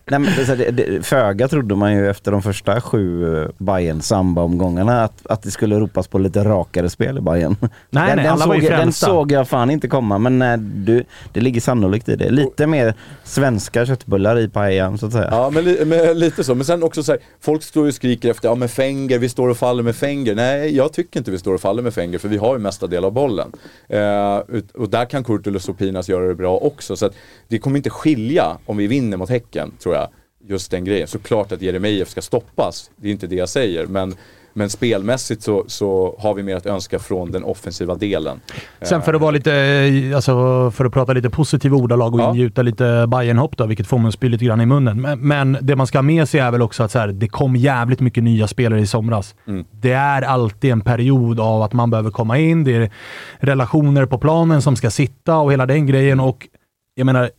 Nej, 0.06 0.36
det, 0.38 0.56
det, 0.56 0.72
det, 0.72 1.06
föga 1.06 1.48
trodde 1.48 1.76
man 1.76 1.94
ju 1.94 2.10
efter 2.10 2.32
de 2.32 2.42
första 2.42 2.82
sju 2.82 3.38
eh, 3.42 3.50
Bayern 3.58 4.02
samba-omgångarna 4.02 5.04
att, 5.04 5.28
att 5.28 5.44
det 5.44 5.52
skulle 5.52 5.80
ropas 5.80 6.08
på 6.08 6.18
lite 6.18 6.44
rakare 6.44 6.90
spel 6.90 7.18
i 7.18 7.22
Bayern. 7.22 7.56
den, 7.60 7.70
nej, 7.90 8.16
den, 8.16 8.28
alla 8.28 8.46
var 8.46 8.56
såg, 8.56 8.64
den 8.64 8.94
såg 8.94 9.32
jag 9.32 9.48
fan 9.48 9.70
inte 9.70 9.88
komma 9.88 10.18
men 10.18 10.40
nej, 10.40 10.58
du, 10.58 11.04
det 11.34 11.42
ligger 11.42 11.62
sannolikt 11.62 12.10
i 12.10 12.16
det. 12.16 12.30
Lite 12.30 12.68
mer 12.68 12.94
svenska 13.24 13.86
köttbullar 13.86 14.40
i 14.40 14.50
paellan 14.50 14.98
så 14.98 15.06
att 15.06 15.12
säga. 15.12 15.28
Ja 15.32 15.50
men, 15.50 15.64
li, 15.64 15.86
men 15.86 16.20
lite 16.20 16.44
så. 16.44 16.56
Men 16.56 16.66
sen 16.66 16.84
också 16.84 17.04
så 17.04 17.12
här, 17.12 17.22
folk 17.42 17.64
står 17.64 17.84
ju 17.84 17.90
och 17.90 17.96
skriker 17.96 18.32
efter, 18.32 18.50
ja 18.50 18.56
men 18.56 18.70
Fenger, 18.70 19.15
vi 19.18 19.30
står 19.30 19.50
och 19.50 19.58
faller 19.58 19.84
med 19.84 19.96
Fenger. 19.96 20.36
Nej, 20.36 20.76
jag 20.76 20.94
tycker 20.94 21.20
inte 21.20 21.32
vi 21.32 21.40
står 21.40 21.54
och 21.54 21.62
faller 21.62 21.84
med 21.84 21.94
Fenger 21.94 22.18
för 22.18 22.28
vi 22.28 22.38
har 22.38 22.54
ju 22.54 22.60
mesta 22.60 22.88
del 22.88 23.06
av 23.06 23.12
bollen. 23.12 23.52
Eh, 23.88 24.38
och 24.74 24.90
där 24.90 25.06
kan 25.06 25.24
Kurtulus 25.24 25.70
och 25.70 25.78
Pinas 25.78 26.10
göra 26.10 26.28
det 26.28 26.36
bra 26.36 26.58
också. 26.58 26.96
Så 26.96 27.06
att 27.06 27.16
det 27.48 27.60
kommer 27.60 27.78
inte 27.78 27.90
skilja 27.90 28.58
om 28.66 28.78
vi 28.78 28.88
vinner 28.88 29.18
mot 29.18 29.30
Häcken, 29.30 29.72
tror 29.80 29.96
jag. 29.96 30.08
Just 30.48 30.72
den 30.72 30.86
grejen. 30.86 31.08
Såklart 31.08 31.52
att 31.52 31.62
Jeremejeff 31.62 32.10
ska 32.10 32.22
stoppas, 32.22 32.92
det 32.96 33.08
är 33.08 33.12
inte 33.12 33.28
det 33.28 33.36
jag 33.36 33.50
säger. 33.50 33.86
Men, 33.86 34.16
men 34.58 34.70
spelmässigt 34.70 35.44
så, 35.44 35.64
så 35.68 36.16
har 36.20 36.34
vi 36.34 36.44
mer 36.44 36.56
att 36.56 36.66
önska 36.66 37.00
från 37.00 37.32
den 37.32 37.44
offensiva 37.44 37.96
delen. 37.96 38.40
Sen 38.82 39.02
för 39.02 39.14
att 39.14 39.22
vara 39.22 39.32
lite, 39.32 39.54
eh, 39.54 40.16
alltså 40.16 40.72
för 40.72 40.86
att 40.86 40.94
prata 40.94 41.14
lite 41.14 41.30
positiva 41.30 41.78
ordalag 41.78 42.14
och 42.14 42.20
Ja. 42.20 42.30
ingjuta 42.30 42.62
lite 42.62 43.06
Bayern-hopp 43.08 43.58
då, 43.58 43.66
vilket 43.66 43.88
får 43.88 43.98
man 43.98 44.08
att 44.08 44.14
spy 44.14 44.30
lite 44.30 44.46
grann 44.46 44.62
i 44.62 44.66
munnen. 44.66 45.02
Men, 45.02 45.20
men 45.20 45.58
det 45.62 45.76
man 45.76 45.88
ska 45.88 45.98
ha 45.98 46.04
med 46.04 46.30
sig 46.30 46.40
är 46.40 46.52
väl 46.52 46.62
också 46.62 46.84
att 46.84 46.92
så 46.92 47.00
här, 47.00 47.08
det 47.08 47.28
kom 47.28 47.56
jävligt 47.56 48.00
mycket 48.00 48.24
nya 48.24 48.48
spelare 48.48 48.80
i 48.82 48.88
somras. 48.88 49.36
Mm. 49.48 49.66
Det 49.72 49.92
är 49.92 50.22
alltid 50.22 50.72
en 50.72 50.82
period 50.82 51.40
av 51.40 51.62
att 51.62 51.74
man 51.74 51.90
behöver 51.90 52.12
komma 52.12 52.38
in, 52.38 52.64
det 52.64 52.76
är 52.76 52.92
relationer 53.40 54.06
på 54.06 54.18
planen 54.18 54.62
som 54.62 54.76
ska 54.76 54.90
sitta 54.90 55.38
och 55.38 55.52
hela 55.52 55.66
den 55.66 55.86
grejen. 55.88 56.20
Och 56.20 56.48
jag 56.96 57.06
menar, 57.06 57.30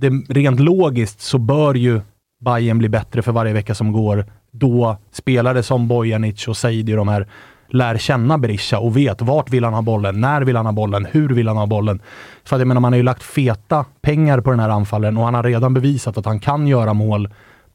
det, 0.00 0.10
rent 0.34 0.60
logiskt 0.60 1.20
så 1.20 1.38
bör 1.38 1.74
ju 1.74 2.00
Bayern 2.44 2.78
bli 2.78 2.88
bättre 2.88 3.22
för 3.22 3.32
varje 3.32 3.52
vecka 3.52 3.74
som 3.74 3.92
går. 3.92 4.26
Då 4.58 4.96
spelare 5.12 5.62
som 5.62 5.88
Bojanic 5.88 6.48
och 6.48 6.56
Saidi 6.56 6.92
och 6.92 6.96
de 6.96 7.08
här 7.08 7.26
lär 7.68 7.98
känna 7.98 8.38
Berisha 8.38 8.78
och 8.78 8.96
vet 8.96 9.22
vart 9.22 9.50
vill 9.50 9.64
han 9.64 9.74
ha 9.74 9.82
bollen, 9.82 10.20
när 10.20 10.42
vill 10.42 10.56
han 10.56 10.66
ha 10.66 10.72
bollen, 10.72 11.06
hur 11.12 11.28
vill 11.28 11.48
han 11.48 11.56
ha 11.56 11.66
bollen. 11.66 12.02
För 12.44 12.56
att 12.56 12.60
jag 12.60 12.68
menar, 12.68 12.80
man 12.80 12.92
har 12.92 12.96
ju 12.96 13.02
lagt 13.02 13.22
feta 13.22 13.84
pengar 14.00 14.40
på 14.40 14.50
den 14.50 14.60
här 14.60 14.68
anfallen 14.68 15.16
och 15.16 15.24
han 15.24 15.34
har 15.34 15.42
redan 15.42 15.74
bevisat 15.74 16.18
att 16.18 16.24
han 16.24 16.40
kan 16.40 16.66
göra 16.66 16.94
mål 16.94 17.28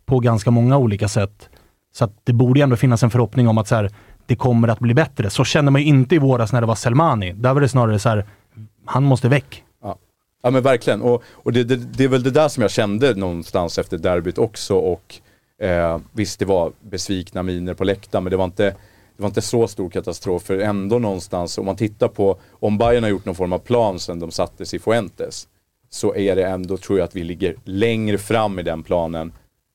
på 0.06 0.20
ganska 0.20 0.52
många 0.52 0.78
olika 0.78 1.08
sätt. 1.08 1.50
Så 1.96 2.06
att 2.06 2.12
det 2.24 2.34
borde 2.34 2.60
ju 2.60 2.64
ändå 2.64 2.76
finnas 2.76 3.04
en 3.04 3.10
förhoppning 3.10 3.48
om 3.48 3.58
att 3.58 3.68
så 3.68 3.76
här, 3.76 3.90
det 4.26 4.36
kommer 4.36 4.68
att 4.68 4.80
bli 4.80 4.94
bättre. 4.94 5.30
Så 5.30 5.44
kände 5.44 5.72
man 5.72 5.82
ju 5.82 5.88
inte 5.88 6.16
i 6.16 6.18
våras 6.18 6.54
när 6.54 6.62
det 6.62 6.68
var 6.68 6.76
Selmani. 6.76 7.34
Där 7.34 7.54
var 7.54 7.62
det 7.62 7.70
snarare 7.70 8.00
så 8.00 8.10
här, 8.10 8.26
han 8.86 9.04
måste 9.04 9.30
väck. 9.30 9.64
Ja. 9.84 9.98
Ja 10.44 10.50
men 10.50 10.64
verkligen. 10.64 11.02
Och, 11.02 11.24
och 11.32 11.54
det, 11.54 11.64
det, 11.64 11.76
det 11.76 12.04
är 12.04 12.08
väl 12.08 12.24
det 12.24 12.32
där 12.32 12.48
som 12.48 12.62
jag 12.62 12.72
kände 12.72 13.14
någonstans 13.16 13.78
efter 13.78 13.98
derbyt 13.98 14.38
också. 14.38 14.76
Och 14.76 15.16
eh, 15.64 16.00
visst 16.12 16.40
det 16.40 16.46
var 16.46 16.72
besvikna 16.82 17.44
miner 17.44 17.74
på 17.74 17.84
läktaren 17.84 18.24
men 18.24 18.32
det 18.32 18.38
var 18.38 18.46
inte, 18.46 18.64
det 19.16 19.22
var 19.22 19.28
inte 19.28 19.42
så 19.42 19.68
stor 19.68 19.90
katastrof. 19.90 20.44
För 20.44 20.60
ändå 20.60 21.00
någonstans, 21.00 21.58
om 21.58 21.66
man 21.66 21.76
tittar 21.76 22.08
på, 22.08 22.40
om 22.52 22.78
Bayern 22.78 23.04
har 23.04 23.10
gjort 23.10 23.26
någon 23.26 23.36
form 23.36 23.54
av 23.54 23.60
plan 23.60 24.00
sen 24.00 24.20
de 24.20 24.32
sattes 24.32 24.74
i 24.74 24.80
Fuentes. 24.80 25.48
Så 25.90 26.16
är 26.16 26.36
det 26.36 26.46
ändå, 26.46 26.78
tror 26.78 27.00
jag, 27.00 27.06
att 27.06 27.16
vi 27.16 27.24
ligger 27.24 27.56
längre 27.64 28.18
fram 28.18 28.60
i 28.60 28.64
den 28.64 28.84
planen 28.84 29.34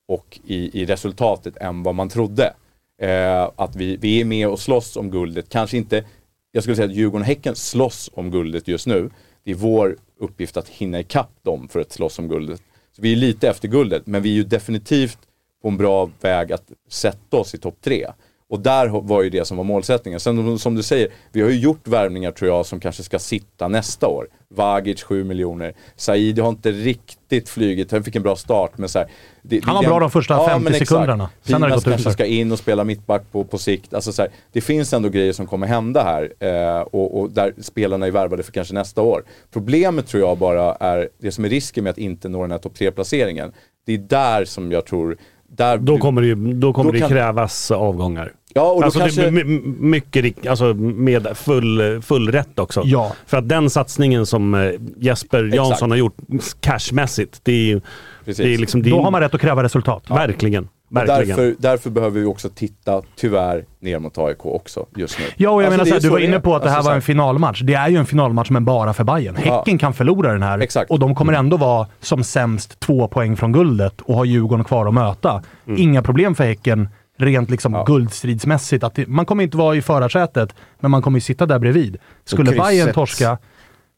och 0.08 0.40
i, 0.46 0.82
i 0.82 0.86
resultatet 0.86 1.56
än 1.56 1.82
vad 1.82 1.94
man 1.94 2.08
trodde. 2.08 2.54
Eh, 3.00 3.50
att 3.56 3.76
vi, 3.76 3.96
vi 3.96 4.20
är 4.20 4.24
med 4.24 4.48
och 4.48 4.60
slåss 4.60 4.96
om 4.96 5.10
guldet. 5.10 5.48
Kanske 5.48 5.76
inte, 5.76 6.04
jag 6.52 6.62
skulle 6.62 6.76
säga 6.76 6.86
att 6.86 6.94
Djurgården 6.94 7.20
och 7.20 7.26
Häcken 7.26 7.56
slåss 7.56 8.10
om 8.14 8.30
guldet 8.30 8.68
just 8.68 8.86
nu. 8.86 9.10
Det 9.44 9.50
är 9.50 9.54
vår 9.54 9.96
uppgift 10.20 10.56
att 10.56 10.68
hinna 10.68 11.00
ikapp 11.00 11.30
dem 11.42 11.68
för 11.68 11.80
att 11.80 11.92
slåss 11.92 12.18
om 12.18 12.28
guldet. 12.28 12.62
Så 12.92 13.02
vi 13.02 13.12
är 13.12 13.16
lite 13.16 13.48
efter 13.48 13.68
guldet, 13.68 14.06
men 14.06 14.22
vi 14.22 14.30
är 14.30 14.34
ju 14.34 14.44
definitivt 14.44 15.18
på 15.62 15.68
en 15.68 15.76
bra 15.76 16.10
väg 16.20 16.52
att 16.52 16.64
sätta 16.90 17.36
oss 17.36 17.54
i 17.54 17.58
topp 17.58 17.76
tre. 17.84 18.06
Och 18.50 18.60
där 18.60 18.86
var 18.88 19.22
ju 19.22 19.30
det 19.30 19.44
som 19.44 19.56
var 19.56 19.64
målsättningen. 19.64 20.20
Sen 20.20 20.58
som 20.58 20.74
du 20.74 20.82
säger, 20.82 21.08
vi 21.32 21.40
har 21.42 21.48
ju 21.50 21.58
gjort 21.58 21.88
värvningar 21.88 22.30
tror 22.30 22.50
jag 22.50 22.66
som 22.66 22.80
kanske 22.80 23.02
ska 23.02 23.18
sitta 23.18 23.68
nästa 23.68 24.06
år. 24.06 24.28
Vagic 24.54 25.02
7 25.02 25.24
miljoner. 25.24 25.74
Saidi 25.96 26.40
har 26.40 26.48
inte 26.48 26.70
riktigt 26.72 27.48
flugit, 27.48 27.92
han 27.92 28.04
fick 28.04 28.16
en 28.16 28.22
bra 28.22 28.36
start 28.36 28.72
men 28.78 28.88
så 28.88 28.98
här, 28.98 29.08
det, 29.42 29.64
Han 29.64 29.74
var 29.74 29.82
det- 29.82 29.88
bra 29.88 29.98
de 30.00 30.10
första 30.10 30.46
50 30.46 30.64
men 30.64 30.72
exakt. 30.72 30.88
sekunderna. 30.88 31.30
Sen 31.42 31.62
har 31.62 31.68
det 31.68 31.74
gått 31.74 31.84
kanske 31.84 32.00
utför. 32.00 32.10
ska 32.10 32.24
in 32.24 32.52
och 32.52 32.58
spela 32.58 32.84
mittback 32.84 33.22
på, 33.32 33.44
på 33.44 33.58
sikt. 33.58 33.94
Alltså 33.94 34.12
så 34.12 34.22
här, 34.22 34.30
det 34.52 34.60
finns 34.60 34.92
ändå 34.92 35.08
grejer 35.08 35.32
som 35.32 35.46
kommer 35.46 35.66
hända 35.66 36.02
här 36.02 36.32
eh, 36.44 36.80
och, 36.80 37.20
och 37.20 37.30
där 37.30 37.54
spelarna 37.62 38.06
är 38.06 38.10
värvade 38.10 38.42
för 38.42 38.52
kanske 38.52 38.74
nästa 38.74 39.02
år. 39.02 39.24
Problemet 39.50 40.06
tror 40.06 40.22
jag 40.22 40.38
bara 40.38 40.74
är, 40.74 41.08
det 41.18 41.32
som 41.32 41.44
är 41.44 41.48
risken 41.48 41.84
med 41.84 41.90
att 41.90 41.98
inte 41.98 42.28
nå 42.28 42.42
den 42.42 42.50
här 42.50 42.58
topp 42.58 42.76
3-placeringen. 42.78 43.52
Det 43.86 43.94
är 43.94 43.98
där 43.98 44.44
som 44.44 44.72
jag 44.72 44.86
tror, 44.86 45.16
där 45.56 45.78
Då 45.78 45.98
kommer 45.98 46.20
det 46.20 46.26
ju 46.26 46.34
då 46.34 46.72
kommer 46.72 46.88
Då 46.88 46.92
det 46.92 46.98
kan- 47.00 47.08
krävas 47.08 47.70
avgångar. 47.70 48.32
Ja, 48.54 48.70
och 48.72 48.80
då 48.80 48.84
alltså, 48.84 49.00
kanske... 49.00 49.30
det, 49.30 49.44
mycket 49.80 50.24
rik- 50.24 50.46
alltså, 50.46 50.74
med 50.74 51.28
full, 51.34 52.02
full 52.02 52.32
rätt 52.32 52.58
också. 52.58 52.82
Ja. 52.84 53.12
För 53.26 53.36
att 53.36 53.48
den 53.48 53.70
satsningen 53.70 54.26
som 54.26 54.54
eh, 54.54 54.70
Jesper 54.96 55.44
Jansson 55.44 55.72
Exakt. 55.72 55.90
har 55.90 55.96
gjort 55.96 56.16
cashmässigt, 56.60 57.40
det 57.42 57.72
är. 57.72 57.80
Precis. 58.24 58.44
Det 58.44 58.54
är 58.54 58.58
liksom, 58.58 58.82
det 58.82 58.88
är, 58.88 58.90
Då 58.90 59.02
har 59.02 59.10
man 59.10 59.20
rätt 59.20 59.34
att 59.34 59.40
kräva 59.40 59.62
resultat. 59.62 60.10
Verkligen. 60.10 60.68
Och 60.90 60.96
Verkligen. 60.96 61.28
därför, 61.28 61.54
därför 61.58 61.90
behöver 61.90 62.20
vi 62.20 62.26
också 62.26 62.48
titta, 62.48 63.02
tyvärr, 63.16 63.64
ner 63.80 63.98
mot 63.98 64.18
AIK 64.18 64.46
också 64.46 64.86
just 64.96 65.18
nu. 65.18 65.24
Ja, 65.36 65.50
och 65.50 65.62
jag 65.62 65.66
Alltså, 65.66 65.70
menar 65.70 65.84
det 65.84 65.90
så 65.90 65.94
är 65.94 66.00
här, 66.00 66.00
du 66.00 66.08
var 66.08 66.18
inne 66.18 66.40
på 66.40 66.56
att 66.56 66.62
det 66.62 66.68
här 66.70 66.76
Alltså, 66.76 66.90
var 66.90 66.96
en 66.96 67.02
finalmatch. 67.02 67.60
Det 67.60 67.74
är 67.74 67.88
ju 67.88 67.96
en 67.96 68.06
finalmatch, 68.06 68.50
men 68.50 68.64
bara 68.64 68.94
för 68.94 69.04
Bayern. 69.04 69.36
Häcken 69.36 69.78
kan 69.78 69.94
förlora 69.94 70.32
den 70.32 70.42
här 70.42 70.58
Exakt. 70.58 70.90
och 70.90 70.98
de 70.98 71.14
kommer 71.14 71.32
ändå 71.32 71.56
vara 71.56 71.86
som 72.00 72.24
sämst 72.24 72.80
två 72.80 73.08
poäng 73.08 73.36
från 73.36 73.52
guldet 73.52 74.00
och 74.00 74.14
ha 74.14 74.24
Djurgården 74.24 74.64
kvar 74.64 74.86
att 74.86 74.94
möta. 74.94 75.42
Mm. 75.66 75.80
Inga 75.80 76.02
problem 76.02 76.34
för 76.34 76.44
Häcken 76.44 76.88
rent 77.18 77.50
liksom 77.50 77.84
guldstridsmässigt. 77.86 78.84
Att 78.84 78.94
det, 78.94 79.06
man 79.08 79.26
kommer 79.26 79.44
inte 79.44 79.56
vara 79.56 79.76
i 79.76 79.82
förarsätet, 79.82 80.54
men 80.80 80.90
man 80.90 81.02
kommer 81.02 81.16
ju 81.16 81.20
sitta 81.20 81.46
där 81.46 81.58
bredvid. 81.58 81.96
Skulle 82.24 82.52
Bayern 82.52 82.92
torska... 82.92 83.38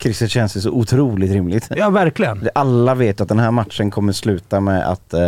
Krysset 0.03 0.30
känns 0.30 0.57
ju 0.57 0.61
så 0.61 0.70
otroligt 0.70 1.32
rimligt. 1.32 1.68
Ja, 1.76 1.91
verkligen. 1.91 2.49
Alla 2.55 2.95
vet 2.95 3.20
att 3.20 3.28
den 3.28 3.38
här 3.38 3.51
matchen 3.51 3.91
kommer 3.91 4.12
sluta 4.12 4.61
med 4.61 4.88
att 4.88 5.14
eh, 5.14 5.20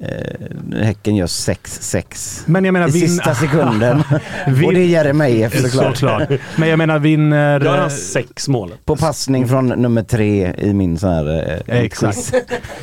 eh, 0.00 0.78
Häcken 0.84 1.16
gör 1.16 1.26
6-6 1.26 2.42
Men 2.46 2.64
jag 2.64 2.72
menar, 2.72 2.88
i 2.88 2.90
vin- 2.90 3.08
sista 3.08 3.34
sekunden. 3.34 4.02
Vin- 4.46 4.66
Och 4.66 4.72
det 4.74 4.80
är 4.80 4.86
Jeremejeff 4.86 5.60
såklart. 5.70 5.96
Såklart. 5.96 6.28
Men 6.56 6.68
jag 6.68 6.78
menar, 6.78 6.98
vinner... 6.98 7.60
Gör 7.60 7.78
han 7.78 7.90
sex 7.90 8.48
mål? 8.48 8.72
På 8.84 8.96
passning 8.96 9.48
från 9.48 9.66
nummer 9.66 10.02
tre 10.02 10.54
i 10.58 10.72
min 10.74 10.98
sån 10.98 11.10
här... 11.10 11.60
Eh, 11.66 11.80
Exakt. 11.80 12.34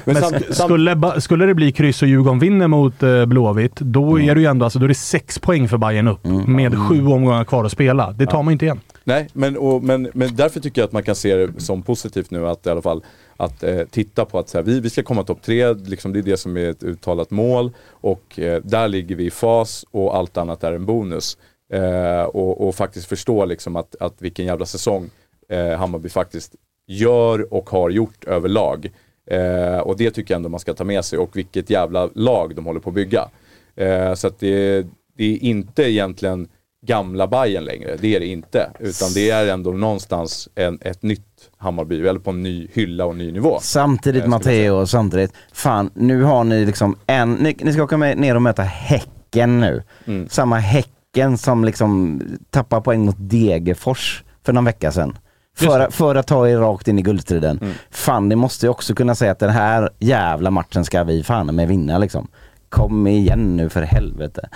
Men 0.06 0.16
samt- 0.16 0.36
sk- 0.36 0.54
skulle, 0.54 1.22
skulle 1.22 1.46
det 1.46 1.54
bli 1.54 1.72
kryss 1.72 2.02
och 2.02 2.08
Djurgården 2.08 2.40
vinner 2.40 2.68
mot 2.68 3.04
eh, 3.04 3.26
Blåvitt, 3.26 3.76
då 3.76 4.20
är 4.20 4.36
det 4.36 4.42
ju 4.42 4.48
ändå 4.48 4.66
alltså, 4.66 4.80
då 4.80 4.86
är 4.86 4.90
det 4.90 4.96
sex 4.96 5.40
poäng 5.40 5.68
för 5.68 5.78
Bayern 5.78 6.08
upp 6.08 6.24
med 6.48 6.78
sju 6.90 7.06
omgångar 7.08 7.44
kvar 7.44 7.66
att 7.66 7.72
spela. 7.72 8.12
Det 8.12 8.26
tar 8.26 8.44
man 8.44 8.52
inte 8.52 8.66
igen. 8.66 8.80
Nej, 9.04 9.30
men, 9.34 9.58
och, 9.58 9.84
men, 9.84 10.12
men 10.14 10.36
därför 10.36 10.60
tycker 10.60 10.82
jag 10.82 10.88
att 10.88 10.92
man 10.92 11.04
kan 11.04 11.16
se 11.16 11.36
det 11.36 11.62
som 11.62 11.82
positivt 11.82 12.32
nu 12.32 12.48
att 12.48 12.66
i 12.66 12.70
alla 12.70 12.82
fall 12.82 13.04
att 13.38 13.64
eh, 13.64 13.82
titta 13.92 14.26
på 14.26 14.40
att 14.40 14.50
så 14.50 14.58
här, 14.58 14.64
vi, 14.64 14.80
vi 14.80 14.90
ska 14.90 15.04
komma 15.04 15.24
topp 15.24 15.42
tre, 15.42 15.74
liksom, 15.74 16.14
det 16.14 16.20
är 16.20 16.24
det 16.24 16.38
som 16.38 16.58
är 16.58 16.70
ett 16.70 16.84
uttalat 16.84 17.32
mål 17.32 17.72
och 17.90 18.40
eh, 18.40 18.62
där 18.64 18.88
ligger 18.88 19.16
vi 19.16 19.26
i 19.26 19.32
fas 19.32 19.86
och 19.92 20.16
allt 20.18 20.38
annat 20.38 20.64
är 20.64 20.72
en 20.72 20.86
bonus. 20.86 21.38
Eh, 21.74 22.24
och, 22.24 22.68
och 22.68 22.76
faktiskt 22.76 23.08
förstå 23.08 23.46
liksom 23.46 23.76
att, 23.76 23.96
att 24.00 24.22
vilken 24.22 24.46
jävla 24.46 24.66
säsong 24.66 25.10
eh, 25.50 25.72
Hammarby 25.78 26.10
faktiskt 26.10 26.56
gör 26.88 27.54
och 27.54 27.70
har 27.70 27.90
gjort 27.90 28.24
överlag. 28.24 28.92
Eh, 29.28 29.78
och 29.78 29.98
det 29.98 30.12
tycker 30.12 30.34
jag 30.34 30.38
ändå 30.38 30.50
man 30.50 30.60
ska 30.60 30.74
ta 30.74 30.84
med 30.84 31.06
sig 31.06 31.20
och 31.20 31.38
vilket 31.38 31.70
jävla 31.70 32.10
lag 32.16 32.56
de 32.56 32.66
håller 32.66 32.80
på 32.80 32.90
att 32.90 32.96
bygga. 32.96 33.30
Eh, 33.76 34.14
så 34.14 34.28
att 34.28 34.40
det, 34.40 34.86
det 35.18 35.24
är 35.24 35.44
inte 35.44 35.84
egentligen 35.84 36.48
gamla 36.86 37.28
Bayern 37.28 37.66
längre, 37.66 37.98
det 38.00 38.16
är 38.16 38.20
det 38.20 38.26
inte. 38.26 38.70
Utan 38.80 39.14
det 39.14 39.30
är 39.30 39.48
ändå 39.48 39.72
någonstans 39.72 40.50
en, 40.56 40.80
ett 40.82 41.04
nytt 41.04 41.22
Hammarby, 41.58 42.08
eller 42.08 42.20
på 42.20 42.30
en 42.30 42.44
ny 42.44 42.68
hylla 42.74 43.06
och 43.06 43.16
ny 43.16 43.32
nivå. 43.32 43.60
Samtidigt 43.62 44.24
Eh, 44.24 44.30
Matteo, 44.30 44.86
samtidigt. 44.86 45.34
Fan, 45.54 45.90
nu 45.94 46.24
har 46.24 46.44
ni 46.44 46.66
liksom 46.66 46.96
en... 47.08 47.34
Ni, 47.34 47.56
ni 47.60 47.74
ska 47.74 47.84
åka 47.84 47.98
med, 47.98 48.18
ner 48.18 48.36
och 48.36 48.42
möta 48.42 48.64
Häcken 48.64 49.60
nu. 49.60 49.84
Mm. 50.06 50.30
Samma 50.30 50.58
Häcken 50.58 51.38
som 51.38 51.66
liksom 51.66 52.22
tappar 52.50 52.82
poäng 52.82 53.06
mot 53.06 53.16
Degerfors 53.20 54.24
för 54.46 54.54
någon 54.54 54.66
vecka 54.66 54.92
sedan. 54.92 55.18
För, 55.58 55.90
för 55.92 56.16
att 56.16 56.28
ta 56.28 56.50
er 56.50 56.58
rakt 56.58 56.88
in 56.88 57.00
i 57.00 57.02
guldstriden. 57.02 57.60
Mm. 57.62 57.74
Fan, 57.92 58.30
ni 58.30 58.36
måste 58.36 58.66
ju 58.66 58.70
också 58.70 58.96
kunna 58.96 59.16
säga 59.16 59.32
att 59.32 59.40
den 59.40 59.50
här 59.50 59.90
jävla 60.00 60.52
matchen 60.52 60.86
ska 60.86 61.04
vi 61.04 61.24
fan 61.24 61.56
med 61.56 61.68
vinna 61.68 61.98
liksom. 61.98 62.28
Kom 62.74 63.08
igen 63.08 63.58
nu 63.58 63.70
för 63.70 63.82
helvete. 63.82 64.50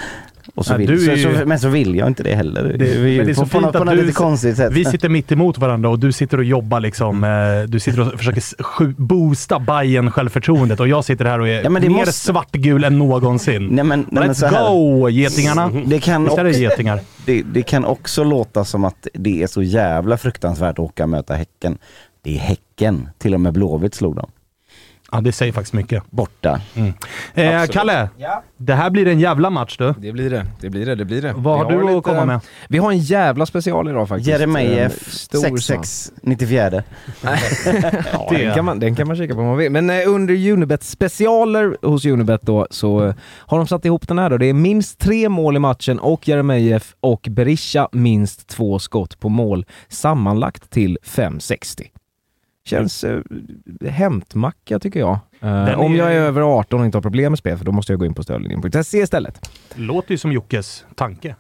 Och 0.55 0.65
så 0.65 0.77
vill, 0.77 1.05
så, 1.05 1.11
ju- 1.11 1.37
så, 1.37 1.45
men 1.45 1.59
så 1.59 1.69
vill 1.69 1.95
jag 1.95 2.07
inte 2.07 2.23
det 2.23 2.35
heller. 2.35 2.63
Det, 2.63 2.85
vi, 2.85 3.17
men 3.17 3.25
det 3.25 3.31
är 3.31 3.35
så 3.35 3.41
på, 3.41 3.47
på, 3.47 3.51
fint 3.51 3.63
något- 3.63 3.71
på 3.73 3.77
att 3.79 3.85
något 3.85 3.95
du, 3.95 4.01
lite 4.01 4.13
konstigt 4.13 4.57
sätt. 4.57 4.73
vi 4.73 4.85
sitter 4.85 5.09
mitt 5.09 5.31
emot 5.31 5.57
varandra 5.57 5.89
och 5.89 5.99
du 5.99 6.11
sitter 6.11 6.37
och 6.37 6.43
jobbar 6.43 6.79
liksom. 6.79 7.23
Eh, 7.23 7.29
du 7.67 7.79
sitter 7.79 7.99
och 8.01 8.19
försöker 8.19 8.85
boosta 9.01 9.59
Bayern 9.59 10.11
självförtroendet 10.11 10.79
och 10.79 10.87
jag 10.87 11.05
sitter 11.05 11.25
här 11.25 11.39
och 11.39 11.47
är 11.47 11.63
Ja, 11.63 11.69
mer 11.69 11.89
måste- 11.89 12.11
svartgul 12.13 12.83
än 12.83 12.97
någonsin. 12.97 13.67
Nej, 13.71 13.83
men, 13.85 14.05
nej, 14.11 14.29
Let's 14.29 14.45
här. 14.49 14.69
go 14.73 15.09
getingarna! 15.09 15.71
Det 15.85 15.99
kan, 15.99 16.23
Visst 16.23 16.37
är 16.37 16.43
det 16.43 16.49
också, 16.49 16.61
getingar? 16.61 16.99
det, 17.25 17.41
det 17.41 17.61
kan 17.63 17.85
också 17.85 18.23
låta 18.23 18.65
som 18.65 18.85
att 18.85 19.07
det 19.13 19.43
är 19.43 19.47
så 19.47 19.63
jävla 19.63 20.17
fruktansvärt 20.17 20.73
att 20.73 20.79
åka 20.79 21.03
och 21.03 21.09
möta 21.09 21.33
Häcken. 21.33 21.77
Det 22.21 22.35
är 22.35 22.39
Häcken. 22.39 23.09
Till 23.17 23.33
och 23.33 23.41
med 23.41 23.53
Blåvitt 23.53 23.95
slog 23.95 24.15
dem. 24.15 24.29
Ja, 25.11 25.21
det 25.21 25.31
säger 25.31 25.53
faktiskt 25.53 25.73
mycket. 25.73 26.03
Borta. 26.09 26.61
Eh, 26.75 27.47
Absolut. 27.55 27.71
Kalle, 27.71 28.09
Ja. 28.17 28.43
det 28.57 28.73
här 28.73 28.89
blir 28.89 29.07
en 29.07 29.19
jävla 29.19 29.49
match 29.49 29.77
du. 29.77 29.93
Det 29.97 30.11
blir 30.11 30.29
det, 30.29 30.45
det 30.61 30.69
blir 30.69 30.85
det, 30.85 30.95
det 30.95 31.05
blir 31.05 31.21
det. 31.21 31.33
Vad 31.37 31.57
har 31.57 31.71
du 31.71 31.89
att 31.97 32.03
komma 32.03 32.25
med? 32.25 32.39
Vi 32.69 32.77
har 32.77 32.91
en 32.91 32.97
jävla 32.99 33.45
special 33.45 33.89
idag 33.89 34.07
faktiskt. 34.09 34.29
Jeremejeff 34.29 35.07
En 35.07 35.11
stor 35.11 35.39
sak. 35.57 35.85
66 35.85 36.11
94. 36.21 36.83
Ja, 37.21 38.27
den, 38.31 38.53
kan 38.53 38.65
man, 38.65 38.79
den 38.79 38.95
kan 38.95 39.07
man 39.07 39.17
kika 39.17 39.33
på 39.33 39.39
om 39.39 39.47
man 39.47 39.57
vill. 39.57 39.71
Men 39.71 39.89
eh, 39.89 39.95
under 40.07 40.51
Unibet 40.51 40.83
specialer 40.83 41.77
hos 41.81 42.05
Unibet 42.05 42.41
då 42.41 42.67
så 42.71 43.05
eh, 43.05 43.13
har 43.39 43.57
de 43.57 43.67
satt 43.67 43.85
ihop 43.85 44.07
den 44.07 44.19
här 44.19 44.29
då. 44.29 44.37
Det 44.37 44.45
är 44.45 44.53
minst 44.53 44.99
tre 44.99 45.29
mål 45.29 45.55
i 45.55 45.59
matchen 45.59 45.99
och 45.99 46.27
Jeremejeff 46.27 46.95
och 46.99 47.27
Berisha 47.29 47.89
minst 47.91 48.47
två 48.47 48.79
skott 48.79 49.19
på 49.19 49.29
mål. 49.29 49.65
Sammanlagt 49.89 50.69
till 50.69 50.97
5,60. 51.05 51.87
Känns 52.67 53.03
eh, 53.03 53.19
hämtmacka 53.89 54.79
tycker 54.79 54.99
jag. 54.99 55.19
Eh, 55.41 55.79
Om 55.79 55.93
är- 55.93 55.97
jag 55.97 56.13
är 56.13 56.19
över 56.19 56.41
18 56.41 56.79
och 56.79 56.85
inte 56.85 56.97
har 56.97 57.01
problem 57.01 57.31
med 57.31 57.39
spel, 57.39 57.57
för 57.57 57.65
då 57.65 57.71
måste 57.71 57.91
jag 57.93 57.99
gå 57.99 58.05
in 58.05 58.13
på 58.13 58.23
stödlinjen.se 58.23 58.97
istället. 58.97 59.49
Låter 59.75 60.11
ju 60.11 60.17
som 60.17 60.31
Jockes 60.31 60.85
tanke. 60.95 61.35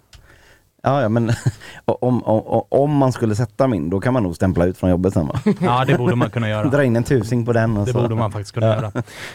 Ja, 0.87 1.01
ja, 1.01 1.09
men 1.09 1.31
om, 1.85 2.23
om, 2.23 2.63
om 2.69 2.91
man 2.97 3.11
skulle 3.11 3.35
sätta 3.35 3.67
min, 3.67 3.89
då 3.89 3.99
kan 3.99 4.13
man 4.13 4.23
nog 4.23 4.35
stämpla 4.35 4.65
ut 4.65 4.77
från 4.77 4.89
jobbet 4.89 5.13
sen 5.13 5.27
va? 5.27 5.39
Ja, 5.61 5.85
det 5.85 5.97
borde 5.97 6.15
man 6.15 6.29
kunna 6.29 6.49
göra. 6.49 6.69
Dra 6.69 6.83
in 6.83 6.95
en 6.95 7.03
tusing 7.03 7.45
på 7.45 7.53
den 7.53 7.77
och 7.77 7.85
Det 7.85 7.91
så. 7.91 8.01
borde 8.01 8.15
man 8.15 8.31
faktiskt 8.31 8.53
kunna 8.53 8.67
göra. 8.67 8.91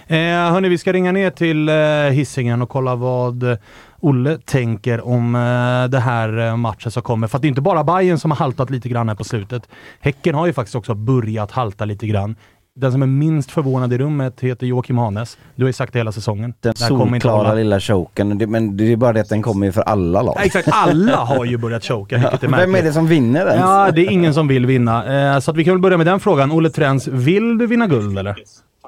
Eh, 0.07 0.53
hörni, 0.53 0.69
vi 0.69 0.79
ska 0.79 0.93
ringa 0.93 1.13
ner 1.13 1.31
till 1.31 1.69
eh, 1.69 1.75
Hisingen 2.17 2.63
och 2.63 2.69
kolla 2.69 2.95
vad 2.95 3.43
eh, 3.43 3.57
Olle 4.01 4.39
tänker 4.39 5.07
om 5.07 5.35
eh, 5.35 5.91
det 5.91 6.01
här 6.01 6.39
eh, 6.39 6.57
matchen 6.57 6.91
som 6.91 7.03
kommer. 7.03 7.27
För 7.29 7.37
att 7.39 7.43
det 7.43 7.47
är 7.47 7.49
inte 7.49 7.61
bara 7.61 7.85
Bayern 7.85 8.19
som 8.19 8.31
har 8.31 8.39
haltat 8.39 8.71
lite 8.71 8.89
grann 8.89 9.09
här 9.09 9.17
på 9.17 9.25
slutet. 9.25 9.69
Häcken 10.01 10.35
har 10.35 10.47
ju 10.47 10.53
faktiskt 10.53 10.75
också 10.75 10.95
börjat 10.95 11.51
halta 11.51 11.85
lite 11.85 12.07
grann. 12.07 12.37
Den 12.75 12.93
som 12.93 13.03
är 13.03 13.07
minst 13.07 13.51
förvånad 13.51 13.93
i 13.93 13.99
rummet 13.99 14.41
heter 14.41 14.67
Joakim 14.67 14.99
Hanes. 14.99 15.39
Du 15.55 15.63
har 15.63 15.69
ju 15.69 15.73
sagt 15.73 15.93
det 15.93 15.99
hela 15.99 16.13
säsongen. 16.13 16.55
Den 16.61 16.75
solklara 16.75 17.55
lilla 17.55 17.81
choken. 17.81 18.39
Det, 18.39 18.47
men 18.47 18.77
det 18.77 18.93
är 18.93 18.97
bara 18.97 19.13
det 19.13 19.21
att 19.21 19.29
den 19.29 19.43
kommer 19.43 19.67
ju 19.67 19.73
för 19.73 19.83
alla 19.83 20.23
lag. 20.23 20.35
Ja, 20.39 20.45
Exakt, 20.45 20.69
alla 20.73 21.17
har 21.17 21.45
ju 21.45 21.57
börjat 21.57 21.85
choka, 21.85 22.19
vilket 22.19 22.43
är 22.43 22.49
Vem 22.49 22.75
är 22.75 22.83
det 22.83 22.93
som 22.93 23.07
vinner 23.07 23.47
ens? 23.47 23.61
Ja, 23.61 23.91
det 23.91 24.01
är 24.07 24.11
ingen 24.11 24.35
som 24.35 24.49
vill 24.49 24.67
vinna. 24.67 25.35
Eh, 25.35 25.41
så 25.41 25.51
att 25.51 25.57
vi 25.57 25.65
kan 25.65 25.75
väl 25.75 25.81
börja 25.81 25.97
med 25.97 26.07
den 26.07 26.21
frågan. 26.21 26.53
Olle 26.53 26.71
Trends, 26.71 27.07
vill 27.09 27.59
du 27.59 27.67
vinna 27.67 27.87
guld 27.87 28.19
eller? 28.19 28.37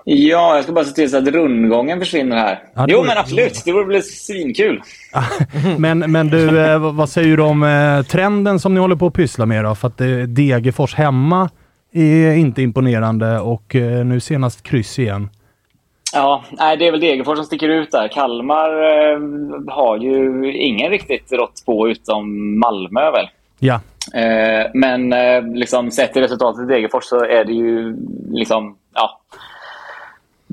Ja, 0.05 0.55
jag 0.55 0.64
ska 0.64 0.72
bara 0.72 0.85
se 0.85 0.93
till 0.93 1.11
så 1.11 1.16
att 1.16 1.28
rundgången 1.28 1.99
försvinner 1.99 2.37
här. 2.37 2.62
Ja, 2.74 2.87
jo, 2.89 3.05
men 3.07 3.18
absolut. 3.18 3.62
Det 3.64 3.72
vore 3.72 3.87
väl 3.87 4.03
svinkul. 4.03 4.82
Men, 5.78 5.99
men 5.99 6.28
du, 6.28 6.61
eh, 6.61 6.93
vad 6.93 7.09
säger 7.09 7.37
du 7.37 7.43
om 7.43 7.62
eh, 7.62 8.03
trenden 8.03 8.61
som 8.61 8.74
ni 8.74 8.80
håller 8.80 8.97
på 8.97 9.07
att 9.07 9.14
pyssla 9.14 9.47
med 9.47 9.64
då? 9.64 9.74
För 9.74 9.89
att 9.89 9.99
Degerfors 10.28 10.95
hemma 10.95 11.51
är 12.01 12.34
inte 12.34 12.62
imponerande 12.62 13.40
och 13.40 13.74
eh, 13.74 14.05
nu 14.05 14.20
senast 14.20 14.62
kryss 14.62 14.99
igen. 14.99 15.28
Ja, 16.12 16.45
nej, 16.51 16.76
det 16.76 16.86
är 16.86 16.90
väl 16.90 17.01
Degerfors 17.01 17.36
som 17.36 17.45
sticker 17.45 17.68
ut 17.68 17.90
där. 17.90 18.09
Kalmar 18.09 18.70
eh, 18.70 19.18
har 19.68 19.99
ju 19.99 20.53
ingen 20.57 20.90
riktigt 20.90 21.32
rått 21.32 21.62
på 21.66 21.88
utom 21.88 22.59
Malmö 22.59 23.11
väl. 23.11 23.28
Ja, 23.59 23.80
Eh, 24.12 24.70
men 24.74 25.12
eh, 25.12 25.42
liksom, 25.55 25.90
sett 25.90 26.12
till 26.12 26.22
resultatet 26.22 26.62
i 26.62 26.72
Degerfors 26.72 27.05
så 27.05 27.24
är 27.24 27.45
det 27.45 27.53
ju 27.53 27.97
liksom, 28.30 28.76
ja. 28.95 29.20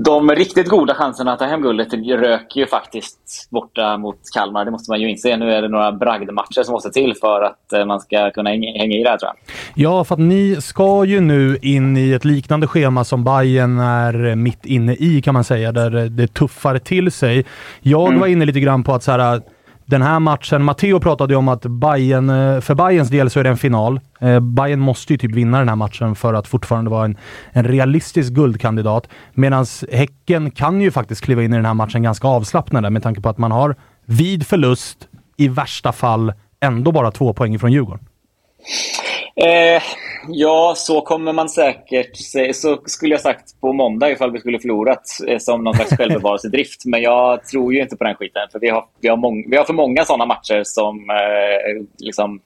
De 0.05 0.31
riktigt 0.31 0.69
goda 0.69 0.95
chanserna 0.95 1.33
att 1.33 1.39
ta 1.39 1.45
hem 1.45 1.61
guldet 1.61 1.93
rök 1.93 2.55
ju 2.55 2.67
faktiskt 2.67 3.47
borta 3.49 3.97
mot 3.97 4.19
Kalmar. 4.33 4.65
Det 4.65 4.71
måste 4.71 4.91
man 4.91 5.01
ju 5.01 5.09
inse. 5.09 5.37
Nu 5.37 5.51
är 5.51 5.61
det 5.61 5.67
några 5.67 5.91
bragdmatcher 5.91 6.63
som 6.63 6.73
måste 6.73 6.89
till 6.89 7.15
för 7.21 7.41
att 7.41 7.73
eh, 7.73 7.85
man 7.85 7.99
ska 7.99 8.31
kunna 8.31 8.49
hänga 8.49 8.79
hänga 8.79 8.97
i 8.97 9.03
det 9.03 9.09
här 9.09 9.17
tror 9.17 9.31
jag. 9.33 9.55
ja 9.75 10.03
för 10.03 10.15
att 10.15 10.19
ni 10.19 10.61
ska 10.61 11.05
ju 11.05 11.19
nu 11.19 11.57
in 11.61 11.97
i 11.97 12.11
ett 12.11 12.25
liknande 12.25 12.67
schema 12.67 13.03
som 13.03 13.23
Bayern 13.23 13.79
är 13.79 14.35
mitt 14.35 14.65
inne 14.65 14.93
i 14.93 15.21
kan 15.21 15.33
man 15.33 15.43
säga, 15.43 15.71
där 15.71 16.09
det 16.09 16.27
tuffar 16.27 16.77
till 16.77 17.11
sig. 17.11 17.45
Jag 17.81 18.19
var 18.19 18.27
inne 18.27 18.45
lite 18.45 18.59
grann 18.59 18.83
på 18.83 18.93
att 18.93 19.03
så 19.03 19.11
här, 19.11 19.41
den 19.91 20.01
här 20.01 20.19
matchen, 20.19 20.63
Matteo 20.63 20.99
pratade 20.99 21.33
ju 21.33 21.37
om 21.37 21.47
att 21.47 21.65
Bayern, 21.65 22.29
eh, 22.29 22.61
för 22.61 22.75
Bayerns 22.75 23.09
del 23.09 23.29
så 23.29 23.39
är 23.39 23.43
det 23.43 23.49
en 23.49 23.57
final. 23.57 23.99
Eh, 24.19 24.39
Bayern 24.39 24.79
måste 24.79 25.13
ju 25.13 25.17
typ 25.17 25.31
vinna 25.31 25.59
den 25.59 25.69
här 25.69 25.75
matchen 25.75 26.15
för 26.15 26.33
att 26.33 26.47
fortfarande 26.47 26.91
vara 26.91 27.05
en, 27.05 27.17
en 27.51 27.63
realistisk 27.63 28.33
guldkandidat. 28.33 29.07
Medan 29.33 29.65
Häcken 29.91 30.51
kan 30.51 30.81
ju 30.81 30.91
faktiskt 30.91 31.21
kliva 31.21 31.43
in 31.43 31.53
i 31.53 31.55
den 31.55 31.65
här 31.65 31.73
matchen 31.73 32.03
ganska 32.03 32.27
avslappnade 32.27 32.89
med 32.89 33.03
tanke 33.03 33.21
på 33.21 33.29
att 33.29 33.37
man 33.37 33.51
har 33.51 33.75
vid 34.05 34.47
förlust, 34.47 35.07
i 35.37 35.47
värsta 35.47 35.91
fall, 35.91 36.33
ändå 36.59 36.91
bara 36.91 37.11
två 37.11 37.33
poäng 37.33 37.59
från 37.59 37.71
Djurgården. 37.71 38.05
Eh, 39.43 39.81
ja, 40.27 40.73
så 40.77 41.01
kommer 41.01 41.33
man 41.33 41.49
säkert 41.49 42.17
se. 42.17 42.53
Så 42.53 42.81
skulle 42.85 43.13
jag 43.13 43.21
sagt 43.21 43.61
på 43.61 43.73
måndag 43.73 44.11
ifall 44.11 44.31
vi 44.31 44.39
skulle 44.39 44.59
förlorat 44.59 45.03
eh, 45.27 45.37
som 45.37 45.63
någon 45.63 45.73
slags 45.73 45.97
självbevarelsedrift. 45.97 46.85
Men 46.85 47.01
jag 47.01 47.45
tror 47.47 47.73
ju 47.73 47.81
inte 47.81 47.97
på 47.97 48.03
den 48.03 48.15
skiten. 48.15 48.41
För 48.51 48.59
vi 48.59 48.69
har, 48.69 48.85
vi 49.01 49.07
har, 49.07 49.17
mång, 49.17 49.49
vi 49.49 49.57
har 49.57 49.63
för 49.63 49.73
många 49.73 50.05
sådana 50.05 50.25
matcher 50.25 50.61
som 50.63 51.09
eh, 51.09 51.83
liksom 51.97 52.41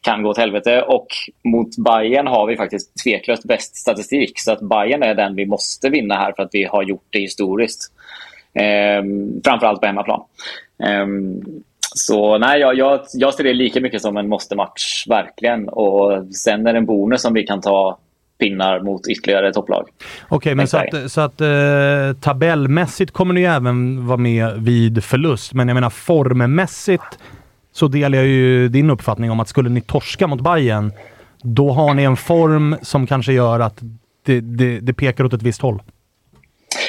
kan 0.00 0.22
gå 0.22 0.30
åt 0.30 0.38
helvete. 0.38 0.82
Och 0.82 1.06
mot 1.44 1.76
Bayern 1.76 2.26
har 2.26 2.46
vi 2.46 2.56
faktiskt 2.56 3.02
tveklöst 3.04 3.44
bäst 3.44 3.76
statistik. 3.76 4.40
Så 4.40 4.52
att 4.52 4.60
Bayern 4.60 5.02
är 5.02 5.14
den 5.14 5.34
vi 5.34 5.46
måste 5.46 5.88
vinna 5.88 6.14
här 6.14 6.32
för 6.32 6.42
att 6.42 6.50
vi 6.52 6.64
har 6.64 6.82
gjort 6.82 7.06
det 7.10 7.20
historiskt. 7.20 7.92
Eh, 8.54 9.02
framförallt 9.44 9.80
på 9.80 9.86
hemmaplan. 9.86 10.22
Eh, 10.82 11.06
så 12.06 12.38
nej, 12.38 12.60
jag, 12.60 12.76
jag, 12.76 13.00
jag 13.12 13.34
ser 13.34 13.44
det 13.44 13.52
lika 13.52 13.80
mycket 13.80 14.02
som 14.02 14.16
en 14.16 14.28
måste-match, 14.28 15.06
verkligen. 15.08 15.68
Och 15.68 16.34
sen 16.34 16.66
är 16.66 16.72
det 16.72 16.78
en 16.78 16.86
bonus 16.86 17.22
som 17.22 17.34
vi 17.34 17.46
kan 17.46 17.60
ta 17.60 17.98
pinnar 18.38 18.80
mot 18.80 19.08
ytterligare 19.08 19.52
topplag. 19.52 19.88
Okej, 20.28 20.36
okay, 20.36 20.54
men 20.54 20.68
så 20.68 20.76
att, 20.76 21.12
så 21.12 21.20
att 21.20 21.40
eh, 21.40 22.20
tabellmässigt 22.20 23.12
kommer 23.12 23.34
ni 23.34 23.42
även 23.42 24.06
vara 24.06 24.16
med 24.16 24.52
vid 24.56 25.04
förlust. 25.04 25.54
Men 25.54 25.68
jag 25.68 25.74
menar 25.74 25.90
formmässigt 25.90 27.18
så 27.72 27.88
delar 27.88 28.18
jag 28.18 28.26
ju 28.26 28.68
din 28.68 28.90
uppfattning 28.90 29.30
om 29.30 29.40
att 29.40 29.48
skulle 29.48 29.68
ni 29.68 29.80
torska 29.80 30.26
mot 30.26 30.40
Bayern 30.40 30.92
då 31.42 31.72
har 31.72 31.94
ni 31.94 32.02
en 32.02 32.16
form 32.16 32.76
som 32.82 33.06
kanske 33.06 33.32
gör 33.32 33.60
att 33.60 33.80
det, 34.26 34.40
det, 34.40 34.80
det 34.80 34.92
pekar 34.92 35.24
åt 35.24 35.32
ett 35.32 35.42
visst 35.42 35.62
håll. 35.62 35.82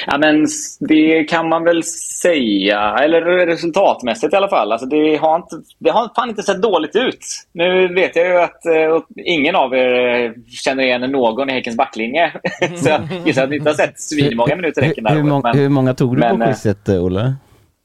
Ja, 0.06 0.18
men 0.18 0.46
det 0.80 1.24
kan 1.24 1.48
man 1.48 1.64
väl 1.64 1.82
säga. 2.22 2.96
Eller 2.98 3.46
resultatmässigt 3.46 4.32
i 4.32 4.36
alla 4.36 4.48
fall. 4.48 4.72
Alltså 4.72 4.86
det, 4.86 5.16
har 5.16 5.36
inte, 5.36 5.56
det 5.78 5.90
har 5.90 6.10
fan 6.14 6.28
inte 6.28 6.42
sett 6.42 6.62
dåligt 6.62 6.96
ut. 6.96 7.18
Nu 7.52 7.94
vet 7.94 8.16
jag 8.16 8.26
ju 8.26 8.38
att 8.38 8.60
uh, 8.66 9.02
ingen 9.24 9.56
av 9.56 9.74
er 9.74 10.24
eh, 10.24 10.32
känner 10.64 10.82
igen 10.82 11.00
någon 11.00 11.50
i 11.50 11.52
Häckens 11.52 11.76
backlinje. 11.76 12.32
så 12.76 12.88
jag 12.88 13.00
gissar 13.24 13.42
att 13.42 13.50
ni 13.50 13.56
inte 13.56 13.70
har 13.70 13.74
sett 13.74 14.00
svinmånga 14.00 14.56
minuter 14.56 14.82
Häcken. 14.82 15.06
Hur, 15.06 15.16
hur, 15.16 15.22
må 15.22 15.40
men, 15.40 15.58
hur 15.58 15.68
många 15.68 15.94
tog 15.94 16.16
du 16.16 16.20
men, 16.20 16.38
på 16.38 16.46
quizet, 16.46 16.88
Olle? 16.88 17.34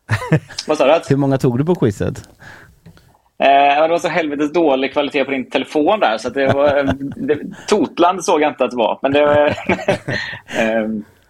vad 0.68 0.78
sa 0.78 0.86
du? 0.86 1.02
Hur 1.10 1.18
många 1.18 1.38
tog 1.38 1.57
du 1.57 1.65
på 1.65 1.76
quizet? 1.76 2.30
Eh, 3.40 3.82
det 3.82 3.88
var 3.88 3.99
så 3.99 4.07
helvetes 4.07 4.53
dålig 4.53 4.94
kvalitet 4.94 5.26
på 5.26 5.32
din 5.32 5.49
telefon 5.49 5.99
där. 5.99 6.18
Så 6.18 6.30
det 6.30 6.48
var, 6.48 6.94
det, 7.28 7.40
Totland 7.68 8.26
såg 8.26 8.41
jag 8.41 8.52
inte 8.52 8.65
att 8.65 8.72
det 8.72 8.78
var. 8.78 8.99
Men 9.02 9.11
det, 9.11 9.45
eh, 10.60 10.88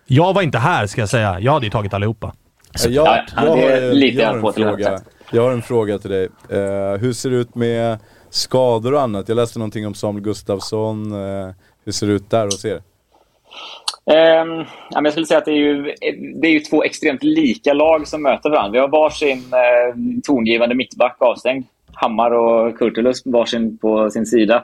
jag 0.08 0.34
var 0.34 0.42
inte 0.42 0.58
här 0.58 0.88
ska 0.88 1.02
jag 1.02 1.10
säga. 1.10 1.40
Jag 1.40 1.52
hade 1.52 1.66
ju 1.66 1.70
tagit 1.70 1.94
allihopa. 1.94 2.34
Jag, 2.84 2.92
jag, 2.92 3.06
har, 3.06 3.24
jag, 3.36 4.28
har 4.28 4.36
en 4.36 4.54
fråga, 4.54 5.00
jag 5.32 5.42
har 5.42 5.52
en 5.52 5.62
fråga 5.62 6.00
till 6.00 6.10
dig. 6.10 6.30
Uh, 6.52 6.98
hur 6.98 7.14
ser 7.14 7.30
det 7.30 7.36
ut 7.36 7.56
med 7.56 7.98
skador 8.30 8.94
och 8.94 9.02
annat? 9.02 9.30
Jag 9.30 9.36
läste 9.36 9.60
någonting 9.60 9.88
om 9.88 9.94
Samuel 9.94 10.24
Gustafsson. 10.24 11.14
Uh, 11.14 11.52
hur 11.86 11.92
ser 11.92 12.08
det 12.08 12.14
ut 12.14 12.30
där 12.30 12.46
hos 12.46 12.66
er? 12.66 12.82
Um, 14.06 14.66
jag 14.90 15.12
skulle 15.12 15.26
säga 15.26 15.38
att 15.38 15.46
det 15.46 15.52
är, 15.52 15.56
ju, 15.56 15.84
det 16.42 16.48
är 16.48 16.52
ju 16.52 16.60
två 16.60 16.84
extremt 16.84 17.24
lika 17.24 17.74
lag 17.74 18.08
som 18.08 18.24
möter 18.24 18.50
varandra. 18.50 18.72
Vi 18.72 18.80
har 18.80 18.88
varsin 18.88 19.38
uh, 19.38 20.22
tongivande 20.24 20.76
mittback 20.76 21.18
avstängd. 21.20 21.66
Hammar 21.94 22.32
och 22.32 22.78
Kurtulus 22.78 23.26
varsin 23.26 23.78
på 23.78 24.10
sin 24.10 24.26
sida. 24.26 24.64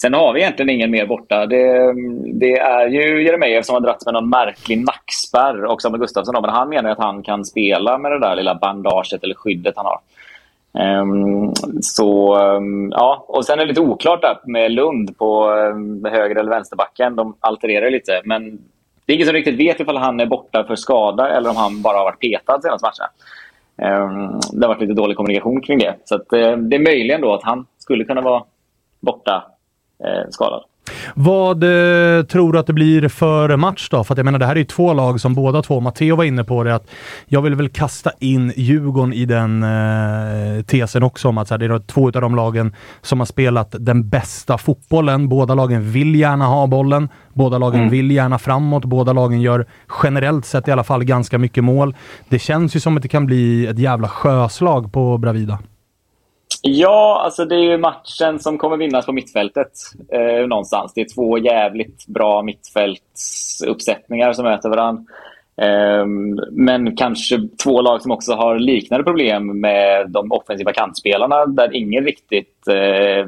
Sen 0.00 0.14
har 0.14 0.32
vi 0.32 0.40
egentligen 0.40 0.70
ingen 0.70 0.90
mer 0.90 1.06
borta. 1.06 1.46
Det, 1.46 1.94
det 2.32 2.58
är 2.58 2.86
ju 2.86 3.24
Jeremejeff 3.24 3.66
som 3.66 3.74
har 3.74 3.80
dragits 3.80 4.06
med 4.06 4.14
någon 4.14 4.30
märklig 4.30 4.78
nackspärr 4.78 5.64
och 5.64 5.82
Samuel 5.82 6.00
Gustafsson. 6.00 6.42
Men 6.42 6.50
han 6.50 6.68
menar 6.68 6.90
att 6.90 6.98
han 6.98 7.22
kan 7.22 7.44
spela 7.44 7.98
med 7.98 8.12
det 8.12 8.20
där 8.20 8.36
lilla 8.36 8.54
bandaget 8.54 9.24
eller 9.24 9.34
skyddet 9.34 9.74
han 9.76 9.86
har. 9.86 10.00
Um, 11.00 11.52
så 11.80 12.38
um, 12.38 12.90
ja, 12.90 13.24
och 13.28 13.44
sen 13.44 13.58
är 13.58 13.62
det 13.62 13.68
lite 13.68 13.80
oklart 13.80 14.22
där 14.22 14.38
med 14.44 14.72
Lund 14.72 15.18
på 15.18 15.50
um, 15.50 16.04
höger 16.04 16.36
eller 16.36 16.50
vänsterbacken. 16.50 17.16
De 17.16 17.36
altererar 17.40 17.90
lite, 17.90 18.20
men 18.24 18.58
det 19.06 19.12
är 19.12 19.14
ingen 19.14 19.26
som 19.26 19.34
riktigt 19.34 19.58
vet 19.58 19.80
ifall 19.80 19.96
han 19.96 20.20
är 20.20 20.26
borta 20.26 20.64
för 20.64 20.76
skada 20.76 21.36
eller 21.36 21.50
om 21.50 21.56
han 21.56 21.82
bara 21.82 21.96
har 21.96 22.04
varit 22.04 22.20
petad 22.20 22.62
senaste 22.62 22.86
matchen. 22.86 23.06
det 24.52 24.66
har 24.66 24.74
varit 24.74 24.80
lite 24.80 24.92
dålig 24.92 25.16
kommunikation 25.16 25.60
kring 25.60 25.78
det. 25.78 25.96
Så 26.04 26.14
att, 26.14 26.32
eh, 26.32 26.56
det 26.56 26.76
är 26.76 26.84
möjligen 26.84 27.20
då 27.20 27.34
att 27.34 27.42
han 27.42 27.66
skulle 27.78 28.04
kunna 28.04 28.20
vara 28.20 28.44
borta 29.00 29.44
skadad. 30.30 30.62
Vad 31.14 31.64
eh, 31.64 32.22
tror 32.24 32.52
du 32.52 32.58
att 32.58 32.66
det 32.66 32.72
blir 32.72 33.08
för 33.08 33.56
match 33.56 33.88
då? 33.90 34.04
För 34.04 34.14
att 34.14 34.18
jag 34.18 34.24
menar, 34.24 34.38
det 34.38 34.46
här 34.46 34.54
är 34.54 34.58
ju 34.58 34.64
två 34.64 34.92
lag 34.92 35.20
som 35.20 35.34
båda 35.34 35.62
två, 35.62 35.80
Matteo 35.80 36.16
var 36.16 36.24
inne 36.24 36.44
på 36.44 36.64
det, 36.64 36.74
att 36.74 36.90
jag 37.26 37.42
vill 37.42 37.54
väl 37.54 37.68
kasta 37.68 38.10
in 38.18 38.52
Djurgården 38.56 39.12
i 39.12 39.24
den 39.24 39.62
eh, 39.62 40.62
tesen 40.62 41.02
också 41.02 41.28
om 41.28 41.38
att 41.38 41.48
så 41.48 41.54
här, 41.54 41.58
det 41.58 41.64
är 41.64 41.78
två 41.78 42.06
av 42.06 42.12
de 42.12 42.34
lagen 42.36 42.74
som 43.02 43.18
har 43.18 43.26
spelat 43.26 43.74
den 43.78 44.08
bästa 44.08 44.58
fotbollen. 44.58 45.28
Båda 45.28 45.54
lagen 45.54 45.92
vill 45.92 46.14
gärna 46.14 46.46
ha 46.46 46.66
bollen. 46.66 47.08
Båda 47.32 47.58
lagen 47.58 47.80
mm. 47.80 47.90
vill 47.90 48.10
gärna 48.10 48.38
framåt. 48.38 48.84
Båda 48.84 49.12
lagen 49.12 49.40
gör 49.40 49.66
generellt 50.02 50.46
sett 50.46 50.68
i 50.68 50.70
alla 50.70 50.84
fall 50.84 51.04
ganska 51.04 51.38
mycket 51.38 51.64
mål. 51.64 51.94
Det 52.28 52.38
känns 52.38 52.76
ju 52.76 52.80
som 52.80 52.96
att 52.96 53.02
det 53.02 53.08
kan 53.08 53.26
bli 53.26 53.66
ett 53.66 53.78
jävla 53.78 54.08
sjöslag 54.08 54.92
på 54.92 55.18
Bravida. 55.18 55.58
Ja, 56.62 57.20
alltså 57.24 57.44
det 57.44 57.54
är 57.54 57.70
ju 57.70 57.78
matchen 57.78 58.38
som 58.38 58.58
kommer 58.58 58.76
vinnas 58.76 59.06
på 59.06 59.12
mittfältet 59.12 59.72
eh, 60.12 60.46
någonstans. 60.46 60.92
Det 60.94 61.00
är 61.00 61.14
två 61.14 61.38
jävligt 61.38 62.06
bra 62.06 62.42
mittfältsuppsättningar 62.42 64.32
som 64.32 64.44
möter 64.44 64.68
varandra. 64.68 65.04
Eh, 65.56 66.06
men 66.50 66.96
kanske 66.96 67.48
två 67.64 67.80
lag 67.80 68.02
som 68.02 68.10
också 68.10 68.32
har 68.32 68.58
liknande 68.58 69.04
problem 69.04 69.60
med 69.60 70.10
de 70.10 70.32
offensiva 70.32 70.72
kantspelarna 70.72 71.46
där 71.46 71.76
ingen 71.76 72.04
riktigt 72.04 72.68
eh, 72.68 73.26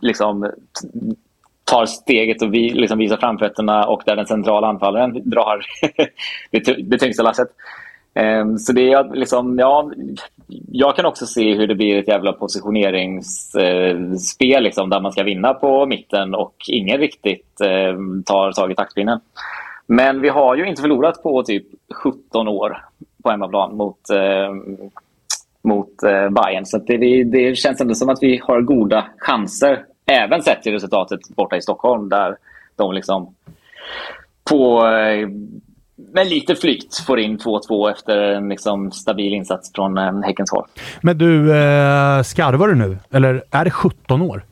liksom 0.00 0.50
tar 1.64 1.86
steget 1.86 2.42
och 2.42 2.54
vi, 2.54 2.70
liksom 2.70 2.98
visar 2.98 3.16
framfötterna 3.16 3.86
och 3.86 4.02
där 4.06 4.16
den 4.16 4.26
centrala 4.26 4.66
anfallaren 4.66 5.20
drar 5.30 5.64
det 6.90 6.98
tyngsta 6.98 7.22
lasset. 7.22 7.48
Ehm, 8.14 8.58
så 8.58 8.72
det 8.72 8.92
är 8.92 9.14
liksom, 9.14 9.58
ja, 9.58 9.90
jag 10.72 10.96
kan 10.96 11.06
också 11.06 11.26
se 11.26 11.54
hur 11.54 11.66
det 11.66 11.74
blir 11.74 11.98
ett 11.98 12.08
jävla 12.08 12.32
positioneringsspel 12.32 14.56
eh, 14.56 14.60
liksom, 14.60 14.90
där 14.90 15.00
man 15.00 15.12
ska 15.12 15.22
vinna 15.22 15.54
på 15.54 15.86
mitten 15.86 16.34
och 16.34 16.54
ingen 16.68 16.98
riktigt 16.98 17.60
ehm, 17.60 18.22
tar 18.22 18.52
tag 18.52 18.72
i 18.72 18.74
taktpinnen. 18.74 19.20
Men 19.86 20.20
vi 20.20 20.28
har 20.28 20.56
ju 20.56 20.66
inte 20.66 20.82
förlorat 20.82 21.22
på 21.22 21.42
typ 21.42 21.66
17 21.94 22.48
år 22.48 22.84
på 23.22 23.30
hemmaplan 23.30 23.76
mot, 23.76 24.10
ehm, 24.10 24.76
mot 25.62 26.02
eh, 26.02 26.30
Bayern. 26.30 26.66
Så 26.66 26.78
det, 26.78 27.24
det, 27.24 27.58
känns 27.58 27.80
ändå 27.80 27.94
som 27.94 28.08
att 28.08 28.22
vi 28.22 28.40
har 28.44 28.60
goda 28.60 29.04
chanser. 29.18 29.84
Även 30.06 30.42
sett 30.42 30.62
till 30.62 30.72
resultatet 30.72 31.20
borta 31.36 31.56
i 31.56 31.62
Stockholm 31.62 32.08
där 32.08 32.36
de 32.76 32.92
liksom 32.92 33.34
på 34.44 34.86
med 36.12 36.26
lite 36.26 36.54
flykt 36.54 36.98
får 37.06 37.20
in 37.20 37.38
2-2 37.38 37.90
efter 37.90 38.18
en 38.18 38.48
liksom 38.48 38.92
stabil 38.92 39.32
insats 39.32 39.72
från 39.74 39.98
eh, 39.98 40.20
Häckens 40.24 40.50
håll. 40.50 40.64
Men 41.00 41.18
du, 41.18 41.56
eh, 41.56 42.22
skarvar 42.22 42.68
du 42.68 42.74
nu? 42.74 42.98
Eller 43.10 43.42
är 43.50 43.64
det 43.64 43.70
17 43.70 44.22
år? 44.22 44.44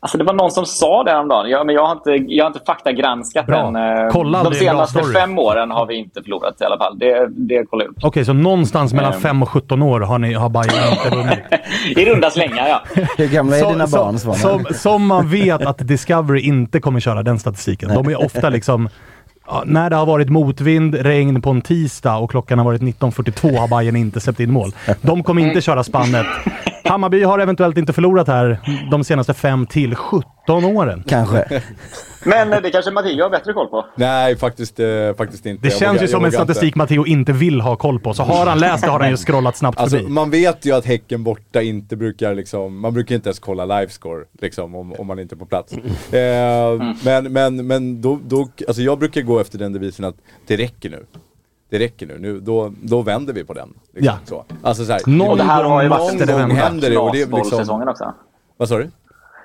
Alltså 0.00 0.18
det 0.18 0.24
var 0.24 0.32
någon 0.32 0.50
som 0.50 0.66
sa 0.66 1.04
det 1.04 1.10
häromdagen. 1.10 1.50
Jag, 1.50 1.66
men 1.66 1.74
jag 1.74 1.86
har 1.86 1.92
inte, 1.92 2.10
jag 2.10 2.44
har 2.44 2.50
inte 2.50 2.64
faktagranskat 2.66 3.46
den. 3.46 3.76
Eh, 3.76 3.82
Kolla 4.10 4.42
De 4.42 4.54
senaste 4.54 5.02
fem 5.02 5.38
åren 5.38 5.70
har 5.70 5.86
vi 5.86 5.94
inte 5.94 6.22
förlorat 6.22 6.60
i 6.60 6.64
alla 6.64 6.78
fall. 6.78 6.98
Det, 6.98 7.28
det 7.30 7.64
kollar 7.64 7.84
jag 7.84 7.90
upp. 7.90 7.96
Okej, 7.96 8.08
okay, 8.08 8.24
så 8.24 8.32
någonstans 8.32 8.92
mellan 8.92 9.14
um, 9.14 9.20
5 9.20 9.42
och 9.42 9.48
17 9.48 9.82
år 9.82 10.00
har, 10.00 10.18
ni, 10.18 10.34
har 10.34 10.48
Bayern 10.48 10.92
inte 10.92 11.16
vunnit? 11.16 11.38
I 11.96 12.04
runda 12.04 12.30
slängar, 12.30 12.68
ja. 12.68 12.82
Hur 13.16 13.28
gamla 13.28 13.56
är 13.56 13.72
dina 13.72 13.86
barn, 13.86 14.18
som, 14.18 14.34
som, 14.34 14.64
som 14.74 15.06
man 15.06 15.30
vet 15.30 15.66
att 15.66 15.78
Discovery 15.78 16.40
inte 16.40 16.80
kommer 16.80 17.00
köra 17.00 17.22
den 17.22 17.38
statistiken. 17.38 17.94
De 17.94 18.06
är 18.08 18.24
ofta 18.24 18.48
liksom 18.48 18.88
Ja, 19.46 19.62
när 19.66 19.90
det 19.90 19.96
har 19.96 20.06
varit 20.06 20.28
motvind, 20.28 20.94
regn 20.94 21.42
på 21.42 21.50
en 21.50 21.60
tisdag 21.60 22.16
och 22.16 22.30
klockan 22.30 22.58
har 22.58 22.64
varit 22.64 22.82
19.42 22.82 23.58
har 23.58 23.68
Bayern 23.68 23.96
inte 23.96 24.20
släppt 24.20 24.40
in 24.40 24.52
mål. 24.52 24.72
De 25.00 25.22
kommer 25.22 25.42
inte 25.42 25.60
köra 25.60 25.84
spannet. 25.84 26.26
Hammarby 26.88 27.22
har 27.22 27.38
eventuellt 27.38 27.78
inte 27.78 27.92
förlorat 27.92 28.28
här 28.28 28.60
de 28.90 29.04
senaste 29.04 29.34
5 29.34 29.66
till 29.66 29.94
17 29.94 30.64
åren. 30.64 31.04
Kanske. 31.06 31.62
Men 32.24 32.62
det 32.62 32.70
kanske 32.70 32.90
Matteo 32.90 33.22
har 33.22 33.30
bättre 33.30 33.52
koll 33.52 33.66
på? 33.66 33.86
Nej, 33.94 34.36
faktiskt, 34.36 34.80
eh, 34.80 34.86
faktiskt 35.18 35.46
inte. 35.46 35.62
Det 35.62 35.68
jag 35.68 35.78
känns 35.78 35.94
vågar, 35.94 36.02
ju 36.02 36.08
som 36.08 36.24
en 36.24 36.32
statistik 36.32 36.66
inte. 36.66 36.78
Matteo 36.78 37.06
inte 37.06 37.32
vill 37.32 37.60
ha 37.60 37.76
koll 37.76 38.00
på. 38.00 38.14
Så 38.14 38.22
har 38.22 38.46
han 38.46 38.58
läst 38.58 38.84
det 38.84 38.90
har 38.90 39.00
han 39.00 39.10
ju 39.10 39.16
scrollat 39.16 39.56
snabbt 39.56 39.78
alltså, 39.78 39.96
förbi. 39.96 40.10
Man 40.10 40.30
vet 40.30 40.66
ju 40.66 40.72
att 40.72 40.84
Häcken 40.84 41.24
borta 41.24 41.62
inte 41.62 41.96
brukar 41.96 42.34
liksom, 42.34 42.80
man 42.80 42.94
brukar 42.94 43.14
inte 43.14 43.28
ens 43.28 43.38
kolla 43.38 43.64
livescore 43.64 44.24
liksom 44.40 44.74
om, 44.74 44.92
om 44.92 45.06
man 45.06 45.18
inte 45.18 45.34
är 45.34 45.36
på 45.36 45.46
plats. 45.46 45.72
Eh, 46.12 46.20
mm. 46.20 46.94
Men, 47.04 47.32
men, 47.32 47.66
men 47.66 48.02
då, 48.02 48.18
då, 48.24 48.48
alltså 48.68 48.82
jag 48.82 48.98
brukar 48.98 49.20
gå 49.20 49.40
efter 49.40 49.58
den 49.58 49.72
devisen 49.72 50.04
att 50.04 50.16
det 50.46 50.56
räcker 50.56 50.90
nu 50.90 51.06
det 51.70 51.78
räcker 51.78 52.06
nu, 52.06 52.18
nu 52.18 52.40
då, 52.40 52.72
då 52.82 53.02
vänder 53.02 53.32
vi 53.32 53.44
på 53.44 53.52
den. 53.52 53.68
Liksom, 53.94 54.14
ja. 54.14 54.18
så. 54.24 54.44
Alltså 54.62 54.84
så 54.84 54.92
här, 54.92 55.00
någon, 55.06 55.28
och 55.30 55.36
det 55.36 55.42
här 55.42 55.64
har 55.64 55.82
ju 55.82 55.88
varit 55.88 56.28
någon 56.28 56.48
gång 56.48 56.56
händer 56.56 56.90
det. 56.90 56.98
Och 56.98 57.12
det 57.12 57.22
är 57.22 57.26
liksom, 57.26 57.82
också. 57.88 58.14
Vad 58.56 58.68
sa 58.68 58.78
du? 58.78 58.90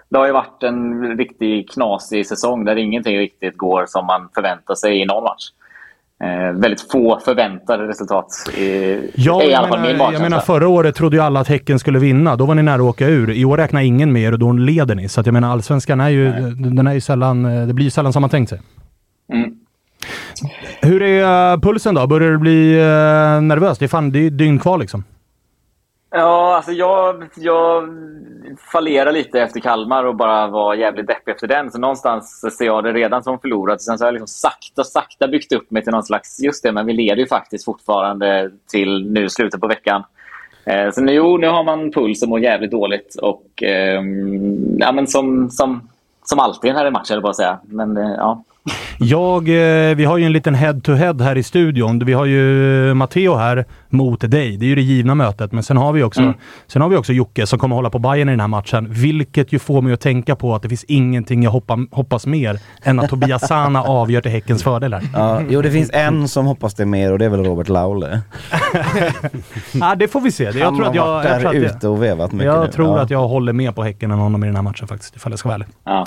Det 0.09 0.17
har 0.17 0.25
ju 0.25 0.33
varit 0.33 0.63
en 0.63 1.17
riktigt 1.17 1.71
knasig 1.71 2.27
säsong 2.27 2.65
där 2.65 2.75
ingenting 2.75 3.17
riktigt 3.17 3.57
går 3.57 3.85
som 3.87 4.05
man 4.05 4.29
förväntar 4.35 4.75
sig 4.75 5.01
i 5.01 5.05
någon 5.05 5.23
match. 5.23 5.43
eh, 6.23 6.59
väldigt 6.61 6.91
få 6.91 7.19
förväntade 7.25 7.87
resultat. 7.87 8.25
I, 8.57 9.11
Ja, 9.15 9.43
i 9.43 9.53
alla 9.53 9.67
jag, 9.67 9.69
fall 9.69 9.81
min 9.81 9.91
menar, 9.97 10.13
jag 10.13 10.21
menar 10.21 10.39
förra 10.39 10.67
året 10.67 10.95
trodde 10.95 11.15
ju 11.15 11.21
alla 11.23 11.39
att 11.39 11.47
Häcken 11.47 11.79
skulle 11.79 11.99
vinna. 11.99 12.35
Då 12.35 12.45
var 12.45 12.55
ni 12.55 12.63
nära 12.63 12.75
att 12.75 12.81
åka 12.81 13.07
ur. 13.07 13.31
I 13.31 13.45
år 13.45 13.57
räknar 13.57 13.81
ingen 13.81 14.13
med 14.13 14.21
er 14.21 14.31
och 14.31 14.39
då 14.39 14.51
leder 14.51 14.95
ni. 14.95 15.09
Så 15.09 15.19
att 15.19 15.25
jag 15.25 15.33
menar 15.33 15.49
allsvenskan 15.51 15.99
är 15.99 16.09
ju, 16.09 16.31
den 16.55 16.87
är 16.87 16.93
ju 16.93 17.01
sällan, 17.01 17.43
det 17.67 17.73
blir 17.73 17.85
ju 17.85 17.91
sällan 17.91 18.13
som 18.13 18.21
man 18.21 18.29
tänkt 18.29 18.49
sig. 18.49 18.61
Mm. 19.33 19.51
Hur 20.81 21.01
är 21.01 21.53
eh, 21.53 21.59
pulsen 21.59 21.95
då? 21.95 22.07
Börjar 22.07 22.31
du 22.31 22.37
bli 22.37 22.73
eh, 22.73 23.41
nervös? 23.41 23.77
Det 23.77 23.85
är 23.85 23.87
fan, 23.87 24.11
det 24.11 24.25
är 24.25 24.29
dygn 24.29 24.59
kvar 24.59 24.77
liksom. 24.77 25.03
Ja, 26.13 26.55
alltså 26.55 26.71
jag, 26.71 27.29
jag 27.35 27.89
fallerade 28.71 29.11
lite 29.11 29.41
efter 29.41 29.59
Kalmar 29.59 30.03
och 30.03 30.15
bara 30.15 30.47
var 30.47 30.75
jävligt 30.75 31.07
deppig 31.07 31.31
efter 31.31 31.47
den. 31.47 31.71
Så 31.71 31.79
någonstans 31.79 32.55
ser 32.57 32.65
jag 32.65 32.83
det 32.83 32.93
redan 32.93 33.23
som 33.23 33.39
förlorat. 33.39 33.81
Sen 33.81 33.97
så 33.97 34.03
har 34.03 34.07
jag 34.07 34.13
liksom 34.13 34.27
sakta, 34.27 34.83
sakta 34.83 35.27
byggt 35.27 35.51
upp 35.51 35.71
mig 35.71 35.83
till 35.83 35.91
någon 35.91 36.03
slags... 36.03 36.39
Just 36.39 36.63
det, 36.63 36.71
men 36.71 36.85
vi 36.85 36.93
leder 36.93 37.21
ju 37.21 37.27
faktiskt 37.27 37.65
fortfarande 37.65 38.51
till 38.71 39.11
nu 39.11 39.29
slutet 39.29 39.61
på 39.61 39.67
veckan. 39.67 40.03
Eh, 40.65 40.91
så 40.91 41.01
nu, 41.01 41.13
jo, 41.13 41.37
nu 41.37 41.47
har 41.47 41.63
man 41.63 41.91
puls 41.91 42.23
och 42.23 42.29
mår 42.29 42.39
jävligt 42.39 42.71
dåligt. 42.71 43.15
Och 43.21 43.63
ehm, 43.63 44.77
ja, 44.77 44.91
men 44.91 45.07
som, 45.07 45.49
som, 45.49 45.89
som 46.23 46.39
alltid 46.39 46.69
i 46.69 46.73
den 46.73 46.83
här 46.83 46.91
matchen, 46.91 47.13
eller 47.13 47.21
bara 47.21 47.29
att 47.29 47.35
säga. 47.35 47.59
Men 47.63 47.97
eh, 47.97 48.11
ja. 48.17 48.43
Jag, 48.97 49.49
eh, 49.49 49.95
vi 49.95 50.05
har 50.05 50.17
ju 50.17 50.25
en 50.25 50.33
liten 50.33 50.55
head-to-head 50.55 51.13
här 51.23 51.37
i 51.37 51.43
studion. 51.43 51.99
Vi 52.05 52.13
har 52.13 52.25
ju 52.25 52.93
Matteo 52.93 53.35
här 53.35 53.65
mot 53.89 54.31
dig. 54.31 54.57
Det 54.57 54.65
är 54.65 54.67
ju 54.67 54.75
det 54.75 54.81
givna 54.81 55.15
mötet. 55.15 55.51
Men 55.51 55.63
sen 55.63 55.77
har 55.77 55.93
vi 55.93 56.03
också, 56.03 56.33
sen 56.67 56.81
har 56.81 56.89
vi 56.89 56.95
också 56.95 57.13
Jocke 57.13 57.47
som 57.47 57.59
kommer 57.59 57.75
hålla 57.75 57.89
på 57.89 57.99
Bayern 57.99 58.29
i 58.29 58.31
den 58.31 58.39
här 58.39 58.47
matchen. 58.47 58.87
Vilket 58.89 59.53
ju 59.53 59.59
får 59.59 59.81
mig 59.81 59.93
att 59.93 60.01
tänka 60.01 60.35
på 60.35 60.55
att 60.55 60.61
det 60.61 60.69
finns 60.69 60.83
ingenting 60.83 61.43
jag 61.43 61.51
hoppa, 61.51 61.77
hoppas 61.91 62.25
mer 62.25 62.59
än 62.83 62.99
att 62.99 63.09
Tobias 63.09 63.47
Sana 63.47 63.83
avgör 63.87 64.21
till 64.21 64.31
Häckens 64.31 64.63
fördel 64.63 64.93
här. 64.93 65.03
Ja, 65.13 65.41
jo, 65.49 65.61
det 65.61 65.71
finns 65.71 65.89
en 65.93 66.27
som 66.27 66.45
hoppas 66.45 66.73
det 66.73 66.85
mer 66.85 67.11
och 67.11 67.19
det 67.19 67.25
är 67.25 67.29
väl 67.29 67.43
Robert 67.43 67.69
Laule. 67.69 68.21
Ja, 69.73 69.95
det 69.95 70.07
får 70.07 70.21
vi 70.21 70.31
se. 70.31 70.43
Jag 70.43 70.65
Han 70.65 70.75
tror 70.77 70.87
att 70.87 70.95
jag, 70.95 71.05
varit 71.05 71.25
jag, 71.25 71.33
där 71.33 71.39
tror 71.51 71.65
att 71.65 71.75
ute 71.75 71.87
och 71.87 72.03
vevat 72.03 72.31
mycket 72.31 72.45
jag 72.45 72.65
nu. 72.65 72.71
tror 72.71 72.97
Ja. 72.97 73.03
att 73.03 73.09
jag 73.09 73.27
håller 73.27 73.53
med 73.53 73.75
på 73.75 73.83
Häcken 73.83 74.11
än 74.11 74.17
honom 74.19 74.43
i 74.43 74.47
den 74.47 74.55
här 74.55 74.63
matchen 74.63 74.87
faktiskt, 74.87 75.15
ifall 75.15 75.31
jag 75.31 75.39
ska 75.39 75.49
vara 75.49 75.55
ärlig. 75.55 75.67
Ja. 75.83 75.99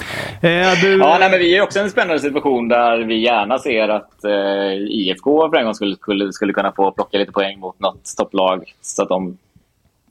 Eh, 0.48 0.80
du, 0.82 0.98
Ja, 0.98 1.16
nej, 1.20 1.30
men 1.30 1.38
vi 1.38 1.56
är 1.56 1.62
också 1.62 1.78
en 1.80 1.90
spännande 1.90 2.18
situation 2.22 2.43
där 2.68 2.98
vi 2.98 3.18
gärna 3.24 3.58
ser 3.58 3.88
att 3.88 4.24
eh, 4.24 4.72
IFK 4.72 5.50
för 5.50 5.56
en 5.56 5.64
gång 5.64 5.74
skulle, 5.74 5.96
skulle, 5.96 6.32
skulle 6.32 6.52
kunna 6.52 6.72
få 6.72 6.90
plocka 6.90 7.18
lite 7.18 7.32
poäng 7.32 7.58
mot 7.60 7.80
något 7.80 8.16
topplag. 8.16 8.74
Så 8.82 9.02
att 9.02 9.08
de, 9.08 9.38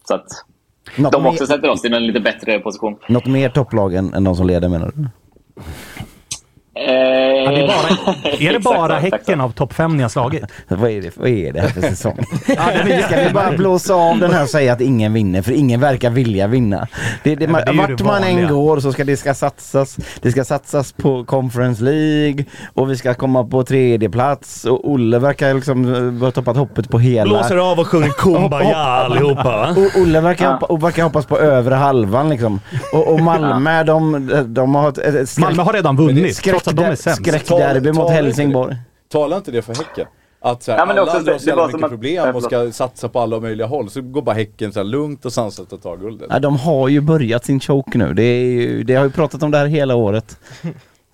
så 0.07 0.15
att 0.15 0.27
Något 0.97 1.11
de 1.11 1.23
mer- 1.23 1.29
också 1.29 1.45
sätter 1.45 1.69
oss 1.69 1.85
i 1.85 1.87
en 1.87 2.07
lite 2.07 2.19
bättre 2.19 2.59
position. 2.59 2.95
Något 3.07 3.25
mer 3.25 3.49
topplag 3.49 3.93
än, 3.95 4.13
än 4.13 4.23
de 4.23 4.35
som 4.35 4.47
leder 4.47 4.69
menar 4.69 4.91
du? 4.95 5.07
Eh, 6.75 7.33
Ja, 7.43 7.51
det 7.51 7.61
är, 7.61 7.67
bara, 7.67 8.23
är 8.49 8.53
det 8.53 8.59
bara 8.59 8.97
exakt 8.99 9.13
Häcken 9.13 9.41
av 9.41 9.49
topp 9.49 9.73
fem 9.73 9.97
ni 9.97 10.01
har 10.01 10.09
slagit? 10.09 10.43
Vad 10.67 10.91
är 10.91 11.01
det, 11.01 11.17
vad 11.17 11.29
är 11.29 11.53
det 11.53 11.61
här 11.61 11.67
för 11.67 11.81
säsong? 11.81 12.19
Ja, 12.47 12.71
är 12.71 13.01
Ska 13.01 13.23
vi 13.23 13.33
bara 13.33 13.51
blåsa 13.51 13.93
av 13.93 14.19
den 14.19 14.31
här 14.31 14.43
och 14.43 14.49
säga 14.49 14.73
att 14.73 14.81
ingen 14.81 15.13
vinner? 15.13 15.41
För 15.41 15.51
ingen 15.51 15.79
verkar 15.79 16.09
vilja 16.09 16.47
vinna. 16.47 16.87
Det, 17.23 17.35
det, 17.35 17.47
men 17.47 17.65
det 17.65 17.71
är 17.71 17.77
vart 17.77 17.97
det 17.97 18.03
man 18.03 18.23
än 18.23 18.47
går 18.47 18.79
så 18.79 18.93
ska 18.93 19.03
det 19.03 19.17
ska 19.17 19.33
satsas. 19.33 19.97
Det 20.21 20.31
ska 20.31 20.43
satsas 20.43 20.91
på 20.91 21.25
Conference 21.25 21.83
League 21.83 22.45
och 22.73 22.91
vi 22.91 22.97
ska 22.97 23.13
komma 23.13 23.43
på 23.43 23.63
tredje 23.63 24.09
plats 24.09 24.65
och 24.65 24.91
Olle 24.91 25.19
verkar 25.19 25.53
liksom 25.53 25.95
eh, 25.95 26.23
ha 26.23 26.31
toppat 26.31 26.57
hoppet 26.57 26.89
på 26.89 26.99
hela... 26.99 27.23
Blåser 27.29 27.71
av 27.71 27.79
och 27.79 27.87
sjunger 27.87 28.09
Kumbaya 28.09 28.75
allihopa 28.75 29.43
va? 29.43 29.69
Och 29.77 30.01
Olle 30.01 30.21
verkar, 30.21 30.53
hoppa, 30.53 30.65
och 30.65 30.83
verkar 30.83 31.03
hoppas 31.03 31.25
på 31.25 31.39
övre 31.39 31.75
halvan 31.75 32.29
liksom. 32.29 32.59
Och, 32.93 33.13
och 33.13 33.19
Malmö, 33.19 33.83
de, 33.83 34.29
de 34.47 34.75
har 34.75 34.89
ett, 34.89 34.97
ett 34.97 35.29
skräck, 35.29 35.45
Malmö 35.45 35.63
har 35.63 35.73
redan 35.73 35.95
vunnit, 35.95 36.35
trots 36.63 36.67
att 36.67 36.75
de 36.75 36.83
är 36.83 36.95
sämst. 36.95 37.21
skräckderby 37.25 37.91
mot 37.91 38.09
Helsingborg. 38.11 38.75
Talar 39.11 39.37
inte 39.37 39.51
det 39.51 39.61
för 39.61 39.75
Häcken? 39.75 40.05
Att 40.45 40.63
så 40.63 40.71
här, 40.71 40.79
Ja, 40.79 40.85
men 40.85 40.95
det 40.95 40.99
är 40.99 41.01
alla 41.01 41.11
också- 41.11 41.17
andra 41.17 41.31
har 41.31 41.37
det 41.37 41.43
så 41.43 41.49
jävla 41.49 41.67
mycket 41.67 41.83
att- 41.83 41.89
problem 41.89 42.15
Ja, 42.15 42.33
och 42.33 42.43
ska 42.43 42.71
satsa 42.71 43.09
på 43.09 43.19
alla 43.19 43.39
möjliga 43.39 43.67
håll. 43.67 43.89
Så 43.89 44.01
går 44.01 44.21
bara 44.21 44.35
Häcken 44.35 44.73
så 44.73 44.79
här 44.79 44.85
lugnt 44.85 45.25
och 45.25 45.33
sansat 45.33 45.73
och 45.73 45.81
tar 45.83 45.97
guldet. 45.97 46.27
Ja, 46.31 46.39
de 46.39 46.57
har 46.57 46.87
ju 46.87 47.01
börjat 47.01 47.45
sin 47.45 47.59
choke 47.59 47.97
nu. 47.97 48.13
Det, 48.13 48.23
är 48.23 48.45
ju, 48.45 48.83
det 48.83 48.95
har 48.95 49.03
ju 49.03 49.11
pratat 49.11 49.43
om 49.43 49.51
det 49.51 49.57
här 49.57 49.65
hela 49.65 49.95
året. 49.95 50.37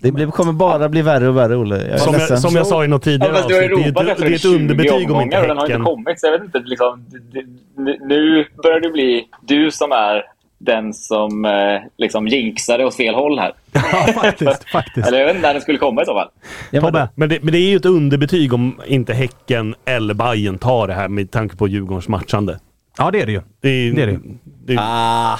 Det 0.01 0.11
blir, 0.11 0.27
kommer 0.27 0.53
bara 0.53 0.89
bli 0.89 1.01
värre 1.01 1.27
och 1.27 1.37
värre 1.37 1.55
Olle. 1.55 1.87
Jag 1.89 1.99
Som 1.99 2.13
jag, 2.13 2.39
som 2.39 2.55
jag 2.55 2.67
sa 2.67 2.83
i 2.85 2.87
något 2.87 3.05
Ja, 3.05 3.11
tidigare 3.11 3.33
ju 3.33 3.37
avsnitt, 3.37 3.95
det 3.95 4.01
är 4.01 4.11
ett, 4.11 4.17
det 4.17 4.25
är 4.27 4.31
ett 4.31 4.41
20 4.41 4.55
underbetyg 4.55 5.11
om 5.11 5.21
inte 5.21 5.41
och 5.41 5.47
den 5.47 5.57
har 5.57 5.63
inte 5.65 5.73
Häcken... 5.73 5.85
kommit. 5.85 6.19
Så 6.19 6.27
jag 6.27 6.31
vet 6.31 6.43
inte, 6.43 6.59
liksom, 6.59 7.05
det- 7.09 7.41
det- 7.41 8.05
nu 8.05 8.45
börjar 8.63 8.79
det 8.79 8.89
bli 8.89 9.27
du 9.41 9.71
som 9.71 9.91
är 9.91 10.23
den 10.59 10.93
som 10.93 11.45
eh, 11.45 11.51
liksom 11.97 12.27
jinxar 12.27 12.77
det 12.77 12.85
åt 12.85 12.95
fel 12.95 13.15
håll 13.15 13.39
här. 13.39 13.53
Ja, 13.71 14.13
faktiskt. 14.21 14.69
faktiskt. 14.69 15.07
Eller 15.07 15.19
jag 15.19 15.25
vet 15.25 15.35
inte 15.35 15.47
när 15.47 15.53
den 15.53 15.61
skulle 15.61 15.77
komma 15.77 16.01
i 16.01 16.05
så 16.05 16.13
fall. 16.13 16.29
Ja, 16.71 16.91
men- 16.91 17.07
Men 17.15 17.29
det, 17.29 17.39
men 17.43 17.51
det 17.51 17.57
är 17.59 17.69
ju 17.69 17.75
ett 17.75 17.85
underbetyg 17.85 18.53
om 18.53 18.81
inte 18.87 19.13
Häcken 19.13 19.75
eller 19.85 20.13
Bayern 20.13 20.57
tar 20.57 20.87
det 20.87 20.93
här 20.93 21.07
med 21.07 21.31
tanke 21.31 21.55
på 21.55 21.67
Djurgårdens 21.67 22.07
matchande. 22.07 22.59
ja 22.97 23.11
det 23.11 23.21
är 23.21 23.25
det 23.25 23.31
ju. 23.31 23.41
Det 23.61 23.69
är, 23.69 23.93
Det 23.93 24.01
är 24.03 24.07
det. 24.07 24.19
det 24.65 24.73
är, 24.73 24.77
Ah. 24.81 25.37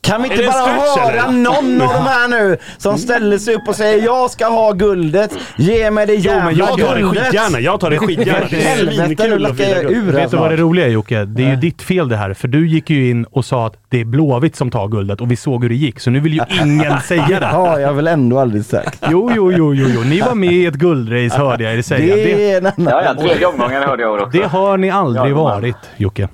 Kan 0.00 0.22
vi 0.22 0.28
inte 0.28 0.42
bara 0.44 0.52
stretch, 0.52 0.98
höra 0.98 1.22
eller? 1.22 1.32
någon 1.38 1.82
av 1.82 1.88
de 1.94 2.02
här 2.04 2.28
nu 2.28 2.56
som 2.78 2.98
ställer 2.98 3.38
sig 3.38 3.54
upp 3.54 3.68
och 3.68 3.76
säger 3.76 4.04
jag 4.04 4.30
ska 4.30 4.46
ha 4.46 4.72
guldet, 4.72 5.38
ge 5.56 5.90
mig 5.90 6.06
det 6.06 6.14
Jo 6.14 6.20
jävla 6.20 6.44
men 6.44 6.56
jag 6.56 6.78
tar 6.78 6.96
det 6.96 7.02
skitgärna, 7.04 7.60
jag 7.60 7.80
tar 7.80 7.90
det 7.90 7.98
skitgärna. 7.98 8.46
Det 8.50 8.56
är 8.56 8.76
Helvete, 8.76 9.28
nu 9.28 9.34
att 9.34 9.40
lackar 9.40 9.64
jag 9.64 9.82
guld. 9.82 9.96
ur 9.96 10.12
Vet 10.12 10.30
du 10.30 10.36
vad 10.36 10.50
det 10.50 10.56
snart. 10.56 10.60
roliga 10.60 10.86
är 10.86 10.90
Jocke? 10.90 11.24
Det 11.24 11.44
är 11.44 11.50
ju 11.50 11.56
ditt 11.56 11.82
fel 11.82 12.08
det 12.08 12.16
här. 12.16 12.34
För 12.34 12.48
du 12.48 12.68
gick 12.68 12.90
ju 12.90 13.10
in 13.10 13.24
och 13.24 13.44
sa 13.44 13.66
att 13.66 13.74
det 13.88 14.00
är 14.00 14.04
Blåvitt 14.04 14.56
som 14.56 14.70
tar 14.70 14.88
guldet 14.88 15.20
och 15.20 15.30
vi 15.30 15.36
såg 15.36 15.62
hur 15.62 15.68
det 15.68 15.74
gick. 15.74 16.00
Så 16.00 16.10
nu 16.10 16.20
vill 16.20 16.34
ju 16.34 16.40
ingen 16.62 17.00
säga 17.00 17.26
det. 17.40 17.48
Ja, 17.52 17.80
jag 17.80 17.88
har 17.88 17.94
väl 17.94 18.06
ändå 18.06 18.38
aldrig 18.38 18.64
sagt. 18.64 18.98
Jo, 19.10 19.30
jo, 19.36 19.52
jo, 19.52 19.74
jo, 19.74 19.86
jo. 19.94 20.00
Ni 20.00 20.20
var 20.20 20.34
med 20.34 20.52
i 20.52 20.66
ett 20.66 20.74
guldrace 20.74 21.38
hörde 21.38 21.64
jag 21.64 21.74
er 21.74 21.82
säga. 21.82 22.14
Det, 22.14 22.52
är 22.52 22.58
en 22.58 22.66
annan. 22.66 22.92
Ja, 22.92 23.02
ja, 23.04 23.22
tredje 23.22 23.46
omgången 23.46 23.82
hörde 23.82 24.02
jag 24.02 24.14
också. 24.14 24.38
det 24.38 24.46
har 24.46 24.76
ni 24.76 24.90
aldrig 24.90 25.32
Ja, 25.32 25.42
varit, 25.42 25.76
Jocke. 25.96 26.28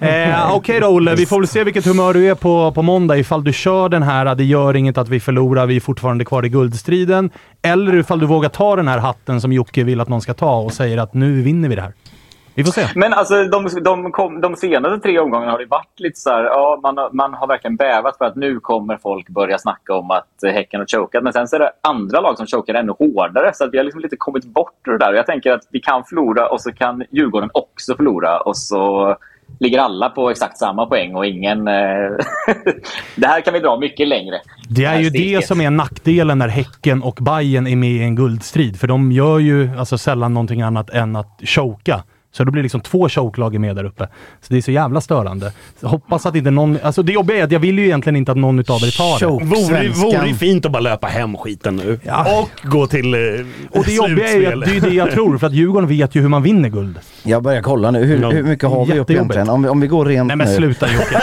Eh, 0.00 0.54
Okej 0.56 0.80
då 0.80 0.86
Olle, 0.86 1.14
vi 1.14 1.26
får 1.26 1.38
väl 1.38 1.46
se 1.48 1.64
vilket 1.64 1.86
humör 1.86 2.14
du 2.14 2.30
är 2.30 2.34
på, 2.34 2.72
på 2.72 2.82
måndag. 2.82 3.16
Ifall 3.16 3.44
du 3.44 3.52
kör 3.52 3.88
den 3.88 4.02
här, 4.02 4.34
det 4.34 4.44
gör 4.44 4.76
inget 4.76 4.98
att 4.98 5.08
vi 5.08 5.20
förlorar, 5.20 5.66
vi 5.66 5.76
är 5.76 5.80
fortfarande 5.80 6.24
kvar 6.24 6.44
i 6.44 6.48
guldstriden. 6.48 7.30
Eller 7.62 7.94
ifall 7.96 8.18
du 8.18 8.26
vågar 8.26 8.48
ta 8.48 8.76
den 8.76 8.88
här 8.88 8.98
hatten 8.98 9.40
som 9.40 9.52
Jocke 9.52 9.84
vill 9.84 10.00
att 10.00 10.08
någon 10.08 10.20
ska 10.20 10.34
ta 10.34 10.56
och 10.56 10.72
säger 10.72 10.98
att 10.98 11.14
nu 11.14 11.42
vinner 11.42 11.68
vi 11.68 11.74
det 11.74 11.82
här. 11.82 11.92
Vi 12.56 12.64
får 12.64 12.72
se. 12.72 12.86
Men 12.94 13.12
alltså 13.12 13.44
de, 13.44 13.68
de, 13.84 14.12
kom, 14.12 14.40
de 14.40 14.56
senaste 14.56 14.98
tre 14.98 15.18
omgångarna 15.18 15.52
har 15.52 15.58
det 15.58 15.66
varit 15.66 16.00
lite 16.00 16.20
så 16.20 16.30
här, 16.30 16.44
ja, 16.44 16.80
man, 16.82 16.96
har- 16.98 17.10
man 17.12 17.34
har 17.34 17.46
verkligen 17.46 17.76
bävat 17.76 18.18
för 18.18 18.24
att 18.24 18.36
nu 18.36 18.60
kommer 18.60 18.96
folk 19.02 19.28
börja 19.28 19.58
snacka 19.58 19.94
om 19.94 20.10
att 20.10 20.26
Häcken 20.42 20.80
har 20.80 20.86
chokat. 20.86 21.22
Men 21.22 21.32
sen 21.32 21.48
så 21.48 21.56
är 21.56 21.60
det 21.60 21.70
andra 21.82 22.20
lag 22.20 22.36
som 22.36 22.46
chokar 22.46 22.74
ännu 22.74 22.92
hårdare. 22.98 23.50
Så 23.54 23.64
att 23.64 23.72
vi 23.72 23.76
har 23.76 23.84
liksom 23.84 24.00
lite 24.00 24.16
kommit 24.16 24.44
bort 24.44 24.88
ur 24.88 24.92
det 24.92 24.98
där. 24.98 25.12
Och 25.12 25.18
jag 25.18 25.26
tänker 25.26 25.52
att 25.52 25.62
vi 25.70 25.80
kan 25.80 26.04
förlora 26.04 26.48
och 26.48 26.60
så 26.60 26.72
kan 26.72 27.04
Djurgården 27.10 27.50
också 27.54 27.96
förlora. 27.96 28.40
Och 28.40 28.56
så 28.56 29.16
ligger 29.60 29.78
alla 29.78 30.08
på 30.08 30.30
exakt 30.30 30.58
samma 30.58 30.86
poäng 30.86 31.14
och 31.14 31.26
ingen... 31.26 31.68
Eh, 31.68 31.74
det 33.16 33.26
här 33.26 33.40
kan 33.40 33.54
vi 33.54 33.60
dra 33.60 33.78
mycket 33.78 34.08
längre. 34.08 34.40
Det 34.68 34.84
är 34.84 34.88
här 34.88 35.00
ju 35.00 35.10
steket. 35.10 35.40
det 35.40 35.46
som 35.46 35.60
är 35.60 35.70
nackdelen 35.70 36.38
när 36.38 36.48
Häcken 36.48 37.02
och 37.02 37.18
Bayern 37.20 37.66
är 37.66 37.76
med 37.76 37.90
i 37.90 38.02
en 38.02 38.16
guldstrid. 38.16 38.80
För 38.80 38.86
de 38.86 39.12
gör 39.12 39.38
ju 39.38 39.78
alltså 39.78 39.98
sällan 39.98 40.34
någonting 40.34 40.62
annat 40.62 40.90
än 40.90 41.16
att 41.16 41.40
choka. 41.44 42.02
Så 42.36 42.44
då 42.44 42.50
blir 42.50 42.62
liksom 42.62 42.80
två 42.80 43.08
chokelag 43.08 43.58
med 43.60 43.76
där 43.76 43.84
uppe. 43.84 44.08
Så 44.40 44.46
det 44.48 44.56
är 44.56 44.62
så 44.62 44.70
jävla 44.70 45.00
störande. 45.00 45.52
Så 45.80 45.88
hoppas 45.88 46.26
att 46.26 46.36
inte 46.36 46.50
någon... 46.50 46.78
Alltså 46.82 47.02
det 47.02 47.12
jobbiga 47.12 47.38
är 47.38 47.44
att 47.44 47.52
jag 47.52 47.60
vill 47.60 47.78
ju 47.78 47.84
egentligen 47.84 48.16
inte 48.16 48.32
att 48.32 48.38
någon 48.38 48.58
utav 48.58 48.76
er 48.76 48.96
tar 48.98 49.38
det. 49.38 49.44
Vore, 49.44 49.88
vore 49.88 50.26
det 50.26 50.34
fint 50.34 50.66
att 50.66 50.72
bara 50.72 50.80
löpa 50.80 51.06
hem 51.06 51.36
skiten 51.36 51.76
nu. 51.76 51.98
Ja. 52.02 52.40
Och 52.40 52.68
gå 52.70 52.86
till 52.86 53.14
eh, 53.14 53.20
Och 53.70 53.84
det 53.84 53.92
jobbiga 53.92 54.28
är 54.28 54.36
ju 54.40 54.46
att 54.46 54.64
det 54.64 54.76
är 54.76 54.80
det 54.80 54.94
jag 54.94 55.10
tror, 55.10 55.38
för 55.38 55.46
att 55.46 55.52
Djurgården 55.52 55.88
vet 55.88 56.14
ju 56.14 56.20
hur 56.20 56.28
man 56.28 56.42
vinner 56.42 56.68
guld. 56.68 56.98
Jag 57.22 57.42
börjar 57.42 57.62
kolla 57.62 57.90
nu, 57.90 58.04
hur, 58.04 58.32
hur 58.32 58.42
mycket 58.42 58.68
har 58.68 58.86
vi 58.86 58.98
upp 58.98 59.10
egentligen? 59.10 59.48
Om 59.48 59.62
vi, 59.62 59.68
om 59.68 59.80
vi 59.80 59.86
går 59.86 60.04
rent 60.04 60.26
Nej 60.26 60.36
men 60.36 60.46
nu. 60.46 60.56
sluta 60.56 60.92
Jocke. 60.92 61.22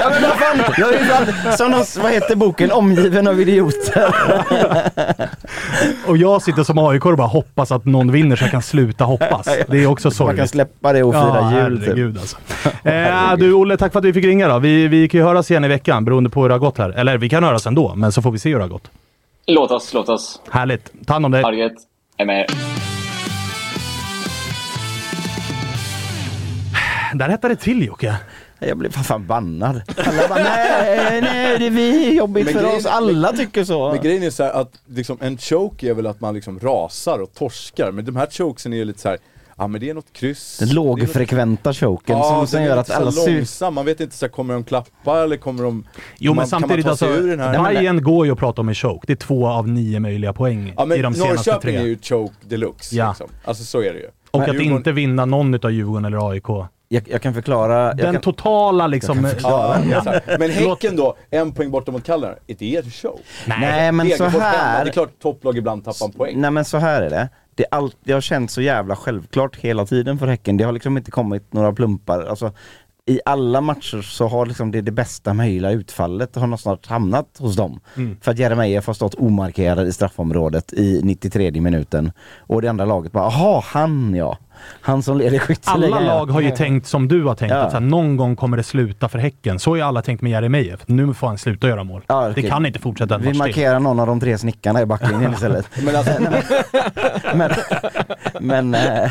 Ja 0.00 0.10
men 0.10 0.22
vad 0.22 0.32
fan, 0.38 0.74
jag 0.78 0.94
är 0.94 1.04
fan, 1.04 1.56
som 1.56 1.70
de, 1.70 1.84
vad 2.02 2.12
heter 2.12 2.36
boken? 2.36 2.72
Omgiven 2.72 3.26
av 3.26 3.40
idioter. 3.40 4.14
Och 6.06 6.16
jag 6.16 6.42
sitter 6.42 6.64
som 6.64 6.78
AIK 6.78 7.06
och 7.06 7.16
bara 7.16 7.26
hoppas 7.26 7.72
att 7.72 7.84
någon 7.84 8.12
vinner 8.12 8.36
så 8.36 8.44
jag 8.44 8.50
kan 8.50 8.62
sluta 8.62 9.04
hoppas. 9.04 9.45
Det 9.68 9.78
är 9.82 9.86
också 9.86 10.06
Man 10.08 10.10
kan 10.12 10.16
sorgligt. 10.16 10.50
släppa 10.50 10.92
det 10.92 11.02
och 11.02 11.14
fira 11.14 11.22
Ja, 11.52 11.62
jul 11.64 11.78
typ. 11.78 11.86
herregud 11.86 12.18
alltså. 12.18 12.36
Eh, 12.88 13.36
du 13.36 13.52
Olle, 13.52 13.76
tack 13.76 13.92
för 13.92 13.98
att 13.98 14.04
vi 14.04 14.12
fick 14.12 14.24
ringa 14.24 14.48
då. 14.48 14.58
Vi, 14.58 14.88
vi 14.88 15.08
kan 15.08 15.20
ju 15.20 15.26
höras 15.26 15.50
igen 15.50 15.64
i 15.64 15.68
veckan 15.68 16.04
beroende 16.04 16.30
på 16.30 16.42
hur 16.42 16.48
det 16.48 16.54
har 16.54 16.58
gått 16.60 16.78
här. 16.78 16.90
Eller 16.90 17.18
vi 17.18 17.28
kan 17.28 17.44
höras 17.44 17.66
ändå, 17.66 17.94
men 17.94 18.12
så 18.12 18.22
får 18.22 18.30
vi 18.30 18.38
se 18.38 18.48
hur 18.48 18.56
det 18.56 18.62
har 18.64 18.68
gått. 18.68 18.90
Låt 19.46 19.70
oss, 19.70 19.94
låt 19.94 20.08
oss. 20.08 20.40
Härligt. 20.50 20.92
Ta 21.06 21.12
hand 21.12 21.26
om 21.26 21.32
dig. 21.32 21.42
Ha 21.42 21.50
det 21.50 21.56
gött. 21.56 21.72
Är 22.16 22.24
med 22.24 22.40
er. 22.40 22.46
Där 27.14 27.28
hettade 27.28 27.54
det 27.54 27.60
till 27.60 27.86
Jocke. 27.86 28.16
Jag 28.58 28.76
blev 28.78 28.90
fan 28.90 29.04
förbannad. 29.04 29.82
Alla 29.96 30.28
bara 30.28 30.42
nej, 30.42 31.20
nej 31.20 31.58
det 31.58 31.66
är 31.66 31.70
vi, 31.70 32.14
jobbigt 32.16 32.44
Men 32.44 32.54
för 32.54 32.60
grejen- 32.60 32.76
oss. 32.78 32.86
Alla 32.86 33.32
tycker 33.32 33.64
så. 33.64 33.92
Men 33.92 34.02
grejen 34.02 34.22
är 34.22 34.30
så 34.30 34.42
här 34.44 34.50
att 34.52 34.72
liksom, 34.86 35.18
en 35.20 35.38
choke 35.38 35.90
är 35.90 35.94
väl 35.94 36.06
att 36.06 36.20
man 36.20 36.34
liksom 36.34 36.58
rasar 36.60 37.18
och 37.22 37.34
torskar. 37.34 37.90
Men 37.92 38.04
de 38.04 38.16
här 38.16 38.26
chokesen 38.30 38.72
är 38.72 38.76
ju 38.76 38.84
lite 38.84 39.00
så 39.00 39.08
här. 39.08 39.18
Ja 39.58 39.66
men 39.66 39.80
det 39.80 39.90
är 39.90 39.94
något 39.94 40.12
kryss. 40.12 40.58
Den 40.58 40.68
Det 40.68 40.72
är 40.72 40.74
något- 40.76 40.98
lågfrekventa 41.00 41.72
choken 41.72 42.16
Ja, 42.18 42.24
som, 42.24 42.46
som 42.46 42.62
gör 42.62 42.76
att 42.76 42.88
här 42.88 42.96
alla 43.00 43.12
ser... 43.12 43.34
långsam, 43.36 43.74
man 43.74 43.84
vet 43.84 44.00
inte 44.00 44.16
så 44.16 44.26
här, 44.26 44.30
kommer 44.30 44.54
de 44.54 44.64
klappa 44.64 45.22
eller 45.22 45.36
kommer 45.36 45.62
de... 45.64 45.84
Jo 46.18 46.32
men 46.32 46.36
man, 46.36 46.46
samtidigt 46.46 46.84
kan 46.84 46.90
man 46.90 46.96
ta 46.98 47.06
alltså, 47.06 47.26
den 47.26 47.40
här? 47.40 47.64
Bayern 47.74 48.02
går 48.02 48.26
ju 48.26 48.32
att 48.32 48.38
prata 48.38 48.60
om 48.60 48.68
en 48.68 48.74
choke. 48.74 49.04
Det 49.06 49.12
är 49.12 49.16
två 49.16 49.46
av 49.48 49.68
nio 49.68 50.00
möjliga 50.00 50.32
poäng 50.32 50.72
Ja 50.76 50.84
men 50.84 50.98
i 50.98 51.02
de 51.02 51.14
senaste 51.14 51.50
Norrköping 51.50 51.60
tre. 51.74 51.76
är 51.76 51.86
ju 51.86 51.98
choke 52.02 52.34
deluxe 52.48 52.96
Ja. 52.96 53.08
liksom. 53.08 53.26
Alltså 53.44 53.64
så 53.64 53.78
är 53.82 53.92
det 53.92 53.98
ju. 53.98 54.08
Och 54.30 54.42
att 54.42 54.48
Djurgården- 54.48 54.76
inte 54.76 54.92
vinna 54.92 55.24
någon 55.24 55.54
utav 55.54 55.70
Djurgården 55.70 56.04
eller 56.04 56.30
AIK. 56.30 56.44
Jag, 56.88 57.02
jag 57.08 57.22
kan 57.22 57.34
förklara... 57.34 57.82
Jag 57.88 57.96
Den 57.96 58.12
kan, 58.12 58.22
totala 58.22 58.86
liksom... 58.86 59.28
Ja, 59.42 59.76
exakt. 59.98 60.26
Men 60.38 60.50
Häcken 60.50 60.96
då, 60.96 61.16
en 61.30 61.52
poäng 61.52 61.70
borta 61.70 61.92
mot 61.92 62.04
Kalmar, 62.04 62.38
det 62.46 62.76
är 62.76 62.78
ett 62.80 62.92
show. 62.94 63.20
Nej, 63.46 63.92
men 63.92 64.06
så 64.06 64.12
Degerfors 64.12 64.32
hemma, 64.32 64.44
här- 64.44 64.84
Det 64.84 64.90
är 64.90 64.92
klart 64.92 65.18
topplag 65.22 65.58
ibland 65.58 65.84
tappar 65.84 66.06
en 66.06 66.12
poäng. 66.12 66.40
Nej 66.40 66.50
men 66.50 66.64
så 66.64 66.78
här 66.78 67.02
är 67.02 67.10
det. 67.10 67.28
Det, 67.56 67.66
all, 67.70 67.92
det 68.04 68.12
har 68.12 68.20
känts 68.20 68.54
så 68.54 68.62
jävla 68.62 68.96
självklart 68.96 69.56
hela 69.56 69.86
tiden 69.86 70.18
för 70.18 70.26
Häcken. 70.26 70.56
Det 70.56 70.64
har 70.64 70.72
liksom 70.72 70.96
inte 70.96 71.10
kommit 71.10 71.52
några 71.52 71.72
plumpar. 71.72 72.22
Alltså, 72.22 72.52
i 73.08 73.20
alla 73.24 73.60
matcher 73.60 74.02
så 74.02 74.28
har 74.28 74.46
liksom 74.46 74.70
det, 74.70 74.80
det 74.80 74.90
bästa 74.92 75.34
möjliga 75.34 75.70
utfallet 75.70 76.34
har 76.34 76.42
någonstans 76.42 76.80
hamnat 76.86 77.26
hos 77.38 77.56
dem. 77.56 77.80
Mm. 77.96 78.16
För 78.20 78.30
att 78.30 78.38
Jeremejeff 78.38 78.86
har 78.86 78.94
stått 78.94 79.14
omarkerad 79.14 79.88
i 79.88 79.92
straffområdet 79.92 80.72
i 80.72 81.00
93 81.04 81.50
minuten. 81.60 82.12
Och 82.38 82.62
det 82.62 82.68
andra 82.68 82.84
laget 82.84 83.12
bara, 83.12 83.24
aha 83.24 83.64
han 83.66 84.14
ja. 84.14 84.38
Han 84.80 85.02
som 85.02 85.18
leder 85.18 85.38
skytteligan. 85.38 85.92
Alla 85.98 86.14
lag 86.14 86.26
har 86.26 86.40
ju 86.40 86.50
tänkt 86.50 86.86
som 86.86 87.08
du 87.08 87.24
har 87.24 87.34
tänkt, 87.34 87.52
Ja. 87.52 87.58
att 87.58 87.70
så 87.70 87.76
här, 87.76 87.84
någon 87.86 88.16
gång 88.16 88.36
kommer 88.36 88.56
det 88.56 88.62
sluta 88.62 89.08
för 89.08 89.18
Häcken. 89.18 89.58
Så 89.58 89.70
har 89.70 89.76
ju 89.76 89.82
alla 89.82 90.02
tänkt 90.02 90.20
med 90.22 90.32
Jeremejeff. 90.32 90.80
Nu 90.86 91.14
får 91.14 91.26
han 91.26 91.38
sluta 91.38 91.68
göra 91.68 91.84
mål. 91.84 92.02
Ja, 92.06 92.24
Det 92.24 92.30
okej. 92.30 92.48
kan 92.50 92.66
inte 92.66 92.78
fortsätta 92.78 93.14
en 93.14 93.20
Vi 93.20 93.26
till. 93.28 93.38
markerar 93.38 93.80
någon 93.80 94.00
av 94.00 94.06
de 94.06 94.20
tre 94.20 94.38
snickarna 94.38 94.82
i 94.82 94.86
backlinjen 94.86 95.32
istället. 95.32 95.68
Men 95.82 95.96
alltså, 95.96 96.12
men, 97.34 97.50
men, 98.40 98.74
eh, 98.74 99.10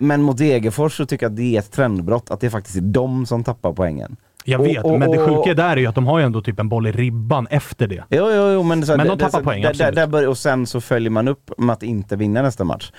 men 0.00 0.22
mot 0.22 0.36
Degerfors 0.38 0.96
så 0.96 1.06
tycker 1.06 1.26
jag 1.26 1.30
att 1.30 1.36
det 1.36 1.56
är 1.56 1.58
ett 1.58 1.72
trendbrott 1.72 2.30
att 2.30 2.40
det 2.40 2.50
faktiskt 2.50 2.76
är 2.76 2.80
de 2.80 3.26
som 3.26 3.44
tappar 3.44 3.72
poängen. 3.72 4.16
Jag 4.44 4.60
Och- 4.60 4.66
vet, 4.66 4.84
och- 4.84 4.98
men 4.98 5.10
det 5.10 5.18
och- 5.18 5.44
sjuka 5.44 5.54
där 5.54 5.70
är 5.70 5.76
ju 5.76 5.86
att 5.86 5.94
de 5.94 6.06
har 6.06 6.18
ju 6.18 6.24
ändå 6.24 6.42
typ 6.42 6.58
en 6.60 6.68
boll 6.68 6.86
i 6.86 6.92
ribban 6.92 7.46
efter 7.50 7.86
det. 7.86 8.04
Jo, 8.10 8.30
jo, 8.34 8.52
jo 8.52 8.62
men, 8.62 8.86
så, 8.86 8.96
Men 8.96 9.06
de 9.06 9.08
det- 9.08 9.14
det- 9.16 9.24
tappar 9.24 9.38
så- 9.38 9.44
poäng, 9.44 9.62
där- 9.62 9.70
absolut. 9.70 9.94
där 9.94 10.06
bör, 10.06 10.26
Och 10.28 10.38
sen 10.38 10.66
så 10.66 10.80
följer 10.80 11.10
man 11.10 11.28
upp 11.28 11.50
med 11.58 11.72
att 11.72 11.82
inte 11.82 12.16
vinna 12.16 12.42
nästa 12.42 12.64
match. 12.64 12.92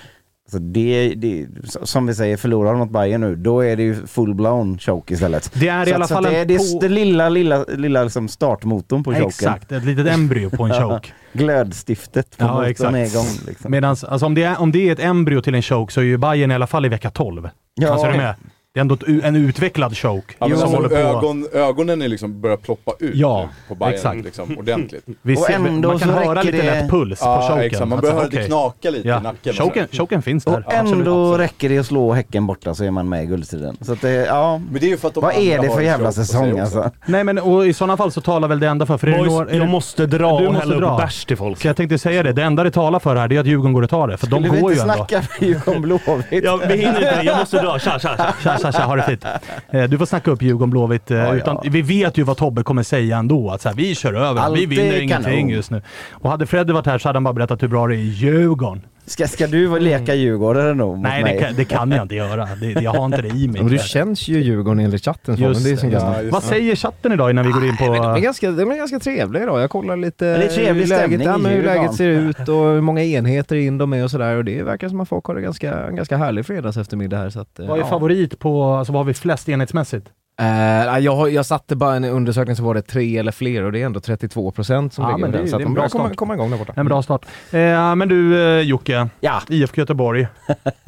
Så 0.51 0.57
det, 0.59 1.13
det, 1.15 1.47
som 1.83 2.07
vi 2.07 2.15
säger, 2.15 2.37
förlorar 2.37 2.75
mot 2.75 2.89
Bayern 2.91 3.21
nu, 3.21 3.35
då 3.35 3.59
är 3.61 3.75
det 3.77 3.83
ju 3.83 3.93
full-blown 3.93 4.77
choke 4.79 5.13
istället. 5.13 5.51
Det 5.53 5.67
är 5.67 5.83
i 5.85 5.89
så 5.89 5.95
alla 5.95 6.07
så 6.07 6.13
fall 6.13 6.23
det, 6.23 6.37
är- 6.39 6.57
på- 6.73 6.79
det 6.81 6.89
lilla, 6.89 7.29
lilla, 7.29 7.63
lilla 7.63 8.03
liksom 8.03 8.27
startmotorn 8.27 9.03
på 9.03 9.11
choken. 9.11 9.27
Exakt, 9.27 9.71
ett 9.71 9.83
litet 9.85 10.07
embryo 10.07 10.49
på 10.49 10.63
en 10.63 10.73
choke. 10.89 11.07
Glödstiftet 11.33 12.37
på 12.37 12.45
Ja, 12.45 12.53
motorn 12.67 12.95
är 12.95 13.05
igång. 13.05 13.25
Liksom. 13.47 13.71
Medans, 13.71 14.03
alltså 14.03 14.25
om 14.25 14.33
det, 14.35 14.43
är, 14.43 14.61
om 14.61 14.71
det 14.71 14.89
är 14.89 14.93
ett 14.93 14.99
embryo 14.99 15.41
till 15.41 15.55
en 15.55 15.61
choke 15.61 15.93
så 15.93 15.99
är 16.01 16.05
ju 16.05 16.17
Bayern 16.17 16.51
i 16.51 16.55
alla 16.55 16.67
fall 16.67 16.85
i 16.85 16.89
vecka 16.89 17.09
12. 17.09 17.49
Ja. 17.75 17.89
Alltså 17.91 18.07
är 18.07 18.17
med? 18.17 18.35
Det 18.73 18.79
är 18.79 18.81
ändå 18.81 18.95
ett, 18.95 19.03
en 19.23 19.35
utvecklad 19.35 19.97
choke. 19.97 20.33
ja, 20.39 20.55
som 20.57 20.73
håller 20.73 20.89
på... 20.89 20.95
ögon, 20.95 21.47
ögonen 21.53 22.01
är 22.01 22.07
liksom 22.07 22.41
börjar 22.41 22.57
ploppa 22.57 22.91
ut 22.99 23.11
Ja, 23.15 23.49
på 23.67 23.75
Bayern 23.75 23.93
exakt. 23.93 24.23
liksom, 24.25 24.57
ordentligt. 24.57 25.03
Vi 25.21 25.35
ser, 25.35 25.53
ändå 25.53 25.89
man 25.89 25.99
kan 25.99 26.09
höra 26.09 26.41
lite 26.43 26.57
det- 26.57 26.63
lätt 26.63 26.89
puls 26.89 27.19
på 27.19 27.25
Ja, 27.25 27.41
choken. 27.49 27.59
exakt. 27.65 27.87
Man 27.89 27.99
börjar 27.99 28.15
höra 28.15 28.27
det 28.27 28.45
knaka 28.45 28.89
lite 28.89 29.07
i 29.07 29.11
Ja, 29.11 29.19
nacken. 29.19 29.53
och 29.59 29.65
choken, 29.65 29.87
choken 29.91 30.21
finns 30.21 30.43
där. 30.45 30.63
Och 30.67 30.73
absolut. 30.73 30.93
ändå 31.07 31.37
räcker 31.37 31.69
det 31.69 31.77
att 31.77 31.85
slå 31.85 32.13
Häcken 32.13 32.47
borta 32.47 32.73
så 32.75 32.83
är 32.83 32.91
man 32.91 33.09
med 33.09 33.23
i 33.23 33.25
guldstriden. 33.25 33.77
Så 33.81 33.93
att 33.93 34.01
det, 34.01 34.11
ja. 34.11 34.61
Men 34.71 34.79
det 34.81 34.85
är 34.85 34.89
ju 34.89 34.97
för 34.97 35.07
att 35.07 35.13
de 35.13 35.21
Vad 35.23 35.33
är 35.37 35.59
det 35.59 35.69
för 35.69 35.81
jävla 35.81 36.11
säsong 36.11 36.51
också. 36.51 36.61
alltså? 36.61 36.91
Nej 37.05 37.23
men 37.23 37.39
och 37.39 37.67
i 37.67 37.73
sådana 37.73 37.97
fall 37.97 38.11
så 38.11 38.21
talar 38.21 38.47
väl 38.47 38.59
det 38.59 38.67
enda 38.67 38.85
för... 38.85 38.97
för 38.97 39.07
är 39.07 39.11
det 39.11 39.17
Boys, 39.17 39.31
några- 39.31 39.55
jag 39.55 39.67
måste 39.69 40.05
dra 40.05 40.39
Du 40.39 40.47
och 40.47 40.53
hälla 40.55 40.75
upp 40.93 40.97
bärs 41.01 41.25
till 41.25 41.37
folk. 41.37 41.61
Så 41.61 41.67
jag 41.67 41.75
tänkte 41.75 41.97
säga 41.97 42.23
det, 42.23 42.33
det 42.33 42.43
enda 42.43 42.63
det 42.63 42.71
talar 42.71 42.99
för 42.99 43.15
här 43.15 43.27
det 43.27 43.35
är 43.35 43.39
att 43.39 43.45
Djurgården 43.45 43.73
går 43.73 43.81
och 43.81 43.89
tar 43.89 44.07
det. 44.07 44.17
För 44.17 44.27
de 44.27 44.43
Skulle 44.43 44.55
vi 44.55 44.61
går 44.61 44.71
ju 44.71 44.77
inte 44.79 44.91
ändå. 44.93 44.93
snacka 45.07 45.21
med 45.39 45.49
Djurgården 45.49 45.81
Blåvitt? 45.81 46.43
Ja, 46.43 46.59
vi 46.67 46.75
hinner 46.77 46.95
inte, 46.97 47.19
jag 47.23 47.37
måste 47.37 47.61
dra. 47.61 47.79
Tja, 47.79 47.99
tja, 47.99 48.33
tja. 48.43 48.57
Tja, 48.61 48.81
ha 48.83 48.95
det 48.95 49.03
fint. 49.03 49.25
Eh, 49.69 49.83
Du 49.83 49.97
får 49.97 50.05
snacka 50.05 50.31
upp 50.31 50.41
Djurgården 50.41 50.69
Blåvitt. 50.69 51.11
eh, 51.11 51.17
Ja, 51.17 51.33
utan, 51.33 51.57
ja. 51.63 51.69
Vi 51.71 51.81
vet 51.81 52.17
ju 52.17 52.23
vad 52.23 52.37
Tobbe 52.37 52.63
kommer 52.63 52.83
säga 52.83 53.17
ändå. 53.17 53.51
Att 53.51 53.61
så 53.61 53.69
här, 53.69 53.75
vi 53.75 53.95
kör 53.95 54.13
över, 54.13 54.41
Allt 54.41 54.57
vi 54.57 54.65
vinner 54.65 55.01
ingenting 55.01 55.33
kanon. 55.37 55.49
just 55.49 55.71
nu. 55.71 55.81
Och 56.11 56.29
hade 56.29 56.45
Freddy 56.45 56.73
varit 56.73 56.85
här 56.85 56.97
så 56.97 57.09
hade 57.09 57.17
han 57.17 57.23
bara 57.23 57.33
berättat 57.33 57.63
hur 57.63 57.67
bra 57.67 57.87
det 57.87 57.95
är 57.95 57.97
i 57.97 58.01
Djurgården. 58.09 58.81
Ska, 59.11 59.27
ska 59.27 59.47
du 59.47 59.79
leka 59.79 60.15
Djurgårdare 60.15 60.73
då 60.73 60.95
Nej, 60.95 61.23
det 61.23 61.45
kan, 61.45 61.55
det 61.55 61.65
kan 61.65 61.91
jag 61.91 62.01
inte 62.01 62.15
göra. 62.15 62.47
Det, 62.61 62.71
jag 62.71 62.91
har 62.91 63.05
inte 63.05 63.21
det 63.21 63.27
i 63.27 63.47
mig. 63.47 63.61
Men 63.61 63.71
du 63.71 63.77
känns 63.77 64.27
ju 64.27 64.41
Djurgården 64.41 64.79
enligt 64.79 65.05
chatten. 65.05 65.37
så, 65.37 65.43
Just 65.43 65.65
men 65.83 65.91
det 65.91 65.97
är. 65.97 66.01
Ja, 66.01 66.21
just 66.21 66.33
Vad 66.33 66.43
säger 66.43 66.75
chatten 66.75 67.11
idag 67.11 67.29
innan 67.29 67.45
vi 67.45 67.51
går 67.51 67.65
in 67.65 67.77
på... 67.77 67.85
De 67.85 68.15
är 68.15 68.19
ganska, 68.19 68.51
de 68.51 68.71
är 68.71 68.75
ganska 68.77 68.99
trevliga 68.99 69.43
idag. 69.43 69.61
Jag 69.61 69.69
kollar 69.69 69.97
lite 69.97 70.25
det 70.25 70.43
är 70.45 70.49
trevlig 70.49 70.81
hur, 70.81 70.89
läget, 70.89 71.23
ja, 71.23 71.37
hur 71.37 71.63
läget 71.63 71.95
ser 71.95 72.07
ut 72.07 72.39
och 72.39 72.45
hur 72.45 72.81
många 72.81 73.03
enheter 73.03 73.55
in 73.55 73.77
de 73.77 73.93
är 73.93 74.03
och 74.03 74.11
sådär. 74.11 74.35
Och 74.35 74.45
det 74.45 74.63
verkar 74.63 74.89
som 74.89 74.99
att 74.99 75.09
folk 75.09 75.25
har 75.25 75.35
det 75.35 75.41
ganska, 75.41 75.73
en 75.73 75.95
ganska 75.95 76.17
härlig 76.17 76.45
fredags 76.45 76.77
eftermiddag 76.77 77.17
här. 77.17 77.29
Så 77.29 77.39
att, 77.39 77.59
eh, 77.59 77.67
Vad 77.67 77.77
är 77.77 77.81
ja. 77.81 77.87
favorit 77.89 78.39
på, 78.39 78.63
alltså 78.63 78.93
vad 78.93 78.99
har 78.99 79.05
vi 79.05 79.13
flest 79.13 79.49
enhetsmässigt? 79.49 80.07
Eh, 80.41 80.99
jag, 80.99 81.31
jag 81.33 81.45
satte 81.45 81.75
bara 81.75 81.95
en 81.95 82.03
undersökning 82.05 82.55
så 82.55 82.63
var 82.63 82.73
det 82.73 82.81
tre 82.81 83.17
eller 83.17 83.31
fler 83.31 83.63
och 83.63 83.71
det 83.71 83.81
är 83.81 83.85
ändå 83.85 83.99
32 83.99 84.51
procent 84.51 84.93
som 84.93 85.03
Ja, 85.03 85.15
ligger 85.15 85.31
det 85.31 85.37
den. 85.37 85.47
Så 85.47 85.57
det 85.57 85.63
är 85.63 85.65
en 85.65 85.73
de 85.73 85.79
bra 85.81 85.89
start. 85.89 86.15
komma 86.15 86.33
igång 86.33 86.51
där 86.51 86.57
borta. 86.57 86.73
En 86.75 86.85
bra 86.85 87.01
start. 87.01 87.25
Eh, 87.51 87.95
men 87.95 88.07
du 88.09 88.41
eh, 88.43 88.61
Jocke, 88.61 89.09
Ja, 89.19 89.41
IFK 89.49 89.81
Göteborg, 89.81 90.27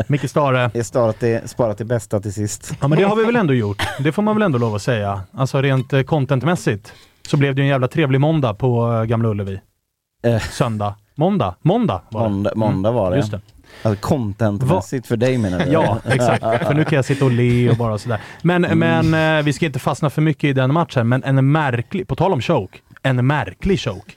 Micke 0.08 0.30
Stare. 0.30 0.70
det 0.74 0.80
är 0.80 0.84
sparat 0.84 1.20
till, 1.20 1.40
sparat 1.46 1.78
till 1.78 1.86
bästa 1.86 2.20
till 2.20 2.34
sist. 2.34 2.74
Ja 2.82 2.88
men 2.88 2.98
det 2.98 3.04
har 3.04 3.16
vi 3.16 3.24
väl 3.26 3.36
ändå 3.36 3.54
gjort. 3.54 3.84
Det 4.00 4.12
får 4.12 4.22
man 4.22 4.36
väl 4.36 4.42
ändå 4.44 4.58
lov 4.58 4.76
att 4.76 4.82
säga. 4.82 5.22
Alltså 5.34 5.62
rent 5.62 5.94
eh, 5.94 6.02
contentmässigt 6.04 6.94
så 7.28 7.38
blev 7.38 7.56
det 7.56 7.62
ju 7.62 7.64
en 7.64 7.70
jävla 7.70 7.88
trevlig 7.88 8.22
måndag 8.22 8.54
på 8.54 8.94
eh, 8.94 9.04
Gamla 9.04 9.30
Ullevi. 9.30 9.60
Eh. 10.24 10.40
Söndag. 10.40 10.96
Måndag? 11.16 11.56
Måndag 11.62 12.02
var 12.10 12.24
det. 12.24 12.30
Måndag, 12.30 12.52
måndag 12.56 12.92
var 12.92 13.12
det. 13.12 13.18
Just 13.18 13.32
det. 13.32 13.42
Alltså 13.82 14.02
contentmässigt 14.02 15.08
för 15.08 15.18
dig 15.18 15.38
menar 15.38 15.60
du? 15.60 15.72
Ja, 15.72 15.98
exakt. 16.06 16.42
För 16.68 16.74
nu 16.74 16.84
kan 16.86 16.96
jag 16.96 17.06
sitta 17.06 17.26
och 17.26 17.32
le 17.32 17.70
och 17.70 17.78
bara 17.78 17.98
sådär. 17.98 18.20
Men, 18.42 18.66
Mm. 18.66 18.80
men 19.12 19.38
eh, 19.40 19.44
vi 19.46 19.54
ska 19.54 19.66
inte 19.66 19.80
fastna 19.80 20.10
för 20.10 20.22
mycket 20.22 20.44
i 20.44 20.54
den 20.54 20.74
matchen, 20.74 21.10
men 21.10 21.24
en 21.24 21.52
märklig, 21.52 22.08
på 22.08 22.16
tal 22.16 22.34
om 22.34 22.42
choke, 22.42 22.78
en 23.04 23.28
märklig 23.28 23.80
choke. 23.80 24.12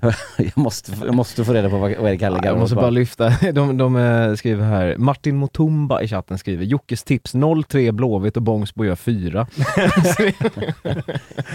jag, 0.36 0.58
måste, 0.58 0.92
jag 1.04 1.14
måste 1.14 1.44
få 1.44 1.52
reda 1.52 1.70
på 1.70 1.78
vad, 1.78 1.96
vad 1.96 2.10
Erik 2.10 2.22
Halle 2.22 2.40
Jag 2.44 2.58
måste 2.58 2.76
bara 2.76 2.90
lyfta, 2.90 3.28
de, 3.52 3.76
de 3.76 3.96
eh, 3.96 4.34
skriver 4.34 4.64
här, 4.64 4.96
Martin 4.96 5.36
Motumba 5.36 6.02
i 6.02 6.08
chatten 6.08 6.38
skriver 6.38 6.64
Jockes 6.64 7.02
tips 7.04 7.34
0-3 7.34 7.92
Blåvitt 7.92 8.36
och 8.36 8.42
Bångsbo 8.42 8.84
gör 8.84 8.96
4. 8.96 9.46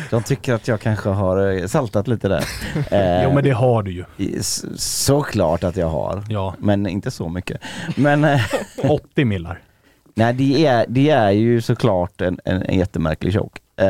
De 0.09 0.23
tycker 0.23 0.53
att 0.53 0.67
jag 0.67 0.81
kanske 0.81 1.09
har 1.09 1.57
eh, 1.57 1.65
saltat 1.67 2.07
lite 2.07 2.27
där. 2.27 2.43
Eh, 2.91 3.23
Jo 3.23 3.33
men 3.33 3.43
det 3.43 3.51
har 3.51 3.83
du 3.83 3.91
ju. 3.91 4.05
Såklart 4.75 5.63
att 5.63 5.77
jag 5.77 5.87
har. 5.87 6.23
Ja. 6.29 6.55
Men 6.59 6.87
inte 6.87 7.11
så 7.11 7.29
mycket. 7.29 7.61
Men 7.95 8.23
eh, 8.23 8.41
80 8.89 9.25
millar. 9.25 9.59
nej, 10.15 10.33
det 10.33 10.65
är, 10.65 10.85
det 10.89 11.09
är 11.09 11.31
ju 11.31 11.61
såklart 11.61 12.21
en, 12.21 12.39
en, 12.45 12.61
en 12.61 12.77
jättemärklig 12.77 13.33
choke. 13.33 13.59
Eh, 13.77 13.87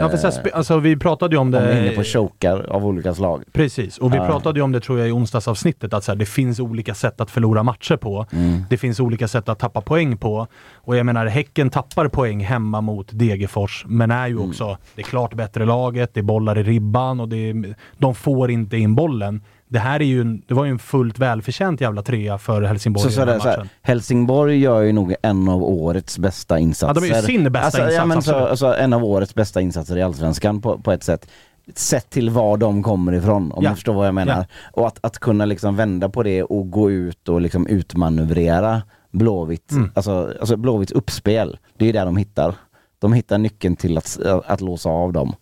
Ja, 0.00 0.08
för 0.08 0.16
så 0.16 0.26
här, 0.30 0.54
alltså, 0.56 0.78
vi 0.78 0.96
pratade 0.96 1.36
ju 1.36 1.40
om 1.40 1.46
om 1.46 1.50
vi 1.52 1.58
är 1.58 1.72
inne 1.80 1.88
det... 1.90 1.96
på 1.96 2.04
chokar 2.04 2.66
av 2.70 2.86
olika 2.86 3.14
slag. 3.14 3.42
Precis, 3.52 3.98
och 3.98 4.12
vi 4.12 4.16
Ja. 4.16 4.26
pratade 4.26 4.58
ju 4.58 4.62
om 4.62 4.72
det 4.72 4.80
tror 4.80 4.98
jag 4.98 5.08
i 5.08 5.12
onsdagsavsnittet, 5.12 5.92
att 5.94 6.04
så 6.04 6.12
här, 6.12 6.16
det 6.16 6.26
finns 6.26 6.60
olika 6.60 6.94
sätt 6.94 7.20
att 7.20 7.30
förlora 7.30 7.62
matcher 7.62 7.96
på. 7.96 8.26
Mm. 8.32 8.62
Det 8.70 8.76
finns 8.76 9.00
olika 9.00 9.28
sätt 9.28 9.48
att 9.48 9.58
tappa 9.58 9.80
poäng 9.80 10.16
på. 10.16 10.46
Och 10.74 10.96
jag 10.96 11.06
menar, 11.06 11.26
Häcken 11.26 11.70
tappar 11.70 12.08
poäng 12.08 12.40
hemma 12.44 12.80
mot 12.80 13.08
Degerfors, 13.12 13.84
men 13.88 14.10
är 14.10 14.26
Mm. 14.26 14.38
ju 14.38 14.48
också 14.48 14.78
det 14.94 15.02
är 15.02 15.06
klart 15.06 15.34
bättre 15.34 15.64
laget, 15.64 16.10
det 16.14 16.20
är 16.20 16.24
bollar 16.24 16.58
i 16.58 16.62
ribban 16.62 17.20
och 17.20 17.28
det 17.28 17.36
är, 17.50 17.74
de 17.98 18.14
får 18.14 18.50
inte 18.50 18.76
in 18.76 18.94
bollen. 18.94 19.42
Det 19.74 19.80
här 19.80 20.00
är 20.00 20.04
ju 20.04 20.20
en, 20.20 20.42
det 20.46 20.54
var 20.54 20.64
ju 20.64 20.70
en 20.70 20.78
fullt 20.78 21.18
välförtjänt 21.18 21.80
jävla 21.80 22.02
trea 22.02 22.38
för 22.38 22.62
Helsingborg 22.62 23.02
Så, 23.02 23.08
i 23.08 23.12
så, 23.12 23.20
den 23.20 23.28
här 23.28 23.38
så 23.40 23.48
matchen. 23.48 23.68
Helsingborg 23.82 24.58
gör 24.58 24.80
ju 24.80 24.92
nog 24.92 25.14
en 25.22 25.48
av 25.48 25.62
årets 25.64 26.18
bästa 26.18 26.58
insatser. 26.58 27.00
Ja, 27.02 27.08
de 27.08 27.14
är 27.14 27.20
ju 27.20 27.26
sin 27.26 27.52
bästa 27.52 27.64
alltså, 27.66 27.80
Ja, 27.80 27.86
insats, 28.04 28.06
men 28.08 28.22
så, 28.22 28.34
alltså, 28.34 28.74
en 28.76 28.92
av 28.92 29.04
årets 29.04 29.34
bästa 29.34 29.60
insatser 29.60 29.96
i 29.96 30.02
Allsvenskan 30.02 30.60
på, 30.60 30.78
på 30.78 30.92
ett 30.92 31.02
sätt. 31.04 31.26
Sett 31.74 32.10
till 32.10 32.30
var 32.30 32.56
de 32.56 32.82
kommer 32.82 33.12
ifrån, 33.12 33.52
om 33.52 33.64
Ja. 33.64 33.70
du 33.70 33.74
förstår 33.76 33.94
vad 33.94 34.06
jag 34.06 34.14
menar. 34.14 34.36
Ja. 34.38 34.46
Och 34.80 34.86
att, 34.86 34.98
att 35.02 35.18
kunna 35.18 35.44
liksom 35.44 35.76
vända 35.76 36.08
på 36.08 36.22
det 36.22 36.42
och 36.42 36.70
gå 36.70 36.90
ut 36.90 37.28
och 37.28 37.40
liksom 37.40 37.66
utmanövrera 37.66 38.82
Blåvitt, 39.10 39.72
Mm. 39.72 39.90
alltså, 39.94 40.32
alltså 40.40 40.56
Blåvitts 40.56 40.92
uppspel. 40.92 41.58
Det 41.78 41.84
är 41.84 41.86
ju 41.86 41.92
där 41.92 42.04
de 42.04 42.16
hittar. 42.16 42.54
De 42.98 43.12
hittar 43.12 43.38
nyckeln 43.38 43.76
till 43.76 43.98
att, 43.98 44.18
att 44.46 44.60
låsa 44.60 44.88
av 44.90 45.12
dem. 45.12 45.34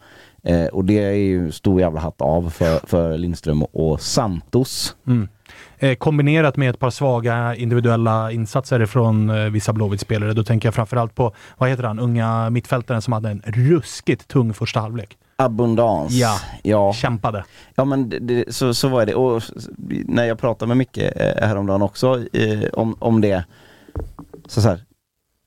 Eh, 0.45 0.67
och 0.67 0.85
det 0.85 0.99
är 0.99 1.13
ju 1.13 1.53
stor 1.53 1.81
jävla 1.81 2.01
hatt 2.01 2.21
av 2.21 2.51
för, 2.51 2.87
för 2.87 3.19
Lindström 3.19 3.63
och 3.63 4.01
Santos. 4.01 4.97
Mm. 5.07 5.29
Eh, 5.79 5.95
kombinerat 5.95 6.57
med 6.57 6.71
ett 6.71 6.79
par 6.79 6.91
svaga 6.91 7.55
individuella 7.55 8.33
insatser 8.33 8.87
från 8.87 9.31
eh, 9.31 9.51
vissa 9.51 9.73
Blåvitt-spelare. 9.73 10.33
Då 10.33 10.45
tänker 10.45 10.67
jag 10.67 10.75
framförallt 10.75 11.15
på, 11.15 11.35
vad 11.59 11.69
heter 11.69 11.85
han, 11.85 11.99
unga 11.99 12.51
mittfältaren 12.51 13.03
som 13.03 13.13
hade 13.13 13.31
en 13.31 13.43
ruskigt 13.47 14.29
tung 14.29 14.55
första 14.55 14.81
halvlek. 14.81 15.17
Abundans. 15.37 16.13
Ja. 16.13 16.39
ja. 16.63 16.93
Kämpade. 16.93 17.45
Ja 17.75 17.85
men 17.85 18.09
det, 18.09 18.19
det, 18.19 18.55
så, 18.55 18.75
så 18.75 18.89
var 18.89 19.07
det. 19.07 19.15
Och 19.15 19.43
när 19.89 20.25
jag 20.25 20.39
pratade 20.39 20.69
med 20.69 20.77
Micke 20.77 20.99
eh, 20.99 21.47
häromdagen 21.49 21.83
också 21.83 22.25
eh, 22.33 22.63
om, 22.73 22.97
om 22.99 23.21
det. 23.21 23.45
Så, 24.47 24.61
så 24.61 24.69
här, 24.69 24.81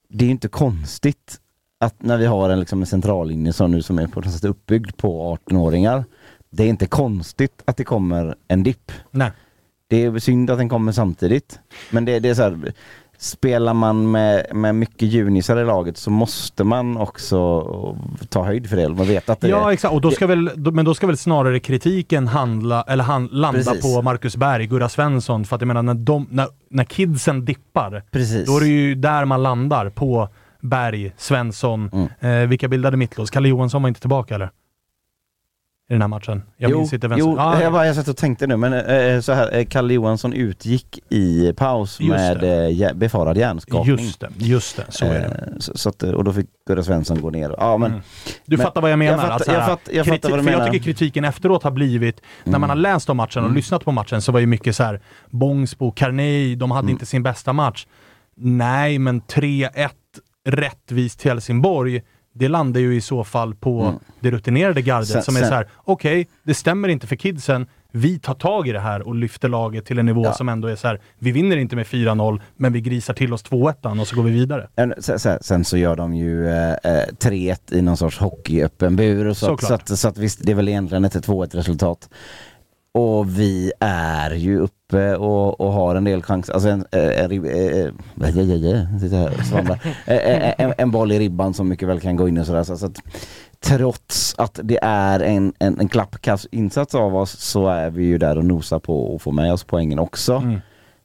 det 0.10 0.24
är 0.24 0.26
ju 0.26 0.32
inte 0.32 0.48
konstigt 0.48 1.40
att 1.86 2.04
när 2.04 2.18
vi 2.18 2.26
har 2.26 2.50
en, 2.50 2.60
liksom, 2.60 2.80
en 2.82 2.86
centrallinje 2.86 3.54
som 3.54 3.72
nu 3.72 3.82
som 3.82 4.00
är 4.00 4.08
på 4.08 4.22
något 4.22 4.32
sätt 4.32 4.44
uppbyggd 4.44 4.98
på 4.98 5.38
18-åringar. 5.48 6.04
Det 6.50 6.64
är 6.64 6.68
inte 6.68 6.86
konstigt 6.88 7.62
att 7.66 7.78
det 7.78 7.84
kommer 7.84 8.36
en 8.48 8.64
dipp. 8.64 8.92
Nej. 9.12 9.32
Det 9.88 10.04
är 10.06 10.20
synd 10.20 10.50
att 10.50 10.58
den 10.58 10.70
kommer 10.70 10.92
samtidigt. 10.92 11.60
Men 11.92 12.06
det, 12.06 12.20
det 12.20 12.30
är 12.30 12.34
så 12.34 12.42
här, 12.42 12.74
spelar 13.18 13.74
man 13.74 14.12
med, 14.12 14.46
med 14.56 14.76
mycket 14.76 15.02
junisar 15.08 15.58
i 15.58 15.66
laget 15.66 15.98
så 15.98 16.10
måste 16.10 16.64
man 16.64 16.98
också 16.98 17.62
ta 18.30 18.44
höjd 18.44 18.70
för 18.70 18.76
det. 18.78 18.90
Man 18.90 19.08
vet 19.08 19.30
att 19.30 19.42
det 19.42 19.48
Ja 19.48 19.74
exakt, 19.74 19.94
och 19.94 20.02
då 20.02 20.12
ska 20.12 20.28
väl, 20.28 20.52
då- 20.56 20.72
men 20.72 20.86
då 20.86 20.94
ska 20.94 21.08
väl 21.08 21.18
snarare 21.18 21.60
kritiken 21.60 22.28
handla, 22.28 22.82
eller 22.88 23.04
han, 23.04 23.28
landa 23.32 23.60
Precis. 23.64 23.82
på 23.96 24.02
Marcus 24.02 24.36
Berg, 24.38 24.68
Gurra 24.68 24.90
Svensson. 24.90 25.46
För 25.46 25.56
att 25.56 25.62
jag 25.62 25.68
menar, 25.68 25.84
när, 25.84 25.94
de, 25.94 26.28
när, 26.32 26.48
när 26.70 26.84
kidsen 26.84 27.46
dippar, 27.46 28.04
Precis. 28.12 28.46
då 28.48 28.58
är 28.58 28.62
det 28.62 28.68
ju 28.68 28.96
där 28.96 29.26
man 29.26 29.44
landar. 29.44 29.90
På 29.90 30.30
Berg, 30.70 31.14
Svensson, 31.18 31.90
Mm. 31.94 32.42
eh, 32.44 32.48
vilka 32.50 32.68
bildade 32.68 32.98
mittlås? 32.98 33.30
Kalle 33.30 33.50
Johansson 33.50 33.82
var 33.82 33.88
inte 33.90 34.00
tillbaka 34.02 34.36
eller? 34.36 34.50
I 35.90 35.94
den 35.94 36.02
här 36.02 36.08
matchen. 36.08 36.44
Jag 36.58 36.72
jo, 36.72 36.78
minns 36.78 36.94
inte 36.94 37.08
vem 37.08 37.20
jo 37.20 37.26
som... 37.26 37.40
Ah, 37.40 37.62
jag, 37.62 37.74
bara, 37.74 37.86
jag 37.88 37.96
satt 37.96 38.08
och 38.08 38.18
tänkte 38.18 38.48
nu, 38.48 38.58
men 38.58 38.74
eh, 38.74 39.22
så 39.22 39.34
här, 39.34 39.56
eh, 39.58 39.66
Kalle 39.66 39.94
Johansson 39.94 40.34
utgick 40.34 41.00
i 41.10 41.54
paus 41.54 42.00
med 42.00 42.44
eh, 42.82 42.94
befarad 42.94 43.38
hjärnskakning. 43.38 43.98
Just 43.98 44.20
det, 44.20 44.30
just 44.38 44.78
det, 44.78 44.86
så 44.90 45.06
är 45.06 45.10
det. 45.20 45.26
Eh, 45.26 45.58
Så, 45.60 45.78
så 45.78 45.90
att, 45.90 46.04
och 46.04 46.24
då 46.24 46.34
fick 46.34 46.46
Gurra 46.68 46.84
Svensson 46.84 47.22
gå 47.22 47.30
ner. 47.30 47.56
Ja, 47.58 47.78
men, 47.78 47.92
Mm. 47.92 48.04
Du 48.46 48.58
men- 48.58 48.66
fattar 48.66 48.82
vad 48.82 48.92
jag 48.92 49.00
menar? 49.00 49.24
Jag 49.24 49.32
att 49.32 49.46
så 49.46 49.52
fattar, 49.52 49.52
här, 49.54 49.60
jag 49.60 49.68
fattar, 49.80 49.94
jag 49.94 50.06
fattar 50.06 50.18
kritik- 50.18 50.30
vad 50.32 50.40
du 50.40 50.44
för 50.44 50.52
menar. 50.52 50.64
jag 50.66 50.74
tycker 50.74 50.84
kritiken 50.86 51.24
efteråt 51.26 51.64
har 51.64 51.72
blivit, 51.72 52.22
när 52.44 52.50
Mm. 52.52 52.62
man 52.62 52.70
har 52.70 52.78
läst 52.78 53.10
om 53.10 53.18
matchen 53.18 53.44
och 53.44 53.52
lyssnat 53.52 53.86
på 53.86 53.92
matchen 53.92 54.22
så 54.22 54.32
var 54.32 54.40
ju 54.40 54.46
mycket 54.48 54.76
så 54.76 54.84
här 54.84 55.02
Bångsbo, 55.30 55.92
Carney, 55.92 56.56
de 56.56 56.72
hade 56.72 56.86
Mm. 56.86 56.92
inte 56.92 57.06
sin 57.06 57.24
bästa 57.24 57.54
match. 57.54 57.88
Nej, 58.38 59.00
men 59.00 59.22
3-1 59.22 59.90
rättvist 60.46 61.20
till 61.20 61.32
Helsingborg, 61.32 62.02
det 62.34 62.48
landar 62.48 62.82
ju 62.82 62.96
i 62.96 63.02
så 63.02 63.24
fall 63.24 63.56
på 63.56 63.82
Mm. 63.82 63.96
det 64.20 64.32
rutinerade 64.32 64.82
gardet 64.82 65.08
Sen- 65.08 65.24
som 65.24 65.36
är 65.36 65.40
sen- 65.40 65.50
så 65.50 65.56
här: 65.56 65.68
okej, 65.76 66.28
det 66.44 66.54
stämmer 66.54 66.88
inte 66.88 67.08
för 67.08 67.16
kidsen, 67.16 67.68
vi 67.92 68.20
tar 68.20 68.34
tag 68.34 68.68
i 68.68 68.72
det 68.72 68.80
här 68.80 69.08
och 69.08 69.16
lyfter 69.16 69.50
laget 69.50 69.86
till 69.86 70.00
en 70.00 70.06
nivå 70.06 70.24
Ja. 70.26 70.34
som 70.34 70.50
ändå 70.50 70.68
är 70.68 70.76
så 70.76 70.88
här. 70.88 71.02
vi 71.20 71.32
vinner 71.32 71.58
inte 71.58 71.76
med 71.76 71.88
4-0, 71.88 72.42
men 72.56 72.74
vi 72.74 72.82
grisar 72.82 73.14
till 73.14 73.34
oss 73.34 73.44
2-1 73.44 74.00
och 74.02 74.08
så 74.08 74.16
går 74.16 74.24
vi 74.24 74.32
vidare. 74.32 74.68
En- 74.76 74.94
Sen, 74.98 75.40
sen, 75.42 75.66
så 75.66 75.78
gör 75.78 75.96
de 75.96 76.16
ju 76.16 76.48
eh, 76.50 76.70
eh, 76.72 77.04
3-1 77.20 77.74
i 77.74 77.82
någon 77.82 77.98
sorts 77.98 78.18
hockeyöppen 78.18 78.96
bur. 78.96 79.34
Så, 79.34 79.54
att, 79.54 79.64
så, 79.64 79.74
att, 79.74 80.00
så 80.00 80.08
att 80.08 80.18
visst, 80.18 80.40
det 80.46 80.52
är 80.52 80.56
väl 80.56 80.70
egentligen 80.70 81.06
ett 81.06 81.16
2-1 81.28 81.56
resultat. 81.56 82.10
Och 82.98 83.40
vi 83.40 83.72
är 83.80 84.32
ju 84.32 84.60
uppe 84.60 85.16
och, 85.16 85.62
och 85.62 85.72
har 85.72 85.96
en 85.96 86.04
del 86.04 86.22
chanser. 86.24 86.54
Alltså 86.54 86.70
en, 86.70 86.86
eh, 86.92 87.24
en, 90.08 90.54
en, 90.58 90.74
en 90.78 90.92
boll 90.92 91.12
i 91.12 91.20
ribban 91.20 91.54
som 91.54 91.70
mycket 91.70 91.88
väl 91.88 92.00
kan 92.00 92.16
gå 92.16 92.28
in 92.28 92.38
och 92.38 92.46
sådär. 92.46 92.64
Så, 92.64 92.78
så 92.78 92.86
att, 92.86 93.02
trots 93.60 94.36
att 94.38 94.60
det 94.64 94.80
är 94.82 95.20
en, 95.20 95.54
en, 95.60 95.80
en 95.80 95.88
klappkass 95.88 96.48
insats 96.52 96.96
av 96.96 97.16
oss 97.16 97.32
så 97.32 97.68
är 97.68 97.90
vi 97.90 98.04
ju 98.04 98.18
där 98.18 98.38
och 98.38 98.46
nosar 98.46 98.80
på 98.80 99.16
att 99.16 99.22
få 99.22 99.32
med 99.32 99.54
oss 99.54 99.64
poängen 99.64 100.00
också. 100.00 100.34
Mm. 100.36 100.60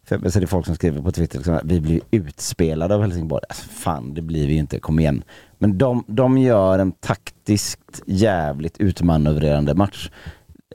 För, 0.05 0.29
så 0.29 0.39
är 0.39 0.41
det 0.41 0.47
folk 0.47 0.67
som 0.67 0.75
skriver 0.75 1.03
på 1.03 1.13
Twitter 1.13 1.39
liksom, 1.39 1.55
att 1.55 1.65
vi 1.65 1.81
blir 1.81 2.01
utspelade 2.11 2.95
av 2.95 3.01
Helsingborg. 3.01 3.43
Alltså, 3.49 3.69
fan, 3.69 4.15
det 4.15 4.23
blir 4.23 4.47
vi 4.47 4.53
ju 4.53 4.59
inte. 4.59 4.81
Kom 4.81 4.99
igen. 4.99 5.23
Men 5.59 5.79
de, 5.79 6.05
de 6.07 6.39
gör 6.39 6.79
en 6.79 6.93
taktiskt 6.93 8.03
jävligt 8.07 8.79
utmanövrerande 8.79 9.75
match. 9.75 10.11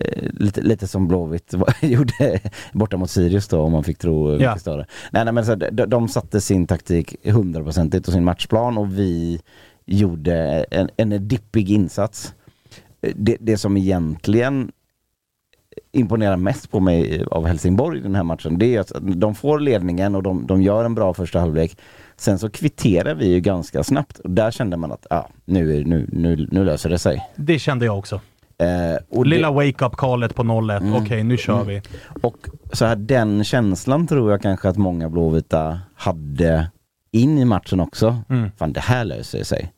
Eh, 0.01 0.29
lite, 0.33 0.61
lite 0.61 0.87
som 0.87 1.07
Blåvitt 1.07 1.53
gjorde 1.81 2.39
borta 2.73 2.97
mot 2.97 3.09
Sirius 3.09 3.47
då, 3.47 3.61
om 3.61 3.71
man 3.71 3.83
fick 3.83 3.97
tro 3.97 4.35
eh, 4.35 4.41
Ja. 4.41 4.57
större. 4.57 4.85
Nej, 5.11 5.25
nej, 5.25 5.33
men 5.33 5.45
så, 5.45 5.55
de, 5.55 5.85
de 5.85 6.07
satte 6.07 6.41
sin 6.41 6.67
taktik 6.67 7.15
hundraprocentigt 7.27 8.07
och 8.07 8.13
sin 8.13 8.23
matchplan 8.23 8.77
och 8.77 8.99
vi 8.99 9.39
gjorde 9.85 10.65
en, 10.71 10.89
en 10.97 11.27
dippig 11.27 11.71
insats. 11.71 12.33
Eh, 13.01 13.11
Det, 13.15 13.37
det 13.39 13.57
som 13.57 13.77
egentligen 13.77 14.71
imponerar 15.91 16.37
mest 16.37 16.71
på 16.71 16.79
mig 16.79 17.23
av 17.31 17.45
Helsingborg 17.45 17.99
i 17.99 18.01
den 18.01 18.15
här 18.15 18.23
matchen, 18.23 18.57
det 18.59 18.75
är 18.75 18.79
att 18.79 18.91
de 19.01 19.35
får 19.35 19.59
ledningen 19.59 20.15
och 20.15 20.23
de, 20.23 20.47
de 20.47 20.61
gör 20.61 20.85
en 20.85 20.95
bra 20.95 21.13
första 21.13 21.39
halvlek. 21.39 21.77
Sen 22.17 22.39
så 22.39 22.49
kvitterar 22.49 23.15
vi 23.15 23.27
ju 23.27 23.39
ganska 23.39 23.83
snabbt 23.83 24.19
och 24.19 24.29
där 24.31 24.51
kände 24.51 24.77
man 24.77 24.91
att 24.91 25.05
ah, 25.09 25.23
nu, 25.45 25.83
nu, 25.85 26.07
nu, 26.11 26.47
nu 26.51 26.63
löser 26.65 26.89
det 26.89 26.97
sig. 26.99 27.29
Det 27.35 27.59
kände 27.59 27.85
jag 27.85 27.97
också. 27.99 28.21
Eh, 28.57 29.23
Lilla 29.25 29.51
wake-up-callet 29.51 30.35
på 30.35 30.43
0-1, 30.43 30.77
Mm. 30.81 30.95
okej 30.95 31.23
nu 31.23 31.37
kör 31.37 31.53
Mm. 31.61 31.67
vi. 31.67 31.81
och 32.21 32.37
så 32.73 32.85
här, 32.85 32.95
den 32.95 33.43
känslan 33.43 34.07
tror 34.07 34.31
jag 34.31 34.41
kanske 34.41 34.69
att 34.69 34.77
många 34.77 35.09
blåvita 35.09 35.79
hade 35.95 36.67
in 37.11 37.37
i 37.39 37.45
matchen 37.45 37.79
också. 37.79 38.17
Mm. 38.29 38.51
Fan 38.57 38.73
det 38.73 38.79
här 38.79 39.05
löser 39.05 39.43
sig. 39.43 39.71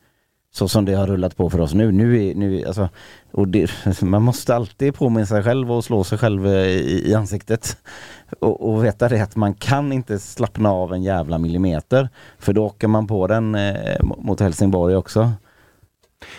Så 0.50 0.68
som 0.68 0.84
det 0.84 0.94
har 0.94 1.06
rullat 1.06 1.36
på 1.36 1.50
för 1.50 1.60
oss 1.60 1.74
nu. 1.74 1.92
nu, 1.92 2.24
är, 2.28 2.34
nu 2.34 2.64
alltså, 2.66 2.88
och 3.32 3.48
det, 3.48 3.70
man 4.02 4.22
måste 4.22 4.54
alltid 4.56 4.94
påminna 4.94 5.26
sig 5.26 5.42
själv 5.42 5.72
och 5.72 5.84
slå 5.84 6.04
sig 6.04 6.18
själv 6.18 6.46
i, 6.46 7.02
i 7.10 7.14
ansiktet. 7.14 7.76
Och, 8.40 8.68
och 8.72 8.84
veta 8.84 9.08
det 9.08 9.20
att 9.20 9.36
man 9.36 9.54
kan 9.54 9.92
inte 9.92 10.18
slappna 10.18 10.70
av 10.72 10.94
en 10.94 11.02
jävla 11.02 11.38
millimeter. 11.38 12.08
För 12.38 12.52
då 12.52 12.64
åker 12.66 12.88
man 12.88 13.06
på 13.06 13.26
den 13.26 13.54
eh, 13.54 14.02
mot 14.18 14.40
Helsingborg 14.40 14.96
också. 14.96 15.30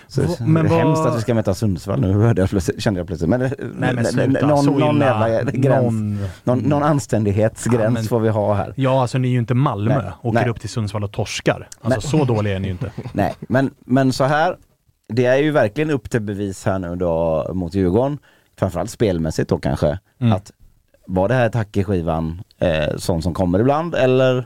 Så, 0.07 0.21
men 0.39 0.53
det 0.53 0.59
är 0.59 0.63
vad- 0.63 0.79
hemskt 0.79 1.05
att 1.05 1.17
vi 1.17 1.21
ska 1.21 1.33
möta 1.33 1.53
Sundsvall 1.53 2.01
nu, 2.01 2.13
hörde 2.13 2.41
jag 2.41 2.49
plötsligt, 2.49 2.81
kände 2.83 2.99
jag 2.99 3.07
plötsligt. 3.07 3.29
Men, 3.29 3.39
Nej 3.75 3.93
men 3.95 4.05
sluta, 4.05 4.47
någon, 4.47 4.65
någon 4.65 4.99
jävla 4.99 5.51
gräns. 5.51 5.83
Någon- 5.83 6.27
Någon, 6.43 6.59
någon 6.59 6.83
anständighetsgräns 6.83 7.83
Ja, 7.83 7.89
men- 7.89 8.03
får 8.03 8.19
vi 8.19 8.29
ha 8.29 8.53
här. 8.53 8.73
Ja, 8.75 9.01
alltså 9.01 9.17
ni 9.17 9.27
är 9.27 9.31
ju 9.31 9.39
inte 9.39 9.53
Malmö. 9.53 10.01
Nej, 10.01 10.11
Åker 10.21 10.39
nej. 10.39 10.49
upp 10.49 10.59
till 10.59 10.69
Sundsvall 10.69 11.03
och 11.03 11.11
torskar. 11.11 11.67
Alltså 11.81 11.99
Nej. 12.17 12.25
så 12.25 12.33
dåliga 12.33 12.55
är 12.55 12.59
ni 12.59 12.67
ju 12.67 12.71
inte. 12.71 12.91
Nej, 13.13 13.33
men, 13.39 13.71
men 13.85 14.13
så 14.13 14.23
här. 14.23 14.57
Det 15.13 15.25
är 15.25 15.37
ju 15.37 15.51
verkligen 15.51 15.89
upp 15.89 16.09
till 16.09 16.21
bevis 16.21 16.65
här 16.65 16.79
nu 16.79 16.95
då 16.95 17.49
mot 17.53 17.73
Djurgården. 17.73 18.17
Framförallt 18.59 18.89
spelmässigt 18.89 19.49
då 19.49 19.57
kanske. 19.57 19.99
Mm. 20.21 20.33
Att 20.33 20.51
var 21.07 21.27
det 21.27 21.33
här 21.33 21.45
ett 21.45 21.55
hack 21.55 21.77
i 21.77 21.83
skivan 21.83 22.41
eh, 22.59 22.95
sånt 22.97 23.23
som 23.23 23.33
kommer 23.33 23.59
ibland 23.59 23.95
eller 23.95 24.45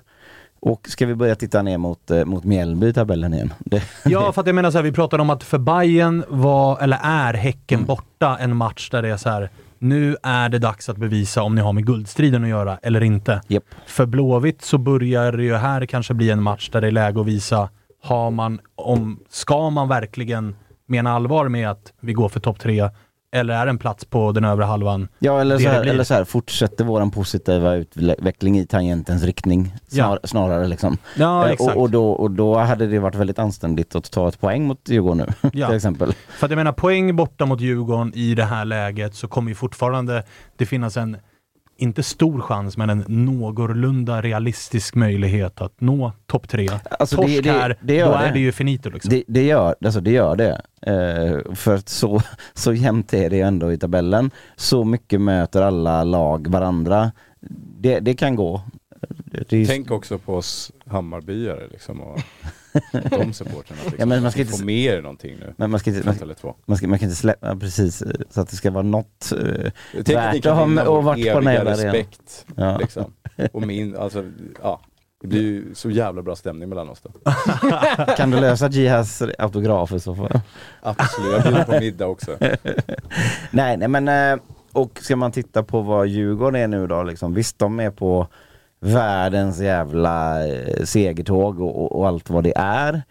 och 0.66 0.88
ska 0.90 1.06
vi 1.06 1.16
börja 1.16 1.36
titta 1.36 1.62
ner 1.62 1.78
mot, 1.78 2.12
eh, 2.12 2.26
mot 2.26 2.44
Mjällby 2.44 2.88
i 2.88 2.94
tabellen 2.94 3.34
igen? 3.34 3.54
Det, 3.60 3.84
Ja, 4.06 4.32
för 4.32 4.42
att 4.42 4.48
jag 4.48 4.56
menar 4.56 4.72
så 4.72 4.78
här, 4.78 4.84
vi 4.84 4.92
pratade 4.92 5.22
om 5.22 5.30
att 5.30 5.44
för 5.44 5.58
Bayern 5.58 6.24
var, 6.28 6.80
eller 6.82 7.00
är 7.04 7.34
Häcken 7.34 7.78
Mm. 7.80 7.88
borta 7.88 8.38
en 8.40 8.56
match 8.56 8.90
där 8.90 9.02
det 9.02 9.10
är 9.10 9.18
så 9.18 9.30
här. 9.30 9.50
Nu 9.80 10.16
är 10.24 10.50
det 10.50 10.60
dags 10.60 10.90
att 10.90 10.98
bevisa 10.98 11.44
om 11.44 11.56
ni 11.56 11.62
har 11.62 11.74
med 11.74 11.86
guldstriden 11.86 12.44
att 12.44 12.50
göra 12.50 12.78
eller 12.84 13.04
inte. 13.04 13.42
Japp. 13.48 13.64
För 13.86 14.06
Blåvitt 14.06 14.62
så 14.62 14.78
börjar 14.78 15.32
det 15.32 15.44
ju 15.44 15.56
här 15.56 15.86
kanske 15.86 16.14
bli 16.14 16.30
en 16.30 16.44
match 16.44 16.70
där 16.70 16.82
det 16.82 16.88
är 16.88 16.92
läge 16.92 17.22
att 17.22 17.26
visa, 17.28 17.70
har 18.04 18.32
man, 18.32 18.60
om, 18.76 19.20
ska 19.30 19.70
man 19.70 19.88
verkligen 19.88 20.56
mena 20.86 21.12
allvar 21.14 21.48
med 21.50 21.70
att 21.70 21.94
vi 22.00 22.14
går 22.14 22.30
för 22.30 22.40
topp 22.40 22.60
tre? 22.60 22.90
Eller 23.36 23.54
är 23.54 23.66
det 23.66 23.70
en 23.70 23.78
plats 23.78 24.06
på 24.06 24.32
den 24.32 24.44
övre 24.46 24.66
halvan? 24.66 25.08
Ja 25.20 25.42
eller 25.42 25.58
så, 25.58 25.70
här, 25.70 25.82
eller 25.86 26.04
så 26.04 26.14
här, 26.14 26.24
fortsätter 26.24 26.86
våran 26.86 27.12
positiva 27.12 27.76
utveckling 27.76 28.60
i 28.60 28.66
tangentens 28.66 29.24
riktning 29.24 29.74
snar, 29.88 30.20
Ja. 30.22 30.28
snarare 30.28 30.68
liksom. 30.68 30.98
Ja, 31.18 31.46
Eh, 31.46 31.52
exakt. 31.52 31.76
och, 31.76 31.82
och, 31.82 31.90
då, 31.90 32.12
och 32.12 32.32
då 32.32 32.56
hade 32.58 32.88
det 32.88 33.00
varit 33.00 33.16
väldigt 33.16 33.40
anständigt 33.40 33.96
att 33.96 34.12
ta 34.12 34.28
ett 34.28 34.40
poäng 34.42 34.64
mot 34.68 34.90
Djurgården 34.90 35.18
nu 35.42 35.50
Ja. 35.54 35.68
till 35.68 35.76
exempel. 35.76 36.14
För 36.30 36.48
att 36.48 36.52
jag 36.52 36.58
menar, 36.58 36.72
poäng 36.72 37.16
borta 37.16 37.46
mot 37.46 37.62
Djurgården 37.62 38.12
i 38.16 38.36
det 38.36 38.46
här 38.46 38.66
läget 38.66 39.16
så 39.16 39.28
kommer 39.28 39.50
ju 39.52 39.56
fortfarande 39.56 40.24
det 40.58 40.66
finnas 40.66 40.98
en, 40.98 41.18
inte 41.78 42.04
stor 42.04 42.42
chans, 42.42 42.78
men 42.78 42.90
en 42.90 43.04
någorlunda 43.08 44.22
realistisk 44.22 44.96
möjlighet 44.96 45.62
att 45.62 45.82
nå 45.82 46.12
topp 46.26 46.50
tre. 46.50 46.70
Alltså, 47.00 47.16
Torsk 47.16 47.28
det- 47.36 47.42
det- 47.42 47.52
här, 47.52 47.78
det 47.82 47.96
gör 47.96 48.08
då 48.08 48.14
är 48.14 48.28
det. 48.28 48.34
det 48.34 48.40
ju 48.40 48.52
finito 48.52 48.90
liksom. 48.90 49.10
Det, 49.10 49.24
det, 49.28 49.44
gör, 49.44 49.76
alltså 49.86 50.00
det 50.02 50.12
gör 50.12 50.36
det. 50.36 50.62
Eh, 50.82 51.56
för 51.56 51.76
att 51.76 51.90
så, 51.90 52.22
så 52.54 52.74
jämnt 52.74 53.14
är 53.14 53.30
det 53.30 53.42
ändå 53.42 53.72
i 53.74 53.78
tabellen. 53.78 54.32
Så 54.56 54.84
mycket 54.84 55.22
möter 55.22 55.62
alla 55.62 56.04
lag 56.04 56.48
varandra. 56.48 57.12
Det, 57.80 58.00
det 58.00 58.14
kan 58.14 58.36
gå. 58.36 58.62
Det, 59.26 59.50
det 59.50 59.58
är- 59.58 59.66
Tänk 59.66 59.92
också 59.92 60.18
på 60.18 60.36
oss 60.36 60.72
Hammarbyare 60.86 61.68
liksom 61.72 62.02
och 62.02 62.20
de 63.10 63.34
supportrarna. 63.34 63.82
Liksom. 63.84 64.00
Ja, 64.00 64.06
men 64.06 64.24
man 64.24 64.32
ska 64.32 64.42
inte- 64.42 64.58
få 64.58 64.66
med 64.66 64.76
er 64.76 65.02
någonting 65.02 65.38
nu. 65.40 65.54
Men 65.58 65.72
man 65.72 65.80
ska 65.80 65.90
inte, 65.90 66.06
man, 66.06 66.16
Tele2. 66.16 66.54
man, 66.66 66.78
ska, 66.78 66.88
man 66.88 67.00
kan 67.00 67.06
inte 67.06 67.22
släppa, 67.22 67.48
ja, 67.48 67.56
precis, 67.56 68.04
så 68.30 68.42
att 68.42 68.50
det 68.50 68.56
ska 68.56 68.72
vara 68.72 68.84
något 68.84 69.34
ni 69.94 70.14
värt 70.14 70.46
att 70.46 70.56
ha 70.56 70.66
med 70.66 70.88
och 70.88 71.04
varit 71.04 71.34
på 71.34 71.40
den 71.40 71.48
här 71.48 71.66
respekt. 71.66 72.46
Ja. 72.56 72.78
Liksom. 72.78 73.14
Och 73.52 73.62
min, 73.62 73.98
alltså, 73.98 74.26
ja. 74.62 74.82
Det 75.22 75.28
blir 75.28 75.42
ju 75.42 75.76
så 75.76 75.90
jävla 75.90 76.22
bra 76.22 76.36
stämning 76.36 76.70
mellan 76.70 76.90
oss 76.90 77.02
då. 77.02 77.12
Kan 78.18 78.32
du 78.32 78.40
lösa 78.40 78.68
Jihas 78.70 79.22
autografer 79.38 79.98
så 79.98 80.16
får 80.16 80.42
Absolut, 80.82 81.34
jag 81.34 81.44
bjuder 81.44 81.64
på 81.64 81.80
middag 81.80 82.08
också. 82.08 82.38
nej, 83.52 83.78
nej 83.78 83.88
men 83.88 84.08
eh, 84.08 84.40
och 84.72 85.00
ska 85.02 85.16
man 85.16 85.32
titta 85.32 85.64
på 85.64 85.82
vad 85.82 86.08
Djurgården 86.08 86.62
är 86.62 86.68
nu 86.68 86.88
då 86.88 87.04
liksom, 87.04 87.34
visst 87.34 87.60
de 87.60 87.80
är 87.80 87.92
på 87.92 88.28
världens 88.84 89.60
jävla 89.60 90.48
eh, 90.48 90.84
segertåg 90.84 91.60
och, 91.60 92.00
och, 92.00 92.08
allt 92.08 92.30
vad 92.30 92.44
det 92.44 92.54
är. 92.56 93.02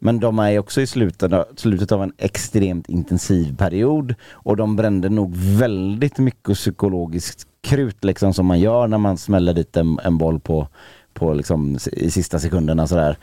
Men 0.00 0.20
de 0.20 0.38
är 0.38 0.50
ju 0.50 0.58
också 0.58 0.80
i 0.80 0.86
slutet, 0.86 1.32
av- 1.32 1.44
slutet 1.56 1.92
av 1.92 2.02
en 2.02 2.12
extremt 2.18 2.88
intensiv 2.88 3.56
period 3.56 4.14
och 4.30 4.56
de 4.56 4.76
brände 4.76 5.08
nog 5.08 5.36
väldigt 5.36 6.18
mycket 6.18 6.54
psykologiskt 6.54 7.46
krut 7.60 8.04
liksom 8.04 8.34
som 8.34 8.46
man 8.46 8.60
gör 8.60 8.86
när 8.86 8.98
man 8.98 9.18
smäller 9.18 9.54
dit 9.54 9.76
en, 9.76 9.98
en 10.04 10.18
boll 10.18 10.40
på, 10.40 10.68
på 11.14 11.34
liksom, 11.34 11.78
i 11.92 12.10
sista 12.10 12.38
sekunderna 12.38 12.86
sådär 12.86 13.16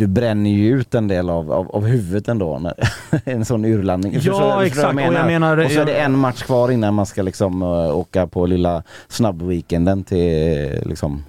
du 0.00 0.06
bränner 0.06 0.50
ju 0.50 0.68
ut 0.80 0.94
en 0.94 1.08
del 1.08 1.30
av, 1.30 1.52
av, 1.52 1.70
av 1.70 1.86
huvudet 1.86 2.28
ändå. 2.28 2.58
När, 2.58 2.74
en 3.24 3.44
sån 3.44 3.64
urladdning. 3.64 4.12
Ja, 4.12 4.18
Förstår 4.20 4.40
du 4.40 4.46
vad 4.46 4.64
exakt. 4.66 4.84
Och 4.94 5.00
jag 5.00 5.12
menar? 5.12 5.26
menar- 5.26 5.56
och 5.58 5.70
så 5.70 5.80
är 5.80 5.84
det 5.84 5.92
jag- 5.92 6.04
en 6.04 6.18
match 6.18 6.42
kvar 6.42 6.70
innan 6.70 6.94
man 6.94 7.06
ska 7.06 7.22
liksom 7.22 7.62
uh, 7.62 7.96
åka 7.96 8.26
på 8.26 8.46
lilla 8.46 8.82
snabbweekenden 9.08 10.04
till 10.04 10.78
uh, 10.78 10.88
liksom, 10.88 11.24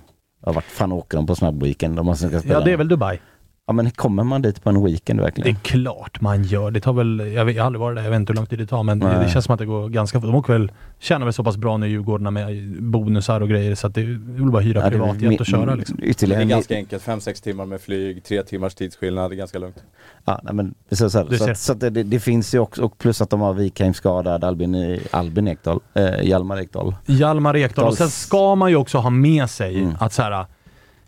ja, 0.45 0.51
vart 0.51 0.63
fan 0.65 0.91
åker 0.91 1.17
de 1.17 1.27
på 1.27 1.35
snabbweekend 1.35 1.99
om 1.99 2.05
man 2.05 2.15
ska 2.15 2.39
spela? 2.39 2.53
Ja, 2.53 2.61
det 2.61 2.71
är 2.71 2.77
väl 2.77 2.87
Dubai. 2.87 3.19
Ja 3.67 3.73
men 3.73 3.91
kommer 3.91 4.23
man 4.23 4.41
dit 4.41 4.63
på 4.63 4.69
en 4.69 4.83
weekend 4.85 5.19
Det 5.19 5.23
verkligen? 5.23 5.55
är 5.55 5.59
klart 5.59 6.21
man 6.21 6.43
gör. 6.43 6.71
Det 6.71 6.81
tar 6.81 6.93
väl, 6.93 7.19
jag, 7.33 7.45
vet, 7.45 7.55
jag 7.55 7.63
har 7.63 7.65
aldrig 7.65 7.79
varit 7.79 7.95
där, 7.95 8.03
jag 8.03 8.09
vet 8.11 8.19
inte 8.19 8.33
hur 8.33 8.35
lång 8.37 8.45
tid 8.45 8.59
det 8.59 8.65
tar, 8.65 8.83
men 8.83 8.99
det, 8.99 9.07
Nej. 9.07 9.25
det 9.25 9.31
känns 9.31 9.45
som 9.45 9.53
att 9.53 9.59
det 9.59 9.65
går 9.65 9.89
ganska 9.89 10.19
fort. 10.21 10.27
De 10.29 10.35
åker 10.35 10.53
väl, 10.53 10.71
tjänar 10.99 11.25
väl 11.25 11.33
så 11.33 11.43
pass 11.43 11.57
bra 11.57 11.77
nu 11.77 11.87
Djurgården 11.87 12.33
med 12.33 12.83
bonusar 12.83 13.41
och 13.41 13.49
grejer, 13.49 13.75
så 13.75 13.87
att 13.87 13.95
det 13.95 14.01
är 14.01 14.05
väl 14.39 14.51
bara 14.51 14.57
att 14.59 14.63
hyra 14.65 14.79
Ja, 14.83 14.89
det 14.89 14.95
är 14.95 14.99
privatjet 14.99 15.39
och 15.39 15.45
köra 15.45 15.75
liksom. 15.75 15.97
Det 15.99 16.05
Ytterligare 16.05 16.41
är 16.41 16.43
en- 16.43 16.49
ganska 16.49 16.75
enkelt. 16.75 17.03
5-6 17.03 17.43
timmar 17.43 17.65
med 17.65 17.81
flyg, 17.81 18.23
3 18.23 18.43
timmars 18.43 18.75
tidsskillnad. 18.75 19.31
Det 19.31 19.35
är 19.35 19.37
ganska 19.37 19.59
lugnt. 19.59 19.83
Ja, 20.25 20.39
nej, 20.43 20.53
men 20.53 20.73
så, 20.91 21.09
så, 21.09 21.27
så, 21.37 21.55
så 21.55 21.71
att 21.73 21.79
det, 21.79 21.89
det, 21.89 22.03
det 22.03 22.19
finns 22.19 22.55
ju 22.55 22.59
också, 22.59 22.83
och 22.83 22.97
plus 22.97 23.21
att 23.21 23.29
de 23.29 23.41
har 23.41 23.53
Wikheim 23.53 23.93
skadad, 23.93 24.43
Albin, 24.43 24.99
Albin 25.11 25.47
Ekdal, 25.47 25.79
eh, 25.93 26.21
Hjalmar 26.23 26.59
Ekdal. 26.59 26.95
Hjalmar 27.05 27.55
Ekdal. 27.55 27.87
Och 27.87 27.97
sen 27.97 28.09
ska 28.09 28.55
man 28.55 28.69
ju 28.69 28.75
också 28.75 28.97
ha 28.97 29.09
med 29.09 29.49
sig 29.49 29.77
Mm. 29.79 29.93
att 29.99 30.13
så 30.13 30.21
här. 30.21 30.45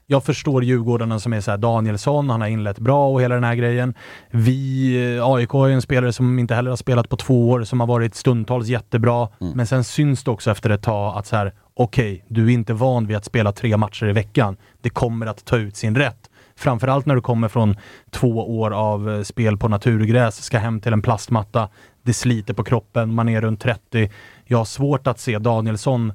Jag 0.07 0.23
förstår 0.23 0.63
Djurgården 0.63 1.19
som 1.19 1.33
är 1.33 1.41
så 1.41 1.57
Danielsson, 1.57 2.29
han 2.29 2.41
har 2.41 2.47
inlett 2.47 2.79
bra 2.79 3.09
och 3.09 3.21
hela 3.21 3.35
den 3.35 3.43
här 3.43 3.55
grejen. 3.55 3.93
Vi, 4.31 4.95
eh, 5.17 5.29
AIK 5.29 5.53
är 5.53 5.67
ju 5.67 5.73
en 5.73 5.81
spelare 5.81 6.13
som 6.13 6.39
inte 6.39 6.55
heller 6.55 6.69
har 6.69 6.77
spelat 6.77 7.09
på 7.09 7.17
två 7.17 7.49
år, 7.49 7.63
som 7.63 7.79
har 7.79 7.87
varit 7.87 8.15
stundtals 8.15 8.67
jättebra. 8.67 9.29
Mm. 9.41 9.53
Men 9.53 9.67
sen 9.67 9.83
syns 9.83 10.23
det 10.23 10.31
också 10.31 10.51
efter 10.51 10.69
ett 10.69 10.81
tag 10.81 11.17
att 11.17 11.25
så 11.25 11.35
här, 11.35 11.53
okej, 11.73 12.25
du 12.27 12.45
är 12.45 12.49
inte 12.49 12.73
van 12.73 13.07
vid 13.07 13.17
att 13.17 13.25
spela 13.25 13.51
tre 13.51 13.77
matcher 13.77 14.05
i 14.05 14.13
veckan. 14.13 14.57
Det 14.81 14.89
kommer 14.89 15.25
att 15.25 15.45
ta 15.45 15.57
ut 15.57 15.75
sin 15.75 15.95
rätt. 15.95 16.29
Framförallt 16.55 17.05
när 17.05 17.15
du 17.15 17.21
kommer 17.21 17.47
från 17.47 17.75
två 18.11 18.59
år 18.59 18.71
av 18.71 19.09
eh, 19.09 19.21
spel 19.21 19.57
på 19.57 19.67
naturgräs, 19.67 20.43
ska 20.43 20.57
hem 20.57 20.79
till 20.79 20.93
en 20.93 21.01
plastmatta. 21.01 21.69
Det 22.01 22.13
sliter 22.13 22.53
på 22.53 22.63
kroppen, 22.63 23.13
man 23.13 23.29
är 23.29 23.41
runt 23.41 23.61
30. 23.61 24.11
Jag 24.45 24.57
har 24.57 24.65
svårt 24.65 25.07
att 25.07 25.19
se 25.19 25.39
Danielsson 25.39 26.13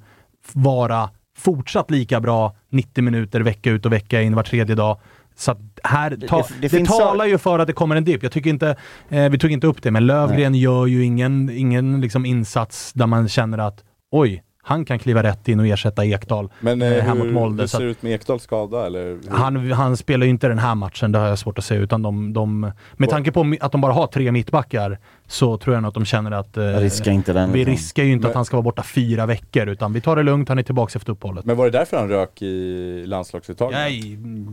vara 0.52 1.10
fortsatt 1.39 1.90
lika 1.90 2.20
bra 2.20 2.56
90 2.70 3.05
minuter 3.05 3.40
vecka 3.40 3.70
ut 3.70 3.86
och 3.86 3.93
vecka 3.93 4.23
in 4.23 4.35
var 4.35 4.43
tredje 4.43 4.74
dag. 4.74 4.98
Så 5.36 5.56
här, 5.82 6.10
ta, 6.28 6.36
det- 6.39 6.43
det, 6.60 6.69
det 6.69 6.86
talar 6.86 7.24
ju 7.27 7.39
för 7.39 7.59
att 7.59 7.66
det 7.66 7.73
kommer 7.73 7.97
en 7.97 8.05
dipp. 8.05 8.23
Jag 8.23 8.32
tycker 8.32 8.51
inte, 8.51 8.77
eh, 9.09 9.28
vi 9.28 9.39
tog 9.39 9.51
inte 9.52 9.66
upp 9.66 9.82
det, 9.82 9.90
men 9.90 10.06
Lövgren 10.06 10.55
gör 10.55 10.86
ju 10.86 11.05
ingen, 11.05 11.51
ingen 11.51 12.01
liksom 12.01 12.27
insats 12.27 12.93
där 12.93 13.06
man 13.06 13.28
känner 13.28 13.59
att 13.59 13.85
oj, 14.10 14.43
han 14.69 14.85
kan 14.85 14.99
kliva 14.99 15.23
rätt 15.23 15.49
in 15.49 15.61
och 15.61 15.66
ersätta 15.66 16.05
Ekdal 16.05 16.49
Men 16.61 16.82
eh, 16.82 16.93
eh, 16.93 17.03
här 17.05 17.15
mot 17.15 17.27
hur, 17.27 17.32
Molde. 17.32 17.62
hur 17.62 17.66
ser 17.69 17.78
det 17.81 17.85
ut 17.85 18.03
med 18.03 18.12
Ekdals 18.12 18.43
skada? 18.43 18.86
Eller 18.86 19.05
hur? 19.07 19.20
han, 19.31 19.73
han 19.73 19.97
spelar 19.97 20.24
ju 20.24 20.31
inte 20.31 20.49
den 20.49 20.59
här 20.59 20.74
matchen, 20.74 21.12
det 21.12 21.19
har 21.19 21.27
jag 21.27 21.39
svårt 21.39 21.59
att 21.59 21.65
se. 21.65 21.74
Utan 21.74 22.03
de, 22.03 22.32
de, 22.32 22.73
med 22.97 23.09
tanke 23.11 23.32
på 23.32 23.55
att 23.61 23.73
de 23.73 23.81
bara 23.81 23.93
har 23.93 24.07
tre 24.07 24.32
mittbackar 24.32 24.99
så 25.27 25.59
tror 25.59 25.74
jag 25.77 25.82
nog 25.82 25.89
att 25.89 25.95
de 25.95 26.05
känner 26.05 26.31
att 26.31 26.57
eh, 26.57 26.65
Jag 26.65 26.82
riskar 26.82 27.12
inte 27.12 27.32
den. 27.32 27.53
vi 27.53 27.59
liksom. 27.59 27.73
riskar 27.73 28.03
ju 28.03 28.12
inte 28.12 28.23
Men- 28.23 28.31
att 28.31 28.35
han 28.35 28.45
ska 28.45 28.57
vara 28.57 28.62
borta 28.62 28.82
fyra 28.82 29.27
veckor, 29.27 29.66
utan 29.69 29.93
vi 29.93 30.01
tar 30.01 30.16
det 30.16 30.23
lugnt, 30.23 30.49
han 30.49 30.59
är 30.59 30.62
tillbaka 30.62 30.99
efter 30.99 31.12
uppehållet. 31.12 31.45
Men 31.45 31.57
var 31.57 31.65
det 31.65 31.70
därför 31.78 31.97
han 31.97 32.09
rök 32.09 32.43
i 32.43 33.05
landslagsuttagningen? 33.07 33.82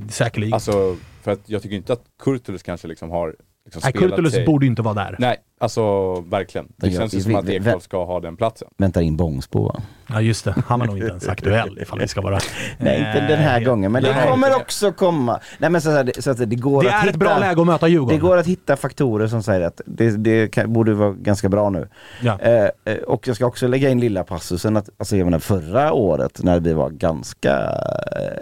Nej, 0.04 0.10
säkerligen. 0.12 0.54
Alltså, 0.54 0.96
för 1.24 1.32
att 1.32 1.40
jag 1.46 1.62
tycker 1.62 1.76
inte 1.76 1.94
att 1.94 2.04
Kurtulus 2.24 2.64
kanske 2.64 2.88
liksom 2.88 3.10
har 3.12 3.36
liksom 3.66 3.82
Nej, 3.84 3.94
Kurtulus 3.94 4.34
sig. 4.34 4.46
borde 4.46 4.66
ju 4.66 4.70
inte 4.70 4.82
vara 4.82 4.94
där. 4.94 5.16
Nej, 5.20 5.38
alltså 5.60 6.14
verkligen. 6.22 6.68
Det 6.78 6.88
Ja, 6.88 7.00
känns 7.00 7.14
ju 7.14 7.18
vi- 7.18 7.24
som 7.24 7.36
att 7.36 7.50
Ekdal 7.50 7.82
ska 7.82 8.06
ha 8.06 8.20
den 8.20 8.38
platsen. 8.38 8.68
Väntar 8.78 9.02
in 9.02 9.18
Bångsbo 9.18 9.64
va? 9.66 9.82
Ja, 10.08 10.22
just 10.22 10.46
det. 10.46 10.56
Han 10.68 10.80
var 10.80 10.88
nog 10.88 10.98
inte 10.98 11.08
ens 11.10 11.28
aktuell 11.28 11.78
ifall 11.82 12.00
vi 12.00 12.08
ska 12.08 12.22
vara... 12.22 12.40
Nej 12.80 12.98
inte 12.98 13.28
den 13.28 13.40
här 13.40 13.62
Eh, 13.62 13.66
gången 13.68 13.92
men 13.92 14.04
det 14.04 14.12
nej. 14.16 14.30
kommer 14.30 14.56
också 14.56 14.92
komma. 14.92 15.40
Nej 15.58 15.70
men 15.70 15.82
så, 15.82 16.04
så, 16.16 16.22
så 16.22 16.32
att 16.32 16.50
det 16.50 16.56
går 16.56 16.84
Det 16.84 16.90
att 16.90 16.94
är 16.96 17.00
hitta, 17.00 17.10
ett 17.10 17.16
bra 17.16 17.38
läge 17.40 17.62
att 17.62 17.68
möta 17.68 17.86
Det 17.86 17.92
Djurgården. 17.92 18.20
går 18.20 18.38
att 18.38 18.48
hitta 18.48 18.76
faktorer 18.76 19.28
som 19.28 19.44
säger 19.44 19.62
att 19.62 19.82
det, 19.86 20.10
det 20.24 20.48
kan, 20.48 20.74
borde 20.74 20.94
vara 20.94 21.12
ganska 21.12 21.50
bra 21.50 21.70
nu. 21.70 21.88
Ja. 22.22 22.40
Eh, 22.40 22.70
eh, 22.86 22.98
och 23.08 23.28
jag 23.28 23.36
ska 23.36 23.46
också 23.46 23.68
lägga 23.68 23.90
in 23.90 24.00
lilla 24.00 24.24
passusen 24.24 24.78
att 24.78 24.90
alltså, 24.98 25.18
jag 25.18 25.26
menar, 25.26 25.40
förra 25.40 25.94
året 25.94 26.44
när 26.44 26.60
vi 26.60 26.74
var 26.74 26.90
ganska 26.90 27.60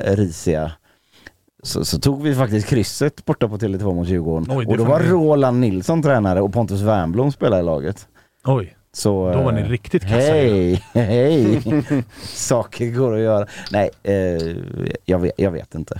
eh, 0.06 0.16
risiga 0.16 0.72
så, 1.64 1.86
så 1.86 2.00
tog 2.00 2.24
vi 2.24 2.36
faktiskt 2.36 2.68
krysset 2.68 3.26
borta 3.26 3.48
på 3.48 3.58
Tele2 3.58 3.94
mot 3.94 4.08
Djurgården. 4.08 4.58
Oj, 4.58 4.66
och 4.66 4.78
då 4.78 4.84
var 4.84 5.00
Roland 5.00 5.60
Nilsson 5.60 6.04
tränare 6.04 6.42
och 6.42 6.54
Pontus 6.54 6.82
Wernbloom 6.82 7.32
spelade 7.32 7.62
i 7.62 7.66
laget. 7.66 8.08
Oj, 8.46 8.76
Så, 8.94 9.32
då 9.34 9.42
var 9.42 9.52
ni 9.52 9.62
eh, 9.62 9.68
riktigt 9.68 10.02
kassa. 10.04 10.16
Hej, 10.16 10.84
hej! 10.94 11.62
Saker 12.24 12.86
går 12.92 13.14
att 13.16 13.22
göra. 13.22 13.46
Nej, 13.72 13.90
eh, 14.04 14.56
jag, 15.06 15.20
vet, 15.20 15.32
jag 15.38 15.52
vet 15.52 15.76
inte. 15.76 16.00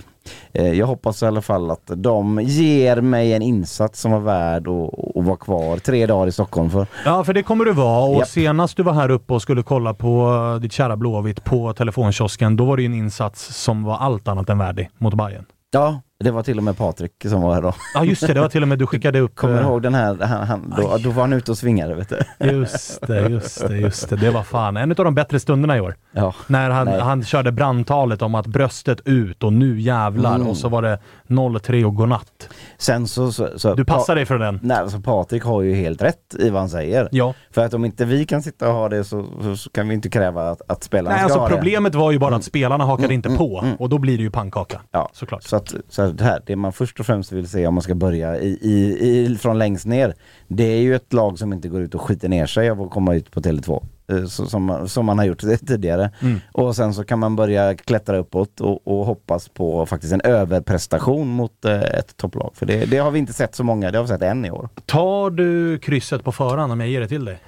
Eh, 0.52 0.72
jag 0.72 0.86
hoppas 0.86 1.22
i 1.22 1.26
alla 1.26 1.42
fall 1.42 1.70
att 1.70 1.90
de 1.96 2.40
ger 2.42 3.00
mig 3.00 3.32
en 3.34 3.42
insats 3.42 4.00
som 4.00 4.12
var 4.12 4.20
värd 4.20 4.68
att, 4.68 5.16
att 5.16 5.24
vara 5.24 5.36
kvar 5.36 5.76
tre 5.78 6.06
dagar 6.06 6.26
i 6.26 6.32
Stockholm 6.32 6.70
för. 6.70 6.86
Ja, 7.04 7.24
för 7.24 7.34
det 7.34 7.42
kommer 7.42 7.64
du 7.64 7.72
vara. 7.72 8.04
Och 8.04 8.18
Japp. 8.20 8.28
senast 8.28 8.76
du 8.76 8.82
var 8.82 8.92
här 8.92 9.10
uppe 9.10 9.32
och 9.34 9.42
skulle 9.42 9.62
kolla 9.62 9.94
på 9.94 10.28
eh, 10.54 10.60
ditt 10.60 10.72
kära 10.72 10.96
Blåvitt 10.96 11.44
på 11.44 11.72
telefonkiosken, 11.72 12.56
då 12.56 12.64
var 12.64 12.76
det 12.76 12.84
en 12.84 12.94
insats 12.94 13.62
som 13.62 13.82
var 13.84 13.96
allt 13.96 14.28
annat 14.28 14.50
än 14.50 14.58
värdig 14.58 14.90
mot 14.98 15.14
Bayern. 15.14 15.44
Ja, 15.74 16.04
det 16.18 16.30
var 16.30 16.42
till 16.42 16.58
och 16.58 16.64
med 16.64 16.76
Patrik 16.76 17.12
som 17.28 17.42
var 17.42 17.54
här 17.54 17.62
då. 17.62 17.74
Ja, 17.94 18.04
just 18.04 18.26
det. 18.26 18.34
Det 18.34 18.40
var 18.40 18.48
till 18.48 18.62
och 18.62 18.68
med 18.68 18.78
du 18.78 18.86
skickade 18.86 19.20
upp... 19.20 19.34
Kommer 19.34 19.54
du 19.54 19.60
eh, 19.60 19.66
ihåg 19.66 19.82
den 19.82 19.94
här, 19.94 20.16
han, 20.20 20.46
han, 20.46 20.74
då, 20.76 20.98
då 20.98 21.10
var 21.10 21.22
han 21.22 21.32
ute 21.32 21.50
och 21.50 21.58
svingade 21.58 21.94
vet 21.94 22.08
du. 22.08 22.46
Just 22.50 23.06
det, 23.06 23.28
just 23.28 23.68
det, 23.68 23.76
just 23.76 24.08
det. 24.08 24.16
Det 24.16 24.30
var 24.30 24.42
fan 24.42 24.76
en 24.76 24.90
av 24.90 24.96
de 24.96 25.14
bättre 25.14 25.40
stunderna 25.40 25.76
i 25.76 25.80
år. 25.80 25.94
Ja. 26.12 26.34
När 26.46 26.70
han, 26.70 26.86
Nej. 26.86 27.00
han 27.00 27.24
körde 27.24 27.52
brandtalet 27.52 28.22
om 28.22 28.34
att 28.34 28.46
bröstet 28.46 29.00
ut 29.04 29.42
och 29.42 29.52
nu 29.52 29.80
jävlar 29.80 30.34
Mm. 30.34 30.46
och 30.46 30.56
så 30.56 30.68
var 30.68 30.82
det 30.82 30.98
0-3 31.28 31.84
och 31.84 31.94
godnatt. 31.94 32.48
Sen 32.78 33.06
så... 33.06 33.32
så, 33.32 33.48
så 33.56 33.74
Du 33.74 33.84
passar 33.84 34.14
dig 34.14 34.26
för 34.26 34.38
den. 34.38 34.60
Nej, 34.62 34.76
alltså 34.76 35.00
Patrik 35.00 35.42
har 35.44 35.62
ju 35.62 35.74
helt 35.74 36.02
rätt 36.02 36.34
i 36.38 36.50
vad 36.50 36.60
han 36.60 36.68
säger. 36.68 37.08
Ja. 37.12 37.34
För 37.50 37.64
att 37.64 37.74
om 37.74 37.84
inte 37.84 38.04
vi 38.04 38.24
kan 38.24 38.42
sitta 38.42 38.68
och 38.68 38.74
ha 38.74 38.88
det 38.88 39.04
så, 39.04 39.26
så, 39.56 39.70
kan 39.70 39.88
vi 39.88 39.94
inte 39.94 40.10
kräva 40.10 40.50
att, 40.50 40.62
att 40.68 40.84
spelarna 40.84 41.10
Nej, 41.10 41.18
ska 41.18 41.24
alltså 41.24 41.38
ha 41.38 41.48
det. 41.48 41.54
problemet 41.54 41.94
var 41.94 42.10
ju 42.12 42.18
bara 42.18 42.36
att 42.36 42.44
spelarna 42.44 42.84
hakade 42.84 43.04
Mm, 43.04 43.14
inte 43.14 43.28
mm, 43.28 43.38
på 43.38 43.60
mm. 43.64 43.76
och 43.76 43.88
då 43.88 43.98
blir 43.98 44.16
det 44.16 44.22
ju 44.22 44.30
pannkaka. 44.30 44.80
Ja, 44.90 45.10
Såklart. 45.12 45.42
Så 45.42 45.56
att 45.56 45.74
så 45.88 46.02
att 46.02 46.13
det 46.16 46.24
här, 46.24 46.42
det 46.46 46.56
man 46.56 46.72
först 46.72 47.00
och 47.00 47.06
främst 47.06 47.32
vill 47.32 47.48
se 47.48 47.66
om 47.66 47.74
man 47.74 47.82
ska 47.82 47.94
börja 47.94 48.38
i, 48.40 48.58
i, 48.62 48.98
i, 49.32 49.36
från 49.38 49.58
längst 49.58 49.86
ner, 49.86 50.14
det 50.48 50.64
är 50.64 50.80
ju 50.80 50.94
ett 50.94 51.12
lag 51.12 51.38
som 51.38 51.52
inte 51.52 51.68
går 51.68 51.80
ut 51.82 51.94
och 51.94 52.00
skiter 52.00 52.28
ner 52.28 52.46
sig 52.46 52.70
av 52.70 52.82
att 52.82 52.90
komma 52.90 53.14
ut 53.14 53.30
på 53.30 53.40
Tele2. 53.40 53.82
eh, 54.12 54.24
så- 54.24 54.46
Som, 54.46 54.88
som 54.88 55.06
man 55.06 55.18
har 55.18 55.24
gjort 55.24 55.40
det 55.40 55.56
tidigare. 55.66 56.10
Mm. 56.22 56.40
Och 56.52 56.76
sen 56.76 56.94
så 56.94 57.04
kan 57.04 57.18
man 57.18 57.36
börja 57.36 57.74
klättra 57.74 58.16
uppåt 58.18 58.60
och, 58.60 58.88
och 58.88 59.06
hoppas 59.06 59.48
på 59.48 59.86
faktiskt 59.86 60.12
en 60.12 60.20
överprestation 60.24 61.28
mot 61.28 61.64
eh, 61.64 61.82
ett 61.82 62.16
topplag. 62.16 62.50
För 62.54 62.66
det, 62.66 62.84
det 62.90 62.98
har 62.98 63.10
vi 63.10 63.18
inte 63.18 63.32
sett 63.32 63.54
så 63.54 63.64
många, 63.64 63.90
det 63.90 63.98
har 63.98 64.04
vi 64.04 64.08
sett 64.08 64.22
en 64.22 64.44
i 64.44 64.50
år. 64.50 64.68
Tar 64.86 65.30
du 65.30 65.78
krysset 65.78 66.24
på 66.24 66.32
förhand 66.32 66.72
om 66.72 66.80
jag 66.80 66.88
ger 66.88 67.00
det 67.00 67.08
till 67.08 67.24
dig? 67.24 67.38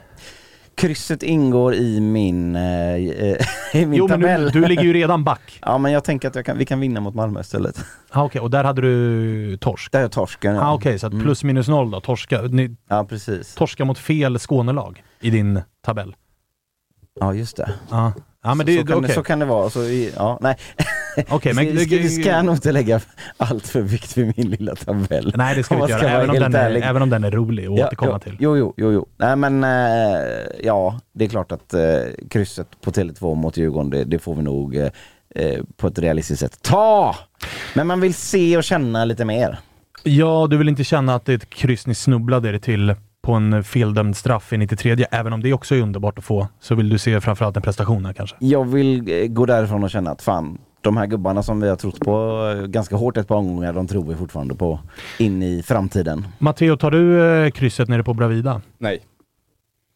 Krysset 0.77 1.23
ingår 1.23 1.75
i 1.75 2.01
min, 2.01 2.57
eh, 2.57 2.95
eh, 2.95 3.37
i 3.73 3.87
min 3.87 3.99
Jo, 3.99 4.09
men 4.09 4.21
tabell. 4.21 4.45
du, 4.51 4.61
du 4.61 4.67
ligger 4.69 4.83
ju 4.83 4.93
redan 4.93 5.25
back. 5.25 5.59
Ja 5.63 5.79
men 5.79 5.93
jag 5.93 6.05
tänker 6.05 6.29
att 6.29 6.35
jag 6.35 6.45
kan, 6.47 6.59
vi 6.59 6.67
kan 6.67 6.81
vinna 6.81 7.01
mot 7.01 7.15
Malmö 7.15 7.41
istället. 7.41 7.85
Ah, 8.11 8.25
Okej, 8.25 8.41
och 8.41 8.51
där 8.51 8.65
hade 8.65 8.83
du 8.83 9.57
torsk? 9.57 9.93
Där 9.93 10.01
är 10.05 10.09
torsken 10.09 10.55
ja. 10.55 10.63
Ah, 10.63 10.75
Okej, 10.75 10.99
så 10.99 11.07
att 11.07 11.13
plus 11.23 11.45
minus 11.45 11.69
noll 11.69 11.91
då. 11.91 12.01
Torska, 12.01 12.43
ni, 12.43 12.77
Ja 12.89 13.05
precis. 13.05 13.55
torska 13.55 13.85
mot 13.85 13.99
fel 13.99 14.39
Skånelag 14.39 15.03
i 15.21 15.31
din 15.31 15.61
tabell? 15.85 16.15
Ja 17.21 17.35
just 17.35 17.57
det. 17.57 17.71
Ja, 17.91 18.13
ja 18.43 18.55
men 18.55 18.59
så, 18.59 18.63
det, 18.73 18.79
så, 18.81 18.87
kan 18.87 18.97
okej. 18.99 19.09
det, 19.09 19.15
så 19.15 19.23
kan 19.23 19.39
det 19.39 19.45
vara. 19.47 19.71
Så, 19.71 19.85
ja, 20.17 20.39
nej. 20.41 20.57
Okej, 21.29 21.55
men- 21.55 21.65
vi, 21.67 21.85
ska, 21.87 21.97
vi 21.97 22.09
ska 22.09 22.43
nog 22.43 22.55
inte 22.55 22.73
lägga 22.73 23.01
allt 23.37 23.67
för 23.67 23.81
vikt 23.81 24.17
vid 24.17 24.33
min 24.37 24.51
lilla 24.51 24.75
tabell. 24.75 25.33
Nej, 25.37 25.57
det 25.57 25.63
ska 25.63 25.75
vi 25.77 25.81
inte 25.81 25.93
göra. 25.93 26.11
Även 26.11 26.31
om, 26.31 26.37
den 26.39 26.55
är, 26.55 26.71
även 26.83 27.03
om 27.03 27.11
den 27.11 27.25
är 27.25 27.31
rolig 27.31 27.67
att 27.67 27.79
Ja, 27.79 27.87
återkomma 27.87 28.19
till. 28.19 28.37
Jo, 28.41 28.57
jo, 28.57 28.75
jo, 28.77 28.93
jo. 28.93 29.07
Nej 29.17 29.37
men 29.37 29.65
eh, 29.65 30.21
ja, 30.63 31.01
det 31.13 31.25
är 31.25 31.29
klart 31.29 31.53
att 31.53 31.75
eh, 31.75 31.81
krysset 32.31 32.69
på 32.81 32.91
Tele2 32.91 33.35
mot 33.35 33.57
Djurgården, 33.57 33.91
det, 33.91 34.05
det 34.05 34.19
får 34.19 34.35
vi 34.35 34.43
nog 34.43 34.77
eh, 34.77 34.89
eh, 35.35 35.61
på 35.77 35.87
ett 35.87 35.99
realistiskt 35.99 36.41
sätt 36.41 36.59
ta. 36.63 37.17
Men 37.75 37.87
man 37.87 38.01
vill 38.01 38.15
se 38.15 38.57
och 38.57 38.65
känna 38.65 39.05
lite 39.05 39.25
mer. 39.25 39.59
Ja, 40.03 40.47
du 40.51 40.57
vill 40.57 40.69
inte 40.69 40.85
känna 40.85 41.15
att 41.15 41.25
det 41.25 41.33
är 41.33 41.37
ett 41.37 41.51
kryss 41.51 41.87
ni 41.87 41.95
snubblade 41.95 42.49
er 42.49 42.59
till 42.59 42.95
på 43.23 43.33
en 43.33 43.65
feldömd 43.65 44.17
straff 44.17 44.53
i 44.53 44.57
93 44.57 45.07
även 45.11 45.33
om 45.33 45.43
det 45.43 45.53
också 45.53 45.75
är 45.75 45.81
underbart 45.81 46.19
att 46.19 46.25
få, 46.25 46.49
så 46.61 46.75
vill 46.75 46.89
du 46.89 46.99
se 46.99 47.21
framförallt 47.21 47.57
en 47.57 47.63
prestation 47.63 48.05
här 48.07 48.13
kanske. 48.13 48.37
Jag 48.41 48.65
vill 48.65 49.23
eh, 49.23 49.27
gå 49.27 49.47
därifrån 49.47 49.85
och 49.85 49.91
känna 49.91 50.11
att 50.11 50.23
fan, 50.23 50.59
de 50.87 50.97
här 50.97 51.07
gubbarna 51.07 51.43
som 51.43 51.61
vi 51.61 51.69
har 51.69 51.77
trott 51.77 52.01
på 52.01 52.43
eh, 52.57 52.67
ganska 52.67 52.97
hårt 52.97 53.17
ett 53.17 53.29
par 53.29 53.37
omgångar, 53.37 53.73
de 53.73 53.87
tror 53.87 54.05
vi 54.05 54.15
fortfarande 54.15 54.55
på 54.55 54.81
in 55.19 55.43
i 55.43 55.63
framtiden. 55.63 56.27
Matteo, 56.39 56.77
tar 56.77 56.91
du 56.91 57.27
eh, 57.45 57.51
krysset 57.51 57.89
nere 57.89 58.03
på 58.03 58.15
Bravida? 58.15 58.61
Nej. 58.79 59.01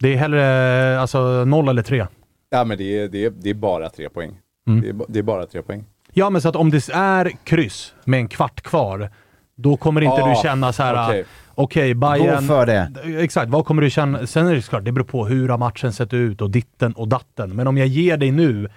Det 0.01 0.13
är 0.13 0.17
hellre 0.17 0.93
eh, 0.95 1.01
alltså 1.01 1.45
noll 1.45 1.69
eller 1.69 1.83
tre? 1.83 2.07
Ja 2.51 2.65
men 2.65 2.79
det 2.79 2.99
är, 2.99 3.09
det 3.09 3.25
är, 3.25 3.31
det 3.31 3.51
är 3.51 3.55
bara 3.55 3.89
tre 3.91 4.09
poäng. 4.09 4.31
Mm. 4.69 4.81
Det, 4.81 4.89
är, 4.89 4.97
det 5.09 5.19
är 5.19 5.23
bara 5.23 5.47
tre 5.47 5.63
poäng. 5.63 5.85
Ja, 6.13 6.31
men 6.31 6.43
så 6.43 6.49
att 6.49 6.57
om 6.57 6.71
det 6.71 6.89
är 6.93 7.31
kryss 7.45 7.95
med 8.05 8.21
en 8.21 8.29
kvart 8.29 8.61
kvar, 8.61 9.11
då 9.57 9.77
kommer 9.77 10.01
inte 10.01 10.23
Ah, 10.23 10.29
du 10.29 10.43
känna 10.43 10.73
så 10.73 10.83
här... 10.83 11.09
okej. 11.09 11.25
Okej, 11.55 11.95
Bayern... 11.95 12.47
Gå 12.47 12.55
för 12.55 12.67
det. 12.67 12.93
Exakt, 13.23 13.51
vad 13.51 13.65
kommer 13.65 13.83
du 13.83 13.91
känna? 13.91 14.27
Sen 14.27 14.47
är 14.47 14.55
det 14.55 14.63
såklart, 14.63 14.85
det 14.85 14.93
beror 14.93 15.05
på 15.05 15.27
hur 15.27 15.49
har 15.49 15.59
matchen 15.59 15.93
sett 15.93 16.13
ut 16.13 16.41
och 16.41 16.51
ditten 16.51 16.93
och 16.93 17.09
datten. 17.09 17.57
Men 17.57 17.67
om 17.67 17.79
jag 17.79 17.87
ger 17.87 18.17
dig 18.17 18.31
nu 18.31 18.69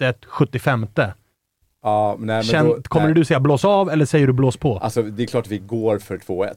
1-1 0.00 0.14
75 0.26 0.86
Ja, 1.86 2.16
nej, 2.18 2.26
men 2.36 2.42
Känn, 2.42 2.66
då, 2.66 2.82
kommer 2.82 3.06
nej. 3.06 3.14
du 3.14 3.24
säga 3.24 3.40
blås 3.40 3.64
av 3.64 3.90
eller 3.90 4.04
säger 4.06 4.26
du 4.26 4.32
blås 4.32 4.56
på? 4.56 4.78
Alltså 4.78 5.02
det 5.02 5.22
är 5.22 5.26
klart 5.26 5.46
vi 5.48 5.58
går 5.58 5.98
för 5.98 6.18
2-1. 6.18 6.50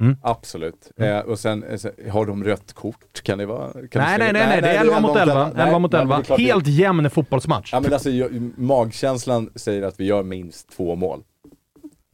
Mm. 0.00 0.16
Absolut. 0.22 0.90
Eh, 0.96 1.18
och 1.18 1.38
sen, 1.38 1.62
eh, 1.64 2.12
har 2.12 2.26
de 2.26 2.44
rött 2.44 2.72
kort? 2.72 3.22
Kan 3.22 3.38
det 3.38 3.46
vara? 3.46 3.72
Kan 3.72 4.02
Nej, 4.02 4.18
nej, 4.18 4.32
nej, 4.32 4.46
nej, 4.48 4.62
det 4.62 4.68
är 4.68 4.80
11 4.80 5.00
mot 5.00 5.16
11. 5.16 5.50
11 5.56 5.78
mot 5.78 5.94
11. 5.94 6.22
Helt 6.38 6.66
jämn 6.66 7.10
fotbollsmatch. 7.10 7.72
Ja 7.72 7.80
men 7.80 7.92
alltså 7.92 8.10
jag, 8.10 8.50
magkänslan 8.58 9.50
säger 9.54 9.82
att 9.82 10.00
vi 10.00 10.04
gör 10.04 10.22
minst 10.22 10.70
två 10.76 10.94
mål 10.94 11.22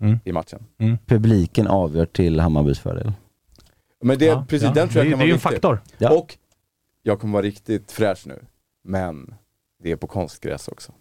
Mm. 0.01 0.19
i 0.25 0.33
matchen. 0.33 0.65
Publiken 1.07 1.67
avgör 1.67 2.07
till 2.07 2.41
Hammarbys 2.41 2.79
fördel. 2.81 3.13
Men 4.03 4.19
det, 4.19 4.25
Ja, 4.25 4.45
precis 4.49 4.69
ja. 4.69 4.73
den 4.75 4.89
tror 4.89 5.05
jag 5.05 5.07
Det- 5.07 5.11
kan 5.11 5.19
det 5.19 5.25
är 5.25 5.27
vara 5.27 5.27
ju 5.27 5.33
en 5.33 5.39
faktor. 5.41 5.81
Ja. 5.99 6.11
Och 6.19 6.37
jag 7.03 7.21
kommer 7.21 7.33
vara 7.33 7.43
riktigt 7.43 7.93
fräsch 7.93 8.23
nu. 8.27 8.39
Men 8.85 9.35
det 9.83 9.93
är 9.93 9.97
på 9.97 10.07
konstgräs 10.07 10.69
också. 10.69 10.93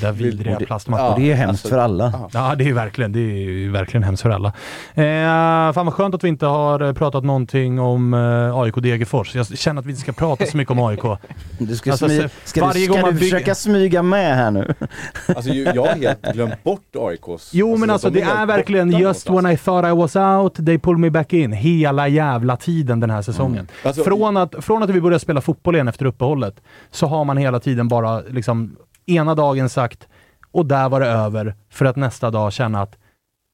Det 0.00 0.06
där 0.06 0.12
vidriga 0.12 0.56
plastmattan. 0.60 1.06
ja, 1.06 1.14
det 1.18 1.32
är 1.32 1.36
hemskt 1.36 1.50
alltså- 1.50 1.68
för 1.68 1.78
alla. 1.78 2.10
Ja, 2.12 2.28
Ja, 2.48 2.54
det 2.54 2.64
är 2.64 2.66
ju 2.66 2.72
verkligen, 2.72 3.12
det 3.12 3.18
är 3.20 3.34
ju 3.50 3.70
verkligen 3.70 4.02
hemskt 4.04 4.22
för 4.22 4.30
alla. 4.30 4.48
Eh, 4.94 5.72
fan 5.72 5.86
vad 5.86 5.94
skönt 5.94 6.14
att 6.14 6.24
vi 6.24 6.28
inte 6.28 6.46
har 6.46 6.80
eh, 6.80 6.92
pratat 6.92 7.24
någonting 7.24 7.80
om 7.80 8.14
eh, 8.14 8.58
AIK 8.58 8.74
Degerfors. 8.82 9.34
Jag 9.34 9.46
känner 9.58 9.80
att 9.80 9.86
vi 9.86 9.90
inte 9.90 10.02
ska 10.02 10.12
prata 10.12 10.46
så 10.46 10.56
mycket 10.56 10.70
om 10.72 10.78
AIK. 10.78 11.00
Du 11.58 11.76
ska, 11.76 11.90
Alltså, 11.90 12.06
smy- 12.06 12.28
ska, 12.44 12.60
varje 12.66 12.80
du, 12.80 12.88
gång 12.88 12.96
ska 12.98 13.06
man 13.06 13.14
du 13.14 13.20
försöka 13.20 13.54
smyga 13.54 14.02
med 14.02 14.36
här 14.36 14.50
nu? 14.50 14.74
Alltså 15.36 15.50
jag 15.50 15.82
har 15.86 15.94
helt 15.94 16.32
glömt 16.32 16.64
bort 16.64 16.96
AIKs. 16.98 17.50
Jo 17.52 17.76
men 17.76 17.90
alltså 17.90 18.10
de 18.10 18.18
det 18.20 18.24
helt 18.26 18.38
är 18.38 18.46
verkligen 18.46 18.90
just 18.90 19.30
when 19.30 19.46
I 19.46 19.56
thought 19.56 19.86
I 19.88 19.90
was 19.96 20.16
out, 20.16 20.66
they 20.66 20.78
pulled 20.78 21.00
me 21.00 21.10
back 21.10 21.32
in. 21.32 21.52
Hela 21.52 22.08
jävla 22.08 22.56
tiden 22.56 23.00
den 23.00 23.10
här 23.10 23.22
säsongen. 23.22 23.68
Alltså- 23.84 24.04
från, 24.04 24.36
att, 24.36 24.54
från 24.60 24.82
att 24.82 24.90
vi 24.90 25.00
började 25.00 25.20
spela 25.20 25.40
fotboll 25.40 25.74
igen 25.74 25.88
efter 25.88 26.04
uppehållet, 26.06 26.54
så 26.90 27.06
har 27.06 27.24
man 27.24 27.36
hela 27.36 27.60
tiden 27.60 27.88
bara 27.88 28.20
liksom 28.20 28.76
ena 29.06 29.34
dagen 29.34 29.68
sagt 29.68 30.08
och 30.50 30.66
där 30.66 30.88
var 30.88 31.00
det 31.00 31.06
över, 31.06 31.54
för 31.70 31.84
att 31.84 31.96
nästa 31.96 32.30
dag 32.30 32.52
känna 32.52 32.82
att 32.82 32.96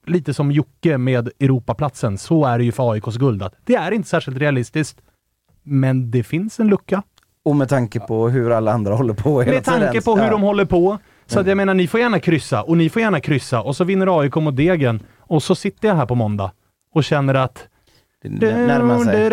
lite 0.06 0.34
som 0.34 0.52
Jocke 0.52 0.98
med 0.98 1.28
Europaplatsen, 1.40 2.18
så 2.18 2.44
är 2.44 2.58
det 2.58 2.64
ju 2.64 2.72
för 2.72 2.92
AIKs 2.92 3.16
guld. 3.16 3.42
Att 3.42 3.54
det 3.64 3.74
är 3.74 3.90
inte 3.92 4.08
särskilt 4.08 4.38
realistiskt, 4.38 5.00
men 5.62 6.10
det 6.10 6.22
finns 6.22 6.60
en 6.60 6.68
lucka. 6.68 7.02
Och 7.44 7.56
med 7.56 7.68
tanke 7.68 8.00
på 8.00 8.28
hur 8.28 8.50
alla 8.50 8.72
andra 8.72 8.94
håller 8.94 9.14
på 9.14 9.42
hela 9.42 9.54
Med 9.54 9.64
tanke 9.64 9.86
tiden. 9.88 10.02
på 10.02 10.16
hur 10.16 10.24
Ja. 10.24 10.30
de 10.30 10.42
håller 10.42 10.64
på. 10.64 10.98
Så 11.26 11.40
att 11.40 11.46
jag 11.46 11.56
menar, 11.56 11.74
ni 11.74 11.86
får 11.86 12.00
gärna 12.00 12.18
kryssa 12.20 12.62
och 12.62 12.76
ni 12.76 12.90
får 12.90 13.02
gärna 13.02 13.20
kryssa 13.20 13.62
och 13.62 13.76
så 13.76 13.84
vinner 13.84 14.20
AIK 14.20 14.34
mot 14.36 14.56
Degen 14.56 15.02
och 15.18 15.42
så 15.42 15.54
sitter 15.54 15.88
jag 15.88 15.94
här 15.94 16.06
på 16.06 16.14
måndag 16.14 16.52
och 16.94 17.04
känner 17.04 17.34
att 17.34 17.68
närmar 18.28 18.98
sig. 19.04 19.30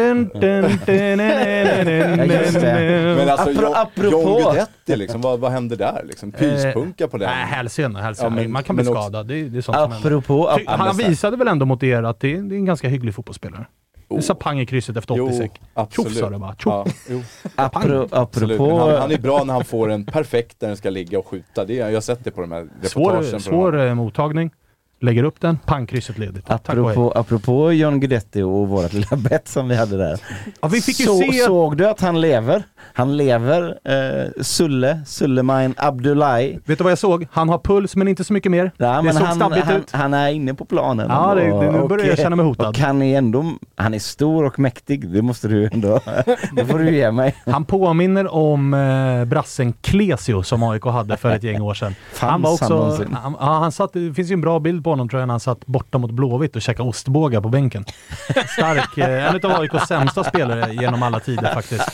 Men 3.15 3.29
alltså 3.29 3.49
Apro- 3.49 3.71
apropå- 3.75 4.11
John 4.11 4.43
Guidetti 4.51 4.95
liksom, 4.95 5.21
vad, 5.21 5.39
vad 5.39 5.51
hände 5.51 5.75
där 5.75 6.03
liksom? 6.07 6.31
Pyspunka 6.31 7.07
på 7.07 7.17
den? 7.17 7.29
Nej, 7.29 7.45
hälsena. 7.45 8.01
hälsena. 8.01 8.29
Ja, 8.29 8.35
men- 8.35 8.51
Man 8.51 8.63
kan 8.63 8.75
bli 8.75 8.87
också- 8.87 9.01
skadad. 9.01 9.27
Det, 9.27 9.43
det 9.49 9.57
är 9.57 9.61
sånt 9.61 9.77
som 9.77 9.91
händer. 9.91 10.07
Apropå- 10.09 10.49
Han 10.67 10.81
apropå- 10.81 11.07
visade 11.09 11.37
väl 11.37 11.47
ändå 11.47 11.65
mot 11.65 11.83
er 11.83 12.03
att 12.03 12.19
det 12.19 12.33
är, 12.35 12.41
det 12.41 12.55
är 12.55 12.57
en 12.57 12.65
ganska 12.65 12.87
hygglig 12.87 13.15
fotbollsspelare. 13.15 13.65
Det 14.09 14.21
sa 14.21 14.35
pang 14.35 14.59
i 14.59 14.65
krysset 14.65 14.97
efter 14.97 15.21
80 15.23 15.33
sek. 15.37 15.61
Tjoff 15.89 16.13
sa 16.13 16.29
det 16.29 16.37
bara. 16.37 16.55
Tjoff. 16.55 16.63
Ja, 16.65 16.85
jo. 17.09 17.21
Apro- 17.55 18.07
Absolut. 18.11 18.55
apropå- 18.59 18.79
Han, 18.89 19.01
han 19.01 19.11
är 19.11 19.17
bra 19.17 19.43
när 19.43 19.53
han 19.53 19.65
får 19.65 19.91
en 19.91 20.05
perfekt 20.05 20.59
där 20.59 20.67
den 20.67 20.77
ska 20.77 20.89
ligga 20.89 21.19
och 21.19 21.27
skjuta. 21.27 21.65
Det, 21.65 21.73
jag 21.73 21.93
har 21.93 22.01
sett 22.01 22.23
det 22.23 22.31
på 22.31 22.41
de 22.41 22.51
här 22.51 22.67
Svår, 22.83 23.01
reportagen. 23.11 23.29
från 23.31 23.39
svår 23.41 23.79
eh, 23.79 23.93
mottagning. 23.93 24.51
Lägger 24.99 25.23
upp 25.23 25.41
den, 25.41 25.57
pang 25.65 25.85
krysset 25.87 26.17
ledigt. 26.17 26.45
Och. 26.49 26.53
Apropå, 26.55 27.11
apropå 27.15 27.71
John 27.71 27.99
Guidetti 27.99 28.41
och 28.41 28.67
vårt 28.67 28.93
lilla 28.93 29.17
bett 29.17 29.47
som 29.47 29.67
vi 29.67 29.75
hade 29.75 29.97
där. 29.97 30.19
Ja, 30.61 30.67
vi 30.67 30.81
fick 30.81 30.95
Så, 31.05 31.17
se- 31.17 31.31
Såg 31.45 31.77
du 31.77 31.87
att 31.89 32.01
han 32.01 32.21
lever? 32.21 32.63
Han 32.93 33.17
lever, 33.17 33.77
eh, 33.83 34.41
Sulle, 34.41 35.01
Suleiman 35.05 35.73
Abdullahi. 35.77 36.59
Vet 36.65 36.77
du 36.77 36.83
vad 36.83 36.91
jag 36.91 36.97
såg? 36.99 37.27
Han 37.31 37.49
har 37.49 37.57
puls 37.59 37.95
men 37.95 38.07
inte 38.07 38.23
så 38.23 38.33
mycket 38.33 38.51
mer. 38.51 38.71
Ja, 38.77 39.01
det 39.01 39.13
såg 39.13 39.21
han, 39.21 39.35
stabbigt 39.35 39.65
han, 39.65 39.75
ut. 39.75 39.91
han 39.91 40.13
är 40.13 40.29
inne 40.29 40.53
på 40.53 40.65
planen. 40.65 41.07
Ja, 41.09 41.35
det- 41.35 41.41
det- 41.41 41.71
nu 41.71 41.79
Och- 41.79 41.89
börjar 41.89 42.05
jag 42.05 42.17
känna 42.17 42.35
mig 42.35 42.45
hotad. 42.45 42.67
Och 42.67 42.77
han 42.77 43.01
är 43.01 43.17
ändå, 43.17 43.45
han 43.75 43.93
är 43.93 43.99
stor 43.99 44.45
och 44.45 44.59
mäktig. 44.59 45.09
Det 45.09 45.21
måste 45.21 45.47
du 45.47 45.69
ändå, 45.73 45.99
det 46.55 46.65
får 46.65 46.79
du 46.79 46.95
ge 46.95 47.11
mig. 47.11 47.35
Han 47.45 47.65
påminner 47.65 48.33
om 48.33 48.73
eh, 48.73 49.25
brassen 49.25 49.73
Klesio 49.73 50.43
som 50.43 50.63
AIK 50.63 50.83
hade 50.85 51.17
för 51.17 51.29
ett 51.35 51.43
gäng 51.43 51.61
år 51.61 51.73
sedan. 51.73 51.95
Fanns 52.13 52.31
han 52.31 52.41
var 52.41 52.49
han 52.49 52.53
också, 52.53 52.75
någonsin? 52.75 53.17
han, 53.23 53.35
ja, 53.39 53.45
han 53.59 53.71
satt, 53.71 53.93
det 53.93 54.13
finns 54.13 54.31
ju 54.31 54.33
en 54.33 54.41
bra 54.41 54.59
bild 54.59 54.83
på 54.87 54.91
honom 54.91 55.09
tror 55.09 55.19
jag 55.19 55.27
när 55.27 55.33
han 55.33 55.39
satt 55.39 55.65
borta 55.65 55.97
mot 55.97 56.11
Blåvitt 56.11 56.55
och 56.55 56.61
käkade 56.61 56.89
ostbågar 56.89 57.41
på 57.41 57.49
bänken. 57.49 57.85
Stark, 58.57 58.97
eh, 58.97 59.35
en 59.35 59.51
av 59.51 59.59
AIKs 59.59 59.87
sämsta 59.87 60.23
spelare 60.23 60.73
genom 60.73 61.03
alla 61.03 61.19
tider 61.19 61.53
faktiskt. 61.53 61.89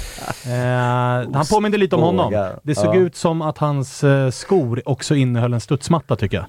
Eh, 0.47 1.33
han 1.33 1.45
påminner 1.49 1.77
lite 1.77 1.95
om 1.95 2.01
honom. 2.01 2.51
Det 2.63 2.75
såg 2.75 2.95
ja. 2.95 2.99
ut 2.99 3.15
som 3.15 3.41
att 3.41 3.57
hans 3.57 4.03
eh, 4.03 4.29
skor 4.29 4.81
också 4.85 5.15
innehöll 5.15 5.53
en 5.53 5.61
studsmatta 5.61 6.15
tycker 6.15 6.37
jag. 6.37 6.45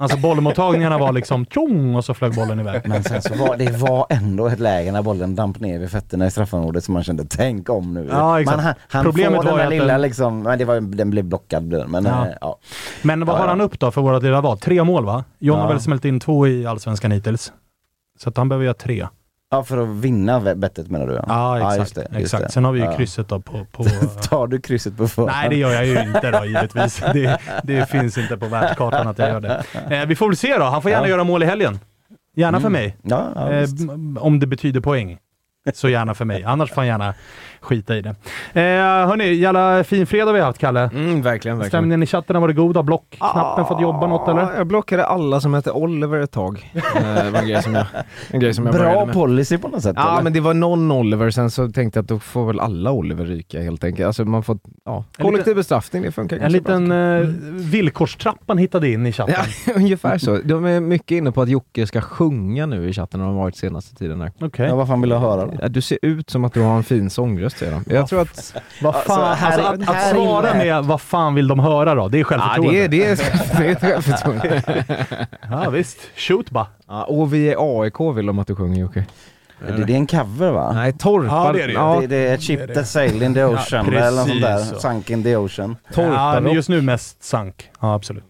Alltså 0.00 0.18
bollmottagningarna 0.18 0.98
var 0.98 1.12
liksom 1.12 1.46
tjong 1.46 1.94
och 1.94 2.04
så 2.04 2.14
flög 2.14 2.34
bollen 2.34 2.60
iväg. 2.60 2.82
Men 2.84 3.04
sen 3.04 3.22
så 3.22 3.34
var 3.34 3.56
det 3.56 3.70
var 3.76 4.06
ändå 4.10 4.46
ett 4.46 4.60
läge 4.60 4.92
när 4.92 5.02
bollen 5.02 5.34
damp 5.34 5.60
ner 5.60 5.78
vid 5.78 5.90
fötterna 5.90 6.26
i 6.26 6.30
straffområdet 6.30 6.84
som 6.84 6.94
man 6.94 7.04
kände, 7.04 7.24
tänk 7.30 7.68
om 7.70 7.94
nu. 7.94 8.08
Ja, 8.10 8.40
exakt. 8.40 8.56
Man, 8.56 8.64
han 8.64 8.74
han 8.88 9.04
Problemet 9.04 9.36
får 9.36 9.44
den 9.44 9.52
var 9.52 9.58
där 9.58 9.64
ju 9.70 9.76
att 9.76 9.82
lilla 9.82 9.92
den- 9.92 10.00
liksom, 10.02 10.42
men 10.42 10.58
det 10.58 10.64
var, 10.64 10.80
den 10.80 11.10
blev 11.10 11.24
blockad 11.24 11.88
men 11.88 12.04
Ja. 12.04 12.26
ja. 12.28 12.34
ja. 12.40 12.58
Men 13.02 13.24
vad 13.24 13.36
Ja, 13.36 13.40
har 13.40 13.48
han 13.48 13.60
upp 13.60 13.80
då 13.80 13.90
för 13.90 14.00
våra 14.00 14.18
lilla 14.18 14.40
val? 14.40 14.58
Tre 14.58 14.84
mål 14.84 15.04
va? 15.04 15.24
John 15.38 15.58
har 15.58 15.68
väl 15.68 15.80
smält 15.80 16.04
in 16.04 16.20
två 16.20 16.46
i 16.46 16.66
Allsvenskan 16.66 17.10
hittills. 17.10 17.52
Så 18.18 18.28
att 18.28 18.36
han 18.36 18.48
behöver 18.48 18.64
göra 18.64 18.74
tre. 18.74 19.06
Ja 19.52 19.64
för 19.64 19.78
att 19.82 19.88
vinna 19.88 20.54
bettet 20.54 20.90
menar 20.90 21.06
du 21.06 21.20
Ja, 21.28 21.56
exakt. 21.58 21.78
just 21.78 21.94
det, 21.94 22.00
just 22.00 22.20
exakt. 22.34 22.42
det. 22.44 22.50
Sen 22.52 22.64
har 22.64 22.72
vi 22.72 22.80
ju 22.80 22.84
Ja. 22.86 22.96
krysset 22.96 23.28
då 23.28 23.40
på... 23.40 23.64
på 23.72 23.84
Tar 24.28 24.46
du 24.46 24.60
krysset 24.60 24.96
på 24.96 25.08
förhand? 25.08 25.32
Nej, 25.40 25.48
det 25.48 25.56
gör 25.56 25.70
jag 25.72 25.86
ju 25.86 26.00
inte 26.00 26.30
då 26.30 26.44
givetvis. 26.44 27.00
Det, 27.12 27.38
det 27.64 27.90
finns 27.90 28.18
inte 28.18 28.36
på 28.36 28.46
världskartan 28.46 29.08
att 29.08 29.18
jag 29.18 29.28
gör 29.28 29.40
det. 29.40 29.64
Eh, 29.90 30.06
vi 30.06 30.16
får 30.16 30.26
väl 30.28 30.36
se 30.36 30.58
då. 30.58 30.64
Han 30.64 30.82
får 30.82 30.90
gärna 30.90 31.04
Ja. 31.06 31.10
göra 31.10 31.24
mål 31.24 31.42
i 31.42 31.46
helgen. 31.46 31.78
Gärna 32.36 32.60
för 32.60 32.68
Mm. 32.68 32.82
mig. 32.82 32.96
Ja, 33.02 33.28
ja, 33.34 33.50
eh, 33.52 33.68
om 34.18 34.40
det 34.40 34.46
betyder 34.46 34.80
poäng. 34.80 35.18
Så 35.74 35.88
gärna 35.88 36.14
för 36.14 36.24
mig. 36.24 36.44
Annars 36.44 36.70
får 36.70 36.76
han 36.76 36.86
gärna 36.86 37.14
skita 37.60 37.96
i 37.96 38.02
det. 38.02 38.08
Eh, 38.52 38.62
hörni, 39.08 39.34
jävla 39.34 39.84
fin 39.84 40.06
fredag 40.06 40.32
vi 40.32 40.38
har 40.38 40.46
haft, 40.46 40.58
Kalle. 40.58 40.80
Mm, 40.94 41.22
verkligen, 41.22 41.58
verkligen. 41.58 41.68
Stämningen 41.70 42.02
i 42.02 42.06
chatten 42.06 42.36
har 42.36 42.40
varit 42.40 42.56
god. 42.56 42.76
Har 42.76 42.82
blockknappen 42.82 43.64
fått 43.66 43.80
jobba 43.82 44.06
något 44.06 44.28
eller? 44.28 44.42
Ja, 44.42 44.50
jag 44.56 44.66
blockade 44.66 45.04
alla 45.06 45.40
som 45.40 45.54
hette 45.54 45.70
Oliver 45.70 46.20
ett 46.20 46.30
tag. 46.32 46.72
Eh, 46.96 47.24
det 47.24 47.30
var 47.30 47.38
en 47.40 47.46
grej 47.48 47.62
som 47.62 47.74
jag, 47.74 47.86
en 48.30 48.40
grej 48.40 48.54
som 48.54 48.66
jag 48.66 48.74
Bra 48.74 49.06
policy 49.06 49.58
på 49.58 49.68
något 49.68 49.82
sätt 49.82 49.94
Ja 49.96 50.12
eller? 50.12 50.22
men 50.22 50.32
det 50.32 50.40
var 50.40 50.54
någon 50.54 50.92
Oliver, 50.92 51.30
sen 51.30 51.50
så 51.50 51.68
tänkte 51.70 51.98
jag 51.98 52.02
att 52.02 52.08
då 52.08 52.18
får 52.18 52.46
väl 52.46 52.60
alla 52.60 52.90
Oliver 52.92 53.24
ryka 53.24 53.60
helt 53.60 53.84
enkelt. 53.84 54.06
Alltså 54.06 54.24
man 54.24 54.42
får, 54.42 54.58
ja, 54.84 55.04
En 55.18 55.24
kollektiv 55.24 55.46
liten- 55.46 55.56
bestraffning, 55.56 56.02
det 56.02 56.12
funkar 56.12 56.36
En 56.38 56.52
liten 56.52 56.92
eh, 56.92 57.20
villkorstrappan 57.70 58.58
hittade 58.58 58.88
in 58.88 59.06
i 59.06 59.12
chatten. 59.12 59.34
Ja, 59.66 59.72
ungefär 59.76 60.18
så. 60.18 60.38
De 60.44 60.64
är 60.64 60.80
mycket 60.80 61.10
inne 61.10 61.32
på 61.32 61.42
att 61.42 61.48
Jocke 61.48 61.86
ska 61.86 62.00
sjunga 62.00 62.66
nu 62.66 62.88
i 62.88 62.92
chatten, 62.92 63.20
har 63.20 63.26
de 63.26 63.36
varit 63.36 63.56
senaste 63.56 63.94
tiden. 63.96 64.30
Okej. 64.40 64.66
Ja, 64.66 64.74
vad 64.76 64.88
fan 64.88 65.00
vill 65.00 65.10
jag 65.10 65.20
höra 65.20 65.46
då? 65.46 65.68
Du 65.68 65.80
ser 65.80 65.98
ut 66.02 66.30
som 66.30 66.44
att 66.44 66.52
du 66.54 66.60
har 66.60 66.76
en 66.76 66.84
fin 66.84 67.10
sångröst 67.10 67.49
säger 67.58 67.72
de. 67.72 67.84
Jag 67.94 68.08
tror 68.08 68.20
att... 68.20 68.54
Vad 68.82 68.94
fan, 68.94 69.20
Alltså, 69.22 69.44
här- 69.44 69.52
alltså, 69.58 69.82
att, 69.82 69.88
att 69.88 69.94
här 69.96 70.14
svara 70.14 70.50
inne- 70.50 70.58
med 70.64 70.84
vad 70.84 71.00
fan 71.00 71.34
vill 71.34 71.48
de 71.48 71.58
höra 71.58 71.94
då? 71.94 72.08
Det 72.08 72.16
är 72.16 72.20
Ja, 72.20 72.24
självförtroende. 72.24 72.72
det 72.72 72.84
är, 72.84 72.88
det 72.88 73.04
är, 73.04 73.16
det 73.58 73.66
är 73.70 73.74
självförtroende. 73.74 74.62
Ja, 75.50 75.70
visst. 75.70 75.98
Shoot 76.16 76.50
bara. 76.50 76.66
Ja, 76.88 77.04
och 77.04 77.34
vi 77.34 77.48
är 77.52 77.82
AIK 77.82 78.00
vill 78.16 78.26
de 78.26 78.38
att 78.38 78.46
du 78.46 78.56
sjunger 78.56 78.80
Jocke. 78.80 79.04
Det, 79.66 79.84
det 79.84 79.92
är 79.92 79.96
en 79.96 80.06
cover 80.06 80.50
va? 80.50 80.72
Nej, 80.72 80.92
Torpa. 80.92 81.26
Ja, 81.46 81.52
det 81.52 81.62
är 81.62 81.66
det. 81.66 81.72
Ja, 81.72 81.98
Det, 82.00 82.06
det 82.06 82.16
är 82.16 82.34
ett 82.34 82.42
chip 82.42 82.74
that 82.74 82.88
sailed 82.88 83.22
in 83.22 83.34
the 83.34 83.44
ocean 83.44 83.86
Ja, 83.92 83.98
eller 83.98 84.10
något 84.20 84.28
sånt 84.28 84.40
där. 84.42 84.58
så. 84.64 84.80
Sunk 84.80 85.10
in 85.10 85.22
the 85.22 85.36
ocean. 85.36 85.76
Ja, 85.96 86.02
men 86.34 86.42
Torpa 86.42 86.54
just 86.54 86.68
nu 86.68 86.82
mest 86.82 87.24
sank. 87.24 87.70
Ja, 87.80 87.94
absolut. 87.94 88.24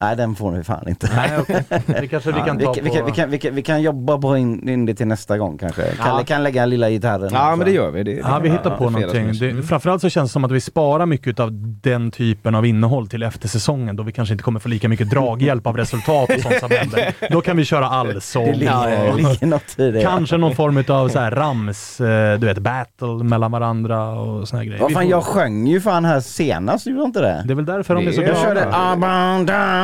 Nej 0.00 0.16
den 0.16 0.34
får 0.34 0.50
ni 0.50 0.64
fan 0.64 0.88
inte. 0.88 1.10
Nej, 1.16 1.30
okej. 1.40 1.64
Det 1.86 2.06
kanske 2.06 2.32
vi 2.32 2.38
Ja, 2.38 2.44
kan 2.44 2.56
vi, 2.58 2.64
ta 2.64 2.74
på... 2.74 2.80
vi, 2.82 2.90
kan, 2.90 3.06
vi, 3.06 3.12
kan, 3.12 3.30
vi, 3.30 3.38
kan, 3.38 3.54
vi 3.54 3.62
kan 3.62 3.82
jobba 3.82 4.18
på 4.18 4.36
in, 4.36 4.68
in 4.68 4.86
det 4.86 4.94
till 4.94 5.06
nästa 5.06 5.38
gång 5.38 5.58
kanske. 5.58 5.82
Kalle 6.02 6.24
kan 6.24 6.42
lägga 6.42 6.66
lilla 6.66 6.90
gitarren. 6.90 7.30
Ja, 7.32 7.56
men 7.56 7.66
det 7.66 7.72
gör 7.72 7.90
vi. 7.90 8.02
Det, 8.02 8.14
det 8.14 8.20
Ja, 8.20 8.38
vi 8.38 8.48
hittar 8.48 8.76
på 8.76 8.90
någonting. 8.90 9.32
Det, 9.40 9.62
framförallt 9.62 10.00
så 10.02 10.08
känns 10.08 10.30
det 10.30 10.32
som 10.32 10.44
att 10.44 10.50
vi 10.52 10.60
sparar 10.60 11.06
mycket 11.06 11.40
av 11.40 11.48
den 11.82 12.10
typen 12.10 12.54
av 12.54 12.66
innehåll 12.66 13.08
till 13.08 13.22
efter 13.22 13.48
säsongen 13.48 13.96
då 13.96 14.02
vi 14.02 14.12
kanske 14.12 14.32
inte 14.34 14.44
kommer 14.44 14.60
få 14.60 14.68
lika 14.68 14.88
mycket 14.88 15.10
draghjälp 15.10 15.66
av 15.66 15.76
resultat 15.76 16.30
och 16.36 16.40
sånt 16.42 16.58
som 16.60 16.70
händer. 16.70 17.14
Då 17.30 17.40
kan 17.40 17.56
vi 17.56 17.64
köra 17.64 17.86
allsång. 17.88 18.44
Det 18.46 18.52
ligger, 18.54 18.90
det 19.04 19.10
och- 19.10 19.16
ligger 19.16 19.46
något 19.46 19.78
i 19.78 19.90
det. 19.90 20.02
Kanske 20.02 20.36
någon 20.36 20.54
form 20.54 20.84
av 20.88 21.08
så 21.08 21.18
här 21.18 21.30
rams, 21.30 22.00
eh, 22.00 22.38
du 22.38 22.46
vet, 22.46 22.58
battle 22.58 23.24
mellan 23.24 23.50
varandra 23.52 24.10
och 24.20 24.48
såna 24.48 24.60
här 24.62 24.66
grejer. 24.66 24.80
Vad 24.80 24.88
Vi 24.90 24.94
fan, 24.94 25.02
får- 25.02 25.10
jag 25.10 25.22
sjöng 25.24 25.66
ju 25.66 25.80
fan 25.80 26.04
här 26.04 26.20
senast, 26.20 26.86
gjorde 26.86 27.00
jag 27.00 27.08
inte 27.08 27.20
det? 27.20 27.42
Det 27.46 27.52
är 27.52 27.56
väl 27.56 27.64
därför 27.66 27.94
de 27.94 28.06
är 28.06 28.12
så 28.12 28.20
Det- 28.20 28.26
Jag 28.26 28.36
glada. 28.36 28.48
körde 28.60 28.74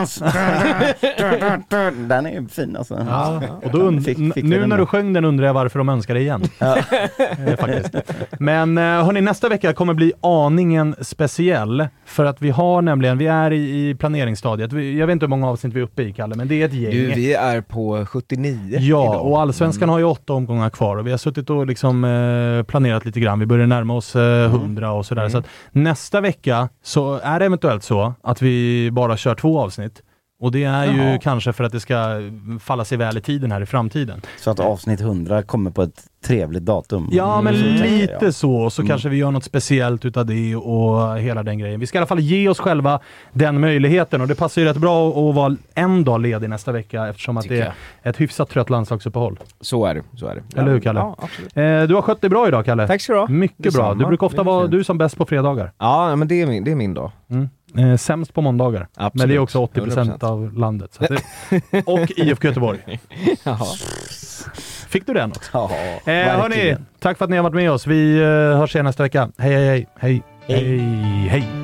Abundance. 0.05 0.25
Den 2.09 2.27
är 2.27 2.49
fin 2.49 2.77
alltså. 2.77 3.07
Ja, 3.09 3.43
och 3.63 3.71
då 3.71 3.79
und- 3.79 4.05
Fick- 4.05 4.35
fick 4.35 4.45
nu 4.45 4.67
när 4.67 4.79
du 4.79 4.87
sjöng 4.87 5.13
den 5.13 5.25
undrar 5.25 5.47
jag 5.47 5.55
varför 5.55 5.79
de 5.79 5.89
önskar 5.89 6.15
det 6.15 6.21
igen. 6.21 6.43
Eh, 7.47 7.57
faktiskt. 7.57 7.95
Men 8.39 8.79
eh, 8.79 8.85
hörni, 8.85 9.21
nästa 9.21 9.49
vecka 9.49 9.73
kommer 9.73 9.95
bli 9.95 10.13
aningen 10.21 10.95
speciell. 11.01 11.87
För 12.05 12.25
att 12.25 12.43
vi 12.43 12.51
har 12.51 12.83
nämligen, 12.83 13.19
vi 13.19 13.27
är 13.27 13.51
i, 13.51 13.89
i 13.91 13.95
planeringsstadiet. 13.95 14.73
Vi, 14.73 14.99
jag 14.99 15.07
vet 15.07 15.13
inte 15.13 15.25
hur 15.27 15.29
många 15.31 15.49
avsnitt 15.51 15.75
vi 15.75 15.81
är 15.81 15.85
uppe 15.85 16.03
i, 16.03 16.13
Kalle, 16.13 16.35
men 16.35 16.49
det 16.49 16.63
är 16.63 16.67
ett 16.67 16.73
gäng. 16.75 16.91
Du, 16.91 17.07
vi 17.07 17.35
är 17.35 17.61
på 17.61 18.07
79 18.07 18.59
Ja, 18.71 18.79
idag. 18.81 19.27
och 19.27 19.41
Allsvenskan 19.41 19.89
har 19.89 19.99
ju 19.99 20.05
åtta 20.05 20.33
omgångar 20.33 20.71
kvar 20.71 20.97
och 20.97 21.07
vi 21.07 21.11
har 21.11 21.19
suttit 21.19 21.51
och 21.51 21.67
liksom 21.67 22.05
eh, 22.05 22.63
planerat 22.67 23.05
lite 23.07 23.21
grann. 23.21 23.39
Vi 23.41 23.47
börjar 23.47 23.67
närma 23.67 23.95
oss 23.95 24.17
eh, 24.17 24.45
100 24.45 24.93
och 24.93 25.07
sådär. 25.07 25.29
Så 25.29 25.39
att 25.39 25.47
nästa 25.73 26.21
vecka 26.21 26.69
så 26.83 27.21
är 27.23 27.39
det 27.39 27.45
eventuellt 27.47 27.85
så 27.85 28.15
att 28.23 28.43
vi 28.43 28.91
bara 28.93 29.17
kör 29.17 29.35
två 29.35 29.61
avsnitt. 29.61 29.94
Och 30.45 30.53
det 30.53 30.65
är 30.65 30.87
ju 30.93 31.03
Jaha. 31.03 31.19
kanske 31.23 31.53
för 31.53 31.65
att 31.65 31.73
det 31.73 31.81
ska 31.81 31.97
falla 32.61 32.85
sig 32.85 32.99
väl 32.99 33.19
i 33.19 33.21
tiden 33.21 33.53
här 33.53 33.61
i 33.61 33.67
framtiden. 33.67 34.21
Så 34.41 34.51
att 34.51 34.61
avsnitt 34.61 35.01
100 35.01 35.43
kommer 35.43 35.71
på 35.71 35.83
ett 35.83 36.03
trevligt 36.25 36.63
datum. 36.65 37.09
Ja, 37.13 37.41
men 37.43 37.55
Så 37.55 37.61
tänker 37.61 37.85
lite 37.99 38.33
så. 38.33 38.71
Så 38.71 38.83
Mm. 38.83 38.89
kanske 38.89 39.09
vi 39.09 39.17
gör 39.17 39.31
något 39.31 39.45
speciellt 39.45 40.05
utav 40.05 40.27
det 40.27 40.57
och 40.57 41.19
hela 41.19 41.43
den 41.43 41.59
grejen. 41.59 41.81
Vi 41.81 41.87
ska 41.87 41.99
i 41.99 42.01
alla 42.01 42.07
fall 42.07 42.21
ge 42.21 42.49
oss 42.49 42.59
själva 42.59 43.01
den 43.33 43.61
möjligheten 43.61 44.21
och 44.21 44.29
det 44.29 44.35
passar 44.35 44.63
ju 44.63 44.69
rätt 44.69 44.77
bra 44.77 45.09
att 45.29 45.35
vara 45.35 45.57
en 45.75 46.05
dag 46.05 46.21
ledig 46.21 46.49
nästa 46.51 46.73
vecka 46.73 47.07
eftersom 47.09 47.37
att 47.37 47.49
det 47.49 47.61
är 47.61 47.73
ett 48.03 48.21
hyfsat 48.21 48.51
trött 48.51 48.71
landslagsuppehåll. 48.71 49.39
Så 49.61 49.87
är 49.87 49.95
det. 49.95 50.03
Så 50.17 50.27
är 50.27 50.35
det. 50.35 50.61
Eller 50.61 50.71
hur 50.73 50.81
Kalle? 50.81 51.01
Ja, 51.01 51.17
absolut. 51.19 51.57
Eh, 51.57 51.83
du 51.89 51.95
har 51.95 52.03
skött 52.03 52.21
dig 52.21 52.31
bra 52.31 52.49
idag 52.49 52.65
Kalle. 52.65 52.87
Tack 52.87 53.01
ska 53.01 53.13
du 53.13 53.19
ha. 53.19 53.27
Mycket 53.29 53.57
bra. 53.59 53.69
Detsamma. 53.71 53.95
Du 53.95 54.07
brukar 54.07 54.27
ofta 54.27 54.43
Det 54.43 54.47
vara 54.51 54.67
du 54.67 54.85
som 54.85 54.99
bäst 54.99 55.17
på 55.17 55.27
fredagar. 55.27 55.73
Ja, 55.79 56.17
men 56.17 56.29
det 56.29 56.43
är 56.43 56.47
min, 56.47 56.65
det 56.65 56.71
är 56.71 56.77
min 56.77 56.95
dag. 56.95 57.11
Mm. 57.31 57.49
Eh, 57.79 57.97
sämst 57.97 58.35
på 58.35 58.41
måndagar. 58.41 58.89
Absolut. 58.95 59.15
Men 59.15 59.29
det 59.29 59.35
är 59.35 59.39
också 59.39 59.59
80% 59.59 60.19
100%. 60.19 60.25
av 60.25 60.53
landet. 60.59 60.99
Det, 61.01 61.83
och 61.87 62.11
IFK 62.17 62.49
Göteborg. 62.49 63.01
Jaha. 63.45 63.67
Fick 64.89 65.07
du 65.07 65.13
den 65.13 65.31
också? 65.31 65.51
Ja, 65.53 65.71
Eh, 66.13 66.13
hörni, 66.15 66.77
tack 67.01 67.19
för 67.19 67.25
att 67.25 67.31
ni 67.31 67.37
har 67.37 67.43
varit 67.45 67.55
med 67.55 67.71
oss. 67.71 67.87
Vi 67.87 68.17
eh, 68.21 68.27
hörs 68.59 68.75
igen 68.75 68.85
nästa 68.85 69.03
vecka. 69.03 69.31
Hej, 69.39 69.55
hej, 69.55 69.87
hej. 69.99 70.23
Hej, 70.47 70.79
hej. 70.79 71.29
hej. 71.29 71.64